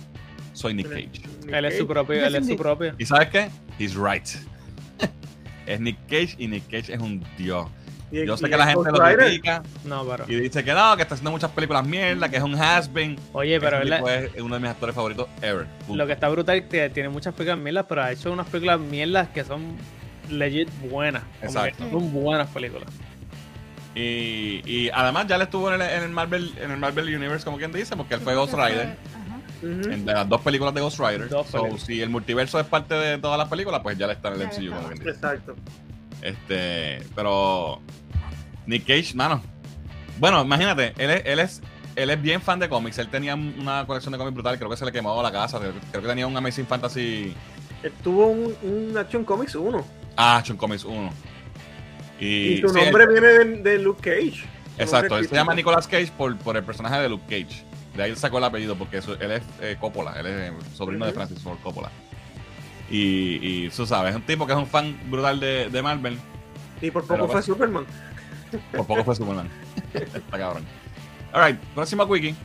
soy 0.53 0.73
Nick 0.73 0.89
Cage. 0.89 1.21
Nick 1.45 1.53
Él 1.53 1.65
es 1.65 1.77
su 1.77 1.87
Cage. 1.87 1.93
propio, 1.93 2.25
él 2.25 2.35
es 2.35 2.47
su 2.47 2.55
propio. 2.57 2.93
¿Y 2.97 3.05
sabes 3.05 3.29
qué? 3.29 3.49
He's 3.79 3.95
right. 3.95 4.25
es 5.65 5.79
Nick 5.79 5.97
Cage 6.07 6.35
y 6.37 6.47
Nick 6.47 6.63
Cage 6.65 6.93
es 6.93 6.99
un 6.99 7.23
dios. 7.37 7.67
Y- 8.11 8.25
Yo 8.25 8.35
sé 8.35 8.49
que 8.49 8.57
la 8.57 8.67
gente 8.67 8.91
lo 8.91 8.99
critica 9.17 9.63
No, 9.85 10.05
pero. 10.05 10.25
y 10.27 10.35
dice 10.35 10.63
que 10.65 10.73
no, 10.73 10.97
que 10.97 11.03
está 11.03 11.15
haciendo 11.15 11.31
muchas 11.31 11.49
películas 11.51 11.87
mierda, 11.87 12.27
que 12.29 12.35
es 12.37 12.43
un 12.43 12.55
has-been. 12.55 13.17
Oye, 13.31 13.57
pero 13.61 13.81
tipo 13.81 14.09
es 14.09 14.31
uno 14.41 14.55
de 14.55 14.59
mis 14.61 14.69
actores 14.69 14.93
favoritos 14.93 15.27
ever. 15.41 15.65
Punto. 15.87 15.95
lo 15.95 16.05
que 16.07 16.11
está 16.13 16.27
brutal 16.27 16.57
es 16.57 16.65
que 16.65 16.89
tiene 16.89 17.07
muchas 17.07 17.33
películas 17.33 17.59
mierdas, 17.59 17.85
pero 17.87 18.03
ha 18.03 18.11
hecho 18.11 18.31
unas 18.33 18.47
películas 18.47 18.81
mierdas 18.81 19.29
que 19.29 19.45
son 19.45 19.77
legit 20.29 20.69
buenas. 20.89 21.23
Exacto. 21.41 21.89
Son 21.89 22.11
buenas 22.11 22.49
películas. 22.49 22.89
Y, 23.95 24.61
y 24.65 24.89
además 24.93 25.27
ya 25.27 25.37
le 25.37 25.45
estuvo 25.45 25.73
en 25.73 25.81
el, 25.81 25.89
en 25.89 26.03
el 26.03 26.09
Marvel 26.11 26.53
en 26.61 26.71
el 26.71 26.77
Marvel 26.77 27.13
Universe, 27.15 27.43
como 27.45 27.57
quien 27.57 27.71
dice, 27.71 27.95
porque 27.95 28.15
él 28.15 28.21
fue 28.21 28.35
Ghost 28.35 28.53
Rider. 28.53 28.95
En 29.61 30.05
de 30.05 30.13
las 30.13 30.27
dos 30.27 30.41
películas 30.41 30.73
de 30.73 30.81
Ghost 30.81 30.99
Rider. 30.99 31.29
So, 31.29 31.77
si 31.77 32.01
el 32.01 32.09
multiverso 32.09 32.59
es 32.59 32.65
parte 32.65 32.95
de 32.95 33.17
todas 33.17 33.38
las 33.38 33.47
películas, 33.47 33.81
pues 33.81 33.97
ya 33.97 34.07
le 34.07 34.13
está 34.13 34.29
en 34.33 34.41
el 34.41 34.47
MCU, 34.47 34.73
como. 34.75 34.91
Exacto. 35.09 35.55
Este, 36.21 37.03
pero 37.15 37.79
Nick 38.65 38.85
Cage, 38.85 39.13
mano. 39.15 39.41
Bueno, 40.19 40.41
imagínate, 40.43 40.93
él 40.97 41.09
es, 41.09 41.21
él 41.25 41.39
es, 41.39 41.61
él 41.95 42.09
es 42.09 42.21
bien 42.21 42.41
fan 42.41 42.59
de 42.59 42.69
cómics. 42.69 42.97
Él 42.99 43.07
tenía 43.09 43.35
una 43.35 43.85
colección 43.88 44.11
de 44.11 44.17
cómics 44.17 44.33
brutal, 44.35 44.57
creo 44.57 44.69
que 44.69 44.77
se 44.77 44.85
le 44.85 44.91
quemó 44.91 45.21
la 45.21 45.31
casa. 45.31 45.59
Creo, 45.59 45.73
creo 45.91 46.01
que 46.03 46.07
tenía 46.07 46.27
un 46.27 46.35
Amazing 46.38 46.67
Fantasy. 46.67 47.33
Él 47.83 47.91
tuvo 48.03 48.27
un, 48.27 48.55
un 48.61 48.97
Action 48.97 49.23
Comics 49.25 49.55
1. 49.55 49.83
Ah, 50.17 50.38
Action 50.38 50.57
Comics 50.57 50.83
1. 50.83 51.11
Y, 52.19 52.25
Y, 52.25 52.57
sí, 52.57 52.63
él- 52.67 52.73
nombre 52.85 53.07
viene 53.07 53.27
de, 53.27 53.45
de 53.63 53.77
Luke 53.79 54.01
Cage. 54.01 54.43
Exacto, 54.77 55.17
él 55.17 55.27
se 55.27 55.35
llama. 55.35 55.53
Nicolas 55.55 55.88
Cage 55.88 56.11
por, 56.17 56.38
por 56.38 56.55
el 56.57 56.63
personaje 56.63 56.97
de 57.01 57.09
Luke 57.09 57.23
Cage. 57.27 57.63
De 57.95 58.03
ahí 58.03 58.15
sacó 58.15 58.38
el 58.38 58.43
apellido, 58.45 58.76
porque 58.77 58.97
eso- 58.97 59.19
él 59.19 59.31
es 59.31 59.43
eh, 59.61 59.77
Coppola, 59.80 60.13
él 60.19 60.26
es 60.27 60.34
eh, 60.34 60.53
sobrino 60.73 61.05
de. 61.05 61.11
Francis 61.13 61.39
Ford 61.41 61.57
Coppola. 61.61 61.89
Y, 62.89 63.39
y 63.65 63.69
tú 63.69 63.85
sabes, 63.85 64.11
es 64.11 64.15
un 64.15 64.23
tipo 64.23 64.45
que 64.45 64.53
es 64.53 64.57
un 64.59 64.68
fan 64.68 64.97
brutal 65.09 65.39
de, 65.39 65.69
de 65.69 65.81
Marvel. 65.81 66.18
Y 66.81 66.91
por 66.91 67.03
poco 67.05 67.26
fue 67.26 67.34
pues- 67.34 67.45
Superman. 67.45 67.85
Por 68.76 68.85
poco 68.85 69.03
fue 69.03 69.15
Superman. 69.15 69.47
Está 69.93 70.38
cabrón. 70.38 70.65
Alright, 71.34 71.57
próximo 71.73 72.05
quickie. 72.11 72.35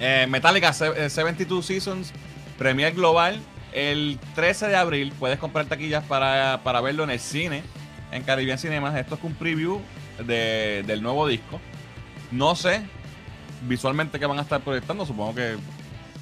Eh, 0.00 0.26
Metallica 0.28 0.72
se- 0.72 1.06
eh, 1.06 1.10
72 1.10 1.64
Seasons, 1.66 2.12
Premier 2.58 2.92
Global. 2.94 3.40
El 3.72 4.18
13 4.34 4.68
de 4.68 4.76
abril 4.76 5.12
puedes 5.18 5.38
comprar 5.38 5.64
taquillas 5.66 6.04
para, 6.04 6.60
para 6.62 6.80
verlo 6.82 7.04
en 7.04 7.10
el 7.10 7.20
cine, 7.20 7.62
en 8.10 8.22
Caribbean 8.22 8.58
Cinemas. 8.58 8.94
Esto 8.96 9.14
es 9.14 9.22
un 9.24 9.34
preview 9.34 9.80
de- 10.26 10.84
del 10.86 11.02
nuevo 11.02 11.26
disco. 11.26 11.60
No 12.30 12.54
sé 12.54 12.82
visualmente 13.68 14.18
qué 14.18 14.26
van 14.26 14.38
a 14.38 14.42
estar 14.42 14.60
proyectando. 14.60 15.04
Supongo 15.06 15.34
que 15.34 15.56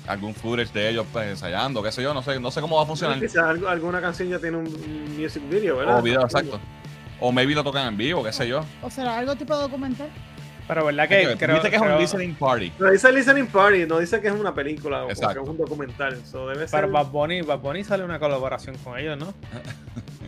algún 0.07 0.35
footage 0.35 0.73
de 0.73 0.89
ellos 0.91 1.07
pues, 1.13 1.29
ensayando, 1.29 1.83
qué 1.83 1.93
sé 1.93 2.03
yo. 2.03 2.13
No 2.15 2.23
sé, 2.23 2.41
no 2.41 2.51
sé 2.51 2.61
cómo 2.61 2.77
va 2.77 2.83
a 2.83 2.87
funcionar. 2.87 3.19
Quizás 3.21 3.45
algo- 3.45 3.69
alguna 3.69 4.01
canción 4.01 4.29
ya 4.29 4.39
tiene 4.39 4.57
un 4.57 5.17
music 5.19 5.43
video, 5.49 5.77
¿verdad? 5.77 5.99
O 5.99 6.03
video, 6.03 6.23
exacto. 6.23 6.59
O 7.21 7.31
maybe 7.33 7.55
lo 7.55 7.63
tocan 7.63 7.87
en 7.89 7.97
vivo, 7.97 8.23
qué 8.25 8.33
sé 8.33 8.49
yo. 8.49 8.65
¿O 8.83 8.91
será 8.91 9.19
algo 9.19 9.37
tipo 9.37 9.55
documental? 9.57 10.09
Pero 10.67 10.85
verdad 10.87 11.09
que 11.09 11.27
que 11.27 11.37
creo, 11.37 11.57
Dice 11.57 11.69
que 11.69 11.77
es 11.77 11.83
creo- 11.83 11.95
un 11.97 12.01
listening 12.01 12.35
party. 12.35 12.73
Pero 12.79 12.93
dice 12.93 13.11
Listening 13.13 13.49
Party, 13.49 13.87
no 13.87 13.99
dice 13.99 14.21
que 14.21 14.29
es 14.29 14.35
una 14.35 14.55
película 14.55 15.03
o 15.03 15.07
que 15.09 15.15
Exacto. 15.15 15.43
es 15.43 15.49
un 15.49 15.57
documental. 15.59 16.17
So, 16.25 16.47
debe 16.49 16.69
ser. 16.69 16.81
Pero 16.81 16.93
Bad 16.93 17.07
Bunny, 17.09 17.43
Bad 17.43 17.59
Bunny 17.59 17.83
sale 17.83 18.05
una 18.05 18.21
colaboración 18.21 18.77
con 18.79 18.97
ellos, 18.97 19.19
¿no? 19.19 19.35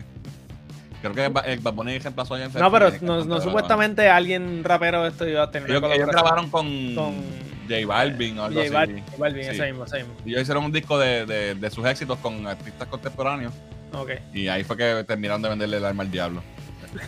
Creo 1.11 1.13
que 1.13 1.51
el 1.51 1.59
Bad 1.59 1.73
Bunny 1.73 1.99
reemplazó 1.99 2.35
a 2.35 2.39
James 2.39 2.55
No, 2.55 2.71
pero 2.71 2.89
no, 3.01 3.41
supuestamente 3.41 4.09
alguien 4.09 4.63
rapero 4.63 5.03
de 5.03 5.09
esto 5.09 5.27
iba 5.27 5.43
a 5.43 5.51
tener 5.51 5.69
una 5.69 5.77
Ellos, 5.77 5.91
ellos 5.95 6.07
colaboración 6.07 6.23
grabaron 6.23 6.49
con, 6.49 6.95
con 6.95 7.15
J 7.69 7.85
Balvin 7.85 8.39
o 8.39 8.45
algo 8.45 8.55
J 8.61 8.65
así. 8.67 8.73
Balvin, 8.73 9.03
J 9.03 9.17
Balvin, 9.17 9.43
Sí. 9.43 9.49
ese 9.49 9.65
mismo, 9.67 9.83
ese 9.85 9.97
mismo. 9.97 10.13
Y 10.25 10.29
ellos 10.29 10.41
hicieron 10.43 10.63
un 10.63 10.71
disco 10.71 10.97
de, 10.97 11.25
de, 11.25 11.55
de 11.55 11.69
sus 11.69 11.85
éxitos 11.85 12.17
con 12.19 12.47
artistas 12.47 12.87
contemporáneos. 12.87 13.53
Ok. 13.93 14.11
Y 14.33 14.47
ahí 14.47 14.63
fue 14.63 14.77
que 14.77 15.03
terminaron 15.03 15.41
de 15.41 15.49
venderle 15.49 15.77
el 15.77 15.85
alma 15.85 16.03
al 16.03 16.09
diablo. 16.11 16.41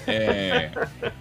Eh, 0.07 0.72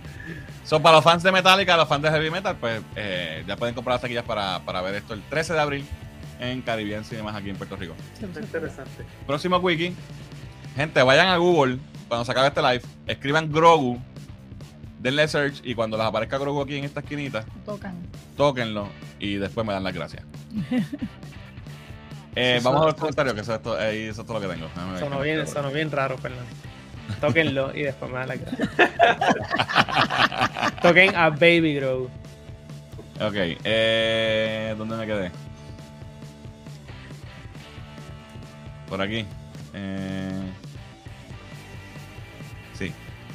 so, 0.65 0.81
para 0.83 0.97
los 0.97 1.05
fans 1.05 1.23
de 1.23 1.31
Metallica, 1.31 1.77
los 1.77 1.89
fans 1.89 2.03
de 2.03 2.11
Heavy 2.11 2.31
Metal, 2.31 2.57
pues 2.59 2.81
eh, 2.97 3.45
ya 3.47 3.57
pueden 3.57 3.75
comprar 3.75 3.95
las 3.95 4.03
taquillas 4.03 4.25
para, 4.25 4.59
para 4.65 4.83
ver 4.83 4.97
esto 4.97 5.15
el 5.15 5.23
13 5.23 5.53
de 5.53 5.61
abril 5.61 5.87
en 6.41 6.61
Caribbean 6.63 7.05
Cinemas 7.05 7.37
aquí 7.37 7.51
en 7.51 7.57
Puerto 7.57 7.77
Rico. 7.77 7.95
Interesante. 8.21 9.05
Próximo 9.27 9.59
wiki. 9.59 9.95
Gente, 10.75 11.03
vayan 11.03 11.29
a 11.29 11.37
Google 11.37 11.79
cuando 12.09 12.25
se 12.25 12.33
acabe 12.33 12.49
este 12.49 12.63
live, 12.63 12.83
escriban 13.07 13.51
Grogu, 13.53 13.99
denle 15.01 15.27
search 15.29 15.61
y 15.65 15.75
cuando 15.75 15.97
les 15.97 16.07
aparezca 16.07 16.39
Grogu 16.39 16.63
aquí 16.63 16.77
en 16.77 16.85
esta 16.85 17.01
esquinita, 17.01 17.45
Tocan. 17.65 17.95
tóquenlo 18.37 18.89
y 19.19 19.35
después 19.37 19.67
me 19.67 19.73
dan 19.73 19.85
las 19.85 19.95
gracias. 19.95 20.23
Eh, 22.37 22.59
vamos 22.65 22.67
a 22.67 22.83
suena- 22.83 22.87
los 22.87 22.95
comentarios, 22.97 23.35
que 23.37 23.41
eso, 23.43 23.55
es 23.55 23.63
todo- 23.63 23.81
eh, 23.81 24.09
eso 24.09 24.23
es 24.23 24.27
todo 24.27 24.41
lo 24.41 24.49
que 24.49 24.53
tengo. 24.53 24.67
Déjame 24.67 24.91
ver 24.95 25.01
Sonó 25.01 25.19
qué 25.19 25.23
bien, 25.23 25.39
más 25.39 25.51
sonó 25.51 25.71
bien 25.71 25.89
raro, 25.93 26.19
Fernando. 26.19 26.45
Tóquenlo 27.21 27.73
y 27.77 27.83
después 27.83 28.11
me 28.11 28.19
dan 28.19 28.27
la 28.29 28.35
gracia. 28.35 28.71
Toquen 30.83 31.15
a 31.15 31.31
Baby 31.31 31.77
Grow. 31.77 32.11
Ok, 33.21 33.35
eh, 33.37 34.75
¿dónde 34.77 34.97
me 34.97 35.07
quedé? 35.07 35.31
Por 38.89 39.01
aquí. 39.01 39.25
Eh. 39.75 40.43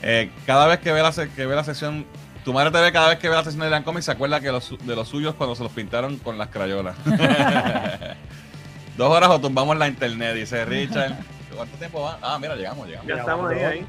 Eh, 0.01 0.31
cada 0.45 0.67
vez 0.67 0.79
que 0.79 0.91
ve, 0.91 1.01
la, 1.01 1.11
que 1.11 1.45
ve 1.45 1.55
la 1.55 1.63
sección, 1.63 2.05
tu 2.45 2.53
madre 2.53 2.71
te 2.71 2.79
ve 2.79 2.91
cada 2.91 3.09
vez 3.09 3.19
que 3.19 3.29
ve 3.29 3.35
la 3.35 3.43
sección 3.43 3.63
de 3.63 3.69
Dan 3.69 3.83
Comics, 3.83 4.05
se 4.05 4.11
acuerda 4.11 4.39
que 4.39 4.51
los, 4.51 4.75
de 4.85 4.95
los 4.95 5.07
suyos 5.07 5.35
cuando 5.35 5.55
se 5.55 5.63
los 5.63 5.71
pintaron 5.71 6.17
con 6.17 6.37
las 6.37 6.49
crayolas. 6.49 6.95
Dos 8.97 9.09
horas 9.11 9.29
o 9.29 9.39
tumbamos 9.39 9.77
la 9.77 9.87
internet, 9.87 10.35
dice 10.35 10.65
Richard. 10.65 11.13
¿Cuánto 11.55 11.77
tiempo 11.77 12.01
va? 12.01 12.17
Ah, 12.21 12.37
mira, 12.39 12.55
llegamos, 12.55 12.87
llegamos. 12.87 13.07
Ya 13.07 13.15
estamos 13.15 13.51
ahí, 13.51 13.59
ahí. 13.59 13.87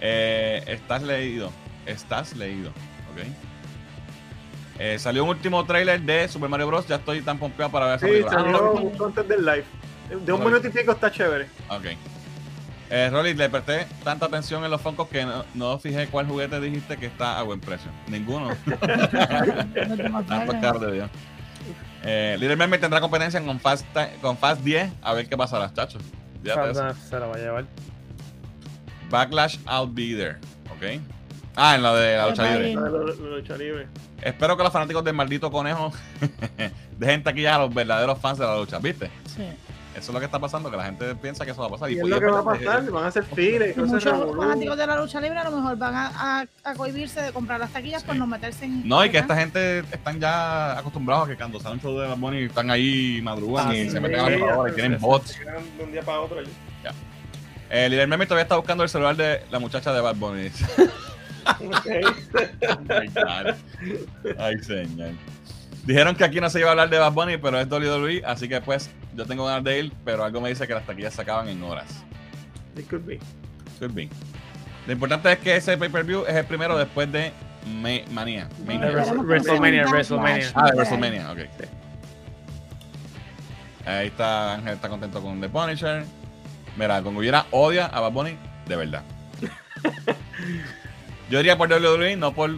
Eh, 0.00 0.64
estás 0.66 1.02
leído. 1.02 1.50
Estás 1.86 2.36
leído. 2.36 2.70
Ok. 2.70 3.26
Eh, 4.78 4.98
salió 4.98 5.22
un 5.24 5.30
último 5.30 5.64
trailer 5.64 6.00
de 6.00 6.26
Super 6.28 6.48
Mario 6.48 6.66
Bros. 6.68 6.86
Ya 6.88 6.96
estoy 6.96 7.22
tan 7.22 7.38
pompeado 7.38 7.70
para 7.70 7.86
ver 7.86 7.96
esa 7.96 8.06
Sí, 8.06 8.12
película. 8.12 8.36
Ah, 8.36 8.42
salió 8.42 8.58
no, 8.58 8.72
un 8.72 8.90
content 8.96 9.28
del 9.28 9.44
live. 9.44 9.64
De 10.24 10.32
un 10.32 10.44
minuto 10.44 10.66
y 10.66 10.70
pico 10.70 10.92
está 10.92 11.10
chévere. 11.10 11.46
Ok. 11.68 11.84
Eh, 12.94 13.08
Rolly, 13.10 13.32
le 13.32 13.48
presté 13.48 13.86
tanta 14.04 14.26
atención 14.26 14.62
en 14.66 14.70
los 14.70 14.78
Funkos 14.82 15.08
que 15.08 15.24
no, 15.24 15.44
no 15.54 15.78
fijé 15.78 16.08
cuál 16.08 16.26
juguete 16.26 16.60
dijiste 16.60 16.98
que 16.98 17.06
está 17.06 17.38
a 17.38 17.42
buen 17.42 17.58
precio. 17.58 17.90
Ninguno. 18.08 18.50
No 18.66 18.76
te 18.76 18.86
Tantos 19.78 20.06
imaginas. 20.06 20.60
caros 20.60 20.80
de 20.82 20.92
Dios. 20.92 21.10
Eh, 22.04 22.36
Little 22.38 22.56
Mermaid 22.56 22.80
tendrá 22.80 23.00
competencia 23.00 23.40
con 23.42 23.58
Fast, 23.60 23.86
con 24.20 24.36
Fast 24.36 24.60
10. 24.62 24.92
A 25.02 25.14
ver 25.14 25.26
qué 25.28 25.36
pasará, 25.38 25.72
chachos. 25.72 26.02
Se 26.42 27.18
la 27.18 27.26
va 27.26 27.34
a 27.34 27.38
llevar. 27.38 27.64
Backlash, 29.08 29.56
I'll 29.66 29.88
be 29.88 30.14
there. 30.14 30.36
Ok. 30.70 31.00
Ah, 31.56 31.74
en 31.76 31.82
la 31.82 31.94
de 31.94 32.16
la 32.16 32.28
lucha 32.28 32.42
libre. 32.50 32.74
La 32.74 32.80
de 32.82 32.90
la- 32.90 32.98
la 33.30 33.36
lucha 33.36 33.56
libre. 33.56 33.86
Espero 34.20 34.56
que 34.56 34.62
los 34.64 34.72
fanáticos 34.72 35.02
del 35.04 35.14
maldito 35.14 35.50
conejo 35.50 35.92
dejen 36.98 37.22
taquillas 37.22 37.54
a 37.56 37.58
los 37.60 37.74
verdaderos 37.74 38.18
fans 38.20 38.38
de 38.38 38.44
la 38.46 38.56
lucha. 38.58 38.78
¿Viste? 38.78 39.10
Sí. 39.34 39.44
Eso 39.92 40.10
es 40.10 40.14
lo 40.14 40.18
que 40.20 40.24
está 40.26 40.38
pasando, 40.38 40.70
que 40.70 40.76
la 40.76 40.84
gente 40.84 41.14
piensa 41.16 41.44
que 41.44 41.50
eso 41.50 41.60
va 41.60 41.66
a 41.66 41.70
pasar. 41.70 41.90
Y 41.90 41.94
es 41.94 42.00
pues, 42.00 42.10
lo 42.10 42.18
que 42.20 42.26
va 42.26 42.38
a 42.40 42.44
pasar, 42.44 42.90
van 42.90 43.04
a 43.04 43.08
hacer 43.08 43.24
y 43.36 43.42
Y 43.42 43.72
cosas 43.74 43.88
muchos 43.92 44.36
fanáticos 44.36 44.76
de 44.78 44.86
la 44.86 44.96
lucha 44.96 45.20
libre 45.20 45.38
a 45.38 45.44
lo 45.44 45.50
mejor 45.56 45.76
van 45.76 45.94
a, 45.94 46.40
a, 46.40 46.46
a 46.64 46.74
cohibirse 46.74 47.20
de 47.20 47.32
comprar 47.32 47.60
las 47.60 47.70
taquillas 47.72 48.02
por 48.02 48.14
Sí. 48.14 48.18
no 48.18 48.26
meterse 48.26 48.64
en. 48.64 48.88
No, 48.88 49.04
y 49.04 49.10
que 49.10 49.18
esta 49.18 49.36
gente 49.36 49.80
están 49.80 50.18
ya 50.18 50.78
acostumbrados 50.78 51.26
a 51.26 51.30
que 51.30 51.36
cuando 51.36 51.60
salen 51.60 51.80
show 51.80 51.98
de 51.98 52.08
Bad 52.08 52.16
Bunny 52.16 52.44
están 52.44 52.70
ahí, 52.70 53.20
madrugan 53.22 53.68
Ah, 53.68 53.74
y 53.76 53.84
sí, 53.84 53.90
se 53.90 54.00
meten 54.00 54.20
a 54.20 54.24
Sí, 54.24 54.30
la 54.30 54.36
computadora 54.38 54.68
y 54.68 54.72
ya, 54.72 54.76
tienen 54.76 55.00
bots. 55.00 55.38
de 55.78 55.84
un 55.84 55.92
día 55.92 56.02
para 56.02 56.20
otro 56.20 56.38
allí. 56.40 56.50
El 57.70 57.90
líder 57.92 58.06
meme 58.06 58.26
todavía 58.26 58.42
está 58.42 58.56
buscando 58.56 58.82
el 58.82 58.88
celular 58.90 59.16
de 59.16 59.44
la 59.50 59.58
muchacha 59.58 59.92
de 59.94 60.00
Bad 60.02 60.16
Bunny. 60.16 60.50
Oh 61.44 61.64
my 62.82 63.06
God. 63.08 63.54
Ay, 64.38 64.58
señor. 64.62 65.10
Dijeron 65.84 66.14
que 66.14 66.24
aquí 66.24 66.40
no 66.40 66.48
se 66.48 66.60
iba 66.60 66.68
a 66.68 66.70
hablar 66.72 66.88
de 66.90 66.98
Bad 66.98 67.12
Bunny, 67.12 67.36
pero 67.38 67.58
es 67.58 67.68
WWE, 67.68 68.22
así 68.24 68.48
que 68.48 68.60
pues 68.60 68.90
yo 69.14 69.26
tengo 69.26 69.44
ganas 69.46 69.64
de 69.64 69.80
ir, 69.80 69.92
pero 70.04 70.22
algo 70.24 70.40
me 70.40 70.48
dice 70.48 70.66
que 70.68 70.74
las 70.74 70.86
taquillas 70.86 71.12
se 71.14 71.22
acaban 71.22 71.48
en 71.48 71.62
horas. 71.62 72.04
It 72.76 72.88
could 72.88 73.04
be. 73.04 73.18
Could 73.80 73.92
be. 73.92 74.08
Lo 74.86 74.92
importante 74.92 75.30
es 75.32 75.38
que 75.38 75.56
ese 75.56 75.76
pay-per-view 75.76 76.24
es 76.26 76.34
el 76.36 76.44
primero 76.44 76.78
después 76.78 77.10
de 77.10 77.32
Ma- 77.66 78.10
Mania. 78.12 78.48
De 78.58 78.64
Mania. 78.78 78.92
Wrestle- 78.92 79.24
WrestleMania, 79.24 79.84
WrestleMania. 79.86 80.52
Ah, 80.54 80.66
de 80.70 80.76
WrestleMania, 80.76 81.32
ok. 81.32 81.38
Ahí 83.84 84.06
está, 84.06 84.54
Ángel 84.54 84.74
está 84.74 84.88
contento 84.88 85.20
con 85.20 85.40
The 85.40 85.48
Punisher. 85.48 86.04
Mira, 86.76 87.02
con 87.02 87.14
Guyera 87.14 87.46
odia 87.50 87.86
a 87.86 88.00
Bad 88.00 88.12
Bunny, 88.12 88.36
de 88.66 88.76
verdad. 88.76 89.02
Yo 91.30 91.38
diría 91.38 91.56
por 91.58 91.68
WWE, 91.68 92.16
no 92.16 92.32
por 92.32 92.50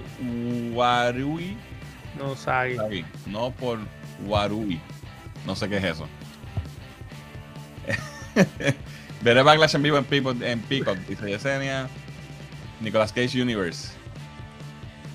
Warui. 0.72 1.56
No 2.18 2.36
Sagi. 2.36 3.04
No 3.26 3.50
por 3.50 3.78
Warui. 4.26 4.80
No 5.46 5.54
sé 5.56 5.68
qué 5.68 5.76
es 5.78 5.84
eso. 5.84 6.08
Veré 9.22 9.42
Backlash 9.42 9.74
en 9.74 9.82
vivo 9.82 9.96
en 9.96 10.04
Peacock, 10.04 10.40
en 10.42 10.60
Peacock 10.60 10.98
dice 11.08 11.28
Yesenia. 11.28 11.88
Nicolas 12.80 13.12
Cage 13.12 13.40
Universe. 13.40 13.92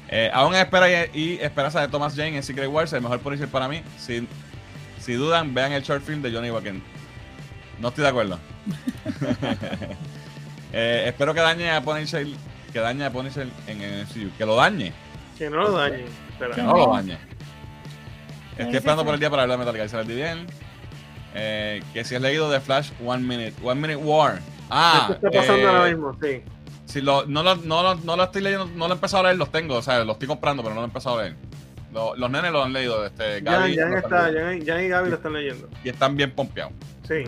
Eh, 0.08 0.32
aún 0.34 0.56
espera 0.56 0.90
y, 0.90 1.10
y 1.14 1.40
esperanza 1.40 1.82
de 1.82 1.88
Thomas 1.88 2.16
Jane 2.16 2.38
en 2.38 2.44
Secret 2.44 2.68
Wars, 2.68 2.92
el 2.94 3.02
mejor 3.02 3.20
Punisher 3.20 3.48
para 3.48 3.68
mí. 3.68 3.84
Si, 3.98 4.28
si 5.00 5.14
dudan, 5.14 5.54
vean 5.54 5.72
el 5.72 5.84
short 5.84 6.04
film 6.04 6.22
de 6.22 6.32
Johnny 6.32 6.50
Wacken. 6.50 6.82
No 7.80 7.90
estoy 7.90 8.04
de 8.04 8.10
acuerdo. 8.10 8.40
Eh, 10.72 11.06
espero 11.08 11.34
que 11.34 11.40
dañe 11.40 11.72
a 11.72 11.82
Punisher, 11.82 12.28
que 12.72 12.78
dañe 12.80 13.04
a 13.04 13.12
Punisher 13.12 13.48
en 13.66 13.82
el 13.82 14.06
MCU. 14.06 14.30
Que 14.38 14.46
lo 14.46 14.56
dañe. 14.56 14.94
Que 15.36 15.50
no 15.50 15.64
lo 15.64 15.72
dañen. 15.72 16.06
Que 16.56 16.62
no 16.64 16.76
lo. 16.78 16.94
¿Qué 17.04 17.18
Estoy 18.64 18.76
esperando 18.78 19.06
por 19.06 19.14
el 19.14 19.20
día 19.20 19.30
para 19.30 19.44
hablar 19.44 19.58
de 19.58 19.66
Metal 19.66 19.76
Gear 19.76 19.90
Solid 19.90 20.16
bien. 20.16 20.46
Eh, 21.34 21.82
que 21.94 22.04
si 22.04 22.16
has 22.16 22.22
leído 22.22 22.50
de 22.50 22.60
Flash 22.60 22.92
One 23.06 23.24
Minute, 23.24 23.54
One 23.64 23.80
Minute 23.80 23.96
War. 24.04 24.40
Ah, 24.70 25.10
Esto 25.12 25.28
está 25.28 25.40
pasando 25.40 25.62
eh, 25.62 25.68
ahora 25.68 25.90
mismo, 25.90 26.18
sí. 26.22 26.42
Si 26.86 27.02
lo, 27.02 27.26
no, 27.26 27.44
lo, 27.44 27.56
no, 27.56 27.84
lo, 27.84 27.96
no 27.96 28.16
lo 28.18 28.24
estoy 28.24 28.42
leyendo, 28.42 28.66
no 28.66 28.88
lo 28.88 28.94
he 28.94 28.98
empezado 28.98 29.22
a 29.22 29.28
leer, 29.28 29.38
los 29.38 29.52
tengo, 29.52 29.76
o 29.76 29.82
sea, 29.82 30.04
los 30.04 30.16
estoy 30.16 30.28
comprando, 30.28 30.64
pero 30.64 30.74
no 30.74 30.82
lo 30.82 30.86
he 30.86 30.90
empezado 30.90 31.20
a 31.20 31.22
leer. 31.24 31.36
Lo- 31.94 32.16
los 32.16 32.30
nenes 32.32 32.52
lo 32.52 32.64
han 32.64 32.74
leído, 32.74 33.06
este, 33.06 33.36
Jan, 33.44 33.44
Gaby, 33.46 33.76
Jan 33.78 33.92
lo 33.92 33.98
está, 33.98 34.18
Jan, 34.24 34.66
Jan 34.66 34.84
y 34.84 34.88
Gaby 34.90 35.10
lo 35.10 35.16
están 35.16 35.34
leyendo. 35.34 35.70
y 35.84 35.90
están 35.90 36.18
bien 36.18 36.32
pompeados. 36.32 36.74
Sí. 37.08 37.24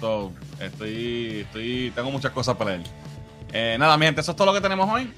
So, 0.00 0.32
estoy, 0.60 1.40
estoy, 1.46 1.92
tengo 1.94 2.10
muchas 2.10 2.30
cosas 2.32 2.56
para 2.56 2.76
leer. 2.76 2.82
Eh, 3.52 3.76
nada, 3.78 3.96
mi 3.96 4.04
gente, 4.06 4.20
eso 4.20 4.30
es 4.32 4.36
todo 4.36 4.46
lo 4.46 4.54
que 4.54 4.60
tenemos 4.60 4.88
hoy. 4.88 5.10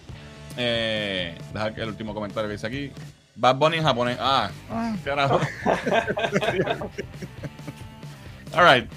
Eh, 0.57 1.37
dejar 1.53 1.75
que 1.75 1.83
el 1.83 1.89
último 1.89 2.15
comentario 2.15 2.49
que 2.49 2.53
dice 2.55 2.67
aquí. 2.67 2.93
Bad 3.39 3.55
Bunny 3.57 3.77
en 3.79 3.85
japonés. 3.85 4.19
Ah, 4.21 4.51
Ah, 4.71 4.95
carajo. 5.05 5.41
Alright. 8.55 8.91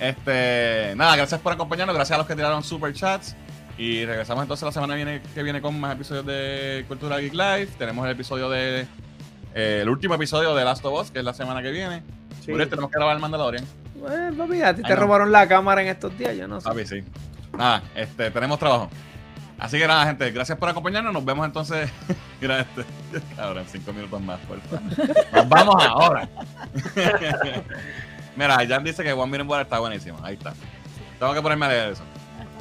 Este, 0.00 0.92
nada, 0.96 1.16
gracias 1.16 1.40
por 1.40 1.52
acompañarnos. 1.52 1.94
Gracias 1.96 2.14
a 2.14 2.18
los 2.18 2.26
que 2.26 2.34
tiraron 2.36 2.62
super 2.62 2.92
chats. 2.92 3.34
Y 3.76 4.04
regresamos 4.04 4.42
entonces 4.42 4.64
la 4.64 4.72
semana 4.72 4.94
viene, 4.94 5.20
que 5.34 5.42
viene 5.42 5.60
con 5.60 5.78
más 5.78 5.94
episodios 5.94 6.26
de 6.26 6.84
Cultura 6.88 7.18
Geek 7.18 7.32
Live. 7.32 7.68
Tenemos 7.78 8.04
el 8.06 8.12
episodio 8.12 8.48
de. 8.50 8.86
eh, 9.54 9.80
el 9.82 9.88
último 9.88 10.14
episodio 10.14 10.54
de 10.54 10.64
Last 10.64 10.84
of 10.84 11.00
Us, 11.00 11.10
que 11.10 11.18
es 11.20 11.24
la 11.24 11.34
semana 11.34 11.62
que 11.62 11.70
viene. 11.70 12.02
sí. 12.44 12.52
Tenemos 12.52 12.90
que 12.90 12.98
grabar 12.98 13.14
el 13.16 13.20
Mandalorian. 13.22 13.64
Eh, 13.64 14.30
papi, 14.36 14.62
a 14.62 14.74
ti 14.74 14.82
te 14.82 14.88
Ay, 14.88 14.94
no. 14.94 15.00
robaron 15.00 15.32
la 15.32 15.46
cámara 15.48 15.82
en 15.82 15.88
estos 15.88 16.16
días, 16.16 16.36
yo 16.36 16.46
no 16.48 16.60
sé. 16.60 16.68
Papi, 16.68 16.86
sí. 16.86 17.02
Nada, 17.56 17.82
este, 17.96 18.30
tenemos 18.30 18.58
trabajo. 18.58 18.90
Así 19.58 19.76
que 19.78 19.86
nada, 19.88 20.06
gente, 20.06 20.30
gracias 20.30 20.56
por 20.56 20.68
acompañarnos. 20.68 21.12
Nos 21.12 21.24
vemos 21.24 21.44
entonces. 21.46 21.90
Mira 22.40 22.60
este. 22.60 22.84
Cabrón, 23.36 23.64
cinco 23.70 23.92
minutos 23.92 24.20
más, 24.20 24.38
por 24.40 24.60
favor. 24.60 24.82
Nos 25.32 25.48
vamos 25.48 25.84
ahora. 25.84 26.28
Mira, 28.36 28.56
Jan 28.68 28.84
dice 28.84 29.02
que 29.02 29.12
One 29.12 29.30
Minute 29.32 29.48
War 29.50 29.62
está 29.62 29.78
buenísimo. 29.80 30.18
Ahí 30.22 30.34
está. 30.34 30.54
Tengo 31.18 31.34
que 31.34 31.42
ponerme 31.42 31.66
a 31.66 31.68
leer 31.70 31.92
eso. 31.92 32.02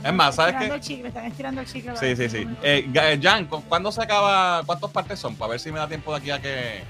Es 0.04 0.14
más, 0.14 0.36
¿sabes 0.36 0.56
qué? 0.56 1.06
están 1.08 1.26
estirando 1.26 1.62
el 1.62 1.68
chicle. 1.68 1.96
Sí, 1.98 2.16
sí, 2.16 2.30
sí. 2.30 2.48
Eh, 2.64 2.90
eh, 2.94 3.20
Jan, 3.22 3.46
¿cu- 3.46 3.64
¿cuándo 3.64 3.92
se 3.92 4.02
acaba? 4.02 4.64
¿Cuántas 4.66 4.90
partes 4.92 5.20
son? 5.20 5.36
Para 5.36 5.52
ver 5.52 5.60
si 5.60 5.72
me 5.72 5.80
da 5.80 5.88
tiempo 5.88 6.12
de 6.12 6.18
aquí 6.20 6.32
a 6.32 6.40
que. 6.42 6.82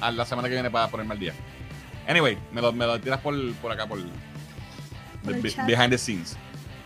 a 0.00 0.10
la 0.12 0.24
semana 0.24 0.48
que 0.48 0.54
viene 0.54 0.70
para 0.70 0.88
ponerme 0.88 1.14
al 1.14 1.20
día. 1.20 1.32
Anyway, 2.08 2.36
me 2.52 2.60
lo, 2.60 2.72
me 2.72 2.84
lo 2.86 3.00
tiras 3.00 3.20
por, 3.20 3.34
por 3.54 3.72
acá, 3.72 3.86
por. 3.86 3.98
Behind 5.24 5.90
the 5.90 5.98
scenes. 5.98 6.36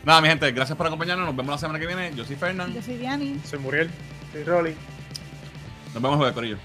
Nada, 0.06 0.20
mi 0.20 0.28
gente, 0.28 0.52
gracias 0.52 0.78
por 0.78 0.86
acompañarnos. 0.86 1.26
Nos 1.26 1.34
vemos 1.34 1.50
la 1.50 1.58
semana 1.58 1.80
que 1.80 1.86
viene. 1.88 2.12
Yo 2.14 2.24
soy 2.24 2.36
Fernand. 2.36 2.72
Yo 2.72 2.80
soy 2.80 2.96
Diani. 2.96 3.40
Soy 3.44 3.58
Muriel. 3.58 3.90
Sí, 4.32 4.44
Rolly. 4.44 4.72
Nos 5.92 6.00
vemos 6.00 6.16
luego, 6.16 6.32
Corillo. 6.32 6.58